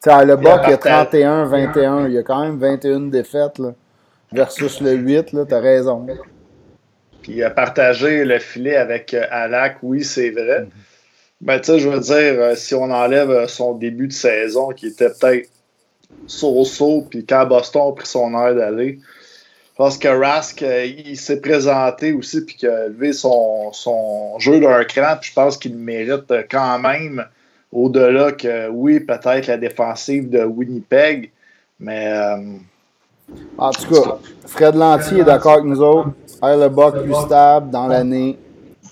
sais, 0.00 0.24
le 0.24 0.36
Buck, 0.36 0.60
il 0.64 0.70
y 0.70 0.74
a 0.74 0.78
31, 0.78 1.46
21. 1.46 2.06
Il 2.06 2.14
y 2.14 2.18
a 2.18 2.22
quand 2.22 2.40
même 2.42 2.58
21 2.58 3.00
défaites 3.00 3.58
là, 3.58 3.72
versus 4.32 4.80
le 4.80 4.92
8. 4.92 5.30
Tu 5.48 5.54
as 5.54 5.58
raison. 5.58 6.06
Puis 7.24 7.42
a 7.42 7.48
partagé 7.48 8.24
le 8.26 8.38
filet 8.38 8.76
avec 8.76 9.14
euh, 9.14 9.24
Alak, 9.30 9.78
oui, 9.82 10.04
c'est 10.04 10.30
vrai. 10.30 10.60
Mhm. 10.60 10.68
Mais 11.40 11.60
tu 11.60 11.72
sais, 11.72 11.78
je 11.78 11.88
veux 11.88 12.00
dire, 12.00 12.40
euh, 12.40 12.54
si 12.54 12.74
on 12.74 12.90
enlève 12.90 13.30
euh, 13.30 13.48
son 13.48 13.74
début 13.74 14.08
de 14.08 14.12
saison 14.12 14.68
qui 14.68 14.88
était 14.88 15.08
peut-être 15.08 15.48
so-so, 16.26 17.06
puis 17.08 17.24
quand 17.24 17.46
Boston 17.46 17.88
a 17.88 17.92
pris 17.92 18.06
son 18.06 18.38
air 18.38 18.54
d'aller, 18.54 18.98
je 19.00 19.76
pense 19.76 19.96
que 19.96 20.06
Rask, 20.06 20.60
il 20.60 21.16
s'est 21.16 21.40
présenté 21.40 22.12
aussi, 22.12 22.44
puis 22.44 22.56
qu'il 22.56 22.68
a 22.68 22.88
levé 22.88 23.12
son, 23.12 23.72
son 23.72 24.38
jeu 24.38 24.60
d'un 24.60 24.84
cran, 24.84 25.16
puis 25.18 25.30
je 25.30 25.34
pense 25.34 25.56
qu'il 25.56 25.76
mérite 25.76 26.30
quand 26.50 26.78
même 26.78 27.26
au-delà 27.72 28.32
que, 28.32 28.68
oui, 28.68 29.00
peut-être 29.00 29.46
la 29.46 29.56
défensive 29.56 30.28
de 30.28 30.44
Winnipeg, 30.44 31.32
mais. 31.80 32.12
Euh, 32.12 32.36
en 33.58 33.70
tout 33.70 33.94
cas, 33.94 34.18
Fred 34.46 34.74
Lantier 34.74 35.20
est 35.20 35.24
d'accord 35.24 35.54
avec 35.54 35.64
nous 35.64 35.80
autres. 35.80 36.10
le 36.42 36.68
Buck 36.68 37.02
plus 37.02 37.14
stable 37.14 37.70
dans 37.70 37.86
l'année. 37.86 38.38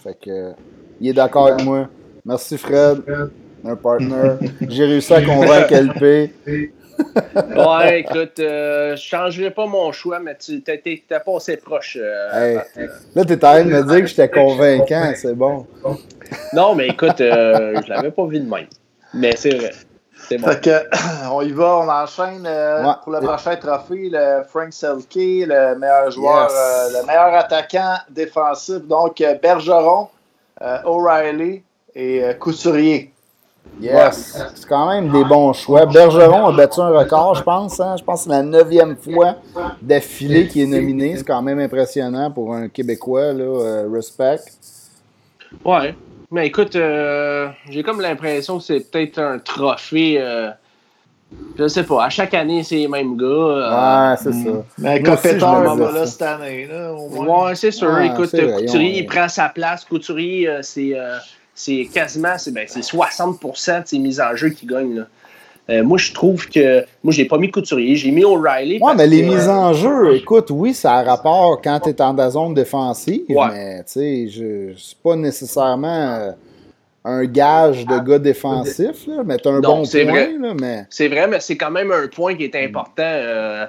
Fait 0.03 0.17
que, 0.21 0.53
il 1.01 1.11
est 1.11 1.13
d'accord 1.13 1.49
avec 1.49 1.65
moi. 1.65 1.89
Merci 2.25 2.57
Fred, 2.57 3.03
un 3.65 3.77
partner. 3.77 4.37
J'ai 4.69 4.85
réussi 4.85 5.13
à 5.13 5.23
convaincre 5.23 5.75
LP. 5.75 6.31
ouais, 7.57 8.01
écoute, 8.01 8.39
euh, 8.39 8.89
je 8.89 8.93
ne 8.93 8.97
changerai 8.97 9.51
pas 9.51 9.67
mon 9.67 9.93
choix, 9.93 10.21
mais 10.21 10.37
tu 10.37 10.63
t'es 10.63 11.03
pas 11.09 11.37
assez 11.37 11.57
proche. 11.57 11.99
Euh, 12.01 12.61
là, 13.15 13.25
tu 13.25 13.33
es 13.33 13.37
en 13.37 13.39
train 13.39 13.65
de 13.65 13.71
me 13.71 13.83
dire 13.83 14.01
que 14.01 14.07
j'étais 14.07 14.29
convaincant, 14.29 15.13
c'est 15.17 15.35
bon. 15.35 15.67
Non, 16.53 16.75
mais 16.75 16.89
écoute, 16.89 17.21
euh, 17.21 17.81
je 17.85 17.91
l'avais 17.91 18.11
pas 18.11 18.27
vu 18.27 18.41
de 18.41 18.49
même. 18.49 18.67
Mais 19.15 19.35
c'est 19.37 19.55
vrai. 19.55 19.73
Bon. 20.31 20.49
on 21.33 21.43
y 21.43 21.53
va, 21.53 21.77
on 21.79 21.89
enchaîne 21.89 22.45
euh, 22.47 22.93
pour 23.03 23.13
le 23.13 23.21
prochain 23.21 23.57
trophée, 23.57 24.09
le 24.11 24.43
Frank 24.49 24.73
Selke, 24.73 25.47
le 25.47 25.79
meilleur 25.79 26.11
joueur, 26.11 26.49
euh, 26.51 27.01
le 27.01 27.07
meilleur 27.07 27.35
attaquant 27.35 27.97
défensif. 28.09 28.81
Donc, 28.87 29.23
Bergeron, 29.43 30.09
O'Reilly 30.85 31.63
et 31.95 32.23
Couturier. 32.39 33.13
Yes. 33.81 34.39
C'est 34.55 34.69
quand 34.69 34.89
même 34.89 35.11
des 35.11 35.25
bons 35.25 35.53
choix. 35.53 35.87
Bergeron 35.87 36.47
a 36.47 36.53
battu 36.53 36.81
un 36.81 36.91
record, 36.91 37.35
je 37.35 37.43
pense. 37.43 37.81
Hein? 37.81 37.97
Je 37.99 38.05
pense 38.05 38.25
que 38.25 38.31
c'est 38.31 38.37
la 38.37 38.43
neuvième 38.43 38.97
fois 38.97 39.37
d'affilée 39.81 40.47
qu'il 40.47 40.63
est 40.63 40.67
nominé. 40.67 41.17
C'est 41.17 41.25
quand 41.25 41.43
même 41.43 41.59
impressionnant 41.59 42.31
pour 42.31 42.55
un 42.55 42.69
Québécois. 42.69 43.33
Là, 43.33 43.45
euh, 43.45 43.89
respect. 43.93 44.41
Ouais. 45.65 45.95
Mais 46.33 46.47
écoute, 46.47 46.77
euh, 46.77 47.51
j'ai 47.69 47.83
comme 47.83 48.01
l'impression 48.01 48.57
que 48.57 48.65
c'est 48.65 48.81
peut-être 48.81 49.19
un 49.19 49.39
trophée. 49.39 50.17
Euh, 50.19 50.51
je 51.59 51.69
sais 51.69 51.85
pas. 51.85 52.07
À 52.07 52.09
chaque 52.09 52.33
année, 52.33 52.63
c'est 52.63 52.77
les 52.77 52.89
mêmes 52.89 53.19
gars. 53.19 53.27
Euh, 53.27 54.11
ouais, 54.11 54.17
c'est 54.17 54.33
ça. 54.33 54.65
Mais 54.79 55.03
Kopitar 55.03 55.77
va 55.77 55.93
là 55.93 56.07
cette 56.07 56.23
année. 56.23 56.67
Là, 56.67 56.95
au 56.95 57.09
moins. 57.11 57.49
Ouais, 57.49 57.55
c'est 57.55 57.71
sûr. 57.71 58.01
écoute, 58.01 58.31
Couturier, 58.31 59.01
il 59.01 59.07
prend 59.07 59.29
sa 59.29 59.51
place. 59.51 59.85
Couturier, 59.85 60.49
c'est 60.63 60.95
c'est 61.55 61.87
quasiment 61.93 62.39
c'est 62.39 62.51
ben, 62.51 62.67
60% 62.67 63.83
de 63.83 63.87
ses 63.87 63.99
mises 63.99 64.21
en 64.21 64.35
jeu 64.35 64.49
qui 64.49 64.65
gagnent. 64.65 65.01
Là. 65.01 65.07
Euh, 65.71 65.85
moi, 65.85 65.97
je 65.97 66.13
trouve 66.13 66.49
que. 66.49 66.85
Moi, 67.05 67.13
j'ai 67.13 67.25
pas 67.25 67.39
mis 67.39 67.51
Couturier, 67.51 67.95
j'ai 67.95 68.11
mis 68.11 68.25
O'Reilly. 68.25 68.81
Ouais, 68.81 68.95
mais 68.97 69.07
les 69.07 69.23
mises 69.23 69.49
en 69.49 69.73
jeu, 69.73 70.17
écoute, 70.17 70.49
oui, 70.51 70.75
ça 70.75 70.95
a 70.95 71.03
rapport 71.05 71.61
quand 71.63 71.79
tu 71.81 71.91
es 71.91 72.03
en 72.03 72.15
la 72.15 72.31
zone 72.31 72.55
défensive, 72.55 73.23
mais 73.29 73.83
tu 73.85 74.29
sais, 74.29 74.75
c'est 74.77 74.99
pas 74.99 75.15
nécessairement 75.15 76.15
euh, 76.15 76.33
un 77.05 77.25
gage 77.25 77.87
de 77.87 77.99
gars 77.99 78.19
défensif, 78.19 79.07
là, 79.07 79.23
mais 79.25 79.39
tu 79.39 79.49
un 79.49 79.61
bon 79.61 79.85
point. 79.85 80.05
Vrai. 80.05 80.33
Là, 80.39 80.55
mais... 80.61 80.85
C'est 80.91 81.09
vrai, 81.09 81.29
mais 81.29 81.41
c'est 81.41 81.57
quand 81.57 81.71
même 81.71 81.93
un 81.93 82.09
point 82.09 82.35
qui 82.35 82.45
est 82.45 82.57
important 82.57 83.03
euh, 83.03 83.67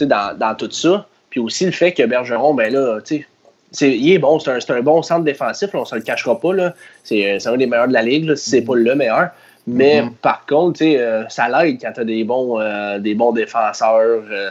dans, 0.00 0.38
dans 0.38 0.54
tout 0.54 0.70
ça. 0.70 1.06
Puis 1.30 1.40
aussi 1.40 1.64
le 1.64 1.72
fait 1.72 1.92
que 1.92 2.04
Bergeron, 2.04 2.54
ben 2.54 2.72
là, 2.72 3.00
tu 3.00 3.26
sais, 3.72 3.96
il 3.96 4.12
est 4.12 4.18
bon, 4.18 4.38
c'est 4.38 4.50
un, 4.50 4.76
un, 4.76 4.82
bon 4.82 5.02
centre 5.02 5.24
défensif, 5.24 5.70
on 5.72 5.80
ne 5.80 5.84
se 5.84 5.94
le 5.94 6.02
cachera 6.02 6.38
pas. 6.38 6.74
C'est 7.02 7.44
un 7.44 7.56
des 7.56 7.66
meilleurs 7.66 7.88
de 7.88 7.92
la 7.92 8.02
ligue, 8.02 8.26
là, 8.26 8.36
si 8.36 8.50
c'est 8.50 8.62
pas 8.62 8.76
le 8.76 8.94
meilleur. 8.94 9.30
Mais 9.66 10.02
mm-hmm. 10.02 10.14
par 10.14 10.44
contre, 10.46 10.82
euh, 10.82 11.24
ça 11.28 11.48
l'aide 11.48 11.80
quand 11.80 11.92
tu 11.92 12.00
as 12.00 12.04
des 12.04 12.24
bons, 12.24 12.60
euh, 12.60 12.98
des 12.98 13.14
bons 13.14 13.32
défenseurs. 13.32 14.22
Euh, 14.30 14.50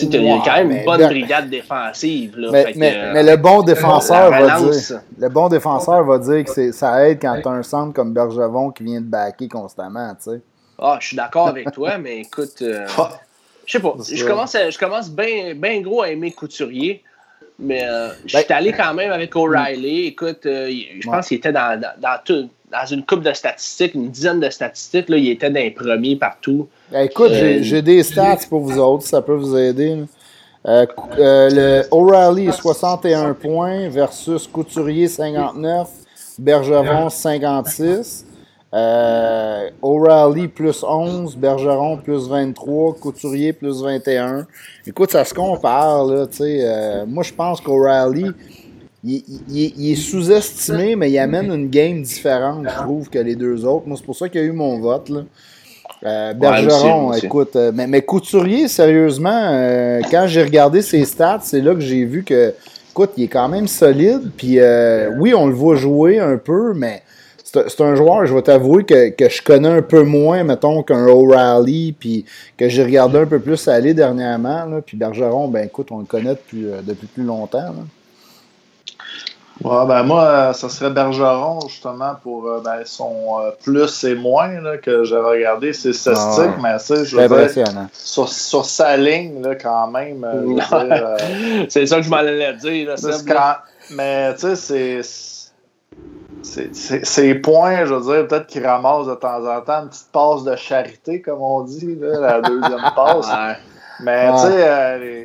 il 0.00 0.22
y 0.22 0.30
a 0.30 0.40
quand 0.44 0.54
même 0.54 0.70
une 0.70 0.84
bonne 0.84 1.06
brigade 1.06 1.50
défensive. 1.50 2.38
Là, 2.38 2.50
mais, 2.52 3.12
mais, 3.12 3.22
le 3.24 3.36
bon 3.36 3.62
défenseur 3.62 4.30
va 4.30 4.60
dire 4.60 5.00
le 5.18 5.28
bon 5.28 5.48
défenseur 5.48 6.04
va 6.04 6.18
dire 6.18 6.44
que 6.44 6.70
ça 6.70 7.08
aide 7.08 7.18
quand 7.20 7.40
tu 7.42 7.48
as 7.48 7.50
un 7.50 7.62
centre 7.64 7.92
comme 7.92 8.12
Bergevon 8.12 8.70
qui 8.70 8.84
vient 8.84 9.00
de 9.00 9.06
backer 9.06 9.48
constamment. 9.48 10.12
Ah, 10.78 10.98
je 11.00 11.08
suis 11.08 11.16
d'accord 11.16 11.48
avec 11.48 11.72
toi, 11.72 11.98
mais 11.98 12.18
écoute, 12.18 12.54
je 12.60 12.86
sais 13.66 13.80
pas. 13.80 13.96
Je 14.08 14.24
commence, 14.24 14.52
je 14.52 14.78
commence 14.78 15.10
bien 15.10 15.80
gros 15.80 16.02
à 16.02 16.10
aimer 16.10 16.30
Couturier. 16.30 17.02
Mais 17.58 17.84
euh, 17.84 18.10
je 18.24 18.36
suis 18.36 18.46
ben, 18.48 18.56
allé 18.56 18.72
quand 18.72 18.94
même 18.94 19.10
avec 19.10 19.34
O'Reilly. 19.34 20.06
Écoute, 20.06 20.46
euh, 20.46 20.70
je 21.00 21.08
pense 21.08 21.28
qu'il 21.28 21.38
était 21.38 21.52
dans, 21.52 21.80
dans, 21.80 21.92
dans, 22.00 22.48
une 22.90 23.04
coupe 23.04 23.22
de 23.22 23.32
statistiques, 23.32 23.94
une 23.94 24.10
dizaine 24.10 24.40
de 24.40 24.50
statistiques. 24.50 25.08
Là, 25.08 25.16
il 25.16 25.30
était 25.30 25.50
dans 25.50 25.60
les 25.60 25.70
premiers 25.70 26.16
partout. 26.16 26.68
Ben, 26.90 27.02
écoute, 27.02 27.30
euh, 27.30 27.58
j'ai 27.62 27.82
des 27.82 28.02
stats 28.02 28.38
pour 28.48 28.60
vous 28.60 28.78
autres, 28.78 29.04
ça 29.04 29.22
peut 29.22 29.34
vous 29.34 29.56
aider. 29.56 30.04
le 30.64 31.82
O'Reilly, 31.90 32.52
61 32.52 33.34
points 33.34 33.88
versus 33.88 34.46
Couturier, 34.46 35.08
59. 35.08 35.88
Bergeron, 36.38 37.10
56. 37.10 38.24
Euh, 38.74 39.70
O'Reilly 39.80 40.46
plus 40.48 40.84
11, 40.84 41.36
Bergeron 41.36 41.96
plus 41.96 42.28
23, 42.28 42.94
Couturier 42.94 43.52
plus 43.52 43.82
21. 43.82 44.46
Écoute, 44.86 45.10
ça 45.10 45.24
se 45.24 45.32
compare, 45.32 46.04
là, 46.04 46.26
tu 46.26 46.36
sais. 46.36 46.60
Euh, 46.62 47.06
moi, 47.06 47.22
je 47.22 47.32
pense 47.32 47.60
qu'O'Reilly, 47.60 48.30
il, 49.04 49.22
il, 49.48 49.92
est 49.92 49.96
sous-estimé, 49.96 50.96
mais 50.96 51.10
il 51.10 51.18
amène 51.18 51.52
une 51.52 51.68
game 51.68 52.02
différente, 52.02 52.66
je 52.68 52.82
trouve, 52.82 53.08
que 53.08 53.18
les 53.18 53.36
deux 53.36 53.64
autres. 53.64 53.86
Moi, 53.86 53.96
c'est 53.96 54.04
pour 54.04 54.16
ça 54.16 54.28
qu'il 54.28 54.40
y 54.40 54.44
a 54.44 54.46
eu 54.46 54.52
mon 54.52 54.78
vote, 54.80 55.08
là. 55.08 55.20
Euh, 56.04 56.32
Bergeron, 56.32 57.12
écoute, 57.14 57.56
euh, 57.56 57.72
mais, 57.74 57.88
mais, 57.88 58.02
Couturier, 58.02 58.68
sérieusement, 58.68 59.50
quand 60.10 60.26
j'ai 60.28 60.44
regardé 60.44 60.80
ses 60.80 61.04
stats, 61.04 61.40
c'est 61.42 61.60
là 61.60 61.74
que 61.74 61.80
j'ai 61.80 62.04
vu 62.04 62.22
que, 62.22 62.54
écoute, 62.90 63.10
il 63.16 63.24
est 63.24 63.28
quand 63.28 63.48
même 63.48 63.66
solide. 63.66 64.30
Puis 64.36 64.58
oui, 65.18 65.34
on 65.34 65.46
le 65.46 65.54
voit 65.54 65.76
jouer 65.76 66.20
un 66.20 66.36
peu, 66.36 66.72
mais 66.74 67.02
c'est 67.52 67.80
un 67.80 67.94
joueur, 67.94 68.26
je 68.26 68.34
vais 68.34 68.42
t'avouer, 68.42 68.84
que, 68.84 69.10
que, 69.10 69.28
je 69.28 69.42
connais 69.42 69.68
un 69.68 69.82
peu 69.82 70.02
moins, 70.02 70.44
mettons, 70.44 70.82
qu'un 70.82 71.06
O'Reilly, 71.06 71.92
puis 71.92 72.24
que 72.56 72.68
j'ai 72.68 72.82
regardé 72.82 73.18
un 73.18 73.26
peu 73.26 73.38
plus 73.38 73.68
aller 73.68 73.94
dernièrement. 73.94 74.66
Là, 74.66 74.80
puis 74.84 74.96
Bergeron, 74.96 75.48
ben 75.48 75.66
écoute, 75.66 75.88
on 75.90 75.98
le 75.98 76.04
connaît 76.04 76.30
depuis, 76.30 76.66
euh, 76.66 76.80
depuis 76.82 77.06
plus 77.06 77.24
longtemps. 77.24 77.58
Là. 77.58 77.84
Ouais, 79.64 79.86
ben 79.86 80.04
moi, 80.04 80.22
euh, 80.22 80.52
ça 80.52 80.68
serait 80.68 80.90
Bergeron, 80.90 81.60
justement, 81.68 82.14
pour 82.22 82.46
euh, 82.46 82.60
ben, 82.64 82.82
son 82.84 83.40
plus 83.64 84.04
et 84.04 84.14
moins 84.14 84.60
là, 84.60 84.78
que 84.78 85.02
j'ai 85.02 85.16
regardé 85.16 85.72
ses 85.72 85.92
statistiques, 85.92 86.50
ah, 86.56 86.60
mais 86.62 86.76
tu 86.78 87.04
je 87.04 87.16
veux 87.16 87.28
dire, 87.28 87.64
sur, 87.92 88.28
sur, 88.28 88.64
sa 88.64 88.96
ligne, 88.96 89.42
là, 89.42 89.56
quand 89.56 89.88
même. 89.88 90.24
c'est 91.68 91.86
ça 91.86 91.96
que 91.96 92.02
je 92.02 92.10
m'allais 92.10 92.54
dire. 92.54 92.88
Là, 92.88 93.64
mais 93.90 94.34
tu 94.34 94.54
sais, 94.54 95.02
c'est 95.02 95.48
ces 96.42 97.34
points, 97.34 97.84
je 97.84 97.94
veux 97.94 98.00
dire, 98.00 98.28
peut-être 98.28 98.46
qu'ils 98.46 98.66
ramassent 98.66 99.06
de 99.06 99.14
temps 99.14 99.44
en 99.44 99.60
temps 99.60 99.82
une 99.82 99.88
petite 99.88 100.12
passe 100.12 100.44
de 100.44 100.56
charité, 100.56 101.20
comme 101.20 101.42
on 101.42 101.62
dit, 101.62 101.96
là, 101.96 102.20
la 102.20 102.40
deuxième 102.40 102.90
passe. 102.96 103.28
Mais 104.00 104.30
tu 104.32 104.38
sais, 104.38 104.68
euh, 104.68 105.24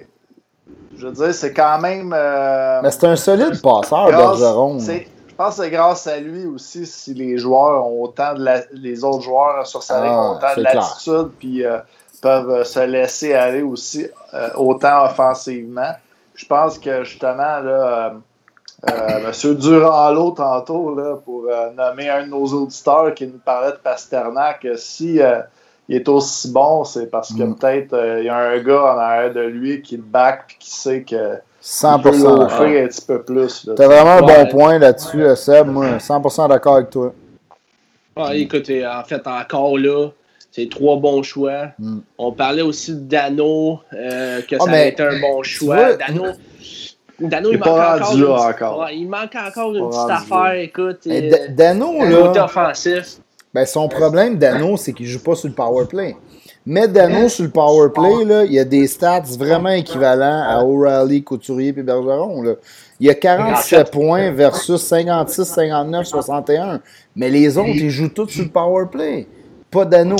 je 0.98 1.08
veux 1.08 1.14
dire, 1.14 1.34
c'est 1.34 1.54
quand 1.54 1.80
même. 1.80 2.14
Euh, 2.16 2.82
Mais 2.82 2.91
c'est 2.91 3.06
un 3.06 3.16
solide 3.16 3.62
passeur, 3.62 4.08
Bergeron. 4.08 4.80
Je 4.80 5.36
pense 5.36 5.58
que 5.58 5.64
c'est 5.64 5.72
grâce 5.72 6.06
à 6.06 6.20
lui 6.20 6.46
aussi 6.46 6.86
si 6.86 7.14
les 7.16 7.39
joueurs 7.39 7.88
ont 7.88 8.04
autant 8.04 8.36
de 8.36 8.44
la, 8.44 8.62
les 8.72 9.04
autres 9.04 9.24
joueurs 9.24 9.66
sur 9.66 9.82
sa 9.82 10.04
ligne 10.04 10.14
ont 10.14 10.34
ah, 10.34 10.38
autant 10.38 10.56
de 10.56 10.62
latitude 10.62 11.30
puis 11.39 11.66
euh, 11.66 11.80
peuvent 12.22 12.64
se 12.64 12.80
laisser 12.82 13.34
aller 13.34 13.64
aussi 13.64 14.06
autant 14.56 15.06
offensivement. 15.06 15.91
Je 16.36 16.46
pense 16.46 16.78
que 16.78 17.04
justement 17.04 17.60
là 17.60 18.14
euh, 18.89 19.28
Monsieur 19.28 19.56
Durand-Lot, 19.56 20.32
tantôt, 20.36 20.94
là, 20.96 21.16
pour 21.24 21.46
euh, 21.48 21.72
nommer 21.72 22.10
un 22.10 22.24
de 22.24 22.30
nos 22.30 22.46
auditeurs 22.46 23.14
qui 23.14 23.28
nous 23.28 23.39
parlait 23.39 23.72
de 23.72 23.78
Pasternak, 23.78 24.68
si 24.76 25.22
euh, 25.22 25.39
il 25.90 25.96
est 25.96 26.10
aussi 26.10 26.52
bon, 26.52 26.84
c'est 26.84 27.08
parce 27.08 27.34
que 27.34 27.44
mm. 27.44 27.56
peut-être 27.56 28.20
il 28.20 28.26
y 28.26 28.30
a 28.30 28.38
un 28.38 28.60
gars 28.60 28.84
en 28.84 28.98
arrière 28.98 29.34
de 29.34 29.42
lui 29.42 29.82
qui 29.82 29.98
le 29.98 30.04
back 30.04 30.56
et 30.56 30.56
qui 30.60 30.70
sait 30.70 31.04
que 31.04 31.38
100%. 31.62 32.02
peut 32.02 32.18
l'offrir 32.18 32.84
un 32.84 32.88
petit 32.88 33.06
peu 33.06 33.22
plus. 33.22 33.70
T'as 33.76 33.88
vraiment 33.88 34.18
un 34.18 34.22
bon 34.22 34.50
point 34.50 34.80
là-dessus, 34.80 35.24
Seb. 35.36 35.68
Moi, 35.68 35.98
100% 35.98 36.50
d'accord 36.50 36.76
avec 36.76 36.90
toi. 36.90 37.14
Ah, 38.16 38.36
écoutez, 38.36 38.86
en 38.86 39.04
fait, 39.04 39.26
encore 39.26 39.78
là, 39.78 40.10
c'est 40.52 40.70
trois 40.70 40.98
bons 40.98 41.24
choix. 41.24 41.68
Mm. 41.80 42.00
On 42.18 42.32
parlait 42.32 42.62
aussi 42.62 42.94
de 42.94 43.00
Dano, 43.00 43.80
que 43.92 44.56
ah, 44.56 44.66
ça 44.66 44.72
a 44.72 44.86
été 44.86 45.04
un 45.04 45.20
bon 45.20 45.42
choix. 45.42 45.94
Dano, 45.94 46.26
Dano, 47.20 47.52
il, 47.52 47.60
manque 47.60 48.62
encore. 48.62 48.90
il 48.92 49.08
manque 49.08 49.36
encore 49.36 49.74
une 49.74 49.90
petite 49.90 50.10
affaire, 50.10 50.54
écoute. 50.54 51.00
Euh, 51.08 51.48
Dano, 51.50 52.04
là. 52.04 52.44
offensif. 52.44 53.18
Ben, 53.54 53.66
son 53.66 53.88
problème, 53.88 54.38
Dano, 54.38 54.78
c'est 54.78 54.93
qu'il 54.93 55.06
joue 55.06 55.22
pas 55.22 55.36
sur 55.36 55.47
le 55.47 55.54
power 55.54 55.86
play. 55.86 56.16
Mais 56.66 56.88
Dano 56.88 57.30
sur 57.30 57.43
le 57.43 57.51
power 57.51 57.89
play, 57.93 58.26
là, 58.26 58.45
il 58.45 58.54
y 58.54 58.60
a 58.60 58.64
des 58.66 58.88
stats 58.88 59.24
vraiment 59.38 59.70
équivalents 59.70 60.43
à 60.47 60.64
O'Reilly, 60.64 61.24
Couturier 61.24 61.70
et 61.70 61.84
Bergeron. 61.84 62.41
Là. 62.41 62.54
Il 62.99 63.08
y 63.08 63.10
a 63.10 63.16
47 63.16 63.91
points 63.91 64.32
versus 64.32 64.82
56, 64.82 65.43
59, 65.45 66.08
61. 66.08 66.82
Mais 67.16 67.30
les 67.30 67.58
autres, 67.58 67.70
ils 67.70 67.89
jouent 67.89 68.10
tous 68.10 68.30
sur 68.30 68.43
le 68.43 68.49
power 68.49 68.86
play. 68.91 69.28
Pas 69.70 69.86
Dano. 69.86 70.16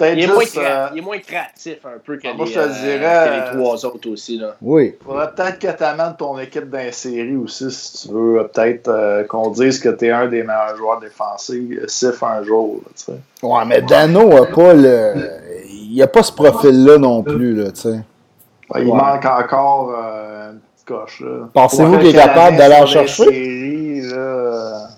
Il 0.00 0.20
est, 0.20 0.26
moins 0.26 0.44
euh, 0.58 0.88
il 0.92 0.98
est, 0.98 1.00
moins 1.00 1.18
créatif 1.18 1.78
un 1.86 1.98
peu 2.04 2.18
que, 2.18 2.24
les, 2.24 2.56
euh, 2.56 3.52
les, 3.52 3.58
trois 3.58 3.86
autres 3.86 4.10
aussi. 4.10 4.36
Là. 4.36 4.54
Oui. 4.60 4.94
Il 5.00 5.04
faudrait 5.04 5.30
peut-être 5.34 5.58
que 5.58 5.74
tu 5.74 5.82
amènes 5.82 6.14
ton 6.18 6.38
équipe 6.38 6.68
dans 6.68 6.92
série 6.92 7.36
aussi 7.36 7.70
si 7.70 8.06
tu 8.06 8.12
veux 8.12 8.46
peut-être 8.52 8.88
euh, 8.88 9.24
qu'on 9.24 9.48
dise 9.48 9.78
que 9.80 9.88
tu 9.88 10.06
es 10.06 10.10
un 10.10 10.26
des 10.26 10.42
meilleurs 10.42 10.76
joueurs 10.76 11.00
défensifs 11.00 12.22
un 12.22 12.42
jour. 12.42 12.82
Là, 12.84 12.90
sais. 12.94 13.12
ouais, 13.42 13.64
mais 13.66 13.80
Dano 13.80 14.36
a 14.36 14.46
pas 14.46 14.74
le. 14.74 15.14
Il 15.70 16.02
a 16.02 16.06
pas 16.06 16.22
ce 16.22 16.32
profil-là 16.32 16.98
non 16.98 17.22
plus. 17.22 17.54
Là, 17.54 17.70
tu 17.70 17.80
sais. 17.80 18.00
il 18.76 18.94
manque 18.94 19.24
encore 19.24 19.92
une 19.92 20.60
petite 20.74 20.86
coche. 20.86 21.24
Pensez-vous 21.54 21.98
qu'il 21.98 22.08
est 22.08 22.12
capable 22.12 22.58
d'aller 22.58 22.86
chercher? 22.86 23.24
Série, 23.24 24.02
là... 24.02 24.88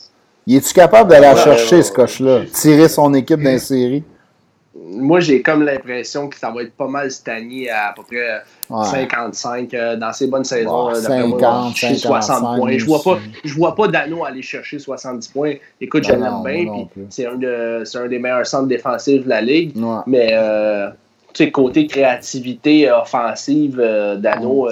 Il 0.45 0.57
est-tu 0.57 0.75
capable 0.75 1.09
d'aller 1.09 1.37
chercher 1.41 1.85
ce 1.85 1.93
coche-là? 1.93 2.41
Tirer 2.53 2.89
son 2.89 3.15
équipe 3.15 3.41
dans 3.41 3.59
série? 3.61 4.03
Moi, 4.85 5.21
j'ai 5.21 5.43
comme 5.43 5.63
l'impression 5.63 6.29
que 6.29 6.37
ça 6.37 6.51
va 6.51 6.63
être 6.63 6.73
pas 6.73 6.89
mal 6.89 7.11
stagné 7.11 7.71
à 7.71 7.89
à 7.89 7.93
peu 7.93 8.03
près 8.03 8.43
55 8.69 9.75
euh, 9.75 9.97
dans 9.97 10.13
ces 10.13 10.27
bonnes 10.27 10.45
saisons. 10.45 10.89
Ouais, 10.89 10.95
50, 10.95 11.77
60 11.77 12.59
points. 12.59 12.79
Je 12.79 12.85
vois 12.85 13.03
pas, 13.03 13.19
je 13.45 13.55
vois 13.55 13.75
pas 13.75 13.89
Dano 13.89 14.25
aller 14.25 14.43
chercher 14.43 14.79
70 14.79 15.29
points. 15.29 15.55
Écoute, 15.81 16.05
je 16.05 16.13
l'aime 16.13 16.43
bien. 16.45 16.89
C'est 17.11 17.27
un, 17.27 17.35
un, 17.35 18.09
des 18.09 18.19
meilleurs 18.19 18.47
centres 18.47 18.69
défensifs 18.69 19.25
de 19.25 19.29
la 19.29 19.41
ligue. 19.41 19.77
Mais 20.07 20.31
euh, 20.33 20.89
tu 21.33 21.45
sais, 21.45 21.51
côté 21.51 21.87
créativité 21.87 22.91
offensive, 22.91 23.79
euh, 23.81 24.17
Dano. 24.17 24.69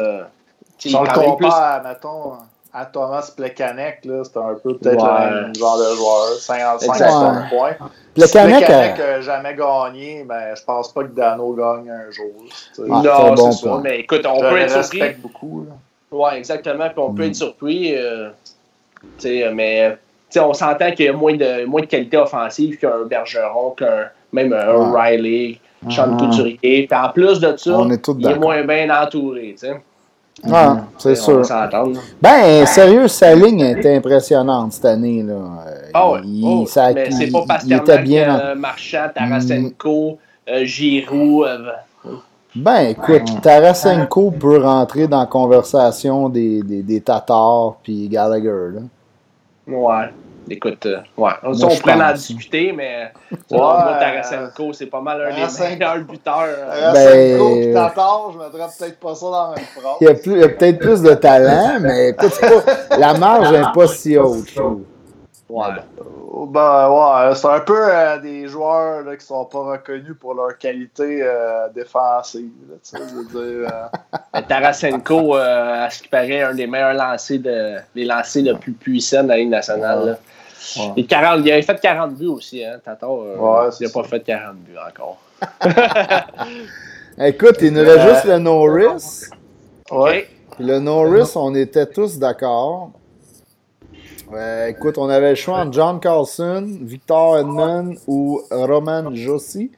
si 0.78 0.94
on 0.94 1.02
le 1.02 1.08
compare, 1.08 1.82
mettons, 1.84 2.32
à 2.72 2.86
Thomas 2.86 3.32
Plekanec, 3.36 4.00
c'est 4.02 4.36
un 4.36 4.54
peu 4.62 4.76
peut-être 4.76 5.04
le 5.04 5.42
même 5.42 5.54
genre 5.54 5.78
de 5.78 5.94
joueur. 5.96 6.28
55 6.38 7.50
points. 7.50 7.76
Plekanec 8.14 8.68
n'a 8.68 9.20
jamais 9.20 9.54
gagné, 9.54 10.24
mais 10.28 10.54
je 10.56 10.64
pense 10.64 10.92
pas 10.92 11.04
que 11.04 11.12
Dano 11.14 11.52
gagne 11.52 11.90
un 11.90 12.10
jour. 12.10 12.32
Ah, 12.90 13.02
non, 13.36 13.52
c'est 13.52 13.64
ça. 13.64 13.80
Mais 13.82 14.00
écoute, 14.00 14.24
on 14.26 14.40
peut 14.40 14.58
être 14.58 14.84
surpris. 14.84 15.14
beaucoup. 15.18 15.66
Oui, 16.10 16.30
exactement. 16.36 16.88
Puis 16.88 16.98
on 16.98 17.14
peut 17.14 17.24
être 17.24 17.30
mm. 17.30 17.34
surpris. 17.34 17.96
Euh, 17.96 18.30
mais 19.52 19.96
on 20.36 20.54
s'entend 20.54 20.90
qu'il 20.92 21.06
y 21.06 21.08
a 21.08 21.12
moins 21.12 21.36
de, 21.36 21.64
moins 21.64 21.80
de 21.80 21.86
qualité 21.86 22.16
offensive 22.16 22.78
qu'un 22.78 23.04
Bergeron, 23.04 23.70
qu'un 23.72 24.10
même 24.32 24.52
un 24.52 24.92
Riley, 24.92 25.58
Sean 25.88 26.14
uh 26.14 26.16
Couturier. 26.18 26.58
Puis 26.86 26.88
en 26.92 27.08
plus 27.10 27.40
de 27.40 27.56
ça, 27.56 27.80
il 28.18 28.26
est 28.26 28.38
moins 28.38 28.62
bien 28.64 29.02
entouré. 29.02 29.54
sais. 29.56 29.80
Ah, 30.50 30.84
c'est 30.98 31.14
sûr. 31.14 31.42
Ben, 32.20 32.66
sérieux, 32.66 33.08
sa 33.08 33.34
ligne 33.34 33.60
était 33.60 33.96
impressionnante 33.96 34.72
cette 34.72 34.84
année. 34.86 35.22
Là. 35.22 35.34
Ah 35.92 36.12
ouais. 36.12 36.20
Il, 36.24 36.44
oh, 36.46 36.66
ça, 36.66 36.92
mais 36.92 37.10
c'est 37.10 37.30
pas 37.30 37.44
parce 37.46 37.64
était 37.70 37.98
bien. 37.98 38.40
Euh, 38.40 38.54
Marchand, 38.54 39.08
Tarasenko, 39.14 40.18
euh, 40.48 40.64
Giroud. 40.64 41.46
Euh, 41.46 41.58
ben, 42.54 42.80
écoute, 42.80 43.40
Tarasenko 43.42 44.30
peut 44.32 44.62
rentrer 44.62 45.06
dans 45.06 45.20
la 45.20 45.26
conversation 45.26 46.28
des, 46.28 46.62
des, 46.62 46.82
des 46.82 47.00
Tatars 47.00 47.76
puis 47.82 48.08
Gallagher. 48.08 48.74
Là. 48.74 48.80
Ouais. 49.68 50.10
Écoute, 50.48 50.86
euh, 50.86 50.98
ouais. 51.16 51.30
on 51.42 51.76
pourrait 51.76 52.02
en 52.02 52.12
discuter, 52.12 52.72
mais 52.72 53.12
ouais, 53.30 53.58
Tarasenko, 53.58 54.72
c'est 54.72 54.86
pas 54.86 55.00
mal 55.00 55.20
un 55.22 55.30
des 55.30 55.76
meilleurs 55.76 55.98
buteurs. 56.00 56.44
Euh. 56.46 56.92
Tarasenko 56.92 57.54
ben, 57.56 57.74
Tatar, 57.74 58.32
je 58.32 58.38
mettrais 58.38 58.70
peut-être 58.78 59.00
pas 59.00 59.14
ça 59.14 59.26
dans 59.26 59.50
la 59.50 59.56
même 59.56 59.64
phrase. 59.64 59.96
Il 60.00 60.04
y 60.04 60.42
a, 60.42 60.44
a 60.44 60.48
peut-être 60.48 60.78
plus 60.78 61.02
de 61.02 61.14
talent, 61.14 61.78
mais 61.80 62.08
écoute, 62.10 62.32
pas, 62.40 62.96
la 62.96 63.14
marge 63.14 63.52
n'est 63.52 63.72
pas 63.72 63.86
si 63.86 64.16
haute, 64.16 64.48
je 64.48 64.56
trouve. 64.56 64.80
Ouais. 65.48 65.66
Ben 66.32 66.88
ouais, 66.88 67.34
c'est 67.34 67.48
un 67.48 67.58
peu 67.58 67.76
euh, 67.76 68.18
des 68.18 68.46
joueurs 68.46 69.02
là, 69.02 69.16
qui 69.16 69.26
sont 69.26 69.44
pas 69.46 69.72
reconnus 69.72 70.14
pour 70.20 70.34
leur 70.34 70.56
qualité 70.58 71.22
euh, 71.22 71.68
défensive. 71.74 72.50
Là, 72.70 73.00
dire, 73.32 73.68
euh... 74.34 74.40
Tarasenko, 74.48 75.36
euh, 75.36 75.86
à 75.86 75.90
ce 75.90 76.02
qui 76.02 76.08
paraît, 76.08 76.42
un 76.42 76.54
des 76.54 76.68
meilleurs 76.68 76.94
lancers 76.94 77.40
de 77.40 77.78
les 77.96 78.04
lancers 78.04 78.44
le 78.44 78.54
plus 78.54 78.72
puissants 78.72 79.24
de 79.24 79.28
la 79.28 79.38
Ligue 79.38 79.48
nationale. 79.48 80.18
Ouais. 80.76 80.92
Et 80.98 81.04
40, 81.04 81.40
il 81.44 81.50
avait 81.50 81.62
fait 81.62 81.80
40 81.80 82.14
buts 82.14 82.26
aussi, 82.26 82.64
hein, 82.64 82.78
Tato. 82.84 83.24
ouais, 83.24 83.68
il 83.80 83.86
n'a 83.86 83.92
pas 83.92 84.04
fait 84.04 84.20
40 84.20 84.56
buts 84.58 84.76
encore. 84.88 85.18
Écoute, 87.18 87.56
il 87.60 87.72
nous 87.72 87.82
reste 87.82 88.08
juste 88.08 88.24
le 88.26 88.38
Norris. 88.38 89.30
Ouais. 89.90 90.28
Puis 90.54 90.64
le 90.64 90.78
Norris, 90.78 91.32
on 91.34 91.56
était 91.56 91.86
tous 91.86 92.20
d'accord 92.20 92.92
écoute, 94.68 94.98
on 94.98 95.08
avait 95.08 95.30
le 95.30 95.34
choix 95.34 95.58
entre 95.58 95.72
John 95.72 96.00
Carlson, 96.00 96.78
Victor 96.82 97.38
Edmond 97.38 97.94
ou 98.06 98.40
Roman 98.50 99.14
Jossi 99.14 99.70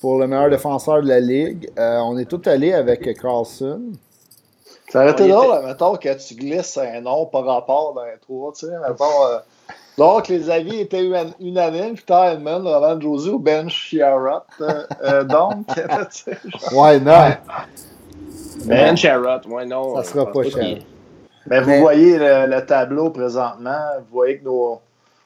pour 0.00 0.18
le 0.18 0.26
meilleur 0.26 0.50
défenseur 0.50 1.02
de 1.02 1.08
la 1.08 1.20
ligue. 1.20 1.70
Euh, 1.78 1.98
on 1.98 2.18
est 2.18 2.26
tous 2.26 2.48
allés 2.48 2.72
avec 2.72 3.18
Carlson. 3.20 3.82
Ça 4.88 5.02
aurait 5.02 5.12
été 5.12 5.28
drôle, 5.28 5.64
mettons, 5.66 5.96
que 5.96 6.26
tu 6.26 6.34
glisses 6.34 6.78
un 6.78 7.00
nom 7.00 7.26
par 7.26 7.44
rapport 7.44 7.92
dans 7.94 8.04
les 8.04 8.18
trois, 8.20 8.52
tu 8.52 8.66
sais, 8.66 8.72
mettons. 8.88 9.26
Euh, 9.26 9.38
donc, 9.98 10.28
les 10.28 10.48
avis 10.48 10.80
étaient 10.80 11.04
unanimes. 11.40 11.94
Victor 11.94 12.26
Edmond, 12.26 12.62
Roman 12.62 13.00
Josie 13.00 13.30
ou 13.30 13.38
Ben 13.38 13.68
Sherratt. 13.68 14.46
Euh, 14.60 15.24
donc, 15.24 15.66
tu 15.74 15.82
sais. 16.10 16.38
Why 16.72 17.00
not? 17.00 17.38
Ben 18.64 18.96
Sherratt, 18.96 19.44
ouais, 19.46 19.66
non. 19.66 19.96
Ça 19.96 20.04
sera 20.04 20.30
pas 20.30 20.44
cher. 20.44 20.78
Mais 21.48 21.60
vous 21.60 21.80
voyez 21.80 22.18
le, 22.18 22.60
tableau 22.60 23.10
présentement, 23.10 23.80
vous 23.98 24.12
voyez 24.12 24.38
que 24.38 24.44
nous, 24.44 24.78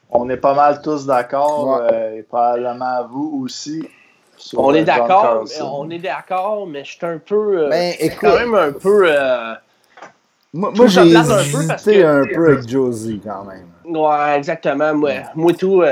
on 0.09 0.29
est 0.29 0.37
pas 0.37 0.53
mal 0.53 0.81
tous 0.81 1.05
d'accord, 1.05 1.81
euh, 1.81 2.17
et 2.17 2.23
probablement 2.23 3.07
vous 3.09 3.41
aussi. 3.43 3.87
On 4.55 4.73
est 4.73 4.83
d'accord, 4.83 5.45
on 5.61 5.89
est 5.89 5.99
d'accord, 5.99 6.67
mais 6.67 6.83
je 6.83 6.91
suis 6.91 7.05
un 7.05 7.17
peu. 7.17 7.65
Euh, 7.65 7.69
ben, 7.69 7.93
quand 8.19 8.35
même 8.35 8.55
un 8.55 8.71
peu. 8.71 9.05
Euh, 9.07 9.53
moi, 10.53 10.87
j'ai 10.87 11.01
hésité 11.01 12.03
un 12.03 12.23
peu, 12.25 12.51
avec 12.51 12.69
Josie 12.69 13.19
quand 13.23 13.45
même. 13.45 13.67
Ouais, 13.85 14.37
exactement. 14.37 14.93
Moi, 14.93 15.11
moi 15.35 15.53
tout, 15.53 15.83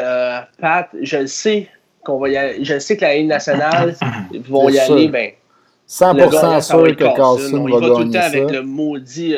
Pat, 0.59 0.87
je 1.01 1.25
sais 1.25 1.67
qu'on 2.03 2.19
va 2.19 2.29
y 2.29 2.37
aller, 2.37 2.63
je 2.63 2.79
sais 2.79 2.95
que 2.95 3.01
la 3.01 3.15
Ligue 3.15 3.27
nationale 3.27 3.95
vont 4.49 4.69
y 4.69 4.79
aller, 4.79 5.07
ben. 5.07 5.31
100% 5.89 6.61
sûr 6.61 6.95
que 6.95 7.15
Carlson 7.15 7.67
va, 7.67 7.79
va 7.79 7.95
tout 7.95 8.03
le 8.03 8.11
temps 8.11 8.19
avec 8.21 8.49
le 8.49 8.61
maudit 8.61 9.35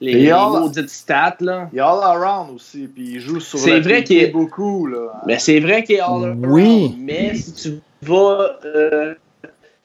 les, 0.00 0.12
les 0.14 0.32
maudites 0.32 0.90
stats. 0.90 1.36
Là. 1.40 1.68
Il 1.72 1.78
est 1.78 1.82
all 1.82 2.02
around 2.02 2.54
aussi, 2.54 2.86
puis 2.86 3.14
il 3.14 3.20
joue 3.20 3.40
sur 3.40 3.58
c'est 3.58 3.80
vrai 3.80 4.04
qu'il 4.04 4.18
est 4.18 4.28
beaucoup. 4.28 4.86
Là. 4.86 5.22
Mais 5.26 5.38
c'est 5.38 5.60
vrai 5.60 5.84
qu'il 5.84 5.96
est 5.96 6.00
all 6.00 6.24
around. 6.24 6.46
Oui. 6.46 6.94
Mais 6.98 7.34
si 7.34 7.52
tu 7.54 7.80
vas. 8.02 8.58
Euh, 8.64 9.14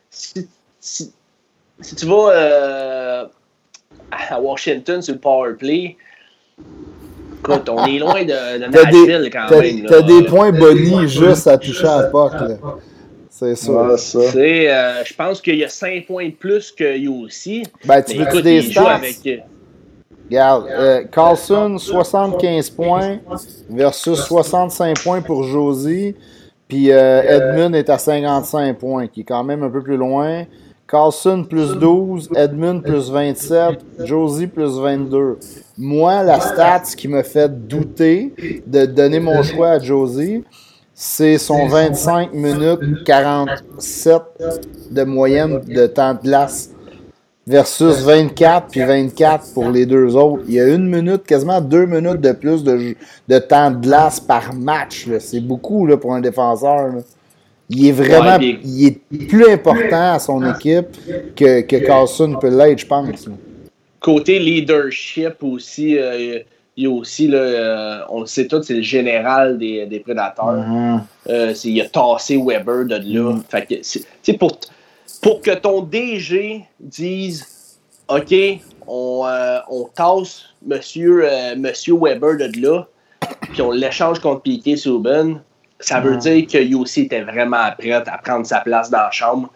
si, 0.10 0.48
si, 0.80 1.14
si, 1.80 1.96
tu 1.96 2.06
vas 2.06 2.30
euh, 2.30 3.26
à 4.12 4.42
Washington 4.42 5.02
sur 5.02 5.14
le 5.14 5.20
power 5.20 5.54
play, 5.58 5.96
écoute, 7.40 7.70
on 7.70 7.86
est 7.86 8.00
loin 8.00 8.24
de, 8.24 8.60
de 8.60 8.66
Nashville 8.66 9.30
quand 9.32 9.50
même. 9.50 9.86
T'as 9.86 10.02
des 10.02 10.24
points 10.24 10.52
bonnies 10.52 11.08
juste 11.08 11.48
à 11.48 11.58
toucher 11.58 11.88
à 11.88 12.02
la 12.02 12.08
porte. 12.10 12.36
C'est 13.30 13.56
ça. 13.56 13.72
Ouais, 13.72 13.98
ça. 13.98 14.20
Euh, 14.20 15.04
je 15.04 15.14
pense 15.16 15.42
qu'il 15.42 15.56
y 15.56 15.64
a 15.64 15.70
5 15.70 16.06
points 16.06 16.28
de 16.28 16.34
plus 16.34 16.72
que 16.72 17.08
aussi. 17.08 17.64
Ben, 17.86 18.04
tu 18.04 18.18
veux 18.18 18.42
des 18.42 18.62
stats? 18.62 18.96
Avec, 18.96 19.18
Regarde, 20.32 20.68
euh, 20.70 21.04
Carlson, 21.12 21.78
75 21.78 22.70
points 22.70 23.18
versus 23.70 24.18
65 24.18 25.04
points 25.04 25.22
pour 25.22 25.44
Josie. 25.44 26.16
Puis 26.70 26.90
euh, 26.90 27.22
Edmund 27.22 27.76
est 27.76 27.90
à 27.90 27.98
55 27.98 28.78
points, 28.78 29.08
qui 29.08 29.22
est 29.22 29.24
quand 29.26 29.44
même 29.44 29.62
un 29.62 29.70
peu 29.70 29.84
plus 29.84 29.98
loin. 29.98 30.46
Carlson 30.88 31.44
plus 31.44 31.76
12, 31.78 32.30
Edmund 32.34 32.82
plus 32.82 33.12
27, 33.12 33.80
Josie 34.06 34.48
plus 34.48 34.80
22. 34.80 35.38
Moi, 35.78 36.24
la 36.24 36.40
stat 36.40 36.84
qui 36.96 37.10
me 37.10 37.24
fait 37.24 37.50
douter 37.68 38.34
de 38.66 38.86
donner 38.86 39.20
mon 39.20 39.44
choix 39.44 39.72
à 39.72 39.80
Josie, 39.80 40.46
c'est 40.94 41.38
son 41.40 41.68
25 41.68 42.34
minutes 42.34 43.04
47 43.04 44.22
de 44.92 45.04
moyenne 45.04 45.60
de 45.68 45.88
temps 45.88 46.14
de 46.14 46.22
glace 46.22 46.70
versus 47.48 48.02
24 48.02 48.68
puis 48.68 48.82
24 48.82 49.54
pour 49.54 49.70
les 49.70 49.86
deux 49.86 50.16
autres. 50.16 50.44
Il 50.48 50.54
y 50.54 50.60
a 50.60 50.68
une 50.68 50.88
minute, 50.88 51.24
quasiment 51.24 51.60
deux 51.62 51.86
minutes 51.86 52.22
de 52.22 52.32
plus 52.32 52.64
de, 52.64 52.96
de 53.28 53.40
temps 53.40 53.72
de 53.72 53.78
glace 53.78 54.20
par 54.20 54.54
match. 54.54 55.08
C'est 55.20 55.42
beaucoup 55.42 55.86
là, 55.86 55.98
pour 55.98 56.14
un 56.14 56.22
défenseur. 56.22 56.94
Il 57.70 57.88
est 57.88 57.92
vraiment 57.92 58.38
il 58.40 58.88
est 58.88 59.28
plus 59.28 59.50
important 59.50 60.14
à 60.14 60.20
son 60.20 60.54
équipe 60.54 60.88
que, 61.36 61.62
que 61.62 61.76
Carlson 61.78 62.38
peut 62.40 62.50
l'être, 62.50 62.80
je 62.80 62.86
pense. 62.86 63.30
Côté 64.00 64.40
leadership 64.40 65.36
aussi, 65.42 65.98
euh, 65.98 66.40
il 66.76 66.86
y 66.86 66.88
a 66.88 66.90
aussi, 66.90 67.28
là, 67.28 67.38
euh, 67.38 68.00
on 68.10 68.22
le 68.22 68.26
sait 68.26 68.48
tous, 68.48 68.64
c'est 68.64 68.74
le 68.74 68.82
général 68.82 69.58
des, 69.58 69.86
des 69.86 70.00
prédateurs. 70.00 70.56
Mm-hmm. 70.56 71.00
Euh, 71.30 71.54
il 71.64 71.82
a 71.82 71.86
tassé 71.86 72.38
Weber 72.38 72.86
de 72.86 72.96
là. 72.96 73.34
Mm. 73.34 73.44
Fait 73.50 73.84
que, 74.24 74.32
pour 74.38 74.60
pour 75.22 75.42
que 75.42 75.52
ton 75.52 75.82
DG 75.82 76.66
dise 76.80 77.80
OK, 78.10 78.34
on, 78.88 79.24
euh, 79.26 79.60
on 79.70 79.86
tasse 79.86 80.44
Monsieur, 80.66 81.24
euh, 81.24 81.56
Monsieur 81.56 81.96
Weber 81.96 82.38
de 82.38 82.62
là, 82.62 82.86
puis 83.54 83.62
on 83.62 83.72
l'échange 83.72 84.20
contre 84.20 84.42
Piquet 84.42 84.76
Souben, 84.76 85.42
ça 85.80 86.00
veut 86.00 86.18
dire 86.18 86.46
que 86.46 86.76
aussi 86.76 87.02
était 87.02 87.22
vraiment 87.22 87.64
prêt 87.78 87.92
à 87.92 88.02
prendre 88.02 88.46
sa 88.46 88.60
place 88.60 88.90
dans 88.90 89.00
la 89.00 89.12
chambre. 89.12 89.50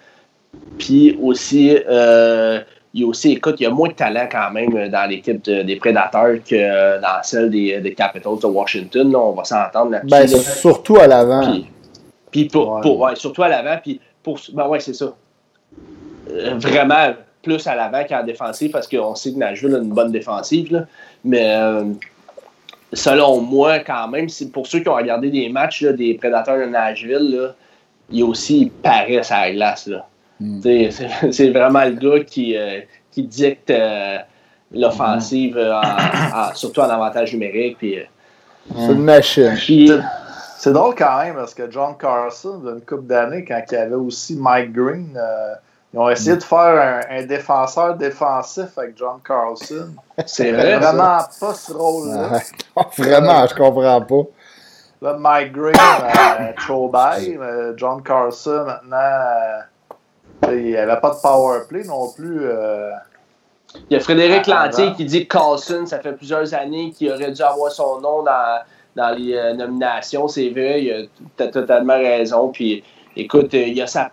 Puis 0.80 1.20
aussi, 1.22 1.78
euh, 1.88 2.62
il 2.94 3.06
aussi, 3.06 3.34
écoute, 3.34 3.56
il 3.60 3.64
y 3.64 3.66
a 3.66 3.70
moins 3.70 3.90
de 3.90 3.94
talent 3.94 4.28
quand 4.32 4.52
même 4.52 4.90
dans 4.90 5.10
l'équipe 5.10 5.44
des 5.44 5.76
Prédateurs 5.76 6.38
que 6.50 7.02
dans 7.02 7.22
celle 7.22 7.50
des, 7.50 7.82
des 7.82 7.94
Capitals 7.94 8.40
de 8.42 8.48
Washington. 8.48 9.16
on 9.16 9.34
va 9.34 9.44
s'entendre 9.44 9.92
là-dessus. 9.92 10.10
Ben, 10.10 10.28
surtout 10.28 10.96
à 10.96 11.06
l'avant. 11.06 11.62
Puis, 12.32 12.46
pour, 12.46 12.82
ouais. 13.00 13.16
surtout 13.16 13.44
à 13.44 13.50
l'avant. 13.50 13.78
Puis 13.84 14.00
pour, 14.24 14.40
ben 14.54 14.68
ouais, 14.68 14.80
c'est 14.80 14.94
ça. 14.94 15.14
Euh, 16.36 16.56
vraiment 16.56 17.14
plus 17.42 17.66
à 17.68 17.76
l'avant 17.76 18.04
qu'en 18.04 18.24
défensive 18.24 18.72
parce 18.72 18.88
qu'on 18.88 19.14
sait 19.16 19.32
que 19.32 19.38
Nashville 19.38 19.76
a 19.76 19.78
une 19.78 19.94
bonne 19.94 20.12
défensive. 20.12 20.86
Mais 21.24 21.56
euh, 21.56 21.86
selon 22.94 23.40
moi, 23.42 23.80
quand 23.80 24.08
même, 24.08 24.28
pour 24.52 24.68
ceux 24.68 24.80
qui 24.80 24.90
ont 24.90 24.96
regardé 24.96 25.30
des 25.30 25.50
matchs 25.50 25.84
des 25.84 26.16
prédateurs 26.16 26.58
de 26.58 26.66
Nashville, 26.66 27.36
là, 27.36 27.56
il 28.10 28.24
aussi 28.24 28.72
paraît 28.82 29.22
à 29.30 29.48
la 29.48 29.52
glace. 29.54 29.90
Hmm. 30.40 30.60
C'est 31.32 31.50
vraiment 31.52 31.86
le 31.86 31.92
gars 31.92 32.24
qui, 32.24 32.58
euh, 32.58 32.82
qui 33.12 33.24
dicte 33.24 33.72
l'offensive, 34.72 35.60
surtout 36.56 36.82
en 36.82 36.90
avantage 36.90 37.34
numérique. 37.34 37.78
C'est 37.82 38.92
une 38.92 39.04
machine. 39.04 40.04
c'est 40.58 40.74
drôle 40.74 40.96
quand 40.96 41.20
même 41.20 41.36
parce 41.36 41.54
que 41.54 41.70
John 41.70 41.96
Carson, 41.98 42.58
d'une 42.58 42.82
couple 42.82 43.06
d'années, 43.06 43.46
quand 43.46 43.62
il 43.72 43.76
y 43.76 43.78
avait 43.78 43.94
aussi 43.94 44.36
Mike 44.36 44.74
Green 44.74 45.16
Ils 45.96 46.00
ont 46.00 46.10
essayé 46.10 46.36
de 46.36 46.44
faire 46.44 47.06
un, 47.10 47.24
défenseur 47.24 47.96
défensif 47.96 48.78
avec 48.78 48.98
John 48.98 49.18
Carlson. 49.26 49.92
C'est 50.26 50.52
vrai. 50.52 50.78
Vraiment 50.78 51.20
pas 51.40 51.54
ce 51.54 51.72
rôle-là. 51.72 52.42
vraiment, 52.98 53.48
je 53.48 53.56
comprends 53.56 54.02
pas. 54.02 54.30
Là, 55.02 55.14
Mike 55.14 55.54
Green, 55.54 55.74
euh, 55.74 56.52
Chobay, 56.58 57.38
euh, 57.40 57.74
John 57.78 58.04
Carlson, 58.04 58.66
maintenant, 58.66 58.98
euh, 58.98 60.54
il 60.54 60.66
n'y 60.66 60.76
avait 60.76 61.00
pas 61.00 61.12
de 61.12 61.22
power 61.22 61.60
play 61.70 61.86
non 61.86 62.12
plus. 62.12 62.42
Euh, 62.42 62.92
il 63.90 63.94
y 63.94 63.96
a 63.96 64.02
Frédéric 64.02 64.48
Lantier 64.48 64.92
qui 64.98 65.06
dit 65.06 65.26
que 65.26 65.38
Carlson, 65.38 65.86
ça 65.86 66.00
fait 66.00 66.12
plusieurs 66.12 66.54
années 66.54 66.92
qu'il 66.92 67.10
aurait 67.10 67.32
dû 67.32 67.42
avoir 67.42 67.72
son 67.72 68.02
nom 68.02 68.22
dans, 68.22 68.60
dans 68.98 69.18
les 69.18 69.54
nominations. 69.54 70.28
C'est 70.28 70.50
vrai, 70.50 70.84
il 70.84 71.10
a 71.40 71.48
totalement 71.48 71.98
raison. 71.98 72.50
Puis, 72.50 72.84
écoute, 73.16 73.54
il 73.54 73.78
y 73.78 73.82
a 73.82 73.88
ça 73.88 74.12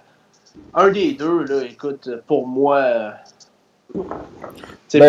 un 0.74 0.90
des 0.90 1.12
deux, 1.12 1.44
là, 1.44 1.62
écoute, 1.64 2.08
pour 2.26 2.46
moi, 2.46 3.12
ben, 3.94 4.02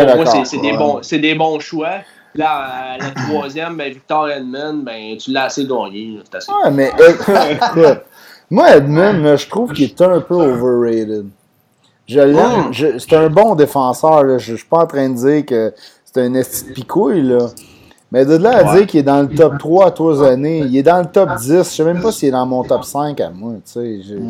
pour 0.07 0.15
moi, 0.15 0.45
c'est 0.45 0.57
des, 0.59 0.73
bons, 0.73 1.01
des 1.11 1.35
bons 1.35 1.59
choix. 1.59 1.99
Là, 2.35 2.97
le 2.97 3.29
troisième, 3.29 3.77
ben, 3.77 3.93
Victor 3.93 4.29
Edmond, 4.29 4.83
ben, 4.83 5.17
tu 5.17 5.31
l'as 5.31 5.45
assez 5.45 5.65
gagné. 5.65 6.19
Assez... 6.33 6.51
Ouais, 6.51 6.71
mais 6.71 6.91
moi, 8.49 8.75
Edmond, 8.75 9.37
je 9.37 9.47
trouve 9.47 9.73
qu'il 9.73 9.85
est 9.85 10.01
un 10.01 10.19
peu 10.19 10.35
overrated. 10.35 11.27
Je 12.07 12.19
l'aime. 12.19 12.69
Hmm. 12.69 12.99
C'est 12.99 13.13
un 13.13 13.29
bon 13.29 13.55
défenseur. 13.55 14.39
Je 14.39 14.51
ne 14.51 14.57
suis 14.57 14.67
pas 14.67 14.79
en 14.79 14.87
train 14.87 15.09
de 15.09 15.15
dire 15.15 15.45
que 15.45 15.73
c'est 16.03 16.21
un 16.21 16.33
esti 16.33 16.69
de 16.69 16.73
picouille. 16.73 17.21
Là. 17.21 17.47
Mais 18.13 18.25
de 18.25 18.35
là 18.35 18.57
à 18.57 18.75
dire 18.75 18.85
qu'il 18.85 18.99
est 18.99 19.03
dans 19.03 19.23
le 19.23 19.27
top 19.27 19.57
3 19.57 19.87
à 19.87 19.91
trois 19.91 20.23
années, 20.23 20.59
il 20.59 20.77
est 20.77 20.83
dans 20.83 20.99
le 20.99 21.07
top 21.07 21.35
10. 21.35 21.47
Je 21.47 21.53
ne 21.55 21.63
sais 21.63 21.83
même 21.83 21.99
pas 21.99 22.11
s'il 22.11 22.27
est 22.27 22.31
dans 22.31 22.45
mon 22.45 22.63
top 22.63 22.83
5 22.83 23.19
à 23.19 23.31
moi. 23.31 23.53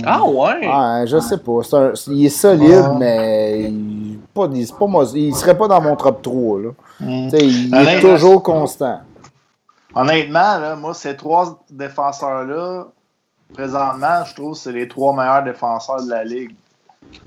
Ah 0.06 0.24
ouais? 0.24 0.66
ouais 0.66 1.06
je 1.06 1.20
sais 1.20 1.38
pas. 1.38 1.60
il 2.08 2.26
est 2.26 2.30
solide, 2.30 2.94
mais 2.98 3.64
il, 3.64 4.20
pas, 4.34 4.48
il, 4.54 4.66
il 5.16 5.36
serait 5.36 5.58
pas 5.58 5.68
dans 5.68 5.82
mon 5.82 5.98
top 5.98 6.22
3. 6.22 6.60
Là. 6.62 6.70
Mm. 7.02 7.30
Il 7.34 7.76
est 7.76 8.00
toujours 8.00 8.42
constant. 8.42 9.02
Honnêtement, 9.94 10.60
là, 10.60 10.78
moi, 10.78 10.94
ces 10.94 11.18
trois 11.18 11.62
défenseurs-là, 11.70 12.88
présentement, 13.54 14.24
je 14.26 14.34
trouve 14.34 14.54
que 14.54 14.60
c'est 14.60 14.72
les 14.72 14.88
trois 14.88 15.14
meilleurs 15.14 15.44
défenseurs 15.44 16.02
de 16.02 16.10
la 16.10 16.24
Ligue. 16.24 16.56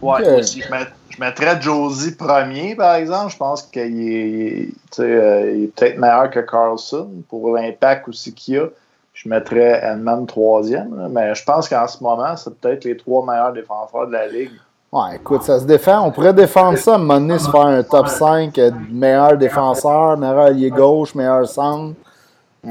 Ouais, 0.01 0.39
aussi. 0.39 0.63
Je, 0.63 1.21
mettrais 1.21 1.61
Josie 1.61 2.15
premier, 2.15 2.75
par 2.75 2.95
exemple. 2.97 3.33
Je 3.33 3.37
pense 3.37 3.63
qu'il 3.63 4.13
est, 4.13 4.69
euh, 5.01 5.65
est 5.65 5.75
peut-être 5.75 5.99
meilleur 5.99 6.31
que 6.31 6.41
Carlson 6.41 7.09
pour 7.29 7.55
l'impact 7.55 8.09
aussi 8.09 8.35
qu'il 8.35 8.59
a. 8.59 8.67
Je 9.15 9.29
mettrais 9.29 9.81
Edmund 9.83 10.27
troisième, 10.27 11.09
mais 11.11 11.35
je 11.35 11.43
pense 11.43 11.71
qu'en 11.71 11.89
ce 11.89 12.03
moment, 12.03 12.37
c'est 12.37 12.55
peut-être 12.61 12.85
les 12.85 12.99
trois 12.99 13.25
meilleurs 13.25 13.53
défenseurs 13.53 14.07
de 14.09 14.13
la 14.13 14.27
Ligue. 14.29 14.51
Ouais, 14.93 15.17
écoute, 15.17 15.43
ça 15.43 15.59
se 15.59 15.65
défend. 15.65 16.07
On 16.07 16.11
pourrait 16.11 16.35
défendre 16.35 16.77
ça 16.77 16.93
à 16.93 16.95
un 16.97 16.99
moment 16.99 17.19
donné, 17.19 17.39
se 17.39 17.51
faire 17.51 17.67
un 17.67 17.83
top 17.83 18.09
5, 18.09 18.59
euh, 18.59 18.71
meilleur 18.91 19.39
défenseur, 19.39 20.19
meilleur 20.19 20.39
allié 20.39 20.71
gauche, 20.71 21.15
meilleur 21.15 21.49
centre 21.49 21.95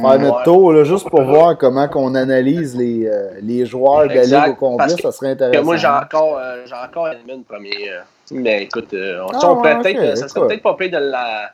faire 0.01 0.19
notre 0.19 0.43
tour, 0.43 0.73
là, 0.73 0.84
juste 0.84 1.09
pour 1.09 1.22
voir 1.23 1.57
comment 1.57 1.88
on 1.95 2.15
analyse 2.15 2.76
les, 2.76 3.07
euh, 3.07 3.31
les 3.41 3.65
joueurs 3.65 4.07
de 4.07 4.13
la 4.13 4.23
Ligue 4.23 4.53
au 4.53 4.55
complet, 4.55 4.89
ça 4.89 5.11
serait 5.11 5.31
intéressant. 5.31 5.63
moi, 5.63 5.77
j'ai 5.77 5.88
encore, 5.88 6.38
euh, 6.38 6.63
j'ai 6.65 6.76
encore 6.76 7.09
Edmund 7.09 7.45
premier. 7.45 7.89
Euh. 7.91 8.01
mais 8.31 8.63
écoute, 8.63 8.93
on, 8.93 9.27
ah, 9.34 9.39
on 9.43 9.55
pourrait 9.55 9.80
peut-être, 9.80 10.17
ça 10.17 10.27
serait 10.27 10.47
peut-être 10.47 10.63
pas 10.63 10.73
pire 10.76 10.91
de 10.91 10.97
la. 10.97 11.51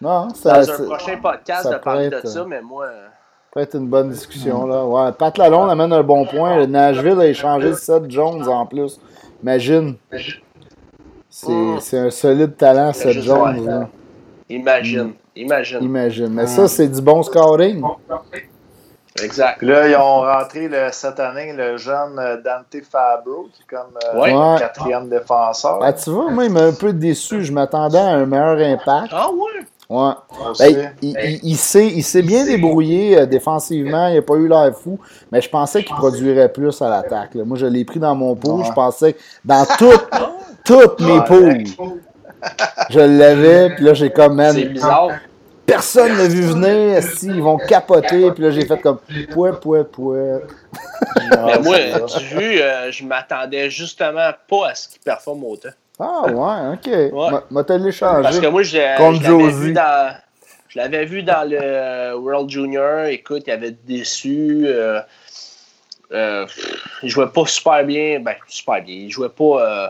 Non, 0.00 0.30
ça, 0.30 0.62
dans 0.62 0.70
un 0.70 0.84
prochain 0.84 1.16
podcast 1.20 1.70
de 1.70 1.76
parler 1.76 2.08
de 2.10 2.20
ça, 2.24 2.44
mais 2.46 2.62
moi. 2.62 2.86
Ça 2.86 3.54
peut 3.54 3.60
être 3.60 3.74
une 3.74 3.88
bonne 3.88 4.10
discussion. 4.10 4.64
là. 4.66 4.84
Ouais, 4.84 5.10
Pat 5.12 5.36
Lalonde 5.36 5.70
amène 5.70 5.92
un 5.92 6.04
bon 6.04 6.24
point. 6.24 6.56
Le 6.56 6.66
Nashville 6.66 7.20
a 7.20 7.26
échangé 7.26 7.74
Seth 7.74 8.08
Jones 8.08 8.46
en 8.46 8.64
plus. 8.64 9.00
Imagine. 9.42 9.96
C'est 11.28 11.98
un 11.98 12.10
solide 12.10 12.56
talent, 12.56 12.92
Seth 12.92 13.20
Jones. 13.22 13.88
Imagine. 14.48 15.14
Imagine. 15.40 15.82
Imagine. 15.82 16.28
Mais 16.28 16.46
ça, 16.46 16.68
c'est 16.68 16.88
du 16.88 17.00
bon 17.00 17.22
scouting. 17.22 17.82
Exact. 19.22 19.62
Là, 19.62 19.88
ils 19.88 19.96
ont 19.96 20.20
rentré 20.20 20.70
cette 20.92 21.18
année 21.18 21.52
le 21.52 21.76
jeune 21.76 22.18
euh, 22.18 22.36
Dante 22.36 22.82
Fabro, 22.90 23.48
qui 23.52 23.62
est 23.62 23.76
comme 23.76 23.98
euh, 24.14 24.26
le 24.26 24.58
quatrième 24.58 25.08
défenseur. 25.08 25.80
Ah, 25.82 25.92
tu 25.92 26.10
vois, 26.10 26.30
moi, 26.30 26.44
il 26.44 26.52
m'a 26.52 26.62
un 26.62 26.72
peu 26.72 26.92
déçu. 26.92 27.42
Je 27.42 27.52
m'attendais 27.52 27.98
à 27.98 28.10
un 28.10 28.26
meilleur 28.26 28.58
impact. 28.58 29.08
Ah 29.12 29.28
ouais? 29.30 29.66
Ouais. 29.90 30.12
Ben, 30.60 30.92
il, 31.02 31.40
il, 31.42 31.56
s'est, 31.56 31.88
il 31.88 32.04
s'est 32.04 32.22
bien 32.22 32.44
débrouillé 32.44 33.18
euh, 33.18 33.26
défensivement. 33.26 34.06
Il 34.06 34.14
n'a 34.16 34.22
pas 34.22 34.36
eu 34.36 34.46
l'air 34.46 34.72
fou. 34.76 34.98
Mais 35.32 35.40
je 35.40 35.50
pensais 35.50 35.82
qu'il 35.82 35.96
produirait 35.96 36.50
plus 36.50 36.80
à 36.80 36.88
l'attaque. 36.88 37.34
Moi, 37.34 37.58
je 37.58 37.66
l'ai 37.66 37.84
pris 37.84 37.98
dans 37.98 38.14
mon 38.14 38.36
pot. 38.36 38.62
Je 38.64 38.72
pensais 38.72 39.16
dans 39.44 39.66
toutes, 39.76 40.08
toutes 40.64 41.00
mes 41.00 41.20
poules. 41.24 41.64
Je 42.90 43.00
l'avais, 43.00 43.74
puis 43.74 43.84
là, 43.84 43.94
j'ai 43.94 44.10
comme, 44.10 44.36
même. 44.36 44.54
C'est 44.54 44.66
bizarre. 44.66 45.08
Personne 45.70 46.16
l'a 46.18 46.26
vu 46.26 46.42
venir, 46.42 47.02
si, 47.02 47.26
ils 47.26 47.42
vont 47.42 47.56
capoter, 47.56 48.30
puis 48.32 48.42
là, 48.42 48.50
j'ai 48.50 48.66
fait 48.66 48.80
comme, 48.80 48.98
pouet, 49.32 49.52
pouet, 49.52 49.84
pouet. 49.84 50.40
Mais 51.16 51.58
moi, 51.60 51.78
tu 52.06 52.24
vu, 52.24 52.60
euh, 52.60 52.90
je 52.90 53.04
m'attendais 53.04 53.70
justement 53.70 54.30
pas 54.48 54.70
à 54.70 54.74
ce 54.74 54.88
qu'il 54.88 55.00
performe 55.00 55.44
autant. 55.44 55.70
Ah, 56.00 56.26
ouais, 56.26 56.74
ok. 56.74 57.12
Ouais. 57.12 57.38
M'a 57.50 57.62
téléchargé. 57.62 58.22
Parce 58.22 58.40
que 58.40 58.46
moi, 58.46 58.62
je, 58.62 58.78
l'avais 58.78 59.50
vu 59.52 59.72
dans. 59.72 60.16
Je 60.68 60.78
l'avais 60.78 61.04
vu 61.04 61.22
dans 61.22 61.48
le 61.48 62.16
World 62.16 62.48
Junior. 62.48 63.04
Écoute, 63.04 63.42
il 63.46 63.50
avait 63.50 63.76
déçu. 63.86 64.62
Euh, 64.64 65.00
euh, 66.12 66.46
il 67.02 67.10
jouait 67.10 67.28
pas 67.28 67.44
super 67.46 67.84
bien. 67.84 68.18
Ben, 68.20 68.34
super 68.48 68.82
bien. 68.82 68.94
Il 68.94 69.10
jouait 69.10 69.28
pas 69.28 69.44
euh, 69.44 69.88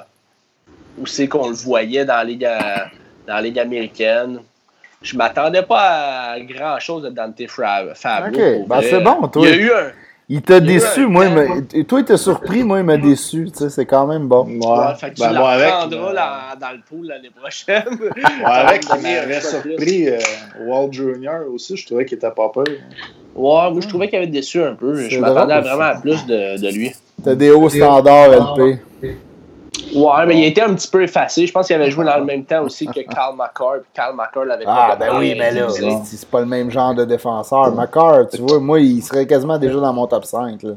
où 0.98 1.06
c'est 1.06 1.28
qu'on 1.28 1.48
le 1.48 1.54
voyait 1.54 2.04
dans 2.04 2.16
la 2.16 2.24
Ligue, 2.24 2.48
dans 3.26 3.34
la 3.34 3.40
Ligue 3.40 3.60
américaine. 3.60 4.40
Je 5.02 5.16
m'attendais 5.16 5.62
pas 5.62 6.32
à 6.32 6.40
grand 6.40 6.78
chose 6.78 7.04
de 7.04 7.08
Dante 7.08 7.40
Fabio. 7.94 8.38
Ok, 8.38 8.68
ben 8.68 8.80
c'est 8.82 9.00
bon, 9.00 9.28
toi. 9.28 9.46
Il 9.46 9.48
y 9.48 9.52
a 9.52 9.56
eu 9.56 9.70
un. 9.70 9.92
Il 10.32 10.42
t'a 10.42 10.60
déçu, 10.60 11.06
moi, 11.06 11.26
il 11.74 11.84
toi, 11.86 11.98
il 11.98 12.04
t'a 12.04 12.16
surpris, 12.16 12.62
moi, 12.62 12.78
il 12.78 12.84
m'a 12.84 12.98
déçu. 12.98 13.48
Tu 13.50 13.58
sais, 13.58 13.70
c'est 13.70 13.86
quand 13.86 14.06
même 14.06 14.28
bon. 14.28 14.44
Ouais, 14.44 14.94
fait 14.94 15.10
que 15.10 15.16
tu 15.16 15.22
ben, 15.22 15.32
la 15.32 15.40
prendras 15.40 15.86
euh, 15.86 16.56
dans 16.60 16.70
le 16.70 16.80
pool 16.88 17.06
l'année 17.06 17.30
prochaine. 17.34 17.82
ouais, 18.00 18.44
avec, 18.44 18.84
il 18.84 19.02
m'avait 19.02 19.40
surpris 19.40 20.08
euh, 20.08 20.18
Walt 20.66 20.92
Junior 20.92 21.40
aussi, 21.52 21.76
je 21.76 21.84
trouvais 21.84 22.04
qu'il 22.04 22.18
était 22.18 22.30
pas 22.30 22.48
peur. 22.50 22.64
Ouais, 22.68 23.70
moi, 23.70 23.80
je 23.80 23.88
trouvais 23.88 24.06
qu'il 24.08 24.18
avait 24.18 24.28
déçu 24.28 24.62
un 24.62 24.74
peu. 24.74 25.08
Je 25.08 25.18
m'attendais 25.18 25.60
vraiment 25.62 25.82
à 25.82 25.94
plus 25.96 26.24
de, 26.26 26.60
de 26.60 26.68
lui. 26.72 26.92
T'as 27.24 27.34
des 27.34 27.50
hauts 27.50 27.68
standards, 27.68 28.56
LP. 28.56 28.78
Ouais, 29.94 30.26
mais 30.26 30.38
il 30.38 30.44
était 30.44 30.62
un 30.62 30.74
petit 30.74 30.88
peu 30.88 31.02
effacé. 31.02 31.46
Je 31.46 31.52
pense 31.52 31.66
qu'il 31.66 31.76
avait 31.76 31.90
joué 31.90 32.04
dans 32.04 32.18
le 32.18 32.24
même 32.24 32.44
temps 32.44 32.62
aussi 32.62 32.86
que 32.86 33.00
Carl 33.00 33.36
McCarr. 33.36 33.80
Puis 33.82 33.90
Carl 33.94 34.14
McCarr 34.14 34.44
l'avait 34.44 34.64
Ah, 34.66 34.96
ben 34.98 35.18
oui, 35.18 35.34
mais 35.38 35.52
là, 35.52 35.66
c'est 36.04 36.28
pas 36.28 36.40
le 36.40 36.46
même 36.46 36.70
genre 36.70 36.94
de 36.94 37.04
défenseur. 37.04 37.72
McCarr, 37.74 38.28
tu 38.32 38.42
vois, 38.42 38.60
moi, 38.60 38.80
il 38.80 39.02
serait 39.02 39.26
quasiment 39.26 39.58
déjà 39.58 39.80
dans 39.80 39.92
mon 39.92 40.06
top 40.06 40.24
5. 40.24 40.62
Là. 40.62 40.72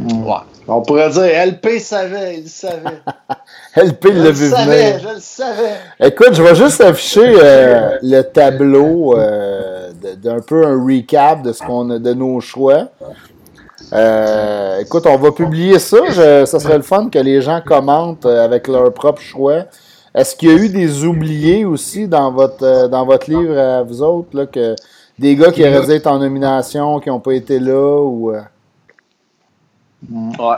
Ouais. 0.00 0.34
On 0.66 0.80
pourrait 0.80 1.10
dire 1.10 1.46
LP 1.46 1.78
savait, 1.78 2.38
il 2.38 2.48
savait. 2.48 3.00
LP 3.76 4.04
l'a 4.06 4.30
vu 4.30 4.48
venir. 4.48 4.98
Je 5.00 5.14
le 5.14 5.20
savais. 5.20 5.74
Écoute, 6.00 6.30
je 6.32 6.42
vais 6.42 6.54
juste 6.54 6.80
afficher 6.80 7.34
euh, 7.42 7.98
le 8.02 8.22
tableau 8.22 9.18
euh, 9.18 9.92
d'un 10.16 10.40
peu 10.40 10.66
un 10.66 10.82
recap 10.82 11.42
de 11.42 11.52
ce 11.52 11.62
qu'on 11.62 11.90
a 11.90 11.98
de 11.98 12.14
nos 12.14 12.40
choix. 12.40 12.88
Euh, 13.92 14.80
écoute, 14.80 15.06
on 15.06 15.18
va 15.18 15.32
publier 15.32 15.78
ça. 15.78 16.46
ça 16.46 16.58
serait 16.58 16.78
le 16.78 16.82
fun 16.82 17.10
que 17.10 17.18
les 17.18 17.42
gens 17.42 17.60
commentent 17.60 18.24
euh, 18.24 18.44
avec 18.44 18.66
leur 18.66 18.92
propre 18.92 19.20
choix. 19.20 19.64
Est-ce 20.14 20.34
qu'il 20.34 20.50
y 20.50 20.52
a 20.52 20.56
eu 20.56 20.68
des 20.68 21.04
oubliés 21.04 21.64
aussi 21.64 22.08
dans 22.08 22.32
votre 22.32 22.64
euh, 22.64 22.88
dans 22.88 23.04
votre 23.04 23.30
livre 23.30 23.58
à 23.58 23.82
vous 23.82 24.02
autres, 24.02 24.36
là, 24.36 24.46
que 24.46 24.74
des 25.18 25.36
gars 25.36 25.50
qui 25.50 25.62
auraient 25.62 25.84
dû 25.84 25.92
être 25.92 26.06
en 26.06 26.18
nomination, 26.18 27.00
qui 27.00 27.10
n'ont 27.10 27.20
pas 27.20 27.34
été 27.34 27.58
là 27.58 28.02
ou. 28.02 28.32
Ouais. 28.32 30.56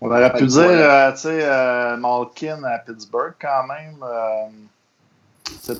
On 0.00 0.10
aurait 0.10 0.32
pu 0.32 0.46
dire, 0.46 1.12
tu 1.14 1.20
sais, 1.20 1.96
Malkin 1.98 2.62
à 2.64 2.78
Pittsburgh 2.78 3.34
quand 3.40 3.66
même. 3.68 3.96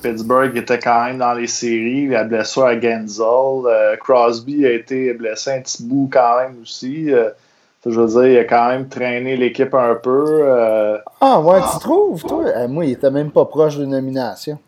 Pittsburgh 0.02 0.56
était 0.56 0.78
quand 0.78 1.04
même 1.06 1.18
dans 1.18 1.32
les 1.32 1.46
séries. 1.46 2.08
La 2.08 2.24
blessure 2.24 2.64
à 2.64 2.80
Genzel. 2.80 3.24
Euh, 3.66 3.96
Crosby 3.96 4.66
a 4.66 4.72
été 4.72 5.12
blessé 5.14 5.52
un 5.52 5.60
petit 5.60 5.82
bout 5.82 6.08
quand 6.12 6.38
même 6.38 6.56
aussi. 6.62 7.12
Euh, 7.12 7.30
je 7.84 7.98
veux 7.98 8.06
dire, 8.06 8.26
il 8.26 8.38
a 8.38 8.44
quand 8.44 8.68
même 8.68 8.88
traîné 8.88 9.36
l'équipe 9.36 9.74
un 9.74 9.94
peu. 9.94 10.40
Euh. 10.42 10.98
Ah 11.20 11.40
ouais, 11.40 11.60
tu 11.72 11.78
trouves, 11.80 12.22
toi? 12.22 12.44
moi, 12.68 12.84
il 12.84 12.92
était 12.92 13.10
même 13.10 13.30
pas 13.30 13.46
proche 13.46 13.78
de 13.78 13.86
nomination. 13.86 14.58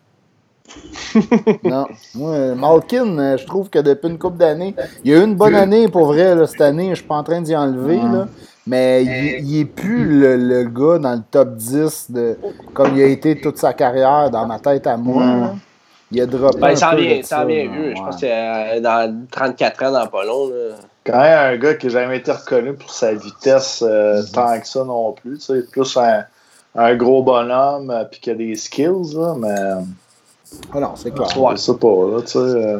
non. 1.64 1.86
Moi, 2.14 2.54
Malkin, 2.54 3.36
je 3.36 3.44
trouve 3.44 3.68
que 3.68 3.80
depuis 3.80 4.08
une 4.08 4.18
couple 4.18 4.38
d'années, 4.38 4.74
il 5.04 5.10
y 5.10 5.14
a 5.14 5.18
eu 5.18 5.24
une 5.24 5.34
bonne 5.34 5.54
année 5.54 5.88
pour 5.88 6.06
vrai 6.06 6.46
cette 6.46 6.62
année. 6.62 6.90
Je 6.90 6.96
suis 6.96 7.04
pas 7.04 7.16
en 7.16 7.22
train 7.22 7.42
d'y 7.42 7.54
enlever. 7.54 7.96
Là. 7.96 8.28
Mais 8.66 9.04
il, 9.04 9.58
n'est 9.58 9.64
plus 9.64 10.20
le, 10.20 10.64
gars 10.64 10.98
dans 10.98 11.14
le 11.14 11.22
top 11.30 11.56
10 11.56 12.10
de, 12.10 12.38
comme 12.72 12.96
il 12.96 13.02
a 13.02 13.06
été 13.06 13.40
toute 13.40 13.58
sa 13.58 13.72
carrière 13.72 14.30
dans 14.30 14.46
ma 14.46 14.60
tête 14.60 14.86
à 14.86 14.96
moi. 14.96 15.54
Il 16.12 16.20
a 16.20 16.26
droppé 16.26 16.60
ben, 16.60 16.68
un 16.68 16.76
ça 16.76 16.90
peu 16.90 17.00
vient, 17.00 17.18
de 17.18 17.24
ça. 17.24 17.44
Bien 17.44 17.68
vu. 17.68 17.96
Je 17.96 18.00
pense 18.00 18.14
que 18.16 18.20
c'est 18.20 18.32
euh, 18.32 18.80
dans 18.80 19.26
34 19.30 19.82
ans 19.84 19.92
dans 19.92 20.06
pas 20.06 20.24
long. 20.24 20.50
Quand 21.04 21.18
même 21.18 21.54
un 21.54 21.56
gars 21.56 21.74
qui 21.74 21.86
n'a 21.86 21.92
jamais 21.92 22.18
été 22.18 22.30
reconnu 22.30 22.74
pour 22.74 22.90
sa 22.90 23.14
vitesse 23.14 23.82
euh, 23.84 24.22
tant 24.32 24.60
que 24.60 24.68
ça 24.68 24.84
non 24.84 25.12
plus. 25.12 25.40
C'est 25.40 25.68
plus 25.70 25.96
un, 25.96 26.24
un 26.76 26.94
gros 26.94 27.22
bonhomme 27.22 27.90
et 27.90 28.16
qu'il 28.18 28.32
a 28.32 28.36
des 28.36 28.54
skills, 28.54 29.14
là, 29.14 29.34
mais. 29.38 29.84
Ah 30.72 30.80
non, 30.80 30.92
c'est 30.96 31.12
clair. 31.12 31.36
Ouais. 31.36 31.56
Je 31.56 31.62
sais 31.62 31.74
pas, 31.74 31.88
là, 31.88 32.20
tu 32.20 32.28
sais. 32.28 32.78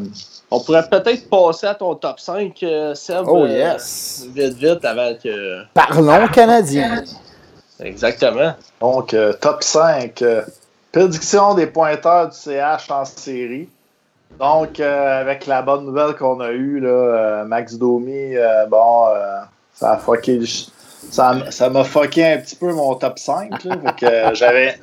On 0.55 0.61
pourrait 0.61 0.87
peut-être 0.87 1.31
passer 1.31 1.67
à 1.67 1.75
ton 1.75 1.95
top 1.95 2.21
5, 2.21 2.65
Seb. 2.95 3.25
Oh 3.27 3.47
yes! 3.47 4.27
vite, 4.35 4.55
vite, 4.55 4.85
avant 4.85 5.15
que. 5.15 5.65
Parlons 5.73 6.29
canadien. 6.29 7.05
Exactement. 7.81 8.55
Donc, 8.81 9.17
top 9.41 9.63
5. 9.63 10.23
prédiction 10.93 11.55
des 11.55 11.67
pointeurs 11.67 12.29
du 12.29 12.37
CH 12.37 12.91
en 12.91 13.05
série. 13.07 13.69
Donc, 14.39 14.79
avec 14.79 15.47
la 15.47 15.63
bonne 15.63 15.87
nouvelle 15.87 16.15
qu'on 16.17 16.41
a 16.41 16.51
eue, 16.51 16.81
là, 16.81 17.45
Max 17.45 17.75
Domi, 17.75 18.35
bon, 18.69 19.07
ça 19.73 19.93
a 19.93 19.97
fucké 19.97 20.39
ça 21.11 21.71
m'a 21.71 21.85
fucké 21.85 22.25
un 22.25 22.39
petit 22.39 22.57
peu 22.57 22.73
mon 22.73 22.95
top 22.95 23.19
5. 23.19 23.65
Là, 23.65 23.93
que 23.93 24.07
j'avais. 24.35 24.79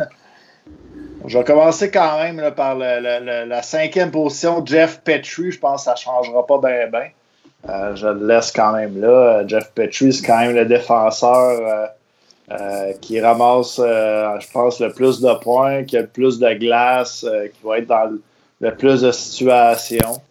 Je 1.26 1.38
vais 1.38 1.44
commencer 1.44 1.92
quand 1.92 2.18
même 2.20 2.52
par 2.56 2.76
la 2.76 3.62
cinquième 3.62 4.12
position, 4.12 4.66
Jeff 4.66 5.02
Petrie. 5.02 5.52
Je 5.52 5.60
pense 5.60 5.82
que 5.82 5.86
ça 5.86 5.92
ne 5.94 5.98
changera 5.98 6.46
pas 6.46 6.60
bien. 6.60 7.10
Euh, 7.68 7.96
je 7.96 8.08
le 8.08 8.28
laisse 8.28 8.52
quand 8.52 8.72
même 8.72 9.00
là. 9.02 9.46
Jeff 9.46 9.72
Petrie, 9.76 10.14
c'est 10.14 10.26
quand 10.26 10.40
même 10.40 10.56
le 10.56 10.66
défenseur 10.66 11.60
euh, 11.60 11.86
euh, 12.52 12.94
qui 13.02 13.20
ramasse, 13.20 13.78
je 13.78 14.52
pense, 14.52 14.80
le 14.80 14.92
plus 14.92 15.20
de 15.20 15.34
points, 15.40 15.84
qui 15.84 15.98
a 15.98 16.02
le 16.02 16.08
plus 16.08 16.40
de 16.40 16.54
glace, 16.54 17.26
qui 17.54 17.68
va 17.68 17.80
être 17.80 17.88
dans 17.88 18.18
le 18.62 18.76
plus 18.76 19.02
de 19.02 19.12
situations. 19.12 20.22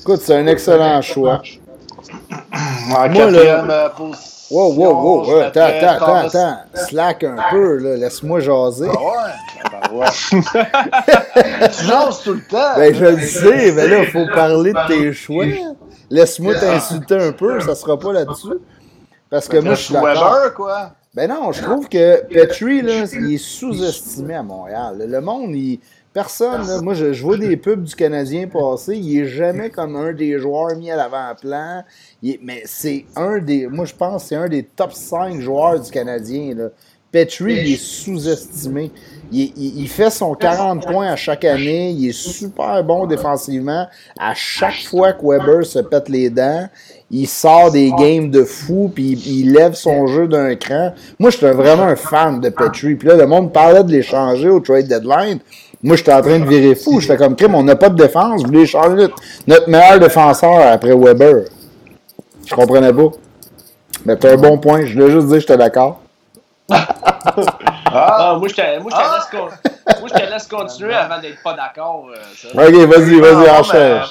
Écoute, 0.00 0.20
c'est 0.20 0.36
un 0.36 0.46
excellent 0.46 1.00
choix. 1.02 1.42
En 2.90 3.08
quatrième 3.12 3.72
position. 3.96 4.39
Wow, 4.50 4.72
wow, 4.74 5.02
wow, 5.02 5.40
attends, 5.42 5.60
attends, 5.60 6.04
attends, 6.04 6.14
attends. 6.26 6.58
Slack 6.74 7.22
un 7.22 7.36
peu, 7.50 7.76
là. 7.76 7.96
Laisse-moi 7.96 8.40
jaser. 8.40 8.88
Ah 8.92 9.00
ouais? 9.00 9.30
Ben 9.90 9.96
ouais. 9.96 10.06
tu 11.68 11.84
jases 11.84 12.22
tout 12.22 12.34
le 12.34 12.42
temps. 12.48 12.76
Ben, 12.76 12.94
je 12.94 13.04
le 13.04 13.20
sais, 13.20 13.72
mais 13.72 13.88
là, 13.88 14.02
il 14.02 14.10
faut 14.10 14.26
parler 14.34 14.72
de 14.72 14.88
tes 14.88 15.12
choix. 15.12 15.44
Laisse-moi 16.10 16.54
t'insulter 16.54 17.16
un 17.16 17.32
peu, 17.32 17.60
ça 17.60 17.74
sera 17.74 17.98
pas 17.98 18.12
là-dessus. 18.12 18.58
Parce 19.30 19.48
que 19.48 19.58
moi, 19.58 19.74
je 19.74 19.82
suis 19.82 19.94
d'accord. 19.94 20.54
quoi? 20.54 20.92
Ben 21.14 21.28
non, 21.28 21.52
je 21.52 21.62
trouve 21.62 21.88
que 21.88 22.24
Petrie, 22.26 22.82
là, 22.82 23.04
il 23.12 23.34
est 23.34 23.38
sous-estimé 23.38 24.34
à 24.34 24.42
Montréal. 24.42 25.04
Le 25.08 25.20
monde, 25.20 25.54
il 25.54 25.80
Personne, 26.12 26.66
là, 26.66 26.80
moi 26.80 26.94
je, 26.94 27.22
vois 27.22 27.36
des 27.36 27.56
pubs 27.56 27.84
du 27.84 27.94
Canadien 27.94 28.48
passer, 28.48 28.96
il 28.96 29.20
est 29.20 29.26
jamais 29.26 29.70
comme 29.70 29.94
un 29.94 30.12
des 30.12 30.40
joueurs 30.40 30.74
mis 30.76 30.90
à 30.90 30.96
l'avant-plan. 30.96 31.84
Mais 32.42 32.62
c'est 32.64 33.04
un 33.14 33.38
des. 33.38 33.68
Moi 33.68 33.84
je 33.84 33.94
pense 33.94 34.24
c'est 34.24 34.34
un 34.34 34.48
des 34.48 34.64
top 34.64 34.92
5 34.92 35.40
joueurs 35.40 35.78
du 35.78 35.90
Canadien. 35.90 36.54
Là. 36.56 36.68
Petrie, 37.12 37.54
il 37.54 37.72
est 37.72 37.82
sous-estimé. 37.82 38.92
Il, 39.32 39.52
il, 39.56 39.88
fait 39.88 40.10
son 40.10 40.34
40 40.34 40.86
points 40.86 41.08
à 41.08 41.16
chaque 41.16 41.44
année. 41.44 41.90
Il 41.90 42.08
est 42.08 42.12
super 42.12 42.84
bon 42.84 43.06
défensivement. 43.06 43.86
À 44.18 44.32
chaque 44.34 44.82
fois 44.84 45.12
que 45.12 45.26
Weber 45.26 45.66
se 45.66 45.80
pète 45.80 46.08
les 46.08 46.30
dents, 46.30 46.68
il 47.10 47.26
sort 47.26 47.72
des 47.72 47.90
games 47.98 48.30
de 48.30 48.44
fou, 48.44 48.90
puis 48.94 49.12
il, 49.26 49.52
lève 49.52 49.74
son 49.74 50.06
jeu 50.06 50.28
d'un 50.28 50.54
cran. 50.54 50.92
Moi, 51.18 51.30
j'étais 51.30 51.50
vraiment 51.50 51.82
un 51.82 51.96
fan 51.96 52.40
de 52.40 52.48
Petrie. 52.48 52.94
Puis 52.94 53.08
là, 53.08 53.16
le 53.16 53.26
monde 53.26 53.52
parlait 53.52 53.82
de 53.82 53.90
l'échanger 53.90 54.48
au 54.48 54.60
trade 54.60 54.86
deadline. 54.86 55.40
Moi, 55.82 55.96
j'étais 55.96 56.12
en 56.12 56.20
train 56.20 56.38
de 56.38 56.44
virer 56.44 56.74
fou. 56.74 57.00
J'étais 57.00 57.16
comme 57.16 57.36
crime, 57.36 57.54
on 57.54 57.62
n'a 57.62 57.76
pas 57.76 57.88
de 57.88 57.96
défense. 57.96 58.42
Vous 58.42 58.48
voulez 58.48 58.66
changer 58.66 59.08
notre, 59.46 59.68
meilleur 59.68 59.98
défenseur 59.98 60.72
après 60.72 60.94
Weber. 60.94 61.44
Je 62.46 62.54
comprenais 62.54 62.92
pas. 62.92 63.10
Mais 64.04 64.16
t'as 64.16 64.32
un 64.32 64.36
bon 64.36 64.58
point. 64.58 64.84
Je 64.84 64.94
voulais 64.94 65.10
juste 65.10 65.26
dire 65.26 65.36
que 65.36 65.40
j'étais 65.40 65.56
d'accord. 65.56 66.00
Ah, 67.92 68.36
moi, 68.38 68.46
je 68.48 68.54
te, 68.54 68.78
moi, 68.78 68.90
laisse, 70.12 70.30
laisse, 70.30 70.46
continuer 70.46 70.94
avant 70.94 71.20
d'être 71.20 71.42
pas 71.42 71.54
d'accord. 71.54 72.08
Euh, 72.08 72.68
ok, 72.68 72.88
vas-y, 72.88 73.20
vas-y, 73.20 73.50
enchaîne. 73.50 74.02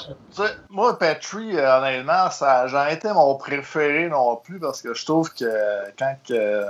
moi, 0.68 0.98
Petrie, 0.98 1.56
euh, 1.56 1.78
honnêtement, 1.78 2.30
ça 2.30 2.46
n'a 2.46 2.66
jamais 2.66 2.94
été 2.94 3.08
mon 3.08 3.36
préféré 3.36 4.08
non 4.08 4.36
plus 4.36 4.58
parce 4.58 4.82
que 4.82 4.92
je 4.92 5.04
trouve 5.04 5.32
que 5.32 5.46
quand 5.98 6.14
que, 6.28 6.66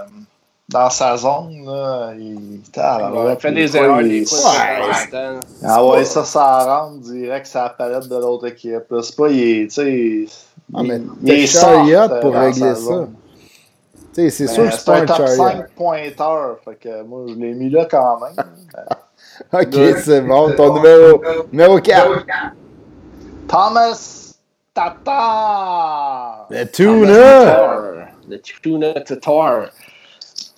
dans 0.71 0.89
sa 0.89 1.17
zone, 1.17 1.65
là, 1.67 2.13
il, 2.17 2.61
il 2.63 3.37
fait 3.39 3.53
des 3.53 3.77
erreurs 3.77 4.03
des 4.03 4.25
fois. 4.25 4.53
Ouais. 4.53 5.41
Ah 5.65 5.85
ouais, 5.85 6.05
ça, 6.05 6.25
ça 6.25 6.65
rentre 6.65 7.01
direct 7.01 7.47
sur 7.47 7.61
la 7.61 7.71
palette 7.71 8.09
de 8.09 8.17
l'autre 8.17 8.47
équipe. 8.47 8.85
C'est 9.03 9.17
pas, 9.17 9.29
il 9.29 9.63
est, 9.63 9.67
tu 9.67 9.71
sais, 9.71 10.25
ah, 10.73 10.83
mais 10.85 11.01
il 11.23 11.31
est 11.31 11.47
chariot 11.47 12.09
pour 12.21 12.35
régler 12.35 12.75
ça. 12.75 13.09
C'est 14.13 14.31
sûr 14.31 14.65
que 14.65 14.71
c'est 14.71 14.85
pas 14.85 14.99
un, 14.99 15.03
un 15.03 15.07
top 15.07 15.29
5 15.29 15.71
pointeur. 15.71 16.59
Fait 16.65 16.77
que 16.77 17.03
moi, 17.03 17.23
je 17.29 17.35
l'ai 17.35 17.55
mis 17.55 17.71
là 17.71 17.87
quand 17.91 18.21
même. 18.21 18.45
ok, 19.53 19.99
c'est 20.05 20.21
bon. 20.21 20.53
Ton 20.57 20.75
numéro, 20.75 21.23
numéro 21.53 21.81
4. 21.81 22.27
Thomas 23.49 24.35
Tatar. 24.75 26.47
Le 26.51 26.65
tuna. 26.65 28.07
Le 28.29 28.39
tuna 28.41 28.95
Tatar. 29.01 29.71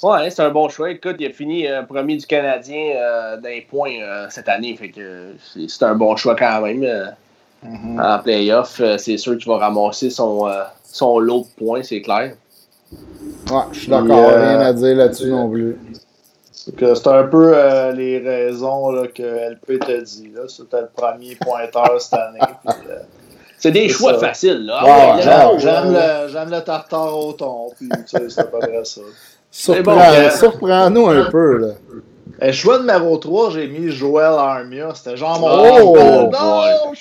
Ouais, 0.03 0.31
c'est 0.31 0.43
un 0.43 0.51
bon 0.51 0.69
choix. 0.69 0.91
Écoute, 0.91 1.17
il 1.21 1.27
a 1.29 1.31
fini 1.31 1.69
euh, 1.69 1.83
premier 1.83 2.17
du 2.17 2.27
Canadien 2.27 2.97
euh, 2.97 3.37
d'un 3.37 3.61
point 3.71 4.01
euh, 4.01 4.27
cette 4.31 4.49
année. 4.49 4.77
Fait 4.77 4.89
que 4.89 5.35
c'est 5.69 5.85
un 5.85 5.95
bon 5.95 6.17
choix 6.17 6.35
quand 6.35 6.61
même. 6.63 7.15
Mm-hmm. 7.65 8.01
En 8.01 8.19
playoff, 8.19 8.83
c'est 8.99 9.17
sûr 9.17 9.39
qu'il 9.39 9.47
va 9.47 9.59
ramasser 9.59 10.11
son, 10.11 10.51
son 10.85 11.21
lot 11.21 11.43
de 11.43 11.65
points, 11.65 11.83
c'est 11.85 12.03
clair. 12.03 12.35
Ouais, 13.51 13.63
je 13.71 13.79
suis 13.79 13.89
d'accord. 13.89 14.31
Rien 14.31 14.61
à 14.61 14.73
dire 14.73 14.97
là-dessus 14.97 15.31
non 15.31 15.49
plus. 15.49 15.77
C'est 16.51 17.07
un 17.07 17.25
peu 17.25 17.55
les 17.95 18.19
raisons 18.19 18.91
là, 18.91 19.07
que 19.07 19.23
LP 19.23 19.79
t'a 19.79 20.01
dit. 20.01 20.33
C'était 20.49 20.81
le 20.81 20.89
premier 20.93 21.37
pointeur 21.37 22.01
cette 22.01 22.19
année. 22.19 22.41
c'est 23.57 23.71
des 23.71 23.89
choix 23.89 24.19
faciles. 24.19 24.67
Là. 24.67 24.85
Ouais, 24.85 25.23
J'aime 25.59 25.93
le, 25.93 26.57
le, 26.57 26.61
tartare 26.65 27.17
au 27.17 27.33
thon. 27.33 27.71
Puis, 27.77 27.89
tu 27.89 28.19
sais, 28.19 28.29
c'est 28.29 28.51
pas 28.51 28.59
vrai 28.59 28.85
ça. 28.85 29.01
Surprends-nous 29.53 31.07
un 31.09 31.31
peu, 31.31 31.59
là. 31.59 32.53
Choix 32.53 32.81
numéro 32.81 33.19
3, 33.19 33.51
j'ai 33.51 33.69
mis 33.69 33.91
Joël 33.91 34.33
Armia. 34.33 34.93
C'était 34.95 35.17
genre 35.17 35.39
mon. 35.39 35.47
Oh! 35.47 36.31
non! 36.33 36.93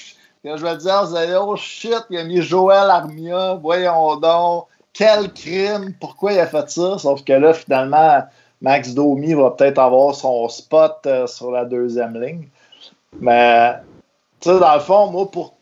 Quand 0.44 0.58
je 0.58 0.66
vais 0.66 0.78
dire, 0.78 1.06
vous 1.06 1.16
allez, 1.16 1.36
oh 1.40 1.56
shit, 1.56 2.04
il 2.10 2.18
a 2.18 2.24
mis 2.24 2.42
Joël 2.42 2.90
Armia. 2.90 3.56
Voyons 3.56 4.18
donc. 4.18 4.66
Quel 4.94 5.32
crime! 5.34 5.94
Pourquoi 6.00 6.34
il 6.34 6.40
a 6.40 6.46
fait 6.46 6.70
ça? 6.70 6.98
Sauf 6.98 7.24
que 7.24 7.34
là, 7.34 7.54
finalement, 7.54 8.24
Max 8.62 8.94
Domi 8.94 9.34
va 9.34 9.52
peut-être 9.52 9.80
avoir 9.80 10.14
son 10.14 10.50
spot 10.50 10.98
euh, 11.06 11.26
sur 11.28 11.52
la 11.52 11.64
deuxième 11.64 12.22
ligne. 12.22 12.48
Mais, 13.20 13.74
tu 14.42 14.50
sais, 14.50 14.60
dans 14.60 14.74
le 14.74 14.80
fond, 14.82 15.08
moi, 15.08 15.32
pour 15.32 15.54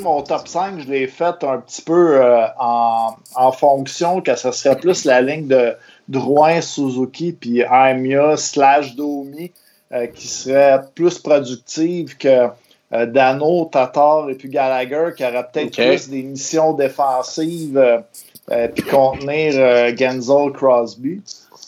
mon 0.00 0.22
top 0.22 0.46
5, 0.46 0.80
je 0.80 0.88
l'ai 0.88 1.06
fait 1.06 1.42
un 1.42 1.58
petit 1.58 1.82
peu 1.82 2.22
euh, 2.22 2.46
en, 2.58 3.16
en, 3.34 3.52
fonction 3.52 4.20
que 4.20 4.34
ce 4.34 4.52
serait 4.52 4.76
plus 4.76 5.04
la 5.04 5.22
ligne 5.22 5.46
de 5.46 5.74
Drouin, 6.08 6.62
Suzuki, 6.62 7.32
puis 7.32 7.62
Armia 7.62 8.36
slash 8.36 8.96
Domi, 8.96 9.52
euh, 9.92 10.06
qui 10.06 10.26
serait 10.26 10.80
plus 10.94 11.18
productive 11.18 12.16
que 12.16 12.48
euh, 12.92 13.06
Dano, 13.06 13.68
Tatar 13.70 14.30
et 14.30 14.34
puis 14.34 14.48
Gallagher, 14.48 15.10
qui 15.16 15.24
aurait 15.24 15.46
peut-être 15.52 15.76
plus 15.76 16.08
des 16.08 16.22
missions 16.22 16.72
défensives 16.72 17.78
euh, 17.78 18.68
puis 18.68 18.82
contenir 18.84 19.52
Genzel 19.96 20.52
Crosby. 20.52 21.20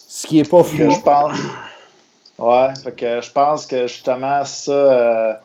Ce 0.09 0.27
qui 0.27 0.41
est 0.41 0.51
pas 0.51 0.63
fou. 0.63 0.77
Je 0.77 1.01
pense. 1.01 1.39
Ouais, 2.39 2.69
fait 2.83 2.93
que 2.93 3.21
je 3.21 3.31
pense 3.31 3.67
que 3.67 3.87
justement 3.87 4.45
ça. 4.45 5.41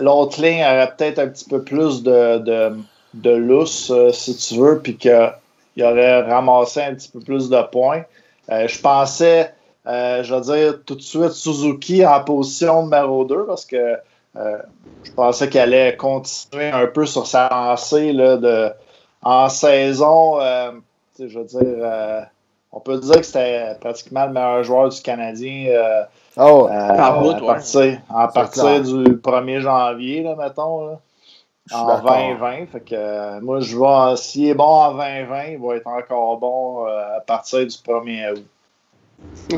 L'autre 0.00 0.40
ligne 0.40 0.62
aurait 0.62 0.92
peut-être 0.96 1.18
un 1.18 1.28
petit 1.28 1.44
peu 1.44 1.62
plus 1.62 2.02
de, 2.02 2.38
de, 2.38 2.78
de 3.12 3.30
lousse, 3.30 3.92
si 4.12 4.36
tu 4.36 4.54
veux, 4.56 4.78
puis 4.78 4.96
que 4.96 5.28
il 5.76 5.84
aurait 5.84 6.22
ramassé 6.22 6.82
un 6.82 6.94
petit 6.94 7.08
peu 7.08 7.20
plus 7.20 7.48
de 7.48 7.62
points. 7.70 8.02
Euh, 8.50 8.66
je 8.66 8.80
pensais, 8.80 9.52
euh, 9.86 10.22
je 10.22 10.34
vais 10.34 10.40
dire 10.40 10.80
tout 10.84 10.94
de 10.94 11.02
suite, 11.02 11.30
Suzuki 11.30 12.04
en 12.04 12.22
position 12.24 12.84
numéro 12.84 13.24
2 13.24 13.44
parce 13.46 13.66
que 13.66 13.96
euh, 14.36 14.58
je 15.04 15.12
pensais 15.12 15.48
qu'elle 15.48 15.74
allait 15.74 15.96
continuer 15.96 16.70
un 16.70 16.86
peu 16.86 17.06
sur 17.06 17.26
sa 17.26 17.48
lancée 17.50 18.12
là, 18.12 18.36
de, 18.36 18.70
en 19.22 19.48
saison. 19.48 20.40
je 21.18 21.38
veux 21.38 21.44
dire, 21.44 22.26
on 22.72 22.80
peut 22.80 22.98
dire 22.98 23.16
que 23.16 23.22
c'était 23.22 23.74
pratiquement 23.80 24.26
le 24.26 24.32
meilleur 24.32 24.62
joueur 24.62 24.88
du 24.88 25.00
Canadien. 25.00 25.74
Oh, 26.38 26.68
à, 26.70 27.22
partir, 27.46 27.98
à 28.14 28.28
partir 28.28 28.82
du 28.82 29.16
1er 29.16 29.60
janvier, 29.60 30.22
là, 30.22 30.36
mettons. 30.36 30.86
Là 30.86 31.00
en 31.72 32.00
2020. 32.00 32.66
Fait 32.66 32.80
que 32.80 32.94
euh, 32.94 33.40
moi, 33.40 33.60
je 33.60 33.76
vois 33.76 34.16
s'il 34.16 34.48
est 34.48 34.54
bon 34.54 34.64
en 34.64 34.92
2020, 34.92 35.44
il 35.52 35.58
va 35.58 35.76
être 35.76 35.86
encore 35.86 36.38
bon 36.38 36.86
euh, 36.86 37.16
à 37.16 37.20
partir 37.20 37.60
du 37.60 37.66
1er 37.66 38.32
août. 38.32 38.44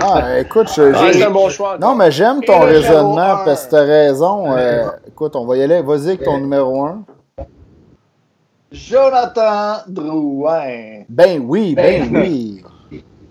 Ah, 0.00 0.38
écoute, 0.38 0.68
c'est 0.68 1.22
un 1.22 1.30
bon 1.30 1.48
choix. 1.48 1.78
Non, 1.78 1.94
mais 1.94 2.10
j'aime 2.10 2.42
ton 2.42 2.60
raisonnement 2.60 3.38
parce 3.44 3.64
que 3.64 3.70
tu 3.70 3.76
as 3.76 3.82
raison. 3.82 4.52
Euh, 4.52 4.88
écoute, 5.06 5.34
on 5.34 5.44
va 5.44 5.56
y 5.56 5.62
aller. 5.62 5.82
Vas-y 5.82 6.08
avec 6.08 6.22
ton 6.22 6.38
numéro 6.38 6.84
1. 6.84 7.02
Jonathan 8.70 9.78
Drouin. 9.88 11.02
Ben 11.08 11.42
oui, 11.44 11.74
ben, 11.74 12.08
ben 12.10 12.20
oui. 12.20 12.62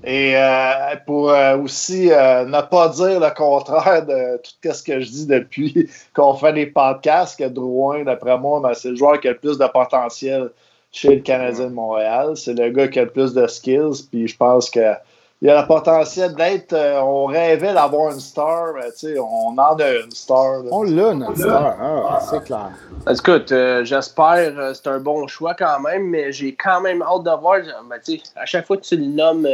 Et 0.09 0.37
euh, 0.37 0.95
pour 1.05 1.31
euh, 1.31 1.57
aussi 1.57 2.09
euh, 2.13 2.45
ne 2.45 2.61
pas 2.61 2.87
dire 2.87 3.19
le 3.19 3.29
contraire 3.35 4.05
de 4.05 4.37
tout 4.37 4.73
ce 4.73 4.81
que 4.81 5.01
je 5.01 5.09
dis 5.09 5.27
depuis 5.27 5.89
qu'on 6.15 6.33
fait 6.33 6.53
des 6.53 6.67
podcasts, 6.67 7.37
que 7.37 7.49
Drouin, 7.49 8.05
d'après 8.05 8.37
moi, 8.37 8.61
ben, 8.61 8.73
c'est 8.73 8.91
le 8.91 8.95
joueur 8.95 9.19
qui 9.19 9.27
a 9.27 9.31
le 9.31 9.37
plus 9.37 9.57
de 9.57 9.67
potentiel 9.67 10.51
chez 10.93 11.15
le 11.15 11.21
Canadien 11.21 11.65
de 11.65 11.73
Montréal. 11.73 12.37
C'est 12.37 12.53
le 12.53 12.69
gars 12.69 12.87
qui 12.87 12.99
a 12.99 13.03
le 13.03 13.09
plus 13.09 13.33
de 13.33 13.45
skills. 13.47 14.07
Puis 14.09 14.29
je 14.29 14.37
pense 14.37 14.69
que 14.69 14.93
il 15.41 15.49
a 15.49 15.61
le 15.61 15.67
potentiel 15.67 16.33
d'être. 16.35 16.73
on 17.03 17.25
rêvait 17.25 17.73
d'avoir 17.73 18.13
une 18.13 18.21
star, 18.21 18.75
mais 18.75 18.89
tu 18.91 19.09
sais, 19.09 19.19
on 19.19 19.49
en 19.49 19.57
a 19.57 19.91
une 19.91 20.11
star. 20.11 20.61
On 20.71 20.83
l'a, 20.83 21.15
notre 21.15 21.37
star, 21.37 21.75
ah, 21.81 22.19
c'est 22.21 22.45
clair. 22.45 22.69
Écoute, 23.11 23.53
j'espère, 23.83 24.73
c'est 24.73 24.87
un 24.87 24.99
bon 24.99 25.27
choix 25.27 25.53
quand 25.53 25.81
même, 25.81 26.07
mais 26.07 26.31
j'ai 26.31 26.55
quand 26.55 26.79
même 26.79 27.01
hâte 27.01 27.23
de 27.23 27.41
voir. 27.41 27.59
Ben, 27.89 27.99
à 28.37 28.45
chaque 28.45 28.65
fois 28.65 28.77
que 28.77 28.83
tu 28.83 28.95
le 28.95 29.05
nommes 29.05 29.45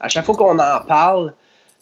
à 0.00 0.08
chaque 0.08 0.24
fois 0.24 0.34
qu'on 0.34 0.58
en 0.58 0.80
parle 0.86 1.32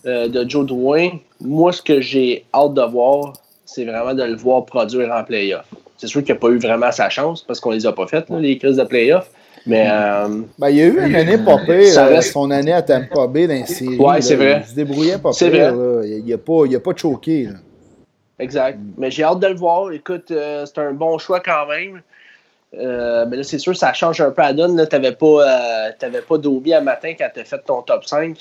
euh, 0.06 0.28
de 0.28 0.48
Joe 0.48 0.66
Drouin, 0.66 1.10
moi, 1.40 1.72
ce 1.72 1.80
que 1.80 2.00
j'ai 2.00 2.44
hâte 2.52 2.74
de 2.74 2.82
voir, 2.82 3.32
c'est 3.64 3.84
vraiment 3.84 4.14
de 4.14 4.24
le 4.24 4.36
voir 4.36 4.64
produire 4.64 5.12
en 5.12 5.24
playoff. 5.24 5.64
C'est 5.96 6.06
sûr 6.06 6.22
qu'il 6.22 6.34
n'a 6.34 6.40
pas 6.40 6.48
eu 6.48 6.58
vraiment 6.58 6.92
sa 6.92 7.08
chance 7.08 7.42
parce 7.42 7.60
qu'on 7.60 7.70
les 7.70 7.86
a 7.86 7.92
pas 7.92 8.06
faites, 8.06 8.28
les 8.30 8.58
crises 8.58 8.76
de 8.76 8.84
playoff. 8.84 9.30
Mais. 9.66 9.88
Euh, 9.90 10.42
ben, 10.58 10.70
il 10.70 10.76
y 10.76 10.82
a 10.82 10.86
eu 10.86 11.06
une 11.06 11.14
année 11.14 11.38
pas 11.38 11.58
pire, 11.58 11.98
euh, 11.98 12.20
son 12.20 12.50
année 12.50 12.72
à 12.72 12.82
Tampa 12.82 13.26
Bay 13.26 13.46
dans 13.46 13.54
les 13.54 13.66
séries. 13.66 13.96
Ouais, 13.96 14.20
c'est 14.20 14.36
vrai. 14.36 14.62
Il 14.64 14.70
se 14.70 14.74
débrouillait 14.74 15.18
pas 15.18 15.32
pire. 15.32 15.74
Vrai. 15.74 16.08
Il 16.08 16.24
n'a 16.26 16.38
pas, 16.38 16.64
a 16.64 16.80
pas 16.80 16.96
choqué. 16.96 17.48
Exact. 18.38 18.78
Mais 18.96 19.10
j'ai 19.10 19.24
hâte 19.24 19.40
de 19.40 19.48
le 19.48 19.56
voir. 19.56 19.90
Écoute, 19.92 20.26
c'est 20.28 20.78
un 20.78 20.92
bon 20.92 21.18
choix 21.18 21.40
quand 21.40 21.66
même. 21.66 22.00
Euh, 22.76 23.24
mais 23.28 23.38
là, 23.38 23.42
c'est 23.42 23.58
sûr, 23.58 23.76
ça 23.76 23.92
change 23.92 24.20
un 24.20 24.30
peu 24.30 24.42
à 24.42 24.52
donne. 24.52 24.76
Tu 24.88 24.96
n'avais 24.96 25.12
pas, 25.12 25.26
euh, 25.26 26.20
pas 26.28 26.38
Domi 26.38 26.72
à 26.74 26.80
matin 26.80 27.14
quand 27.18 27.28
tu 27.32 27.40
as 27.40 27.44
fait 27.44 27.58
ton 27.64 27.82
top 27.82 28.04
5. 28.04 28.36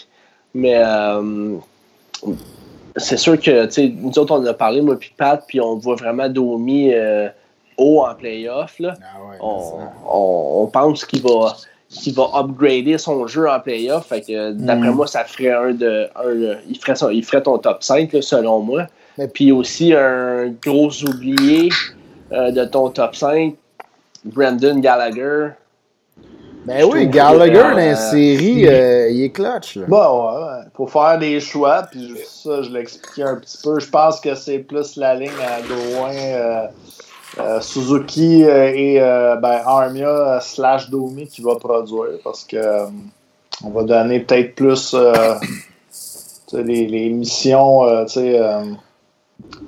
Mais 0.54 0.76
euh, 0.76 1.58
c'est 2.98 3.18
sûr 3.18 3.40
que, 3.40 3.68
nous 4.02 4.20
autres, 4.20 4.34
on 4.34 4.40
en 4.40 4.46
a 4.46 4.54
parlé, 4.54 4.82
moi 4.82 4.98
puis 4.98 5.14
Pat, 5.16 5.44
puis 5.48 5.62
on 5.62 5.76
voit 5.76 5.96
vraiment 5.96 6.28
Domi 6.30 6.92
haut 7.78 8.02
en 8.02 8.16
playoff. 8.16 8.80
Là. 8.80 8.96
Ah 9.02 9.44
on, 9.44 10.68
pense 10.74 11.06
qu'il 11.06 11.22
va, 11.22 11.56
qu'il 11.90 12.14
va 12.14 12.30
upgrader 12.36 12.98
son 12.98 13.28
jeu 13.28 13.50
en 13.50 13.60
playoff. 13.60 14.08
Fait 14.08 14.22
que, 14.22 14.52
d'après 14.52 14.90
mm. 14.90 14.96
moi, 14.96 15.08
ça 15.08 15.24
ferait 15.24 15.52
un 15.52 15.72
de. 15.72 16.10
il, 16.68 16.78
ferait 16.80 17.14
il 17.14 17.24
ferait 17.24 17.44
ton 17.44 17.58
top 17.60 17.84
5, 17.84 18.10
selon 18.22 18.60
moi. 18.60 18.88
Puis 19.34 19.52
aussi, 19.52 19.94
un 19.94 20.50
gros 20.62 20.92
oublié 21.04 21.70
de 22.32 22.66
ton 22.66 22.90
top 22.90 23.16
5 23.16 23.56
Brandon 24.34 24.80
Gallagher. 24.80 25.50
Ben 26.66 26.84
oui, 26.84 27.08
Gallagher 27.08 27.54
dans 27.54 27.70
la 27.70 27.96
série, 27.96 28.68
euh, 28.68 29.10
il 29.10 29.24
est 29.24 29.30
clutch. 29.30 29.78
Là. 29.78 29.86
Bon, 29.88 30.28
ouais, 30.28 30.64
Faut 30.76 30.88
faire 30.88 31.18
des 31.18 31.40
choix, 31.40 31.84
puis 31.90 32.14
ça, 32.26 32.62
je 32.62 32.70
l'expliquais 32.70 33.24
un 33.24 33.38
petit 33.38 33.58
peu. 33.64 33.80
Je 33.80 33.90
pense 33.90 34.20
que 34.20 34.36
c'est 34.36 34.60
plus 34.60 34.98
la 34.98 35.16
ligne 35.16 35.30
à 35.42 35.62
Drouin, 35.62 36.14
euh, 36.14 36.68
euh, 37.40 37.62
Suzuki 37.62 38.42
et 38.42 39.00
ben, 39.00 39.62
Armia 39.66 40.40
slash 40.42 40.90
Domi 40.90 41.28
qui 41.28 41.42
va 41.42 41.56
produire 41.56 42.20
parce 42.22 42.44
que 42.44 42.88
on 43.64 43.70
va 43.70 43.84
donner 43.84 44.20
peut-être 44.20 44.56
plus 44.56 44.94
les, 46.52 46.86
les, 46.88 47.10
missions, 47.10 48.06
tu 48.08 48.14
sais 48.14 48.40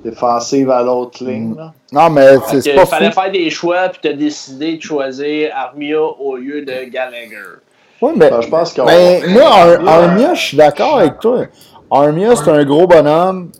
défensive 0.04 0.70
à 0.70 0.82
l'autre 0.82 1.24
ligne. 1.24 1.54
Là. 1.56 1.72
Non, 1.92 2.10
mais 2.10 2.36
c'est 2.46 2.74
pas 2.74 2.82
Il 2.82 2.86
fallait 2.86 3.12
faire 3.12 3.32
des 3.32 3.50
choix, 3.50 3.88
puis 3.88 4.00
tu 4.02 4.08
as 4.08 4.12
décidé 4.12 4.76
de 4.76 4.82
choisir 4.82 5.50
Armia 5.54 6.00
au 6.00 6.36
lieu 6.36 6.62
de 6.62 6.90
Gallagher. 6.90 7.58
Oui, 8.00 8.12
mais, 8.16 8.30
ben, 8.30 8.40
je 8.40 8.48
pense 8.48 8.72
que 8.72 8.82
mais 8.82 9.22
moi, 9.28 9.50
Armia, 9.86 10.34
je 10.34 10.40
suis 10.40 10.56
d'accord 10.56 10.98
avec 10.98 11.18
toi. 11.18 11.46
Armia, 11.90 12.34
c'est 12.36 12.50
un 12.50 12.64
gros 12.64 12.86
bonhomme. 12.86 13.50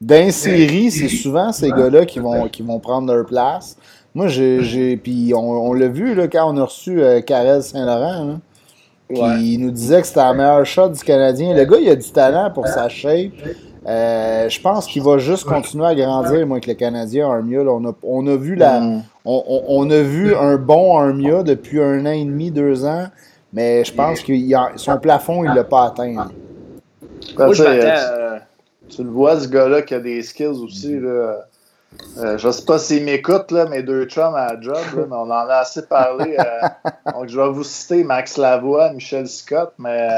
Dans 0.00 0.30
série, 0.30 0.90
c'est 0.90 1.08
souvent 1.08 1.52
ces 1.52 1.70
gars-là 1.70 2.06
qui 2.06 2.20
vont, 2.20 2.48
qui 2.48 2.62
vont 2.62 2.78
prendre 2.78 3.12
leur 3.12 3.26
place. 3.26 3.76
Moi, 4.14 4.28
j'ai. 4.28 4.96
Puis 4.96 5.32
on, 5.36 5.72
l'a 5.74 5.88
vu 5.88 6.14
là, 6.14 6.26
quand 6.26 6.52
on 6.52 6.56
a 6.56 6.64
reçu 6.64 7.02
euh, 7.02 7.20
Karel 7.20 7.62
Saint-Laurent. 7.62 8.38
Qui 9.12 9.58
nous 9.58 9.72
disait 9.72 10.00
que 10.00 10.06
c'était 10.06 10.20
la 10.20 10.32
meilleure 10.32 10.64
shot 10.64 10.90
du 10.90 11.00
Canadien. 11.00 11.52
Le 11.52 11.64
gars, 11.64 11.78
il 11.80 11.88
a 11.88 11.96
du 11.96 12.10
talent 12.12 12.48
pour 12.54 12.68
sa 12.68 12.88
shape. 12.88 13.32
Euh, 13.86 14.48
je 14.48 14.60
pense 14.60 14.86
qu'il 14.86 15.02
va 15.02 15.18
juste 15.18 15.44
continuer 15.44 15.86
à 15.86 15.94
grandir, 15.94 16.46
moi, 16.46 16.56
avec 16.56 16.66
le 16.66 16.74
Canadien 16.74 17.30
Armia. 17.30 17.62
on, 17.62 17.88
a, 17.88 17.94
on, 18.02 18.26
a, 18.26 18.36
vu 18.36 18.54
la, 18.54 18.80
mm. 18.80 19.02
on, 19.24 19.62
on, 19.68 19.90
a 19.90 20.02
vu 20.02 20.34
un 20.34 20.56
bon 20.56 20.98
Armia 20.98 21.42
depuis 21.42 21.80
un 21.80 22.04
an 22.04 22.10
et 22.10 22.24
demi, 22.24 22.50
deux 22.50 22.84
ans, 22.84 23.06
mais 23.52 23.84
je 23.84 23.94
pense 23.94 24.20
que 24.20 24.32
son 24.76 24.98
plafond, 24.98 25.44
il 25.44 25.50
ne 25.50 25.56
l'a 25.56 25.64
pas 25.64 25.86
atteint. 25.86 26.28
Euh, 27.38 28.38
tu 28.88 29.02
le 29.02 29.10
vois, 29.10 29.40
ce 29.40 29.48
gars-là, 29.48 29.82
qui 29.82 29.94
a 29.94 30.00
des 30.00 30.22
skills 30.22 30.62
aussi. 30.62 30.98
Là. 31.00 31.46
Euh, 32.18 32.38
je 32.38 32.46
ne 32.46 32.52
sais 32.52 32.64
pas 32.64 32.78
s'il 32.78 33.04
m'écoute, 33.04 33.50
mes 33.70 33.82
deux 33.82 34.04
chums 34.04 34.34
à 34.34 34.52
la 34.54 34.60
job, 34.60 34.76
mais 34.94 35.04
on 35.10 35.22
en 35.22 35.30
a 35.30 35.54
assez 35.54 35.86
parlé. 35.86 36.36
donc, 37.14 37.28
je 37.28 37.40
vais 37.40 37.48
vous 37.48 37.64
citer 37.64 38.04
Max 38.04 38.36
Lavoie, 38.36 38.92
Michel 38.92 39.26
Scott, 39.26 39.72
mais 39.78 40.08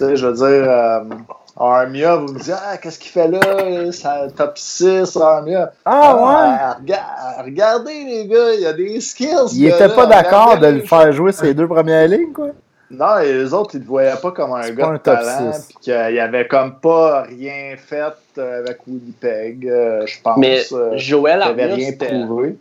je 0.00 0.26
veux 0.26 0.32
dire, 0.32 1.24
Armia, 1.56 2.16
vous 2.16 2.32
me 2.32 2.38
dites, 2.38 2.52
ah, 2.52 2.76
qu'est-ce 2.78 2.98
qu'il 2.98 3.12
fait 3.12 3.28
là? 3.28 3.92
Ça, 3.92 4.26
top 4.36 4.58
6, 4.58 5.16
Armia. 5.16 5.72
Ah, 5.84 6.16
ouais? 6.16 6.94
Ah, 6.96 7.42
regardez, 7.44 8.04
les 8.04 8.26
gars, 8.26 8.54
il 8.54 8.60
y 8.62 8.66
a 8.66 8.72
des 8.72 9.00
skills. 9.00 9.52
Il 9.54 9.66
était 9.66 9.88
pas 9.88 10.06
d'accord 10.06 10.58
de 10.58 10.66
le 10.66 10.80
faire 10.80 11.12
jouer 11.12 11.30
ses 11.32 11.54
deux 11.54 11.68
premières 11.68 12.08
lignes, 12.08 12.32
quoi? 12.32 12.48
Non, 12.90 13.18
et 13.18 13.32
les 13.32 13.54
autres, 13.54 13.70
ils 13.74 13.78
ne 13.78 13.84
le 13.84 13.88
voyaient 13.88 14.16
pas 14.20 14.30
comme 14.32 14.52
un 14.52 14.70
gars 14.70 14.92
de 14.92 14.96
talent, 14.98 15.52
puis 15.68 15.76
qu'il 15.80 15.92
avait 15.92 16.46
comme 16.46 16.78
pas 16.80 17.22
rien 17.22 17.76
fait 17.76 18.12
euh, 18.38 18.60
avec 18.60 18.86
Winnipeg, 18.86 19.66
euh, 19.66 20.06
je 20.06 20.20
pense. 20.22 20.36
Mais 20.38 20.60
euh, 20.72 20.92
Joël 20.96 21.40
Armia, 21.42 21.74
rien 21.74 21.92
prouvé. 21.92 22.56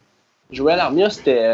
Joël 0.51 0.79
Armia, 0.79 1.09
c'était 1.09 1.47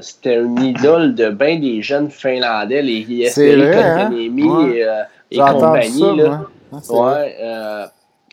c'était 0.00 0.36
une 0.36 0.60
idole 0.62 1.14
de 1.14 1.30
bien 1.30 1.58
des 1.58 1.82
jeunes 1.82 2.10
Finlandais, 2.10 2.80
les 2.80 3.00
ISPL 3.00 3.72
Kotkaniemi 3.72 4.48
hein? 4.48 5.04
et, 5.30 5.36
et 5.36 5.38
compagnie. 5.38 6.00
Ça, 6.00 6.12
là. 6.14 6.40
Ouais, 6.90 7.36
euh, 7.40 7.86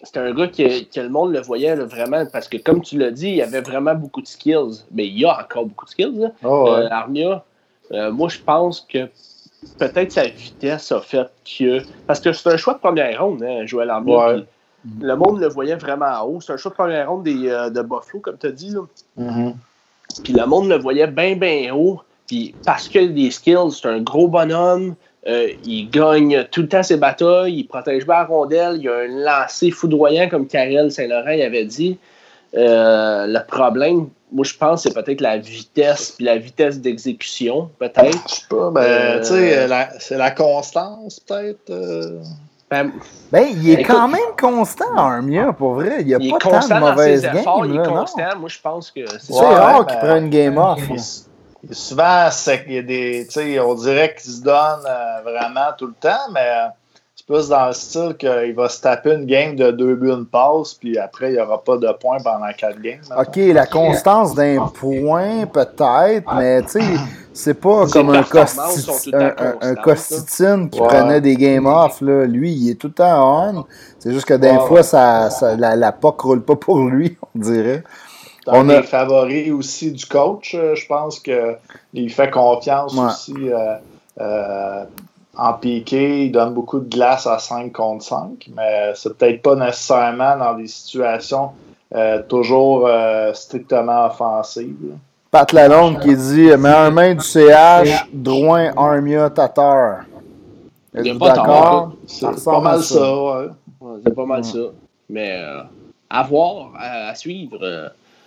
c'est 0.04 0.18
un 0.18 0.34
gars 0.34 0.48
qui, 0.48 0.88
que 0.88 1.00
le 1.00 1.10
monde 1.10 1.34
le 1.34 1.42
voyait 1.42 1.76
vraiment 1.76 2.26
parce 2.26 2.48
que, 2.48 2.58
comme 2.58 2.82
tu 2.82 2.98
l'as 2.98 3.12
dit, 3.12 3.30
il 3.30 3.42
avait 3.42 3.62
vraiment 3.62 3.96
beaucoup 3.96 4.22
de 4.22 4.28
skills. 4.28 4.84
Mais 4.92 5.08
il 5.08 5.20
y 5.20 5.26
a 5.26 5.40
encore 5.40 5.66
beaucoup 5.66 5.86
de 5.86 5.92
skills. 5.92 6.32
Oh, 6.44 6.76
Armia, 6.90 7.44
euh, 7.92 8.12
moi, 8.12 8.30
je 8.30 8.40
pense 8.40 8.82
que 8.82 9.10
peut-être 9.80 10.12
sa 10.12 10.28
vitesse 10.28 10.92
a 10.92 11.02
fait 11.02 11.30
que. 11.46 11.82
Parce 12.08 12.20
que 12.20 12.34
c'est 12.34 12.50
un 12.50 12.58
choix 12.58 12.74
de 12.74 12.80
première 12.80 13.24
ronde, 13.24 13.44
hein, 13.44 13.66
Joël 13.66 13.90
Armia. 13.90 14.44
Le 15.00 15.16
monde 15.16 15.40
le 15.40 15.48
voyait 15.48 15.76
vraiment 15.76 16.22
haut. 16.26 16.42
C'est 16.42 16.52
un 16.52 16.58
choix 16.58 16.72
de 16.72 16.76
première 16.76 17.10
ronde 17.10 17.24
des, 17.24 17.34
de 17.34 17.82
Buffalo, 17.82 18.20
comme 18.22 18.38
tu 18.38 18.48
as 18.48 18.52
dit. 18.52 18.72
Là. 18.72 18.82
Mm-hmm. 19.18 19.54
Puis 20.24 20.34
le 20.34 20.46
monde 20.46 20.68
le 20.68 20.78
voyait 20.78 21.08
bien, 21.08 21.36
bien 21.36 21.74
haut. 21.74 22.02
Puis 22.28 22.54
parce 22.66 22.90
que 22.90 23.00
des 23.06 23.32
skills, 23.32 23.72
c'est 23.72 23.88
un 23.88 24.02
gros 24.02 24.28
bonhomme. 24.28 24.96
Euh, 25.26 25.50
il 25.66 25.90
gagne 25.90 26.46
tout 26.52 26.62
le 26.62 26.68
temps 26.68 26.84
ses 26.84 26.98
batailles, 26.98 27.54
il 27.60 27.64
protège 27.64 28.06
bien 28.06 28.16
la 28.16 28.26
rondelle, 28.26 28.78
il 28.82 28.90
a 28.90 28.98
un 28.98 29.08
lancer 29.08 29.72
foudroyant, 29.72 30.28
comme 30.28 30.48
Karel 30.48 30.92
Saint-Laurent 30.92 31.28
avait 31.28 31.66
dit. 31.66 31.98
Euh, 32.56 33.26
le 33.26 33.40
problème, 33.48 34.10
moi, 34.32 34.44
je 34.44 34.54
pense, 34.54 34.84
c'est 34.84 34.94
peut-être 34.94 35.22
la 35.22 35.38
vitesse, 35.38 36.12
puis 36.12 36.26
la 36.26 36.38
vitesse 36.38 36.80
d'exécution, 36.80 37.70
peut-être. 37.80 38.28
Je 38.28 38.36
sais 38.36 38.42
pas, 38.50 38.70
ben, 38.72 38.82
euh, 38.82 39.20
tu 39.20 39.26
sais, 39.28 39.68
c'est 40.00 40.18
la 40.18 40.32
constance, 40.32 41.22
peut-être. 41.22 41.72
Ben, 42.70 42.92
ben, 43.32 43.48
il 43.56 43.70
est 43.70 43.84
quand 43.84 44.08
même 44.08 44.22
constant, 44.40 44.96
Armia, 44.96 45.54
pour 45.54 45.76
vrai. 45.76 45.98
Il 46.02 46.08
n'y 46.08 46.16
a 46.16 46.20
pas 46.20 46.60
tant 46.60 46.68
de 46.68 46.80
mauvaises 46.80 47.22
games. 47.22 47.44
Il 47.66 47.80
est 47.80 47.88
constant. 47.88 48.38
Moi, 48.40 48.50
je 48.50 48.60
pense 48.60 48.92
que 48.92 49.02
c'est 49.20 49.34
rare 49.34 49.86
qu'il 49.86 49.98
prenne 50.00 50.26
une 50.26 50.30
game 50.30 50.58
off 50.58 50.80
souvent, 51.72 52.30
il 52.68 52.74
y 52.74 52.78
a 52.78 52.82
des, 52.82 53.60
on 53.60 53.74
dirait 53.76 54.16
qu'il 54.16 54.32
se 54.32 54.42
donne 54.42 54.86
euh, 54.88 55.22
vraiment 55.24 55.72
tout 55.78 55.88
le 55.88 55.94
temps, 55.94 56.32
mais 56.34 56.40
euh, 56.42 56.68
c'est 57.16 57.26
plus 57.26 57.48
dans 57.48 57.68
le 57.68 57.74
style 57.74 58.16
qu'il 58.18 58.54
va 58.56 58.68
se 58.68 58.82
taper 58.82 59.14
une 59.14 59.26
game 59.26 59.56
de 59.56 59.72
deux 59.72 59.96
buts, 59.96 60.12
une 60.12 60.26
passe, 60.26 60.74
puis 60.74 60.98
après, 60.98 61.30
il 61.30 61.34
n'y 61.36 61.40
aura 61.40 61.64
pas 61.64 61.78
de 61.78 61.92
points 62.00 62.18
pendant 62.24 62.52
quatre 62.58 62.82
games. 62.82 63.02
OK, 63.18 63.36
la 63.36 63.66
constance 63.66 64.36
d'un 64.36 64.68
point, 64.68 65.46
peut-être, 65.46 66.34
mais 66.36 66.62
tu 66.64 66.82
sais, 66.82 66.82
c'est 67.34 67.54
pas 67.54 67.88
comme 67.88 68.10
un, 68.10 68.24
un, 69.62 69.76
Costitine 69.76 70.70
qui 70.70 70.80
prenait 70.80 71.22
des 71.22 71.36
games 71.36 71.66
off. 71.66 72.02
Là. 72.02 72.26
Lui, 72.26 72.52
il 72.52 72.72
est 72.72 72.76
tout 72.76 72.88
le 72.88 72.94
temps 72.94 73.50
on. 73.50 73.66
C'est 74.00 74.12
juste 74.12 74.26
que 74.26 74.36
des 74.36 74.56
fois, 74.68 74.84
ça, 74.84 75.30
la, 75.58 75.76
la 75.76 75.92
POC 75.92 76.22
roule 76.22 76.44
pas 76.44 76.56
pour 76.56 76.80
lui, 76.80 77.18
on 77.36 77.40
dirait 77.40 77.84
on 78.48 78.70
est 78.70 78.84
favori 78.84 79.52
aussi 79.52 79.92
du 79.92 80.06
coach. 80.06 80.56
Euh, 80.56 80.76
je 80.76 80.86
pense 80.88 81.20
qu'il 81.20 82.10
fait 82.10 82.30
confiance 82.30 82.98
aussi 82.98 83.34
euh, 83.38 83.76
euh, 84.20 84.84
en 85.38 85.54
piqué. 85.54 86.26
Il 86.26 86.32
donne 86.32 86.54
beaucoup 86.54 86.80
de 86.80 86.90
glace 86.90 87.28
à 87.28 87.40
5 87.40 87.72
contre 87.72 88.04
5, 88.04 88.50
mais 88.56 88.92
c'est 88.96 89.18
peut-être 89.18 89.42
pas 89.42 89.56
nécessairement 89.56 90.38
dans 90.38 90.54
des 90.56 90.68
situations 90.68 91.52
toujours 92.28 92.90
strictement 93.34 94.08
offensives. 94.08 94.96
Pat 95.30 95.52
Lalonde 95.52 96.00
qui 96.00 96.16
dit 96.16 96.50
Meilleure 96.58 96.92
main 96.92 97.14
du 97.14 97.24
CH, 97.24 98.08
Drouin, 98.12 98.72
Armia, 98.76 99.30
Tatar. 99.30 100.06
A 100.96 101.00
Êtes-vous 101.00 101.20
d'accord? 101.20 101.94
C'est 102.08 102.44
pas 102.46 102.60
mal 102.62 102.84
ça, 102.84 103.16
ouais. 103.16 103.48
Ouais, 103.80 104.00
C'est 104.06 104.16
pas 104.16 104.26
mal 104.26 104.42
Ouais. 104.42 104.44
ça. 104.44 104.60
Mais 105.10 105.38
euh, 105.40 105.62
à 106.10 106.24
voir, 106.24 106.72
à, 106.80 107.10
à 107.10 107.16
suivre. 107.16 107.60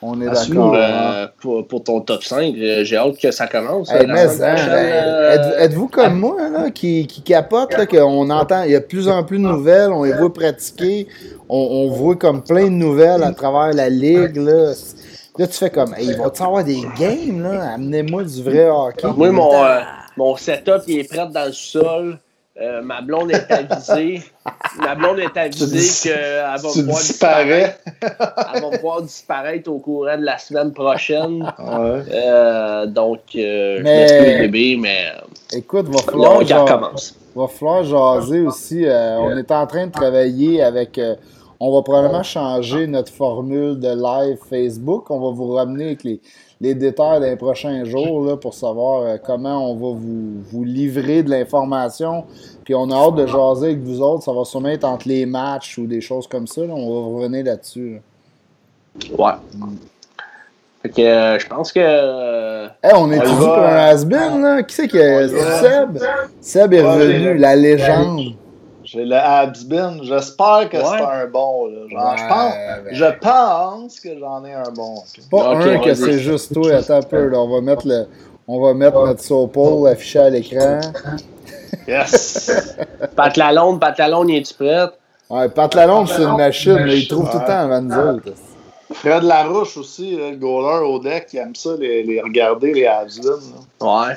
Euh, 0.02 0.06
On 0.06 0.20
est 0.20 0.34
suivre 0.36 0.72
d'accord. 0.72 0.74
euh, 0.76 1.26
pour, 1.40 1.66
pour 1.66 1.82
ton 1.84 2.00
top 2.00 2.22
5. 2.22 2.54
Euh, 2.56 2.84
J'ai 2.84 2.96
hâte 2.96 3.18
que 3.18 3.30
ça 3.30 3.46
commence. 3.46 3.90
Hey, 3.90 4.06
La 4.06 4.14
mais, 4.14 4.20
hein, 4.26 4.36
ben, 4.38 4.56
euh, 4.68 5.32
êtes- 5.34 5.54
êtes-vous 5.70 5.88
comme 5.88 6.18
moi, 6.18 6.48
là, 6.50 6.70
qui, 6.70 7.06
qui 7.06 7.22
capote, 7.22 7.76
là, 7.76 7.86
qu'on 7.86 8.28
entend, 8.30 8.62
il 8.64 8.72
y 8.72 8.74
a 8.76 8.80
de 8.80 8.84
plus 8.84 9.08
en 9.08 9.24
plus 9.24 9.38
de 9.38 9.42
nouvelles, 9.44 9.90
on 9.90 10.04
les 10.04 10.12
voit 10.12 10.32
pratiquer, 10.32 11.06
on, 11.48 11.56
on 11.58 11.90
voit 11.90 12.16
comme 12.16 12.42
plein 12.42 12.64
de 12.64 12.70
nouvelles 12.70 13.22
à 13.22 13.32
travers 13.32 13.72
la 13.74 13.88
ligue, 13.88 14.36
là. 14.36 14.72
Là, 15.38 15.46
tu 15.46 15.52
fais 15.52 15.68
comme, 15.70 15.94
hey, 15.98 16.06
il 16.06 16.16
va-tu 16.16 16.42
avoir 16.42 16.64
des 16.64 16.80
games, 16.98 17.42
là? 17.42 17.72
Amenez-moi 17.74 18.24
du 18.24 18.42
vrai 18.42 18.68
hockey. 18.70 19.06
Moi, 19.16 19.30
mon, 19.30 19.64
euh, 19.64 19.80
mon 20.16 20.34
setup 20.36 20.82
il 20.86 21.00
est 21.00 21.04
prêt 21.10 21.28
dans 21.30 21.44
le 21.44 21.52
sol. 21.52 22.18
Euh, 22.58 22.80
ma 22.80 23.02
blonde 23.02 23.30
est 23.32 23.50
avisée. 23.52 24.22
ma 24.80 24.94
blonde 24.94 25.18
est 25.18 25.36
avisée 25.36 26.08
qu'elle 26.10 26.40
va 26.40 26.56
Tu 26.56 26.80
pouvoir 26.80 26.98
disparaître. 27.02 27.78
Elle 28.54 28.62
va 28.62 28.70
pouvoir 28.70 29.02
disparaître 29.02 29.70
au 29.70 29.78
courant 29.78 30.16
de 30.16 30.24
la 30.24 30.38
semaine 30.38 30.72
prochaine. 30.72 31.42
Ouais. 31.58 32.02
Euh, 32.10 32.86
donc, 32.86 33.20
euh, 33.36 33.80
Mais- 33.82 34.08
je 34.08 34.14
m'excuse, 34.14 34.38
bébé, 34.40 34.76
mais 34.80 35.04
Écoute, 35.52 35.88
va 35.88 35.98
falloir, 35.98 36.36
on 36.38 36.44
genre- 36.46 36.66
recommence. 36.66 37.14
va 37.34 37.46
falloir 37.46 37.84
jaser 37.84 38.40
aussi. 38.40 38.86
euh, 38.86 39.18
on 39.18 39.36
est 39.36 39.50
en 39.50 39.66
train 39.66 39.86
de 39.88 39.92
travailler 39.92 40.62
avec. 40.62 40.98
On 41.60 41.72
va 41.74 41.82
probablement 41.82 42.22
changer 42.22 42.86
notre 42.86 43.12
formule 43.12 43.78
de 43.78 43.88
live 43.88 44.38
Facebook. 44.48 45.10
On 45.10 45.20
va 45.20 45.30
vous 45.30 45.52
ramener 45.52 45.86
avec 45.86 46.04
les, 46.04 46.20
les 46.60 46.74
détails 46.74 47.20
des 47.20 47.36
prochains 47.36 47.84
jours 47.84 48.24
là, 48.24 48.36
pour 48.36 48.54
savoir 48.54 49.02
euh, 49.02 49.16
comment 49.24 49.70
on 49.70 49.74
va 49.74 49.98
vous, 49.98 50.42
vous 50.50 50.64
livrer 50.64 51.22
de 51.22 51.30
l'information. 51.30 52.24
Puis 52.64 52.74
on 52.74 52.90
a 52.90 52.94
hâte 52.96 53.14
de 53.16 53.26
jaser 53.26 53.66
avec 53.66 53.78
vous 53.80 54.00
autres. 54.02 54.24
Ça 54.24 54.32
va 54.32 54.44
sûrement 54.44 54.68
être 54.68 54.84
entre 54.84 55.08
les 55.08 55.24
matchs 55.26 55.78
ou 55.78 55.86
des 55.86 56.00
choses 56.00 56.26
comme 56.26 56.46
ça. 56.46 56.62
là. 56.62 56.74
On 56.74 57.10
va 57.10 57.16
revenir 57.22 57.44
là-dessus. 57.44 57.94
là. 57.94 59.16
Ouais. 59.18 59.66
Fait 60.82 60.88
que 60.90 61.02
euh, 61.02 61.38
je 61.38 61.46
pense 61.48 61.72
que. 61.72 61.80
euh, 61.82 62.68
Hey, 62.82 62.92
on 62.96 63.10
est 63.10 63.20
toujours 63.20 63.54
pour 63.54 63.62
un 63.64 63.76
has-been, 63.88 64.40
là. 64.42 64.62
Qui 64.62 64.74
c'est 64.74 64.86
va. 64.88 65.60
Seb? 65.60 65.98
Seb 66.40 66.72
est 66.74 66.82
revenu, 66.82 67.34
la 67.38 67.56
légende. 67.56 68.20
J'ai 68.86 69.04
le 69.04 69.16
Habsbin. 69.16 69.98
J'espère 70.02 70.68
que 70.70 70.76
Ouais. 70.78 70.82
c'est 70.84 71.02
un 71.04 71.26
bon. 71.26 71.66
Là. 71.66 71.78
Genre, 71.90 72.16
je, 72.16 72.28
pense, 72.28 72.54
je 72.92 73.04
pense 73.20 74.00
que 74.00 74.18
j'en 74.18 74.44
ai 74.44 74.54
un 74.54 74.70
bon. 74.74 74.94
ok. 74.96 75.28
Pas 75.30 75.48
un 75.56 75.78
que 75.80 75.94
c'est 75.94 76.18
juste 76.20 76.54
toi, 76.54 76.72
attends 76.76 76.98
un 76.98 77.02
peu. 77.02 77.26
Là, 77.28 77.38
on 77.40 77.48
va 77.54 77.60
mettre 77.60 77.86
le. 77.86 78.06
On 78.48 78.60
va 78.60 78.74
mettre 78.74 79.04
notre 79.04 79.22
sopole 79.22 79.88
affiché 79.88 80.20
à 80.20 80.30
l'écran. 80.30 80.80
Yes! 81.88 82.76
Pat 83.16 83.36
Lalonde, 83.36 83.80
Pat 83.80 83.98
Lalonde, 83.98 84.30
es-tu 84.30 84.54
prête? 84.54 84.90
Ouais, 85.28 85.48
Pat 85.48 85.74
Lalonde, 85.74 86.08
c'est 86.08 86.22
une 86.22 86.36
machine, 86.36 86.78
mais 86.84 87.00
il 87.00 87.08
trouve 87.08 87.28
tout 87.30 87.38
le 87.38 87.44
temps 87.44 87.58
avant 87.58 87.80
nous 87.80 87.94
autres. 87.96 88.32
Fred 88.92 89.24
Larouche 89.24 89.76
aussi, 89.78 90.16
là, 90.16 90.30
le 90.30 90.36
goaler 90.36 90.86
au 90.86 91.00
deck, 91.00 91.26
il 91.32 91.38
aime 91.40 91.56
ça, 91.56 91.70
les, 91.78 92.04
les 92.04 92.20
regarder, 92.22 92.72
les 92.72 92.86
Habsbin. 92.86 93.30
là. 93.80 93.86
Ouais. 94.08 94.14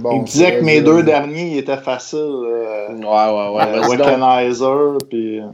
Bon. 0.00 0.12
il 0.12 0.20
me 0.20 0.24
disait 0.24 0.58
que 0.58 0.64
mes 0.64 0.80
deux 0.80 1.02
derniers 1.02 1.52
ils 1.52 1.58
étaient 1.58 1.76
faciles. 1.76 2.18
là. 2.18 2.88
Ouais, 2.90 2.96
ouais, 3.02 3.56
ouais. 3.56 3.78
Euh. 3.78 3.88
Wickenheiser 3.88 5.06
puis 5.08 5.40
euh, 5.40 5.46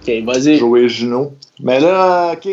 Ok, 0.00 0.24
vas-y. 0.24 0.56
Joey 0.56 0.88
Junot. 0.88 1.32
Mais 1.60 1.80
là, 1.80 2.32
OK. 2.32 2.48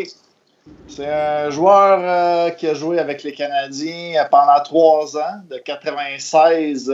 C'est 0.88 1.06
un 1.06 1.50
joueur 1.50 2.00
euh, 2.02 2.50
qui 2.50 2.66
a 2.66 2.74
joué 2.74 2.98
avec 2.98 3.22
les 3.22 3.32
Canadiens 3.32 4.26
pendant 4.30 4.60
trois 4.64 5.16
ans, 5.16 5.40
de 5.48 5.56
96 5.58 6.92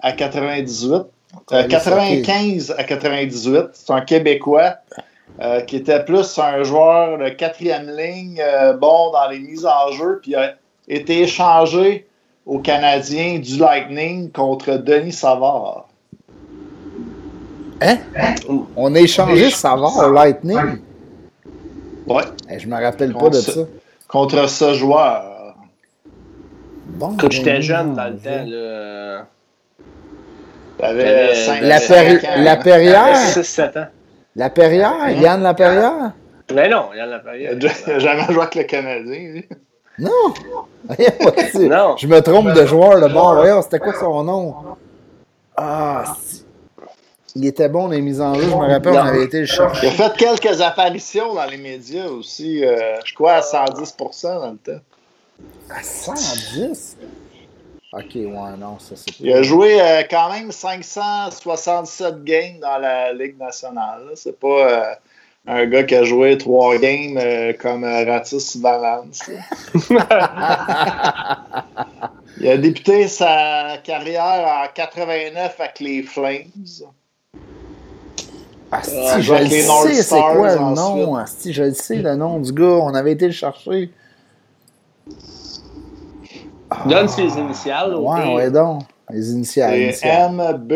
à 0.00 0.12
98. 0.12 0.92
Euh, 0.92 1.02
Allez, 1.50 1.68
95 1.68 2.74
à 2.76 2.84
98. 2.84 3.66
C'est 3.72 3.92
un 3.92 4.00
Québécois 4.00 4.76
euh, 5.40 5.60
qui 5.62 5.76
était 5.76 6.04
plus 6.04 6.38
un 6.38 6.62
joueur 6.62 7.18
de 7.18 7.28
quatrième 7.30 7.88
ligne, 7.96 8.40
euh, 8.40 8.72
bon 8.74 9.10
dans 9.10 9.28
les 9.28 9.40
mises 9.40 9.66
en 9.66 9.90
jeu, 9.92 10.20
puis 10.22 10.34
a 10.34 10.54
été 10.88 11.22
échangé 11.22 12.06
aux 12.46 12.58
Canadiens 12.58 13.38
du 13.38 13.56
Lightning 13.58 14.30
contre 14.30 14.72
Denis 14.76 15.12
Savard. 15.12 15.88
Hein? 17.80 17.96
On 18.76 18.94
a 18.94 19.00
échangé 19.00 19.50
Savard 19.50 19.96
au 19.98 20.12
Lightning. 20.12 20.78
Ouais, 22.06 22.22
Hey, 22.48 22.60
je 22.60 22.68
me 22.68 22.80
rappelle 22.82 23.12
pas 23.14 23.30
de 23.30 23.34
ça. 23.40 23.60
contre 24.08 24.48
ce 24.48 24.74
joueur. 24.74 25.56
Bon, 26.86 27.14
Écoute, 27.14 27.32
j'étais 27.32 27.54
ben, 27.54 27.62
jeune 27.62 27.94
dans 27.94 28.04
le 28.04 28.16
temps. 28.16 28.44
Dieu. 28.44 28.56
Là. 28.56 29.26
T'avais 30.78 31.34
J'avais- 31.34 31.34
cinq- 31.80 32.22
La, 32.22 32.36
la 32.42 32.56
Perrière? 32.56 33.16
6-7 33.16 33.76
ans. 33.78 33.86
La 34.36 34.50
Perrière? 34.50 35.10
Yann 35.10 35.42
La 35.42 35.54
Perrière? 35.54 36.12
Mais 36.54 36.68
non, 36.68 36.86
il 36.92 36.98
y 36.98 37.02
en 37.02 37.10
a 37.10 37.18
pas. 37.20 37.36
Il 37.36 37.46
a 37.46 37.54
déjà- 37.54 37.72
il 37.86 37.92
a 37.94 37.98
jamais 38.00 38.24
joué 38.32 38.42
avec 38.42 38.54
le 38.54 38.62
Canadien. 38.64 39.02
lui. 39.32 39.48
Non! 39.98 40.34
Je 41.96 42.06
me 42.06 42.20
trompe 42.20 42.52
de 42.52 42.66
joueur 42.66 43.00
de 43.00 43.12
bord. 43.12 43.36
Voyons, 43.36 43.62
c'était 43.62 43.78
quoi 43.78 43.94
son 43.98 44.22
nom? 44.24 44.54
Ah, 45.56 46.04
c'est- 46.22 46.44
il 47.36 47.46
était 47.46 47.68
bon 47.68 47.88
les 47.88 48.00
mises 48.00 48.20
en 48.20 48.34
jeu. 48.34 48.42
Je 48.42 48.48
me 48.54 48.70
rappelle, 48.70 48.92
on 48.92 48.96
avait 48.98 49.24
été 49.24 49.38
le 49.38 49.44
Il 49.44 49.48
chercher. 49.48 49.86
a 49.88 49.90
fait 49.90 50.16
quelques 50.16 50.60
apparitions 50.60 51.34
dans 51.34 51.44
les 51.46 51.56
médias 51.56 52.06
aussi, 52.06 52.64
euh, 52.64 52.96
je 53.04 53.14
crois 53.14 53.34
à 53.34 53.40
110% 53.40 54.40
dans 54.40 54.50
le 54.52 54.56
temps. 54.58 54.80
À 55.70 55.82
110? 55.82 56.96
Ok, 57.92 58.04
ouais, 58.14 58.56
non, 58.58 58.78
ça 58.80 58.94
c'est 58.96 59.20
Il 59.20 59.32
a 59.32 59.42
joué 59.42 59.80
euh, 59.80 60.02
quand 60.10 60.28
même 60.32 60.50
567 60.52 62.24
games 62.24 62.58
dans 62.60 62.78
la 62.78 63.12
Ligue 63.12 63.38
nationale. 63.38 64.02
C'est 64.16 64.38
pas 64.38 64.46
euh, 64.48 64.94
un 65.46 65.66
gars 65.66 65.82
qui 65.84 65.94
a 65.94 66.04
joué 66.04 66.38
trois 66.38 66.76
games 66.78 67.18
euh, 67.18 67.52
comme 67.60 67.84
euh, 67.84 68.04
Ratis 68.04 68.56
Valence. 68.60 69.30
Il 72.40 72.48
a 72.48 72.56
débuté 72.56 73.06
sa 73.08 73.76
carrière 73.84 74.64
en 74.64 74.66
89 74.74 75.60
avec 75.60 75.80
les 75.80 76.02
Flames. 76.02 76.44
Asti, 78.72 78.96
Euh, 78.96 79.20
je 79.20 79.34
le 79.34 79.48
sais, 79.48 80.02
c'est 80.02 80.20
quoi 80.20 80.54
le 80.54 80.74
nom? 80.74 81.14
Asti, 81.16 81.52
je 81.52 81.62
le 81.62 81.74
sais, 81.74 81.96
le 81.96 82.16
nom 82.16 82.40
du 82.40 82.52
gars. 82.52 82.64
On 82.64 82.94
avait 82.94 83.12
été 83.12 83.26
le 83.26 83.32
chercher. 83.32 83.90
Donne 86.86 87.06
ses 87.08 87.28
initiales. 87.38 87.94
au 87.94 88.10
Ouais, 88.10 88.34
ouais, 88.34 88.50
donc. 88.50 88.82
Les 89.10 89.30
initiales. 89.30 89.70
C'est 89.70 90.08
initiales. 90.08 90.32
MB. 90.32 90.72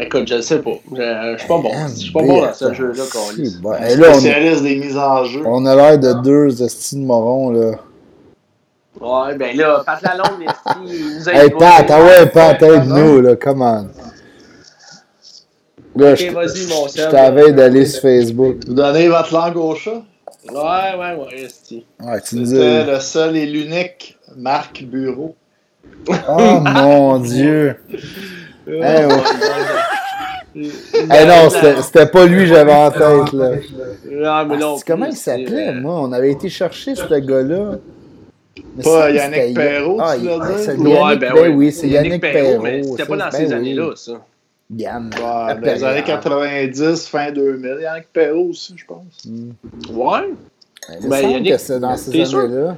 Écoute, 0.00 0.26
je 0.28 0.34
le 0.36 0.42
sais 0.42 0.58
pas. 0.60 0.70
Je, 0.90 0.96
je 0.96 1.38
suis 1.38 1.48
pas 1.48 1.58
bon. 1.58 1.70
Je 1.88 1.94
suis 1.94 2.12
pas 2.12 2.22
bon 2.22 2.42
dans 2.42 2.54
ce 2.54 2.72
jeu-là 2.72 3.02
qu'on 3.12 3.30
lit. 3.36 3.56
Bon, 3.60 3.74
et 3.74 3.96
là, 3.96 4.12
Spécialiste 4.14 4.62
des 4.62 4.76
mises 4.76 4.96
en 4.96 5.24
jeu. 5.24 5.42
on, 5.44 5.62
on 5.62 5.66
a 5.66 5.74
l'air 5.76 5.98
de 5.98 6.22
deux 6.22 6.62
estis 6.62 6.96
de 6.96 7.02
morons, 7.04 7.50
là. 7.50 7.72
Ouais, 9.00 9.34
ben 9.36 9.56
là, 9.56 9.82
Pat 9.84 10.00
Lalonde, 10.02 10.46
il 10.84 11.16
nous 11.16 11.28
a 11.28 11.32
Hey. 11.34 11.50
Pat, 11.50 11.90
ah 11.90 12.02
ouais, 12.02 12.26
Pat, 12.26 12.62
aide-nous, 12.62 13.20
là, 13.20 13.36
come 13.36 13.62
on. 13.62 13.88
Là, 15.94 16.14
je 16.14 16.30
vas-y, 16.30 16.66
mon 16.68 16.86
je 16.86 16.92
Seb. 16.92 17.10
t'avais 17.10 17.52
d'aller 17.52 17.84
sur 17.84 18.00
Facebook. 18.02 18.56
Vous 18.66 18.74
donnez 18.74 19.08
votre 19.08 19.34
langue 19.34 19.56
au 19.56 19.74
chat? 19.74 20.02
Ouais, 20.48 20.54
ouais, 20.98 21.14
ouais, 21.16 21.42
esti. 21.42 21.84
Ouais, 22.00 22.20
tu 22.22 22.36
nous 22.36 22.46
C'était 22.46 22.84
le 22.84 22.98
seul 23.00 23.36
et 23.36 23.44
l'unique 23.46 24.16
Marc 24.36 24.82
Bureau. 24.84 25.34
Oh 26.08 26.60
mon 26.64 27.18
dieu! 27.18 27.76
Eh, 28.66 28.80
ouais. 28.80 29.08
Eh 30.54 31.24
non, 31.26 31.48
c'était 31.82 32.06
pas 32.06 32.26
lui 32.26 32.40
que 32.40 32.46
j'avais 32.46 32.74
en 32.74 32.90
tête, 32.90 33.32
là. 33.32 33.50
Ah, 34.26 34.44
mais 34.48 34.58
non. 34.58 34.76
C'est 34.76 34.86
comment 34.86 35.06
il 35.06 35.16
s'appelait, 35.16 35.68
euh, 35.70 35.80
moi? 35.80 36.00
On 36.00 36.12
avait 36.12 36.30
été 36.30 36.48
chercher 36.48 36.94
ce 36.94 37.04
gars-là. 37.18 37.78
Mais 38.76 38.82
Pas 38.84 39.10
Yannick 39.10 39.54
Perrault, 39.56 39.98
Ah, 40.00 40.14
tu 40.18 40.26
Ouais, 40.28 40.34
Yannick, 40.36 41.18
ben 41.18 41.18
ben 41.18 41.32
oui. 41.42 41.48
oui, 41.48 41.72
c'est 41.72 41.88
Yannick 41.88 42.20
Perrault. 42.20 42.62
mais 42.62 42.82
c'était 42.82 43.06
pas 43.06 43.16
dans 43.16 43.24
ben 43.24 43.30
ces 43.30 43.46
oui. 43.46 43.52
années-là, 43.54 43.92
ça. 43.96 44.12
Yann. 44.76 45.10
Ouais, 45.14 45.54
dans 45.54 45.60
les 45.74 45.84
années 45.84 46.02
90, 46.02 47.08
fin 47.08 47.30
2000. 47.32 47.78
Yannick 47.82 48.12
Perrault 48.12 48.48
aussi, 48.50 48.74
je 48.76 48.84
pense. 48.84 49.04
Ouais. 49.90 50.28
Il 51.00 51.06
me 51.06 51.10
Ben, 51.10 51.20
semble 51.22 51.32
Yannick, 51.32 51.52
que 51.52 51.58
c'est 51.58 51.80
dans 51.80 51.96
ces 51.96 52.34
années-là. 52.34 52.76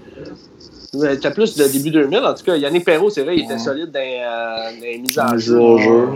T'as 1.20 1.30
plus 1.30 1.56
de 1.56 1.66
début 1.66 1.90
2000, 1.90 2.18
en 2.18 2.34
tout 2.34 2.44
cas. 2.44 2.56
Yannick 2.56 2.84
Perrault, 2.84 3.10
c'est 3.10 3.22
vrai, 3.22 3.36
il 3.36 3.44
était 3.44 3.58
solide 3.58 3.90
dans, 3.90 4.00
euh, 4.00 4.70
dans 4.78 4.80
les 4.82 4.98
mises 4.98 5.18
en 5.18 5.22
Un 5.24 5.36
jeu. 5.38 5.54
jeu 5.54 5.60
au 5.60 5.78
jeu. 5.78 6.08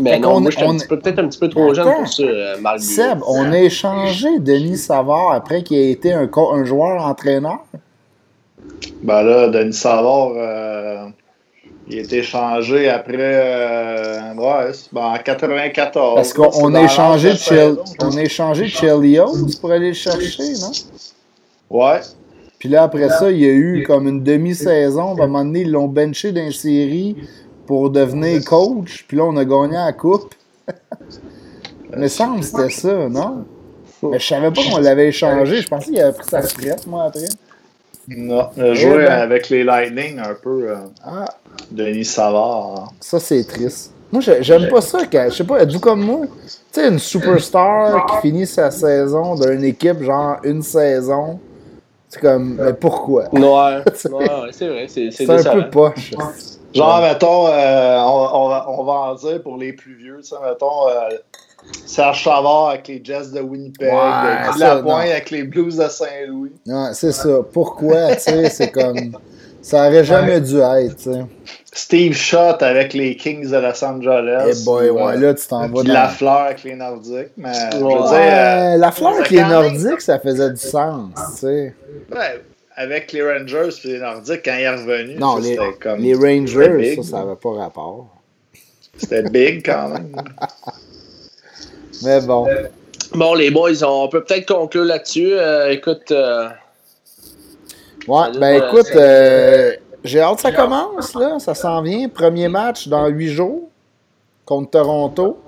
Mais 0.00 0.12
Fait 0.12 0.18
non, 0.20 0.40
moi, 0.40 0.50
j'étais 0.50 0.86
peut-être 0.86 1.18
un 1.18 1.28
petit 1.28 1.38
peu 1.38 1.48
trop 1.48 1.72
jeune 1.74 1.88
pour 1.92 2.08
ça, 2.12 2.22
euh, 2.22 2.56
Marc. 2.60 2.80
Seb, 2.80 3.20
on 3.26 3.50
a 3.52 3.58
échangé 3.58 4.38
Denis 4.38 4.76
Savard 4.76 5.32
après 5.32 5.62
qu'il 5.62 5.78
ait 5.78 5.90
été 5.90 6.12
un, 6.12 6.26
co- 6.26 6.52
un 6.52 6.64
joueur 6.64 7.02
entraîneur. 7.04 7.64
Ben 9.02 9.22
là, 9.22 9.48
Denis 9.48 9.72
Savard, 9.72 10.32
euh, 10.36 11.06
Il 11.88 11.98
a 11.98 12.02
été 12.02 12.18
échangé 12.18 12.88
après 12.90 13.16
euh, 13.18 14.34
ouais, 14.34 14.72
ben, 14.92 15.00
en 15.00 15.16
94. 15.18 16.14
Parce 16.16 16.32
qu'on 16.34 16.74
a 16.74 16.82
échangé 16.82 17.32
de 17.32 17.36
Chel 17.38 17.76
on 18.02 18.14
a 18.16 18.20
échangé 18.22 18.68
Chelios 18.68 19.32
pour 19.60 19.72
aller 19.72 19.88
le 19.88 19.94
chercher, 19.94 20.52
non? 20.60 20.70
Ouais. 21.70 22.00
Puis 22.58 22.68
là, 22.68 22.84
après 22.84 23.08
ça, 23.08 23.30
il 23.30 23.38
y 23.38 23.46
a 23.46 23.52
eu 23.52 23.84
comme 23.86 24.08
une 24.08 24.22
demi-saison. 24.22 25.10
À 25.10 25.24
un 25.24 25.26
moment 25.26 25.44
donné, 25.44 25.60
ils 25.60 25.70
l'ont 25.70 25.86
benché 25.86 26.32
dans 26.32 26.50
série 26.50 27.16
pour 27.66 27.90
devenir 27.90 28.44
coach. 28.44 29.04
Puis 29.06 29.16
là, 29.16 29.24
on 29.24 29.36
a 29.36 29.44
gagné 29.44 29.74
la 29.74 29.92
coupe. 29.92 30.34
Mais 31.96 32.08
semble 32.08 32.40
que 32.40 32.46
c'était 32.46 32.70
ça, 32.70 33.08
non? 33.08 33.44
Mais 34.02 34.18
je 34.18 34.26
savais 34.26 34.50
pas 34.50 34.60
qu'on 34.62 34.78
l'avait 34.78 35.08
échangé. 35.08 35.62
Je 35.62 35.68
pensais 35.68 35.90
qu'il 35.90 36.00
avait 36.00 36.16
pris 36.16 36.28
sa 36.28 36.40
retraite, 36.40 36.86
moi, 36.86 37.04
après. 37.04 37.26
Non, 38.08 38.48
il 38.56 38.62
a 38.62 38.74
joué 38.74 39.06
avec 39.06 39.48
les 39.50 39.64
Lightning 39.64 40.18
un 40.18 40.34
peu. 40.34 40.70
Euh, 40.70 40.76
ah. 41.04 41.26
Denis 41.70 42.04
Savard. 42.04 42.92
Ça, 43.00 43.18
c'est 43.18 43.44
triste. 43.44 43.92
Moi, 44.10 44.22
j'aime 44.40 44.68
pas 44.68 44.80
ça. 44.80 45.00
Quand, 45.10 45.26
je 45.28 45.36
sais 45.36 45.44
pas, 45.44 45.60
êtes-vous 45.60 45.80
comme 45.80 46.00
moi? 46.00 46.26
Tu 46.72 46.80
sais, 46.80 46.88
une 46.88 46.98
superstar 46.98 48.06
qui 48.06 48.28
finit 48.28 48.46
sa 48.46 48.70
saison 48.70 49.34
d'une 49.34 49.64
équipe, 49.64 50.02
genre 50.02 50.38
une 50.44 50.62
saison. 50.62 51.38
C'est 52.08 52.20
comme, 52.20 52.54
mais 52.54 52.72
pourquoi? 52.72 53.28
Ouais, 53.32 53.40
ouais 53.40 54.50
c'est 54.52 54.68
vrai. 54.68 54.86
C'est 54.88 55.30
un 55.30 55.52
peu 55.52 55.70
poche. 55.70 56.12
Genre, 56.74 57.00
mettons, 57.00 57.46
euh, 57.48 57.98
on, 57.98 58.48
va, 58.48 58.66
on, 58.68 58.84
va, 58.84 58.92
en 58.92 59.14
dire 59.14 59.42
pour 59.42 59.56
les 59.56 59.72
plus 59.72 59.94
vieux, 59.94 60.22
ça, 60.22 60.38
mettons, 60.46 60.88
euh, 60.88 61.08
Serge 61.86 62.20
Chavard 62.20 62.70
avec 62.70 62.88
les 62.88 63.00
Jets 63.02 63.30
de 63.32 63.40
Winnipeg, 63.40 63.92
ouais, 63.92 64.58
Lapointe 64.58 65.08
avec 65.08 65.30
les 65.30 65.44
Blues 65.44 65.76
de 65.76 65.88
Saint-Louis. 65.88 66.52
Ouais, 66.66 66.90
c'est 66.92 67.12
ça. 67.12 67.40
Pourquoi, 67.52 68.14
tu 68.16 68.22
sais, 68.22 68.50
c'est 68.50 68.70
comme. 68.70 69.16
Ça 69.60 69.88
aurait 69.88 70.04
jamais 70.04 70.40
dû 70.40 70.58
être, 70.60 70.96
tu 70.96 71.12
sais. 71.12 71.26
Steve 71.72 72.14
Schott 72.14 72.62
avec 72.62 72.94
les 72.94 73.14
Kings 73.14 73.50
de 73.50 73.56
Los 73.56 73.84
Angeles. 73.84 74.48
Eh 74.50 74.64
boy, 74.64 74.90
ouais, 74.90 75.16
là, 75.18 75.34
tu 75.34 75.46
t'en 75.46 75.68
vas 75.68 75.82
dans... 75.82 75.92
La 75.92 76.08
fleur 76.08 76.40
avec 76.40 76.64
les 76.64 76.74
Nordiques, 76.74 77.32
mais 77.36 77.52
je 77.72 77.76
veux 77.76 77.82
dire... 77.82 78.12
Euh, 78.12 78.76
la 78.76 78.90
fleur 78.90 79.14
avec 79.14 79.30
les 79.30 79.42
Nordiques, 79.42 80.00
ça 80.00 80.18
faisait 80.18 80.50
du 80.50 80.56
sens, 80.56 81.10
tu 81.14 81.40
sais. 81.40 81.74
Ouais, 82.10 82.42
avec 82.74 83.12
les 83.12 83.22
Rangers 83.22 83.68
et 83.84 83.88
les 83.88 83.98
Nordiques, 83.98 84.42
quand 84.44 84.54
il 84.56 84.62
est 84.62 84.70
revenu, 84.70 85.14
non, 85.16 85.36
les, 85.36 85.58
comme... 85.80 86.00
les 86.00 86.14
Rangers, 86.14 86.96
ça, 86.96 87.02
ça 87.02 87.18
n'avait 87.18 87.36
pas 87.36 87.52
rapport. 87.52 88.08
C'était 88.96 89.22
big, 89.22 89.64
quand 89.64 89.88
même. 89.90 90.12
mais 92.02 92.20
bon. 92.22 92.48
Bon, 93.14 93.34
les 93.34 93.50
boys, 93.50 93.82
on 93.82 94.08
peut 94.08 94.24
peut-être 94.24 94.52
conclure 94.52 94.84
là-dessus. 94.84 95.32
Euh, 95.34 95.70
écoute... 95.70 96.10
Euh... 96.12 96.48
Ouais, 98.06 98.26
ben 98.38 98.62
écoute... 98.62 98.90
J'ai 100.04 100.20
hâte 100.20 100.36
que 100.36 100.42
ça 100.42 100.52
commence, 100.52 101.14
là. 101.14 101.38
Ça 101.38 101.54
s'en 101.54 101.80
vient. 101.82 102.08
Premier 102.08 102.48
match 102.48 102.88
dans 102.88 103.06
huit 103.08 103.28
jours 103.28 103.68
contre 104.44 104.70
Toronto. 104.70 105.42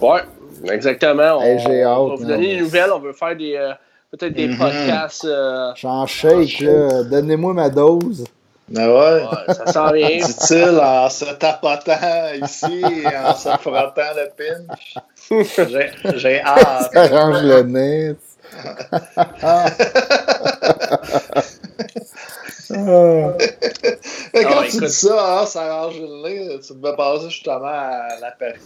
Ouais, 0.00 0.22
exactement. 0.70 1.38
On, 1.38 1.58
j'ai 1.58 1.82
hâte. 1.82 1.98
On 1.98 2.08
va 2.08 2.14
vous 2.16 2.24
donner 2.24 2.56
des 2.56 2.60
nouvelles. 2.60 2.90
On 2.92 3.00
veut 3.00 3.12
faire 3.12 3.36
des, 3.36 3.56
euh, 3.56 3.72
peut-être 4.10 4.34
des 4.34 4.48
mm-hmm. 4.48 4.58
podcasts. 4.58 5.24
Euh, 5.24 5.72
J'en 5.76 6.06
shake, 6.06 6.60
là. 6.60 7.04
Donnez-moi 7.04 7.54
ma 7.54 7.68
dose. 7.68 8.24
Ben 8.68 8.88
ouais. 8.88 8.94
ouais 8.94 9.54
ça 9.54 9.72
s'en 9.72 9.92
vient. 9.92 10.08
Dit-il 10.26 10.80
en 10.80 11.10
se 11.10 11.26
tapotant 11.34 12.32
ici 12.42 12.82
et 12.82 13.06
en 13.06 13.34
se 13.34 13.50
frottant 13.58 14.14
le 14.16 14.30
pinch. 14.36 14.94
J'ai 16.16 16.40
hâte. 16.42 16.90
Ça 16.92 17.02
arrange 17.02 17.42
le 17.42 17.62
nez. 17.62 18.16
quand 22.74 23.36
ah, 24.34 24.64
tu 24.68 24.78
dis 24.78 24.90
ça, 24.90 25.40
hein, 25.40 25.46
ça 25.46 25.62
arrange 25.62 26.00
le 26.00 26.22
nez, 26.22 26.58
tu 26.66 26.74
me 26.74 26.96
passer 26.96 27.30
justement 27.30 27.66
à 27.66 28.18
la 28.20 28.32
période. 28.32 28.58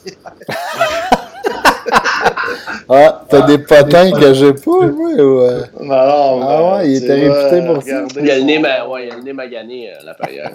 ah, 2.88 3.22
t'as 3.28 3.42
des 3.42 3.58
potins 3.58 4.10
que 4.12 4.32
j'ai 4.32 4.54
pas, 4.54 4.86
moi, 4.86 5.10
ou... 5.12 5.42
Non, 5.80 5.84
non, 5.84 6.40
Ah 6.42 6.76
ouais, 6.76 6.90
il 6.90 7.04
était 7.04 7.28
réputé 7.28 7.60
pour 7.66 7.82
ça. 7.82 8.04
Il 8.18 8.26
y 8.26 8.30
a 8.30 8.38
le 8.38 8.44
nez, 8.44 8.58
ouais, 8.58 9.06
il 9.06 9.12
a 9.12 9.16
le 9.16 9.22
nez 9.22 9.34
magané, 9.34 9.90
euh, 9.90 9.96
la 10.04 10.14
période. 10.14 10.52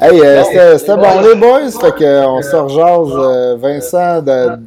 hey, 0.00 0.20
euh, 0.20 0.42
c'était 0.78 0.96
bon, 0.96 1.20
les 1.20 1.36
boys, 1.36 1.70
fait 1.70 1.92
qu'on 1.92 2.42
se 2.42 2.56
rejase, 2.56 3.14
euh, 3.16 3.54
Vincent, 3.60 4.22
de 4.22 4.58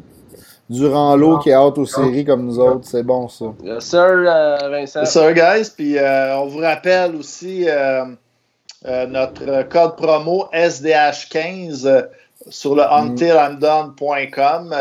durant 0.70 1.16
l'eau 1.16 1.40
qui 1.40 1.50
est 1.50 1.54
hâte 1.54 1.78
aux 1.78 1.86
séries 1.86 2.26
comme 2.26 2.46
nous 2.46 2.60
autres. 2.60 2.88
C'est 2.88 3.04
bon, 3.04 3.28
ça. 3.28 3.46
Yes, 3.64 3.86
sir, 3.86 4.00
euh, 4.02 4.58
Vincent. 4.70 5.02
Yes, 5.02 5.12
sir, 5.12 5.34
guys. 5.34 5.72
Puis 5.76 5.98
euh, 5.98 6.38
on 6.38 6.48
vous 6.48 6.60
rappelle 6.60 7.16
aussi 7.16 7.66
euh, 7.68 8.06
notre 9.08 9.64
code 9.70 9.96
promo 9.96 10.46
SDH15 10.54 12.08
sur 12.50 12.76
le 12.76 12.84
mm. 12.84 13.12
untilandone.com. 13.12 14.76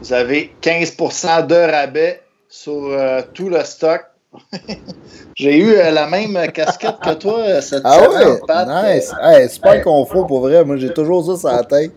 vous 0.00 0.12
avez 0.12 0.54
15% 0.62 1.46
de 1.46 1.54
rabais 1.54 2.22
sur 2.48 2.98
tout 3.34 3.48
le 3.48 3.62
stock. 3.64 4.02
J'ai 5.34 5.58
eu 5.58 5.74
la 5.74 6.06
même 6.06 6.38
casquette 6.52 7.00
que 7.02 7.14
toi 7.14 7.60
cette 7.60 7.82
ah 7.84 7.98
semaine. 7.98 8.38
Ah 8.48 8.64
ouais? 8.84 8.96
Nice. 8.96 9.12
c'est 9.50 9.60
pas 9.60 9.78
confort 9.80 10.26
pour 10.26 10.40
vrai. 10.40 10.64
Moi, 10.64 10.76
j'ai 10.76 10.92
toujours 10.92 11.26
ça 11.26 11.36
sur 11.36 11.48
la 11.48 11.64
tête. 11.64 11.92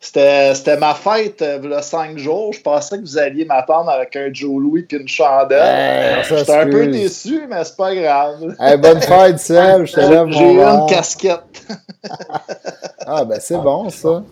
C'était 0.00 0.76
ma 0.78 0.94
fête 0.94 1.42
euh, 1.42 1.76
a 1.76 1.82
cinq 1.82 2.18
jours. 2.18 2.52
Je 2.52 2.60
pensais 2.60 2.98
que 2.98 3.02
vous 3.02 3.18
alliez 3.18 3.44
m'attendre 3.44 3.90
avec 3.90 4.14
un 4.14 4.32
Joe 4.32 4.62
Louis 4.62 4.86
et 4.88 4.94
une 4.94 5.08
chandelle. 5.08 6.24
J'étais 6.24 6.54
un 6.54 6.68
peu 6.68 6.86
déçu, 6.86 7.46
mais 7.48 7.64
c'est 7.64 7.76
pas 7.76 7.94
grave. 7.94 8.54
bonne 8.80 9.02
fête, 9.02 9.40
Seb. 9.40 9.84
Je 9.86 9.92
te 9.92 10.00
lève 10.00 10.30
J'ai 10.30 10.52
eu 10.52 10.60
une 10.60 10.86
casquette. 10.86 11.66
ah, 13.06 13.24
ben 13.24 13.40
c'est 13.40 13.58
bon, 13.58 13.90
ça. 13.90 14.22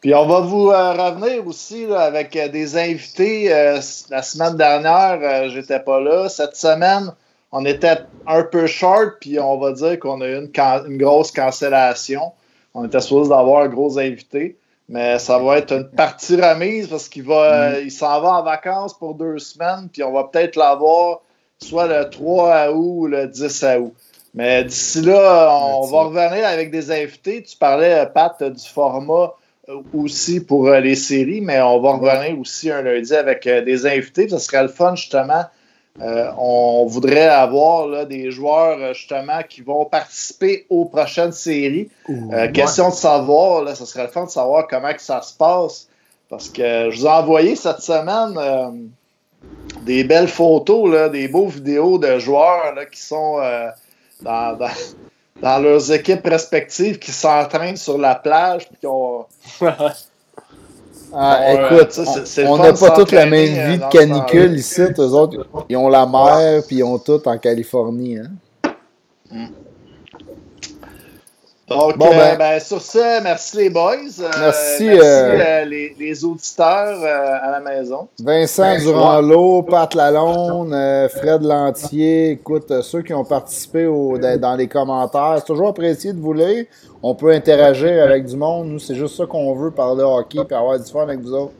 Puis 0.00 0.14
on 0.14 0.26
va 0.26 0.40
vous 0.40 0.70
euh, 0.70 0.92
revenir 0.92 1.44
aussi 1.44 1.86
avec 1.92 2.36
euh, 2.36 2.48
des 2.48 2.76
invités. 2.76 3.48
la 3.48 4.22
semaine 4.22 4.56
dernière, 4.56 5.48
j'étais 5.50 5.80
pas 5.80 5.98
là. 5.98 6.28
Cette 6.28 6.54
semaine, 6.54 7.12
on 7.50 7.64
était 7.64 7.98
un 8.28 8.44
peu 8.44 8.68
short, 8.68 9.14
puis 9.20 9.40
on 9.40 9.58
va 9.58 9.72
dire 9.72 9.98
qu'on 9.98 10.20
a 10.20 10.28
eu 10.28 10.36
une, 10.36 10.50
une 10.86 10.98
grosse 10.98 11.32
cancellation. 11.32 12.30
On 12.74 12.84
était 12.84 13.00
supposé 13.00 13.30
d'avoir 13.30 13.62
un 13.62 13.68
gros 13.68 13.98
invité. 13.98 14.56
Mais 14.88 15.18
ça 15.18 15.38
va 15.38 15.58
être 15.58 15.72
une 15.72 15.88
partie 15.88 16.36
remise 16.36 16.88
parce 16.88 17.08
qu'il 17.08 17.24
va, 17.24 17.70
mm. 17.70 17.84
il 17.84 17.90
s'en 17.90 18.20
va 18.20 18.34
en 18.34 18.42
vacances 18.42 18.96
pour 18.96 19.14
deux 19.14 19.38
semaines, 19.38 19.88
puis 19.92 20.02
on 20.02 20.12
va 20.12 20.24
peut-être 20.24 20.56
l'avoir 20.56 21.20
soit 21.58 21.86
le 21.86 22.08
3 22.10 22.70
août 22.70 22.74
ou 22.76 23.06
le 23.06 23.26
10 23.26 23.64
août. 23.80 23.94
Mais 24.34 24.64
d'ici 24.64 25.00
là, 25.00 25.56
on 25.76 25.86
va 25.86 26.02
revenir 26.04 26.46
avec 26.46 26.70
des 26.70 26.90
invités. 26.90 27.42
Tu 27.42 27.56
parlais, 27.56 28.04
Pat, 28.12 28.42
du 28.42 28.68
format 28.68 29.34
euh, 29.68 29.80
aussi 29.94 30.44
pour 30.44 30.66
euh, 30.66 30.80
les 30.80 30.96
séries, 30.96 31.40
mais 31.40 31.60
on 31.62 31.80
va 31.80 31.92
revenir 31.92 32.38
aussi 32.38 32.70
un 32.70 32.82
lundi 32.82 33.14
avec 33.14 33.46
euh, 33.46 33.62
des 33.62 33.86
invités. 33.86 34.28
Ça 34.28 34.40
serait 34.40 34.62
le 34.62 34.68
fun, 34.68 34.96
justement, 34.96 35.44
euh, 36.00 36.28
on 36.36 36.86
voudrait 36.86 37.28
avoir 37.28 37.86
là, 37.86 38.04
des 38.04 38.32
joueurs 38.32 38.78
euh, 38.80 38.94
justement 38.94 39.40
qui 39.48 39.60
vont 39.60 39.84
participer 39.84 40.66
aux 40.68 40.86
prochaines 40.86 41.30
séries. 41.30 41.88
Euh, 42.10 42.50
question 42.50 42.88
de 42.88 42.94
savoir, 42.94 43.62
là, 43.62 43.76
ça 43.76 43.86
serait 43.86 44.02
le 44.02 44.08
fun 44.08 44.24
de 44.24 44.30
savoir 44.30 44.66
comment 44.66 44.92
que 44.92 45.00
ça 45.00 45.22
se 45.22 45.32
passe. 45.32 45.88
Parce 46.28 46.48
que 46.48 46.90
je 46.90 46.98
vous 46.98 47.06
ai 47.06 47.10
envoyé 47.10 47.54
cette 47.54 47.80
semaine 47.80 48.90
des 49.82 50.02
belles 50.02 50.26
photos, 50.26 50.90
là, 50.90 51.08
des 51.08 51.28
beaux 51.28 51.46
vidéos 51.46 51.98
de 51.98 52.18
joueurs 52.18 52.74
qui 52.90 53.00
sont 53.00 53.38
dans, 54.22 54.58
dans, 55.40 55.58
leurs 55.62 55.92
équipes 55.92 56.26
respectives, 56.26 56.98
qui 56.98 57.12
s'entraînent 57.12 57.76
sur 57.76 57.98
la 57.98 58.16
plage. 58.16 58.68
Puis 58.68 58.78
qui 58.80 58.86
ont, 58.86 59.26
Ah, 61.16 61.52
écoute, 61.52 62.00
on 62.46 62.58
n'a 62.58 62.72
pas 62.72 62.90
toute 62.90 63.12
la 63.12 63.26
même 63.26 63.70
vie 63.70 63.78
de 63.78 63.88
canicule 63.88 64.54
ici. 64.54 64.82
Eux 64.98 65.12
autres, 65.12 65.46
ils 65.68 65.76
ont 65.76 65.88
la 65.88 66.06
mer, 66.06 66.62
puis 66.66 66.76
ils 66.76 66.82
ont 66.82 66.98
tout 66.98 67.26
en 67.28 67.38
Californie. 67.38 68.18
Hein? 68.18 68.30
Hmm. 69.30 69.46
Donc, 71.66 71.96
bon, 71.96 72.06
euh, 72.06 72.10
ben, 72.10 72.36
ben, 72.36 72.60
sur 72.60 72.80
ce, 72.80 73.22
merci 73.22 73.56
les 73.56 73.70
boys. 73.70 73.94
Euh, 73.94 74.30
merci, 74.38 74.84
merci 74.84 75.00
euh, 75.00 75.64
les, 75.64 75.96
les, 75.98 76.24
auditeurs 76.24 77.02
à 77.02 77.50
la 77.50 77.60
maison. 77.60 78.08
Vincent 78.22 78.76
Durand-Lot, 78.78 79.62
Pat 79.62 79.94
Lalonde, 79.94 80.74
Fred 81.10 81.42
Lantier. 81.42 82.32
Écoute, 82.32 82.82
ceux 82.82 83.00
qui 83.00 83.14
ont 83.14 83.24
participé 83.24 83.86
au, 83.86 84.18
dans 84.18 84.56
les 84.56 84.68
commentaires, 84.68 85.36
c'est 85.38 85.46
toujours 85.46 85.68
apprécié 85.68 86.12
de 86.12 86.20
vous 86.20 86.34
lire. 86.34 86.66
On 87.02 87.14
peut 87.14 87.32
interagir 87.32 88.02
avec 88.02 88.26
du 88.26 88.36
monde. 88.36 88.68
Nous, 88.68 88.78
c'est 88.78 88.94
juste 88.94 89.16
ça 89.16 89.24
qu'on 89.24 89.54
veut, 89.54 89.70
parler 89.70 90.02
hockey 90.02 90.38
et 90.38 90.54
avoir 90.54 90.78
du 90.78 90.90
fun 90.90 91.02
avec 91.02 91.20
vous 91.20 91.32
autres. 91.32 91.54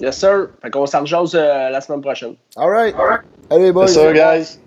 Yes, 0.00 0.18
sir. 0.18 0.50
Fait 0.62 0.70
qu'on 0.70 0.86
s'en 0.86 1.02
la 1.02 1.80
semaine 1.80 2.00
prochaine. 2.00 2.36
All 2.56 2.70
right. 2.70 2.94
All 2.96 3.06
right. 3.06 3.20
Allez, 3.50 3.72
boys. 3.72 3.86
Yes, 3.86 3.94
sir, 3.94 4.12
guys. 4.12 4.58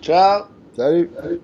Ciao. 0.00 0.44
Salut. 0.74 1.10
Salut. 1.14 1.40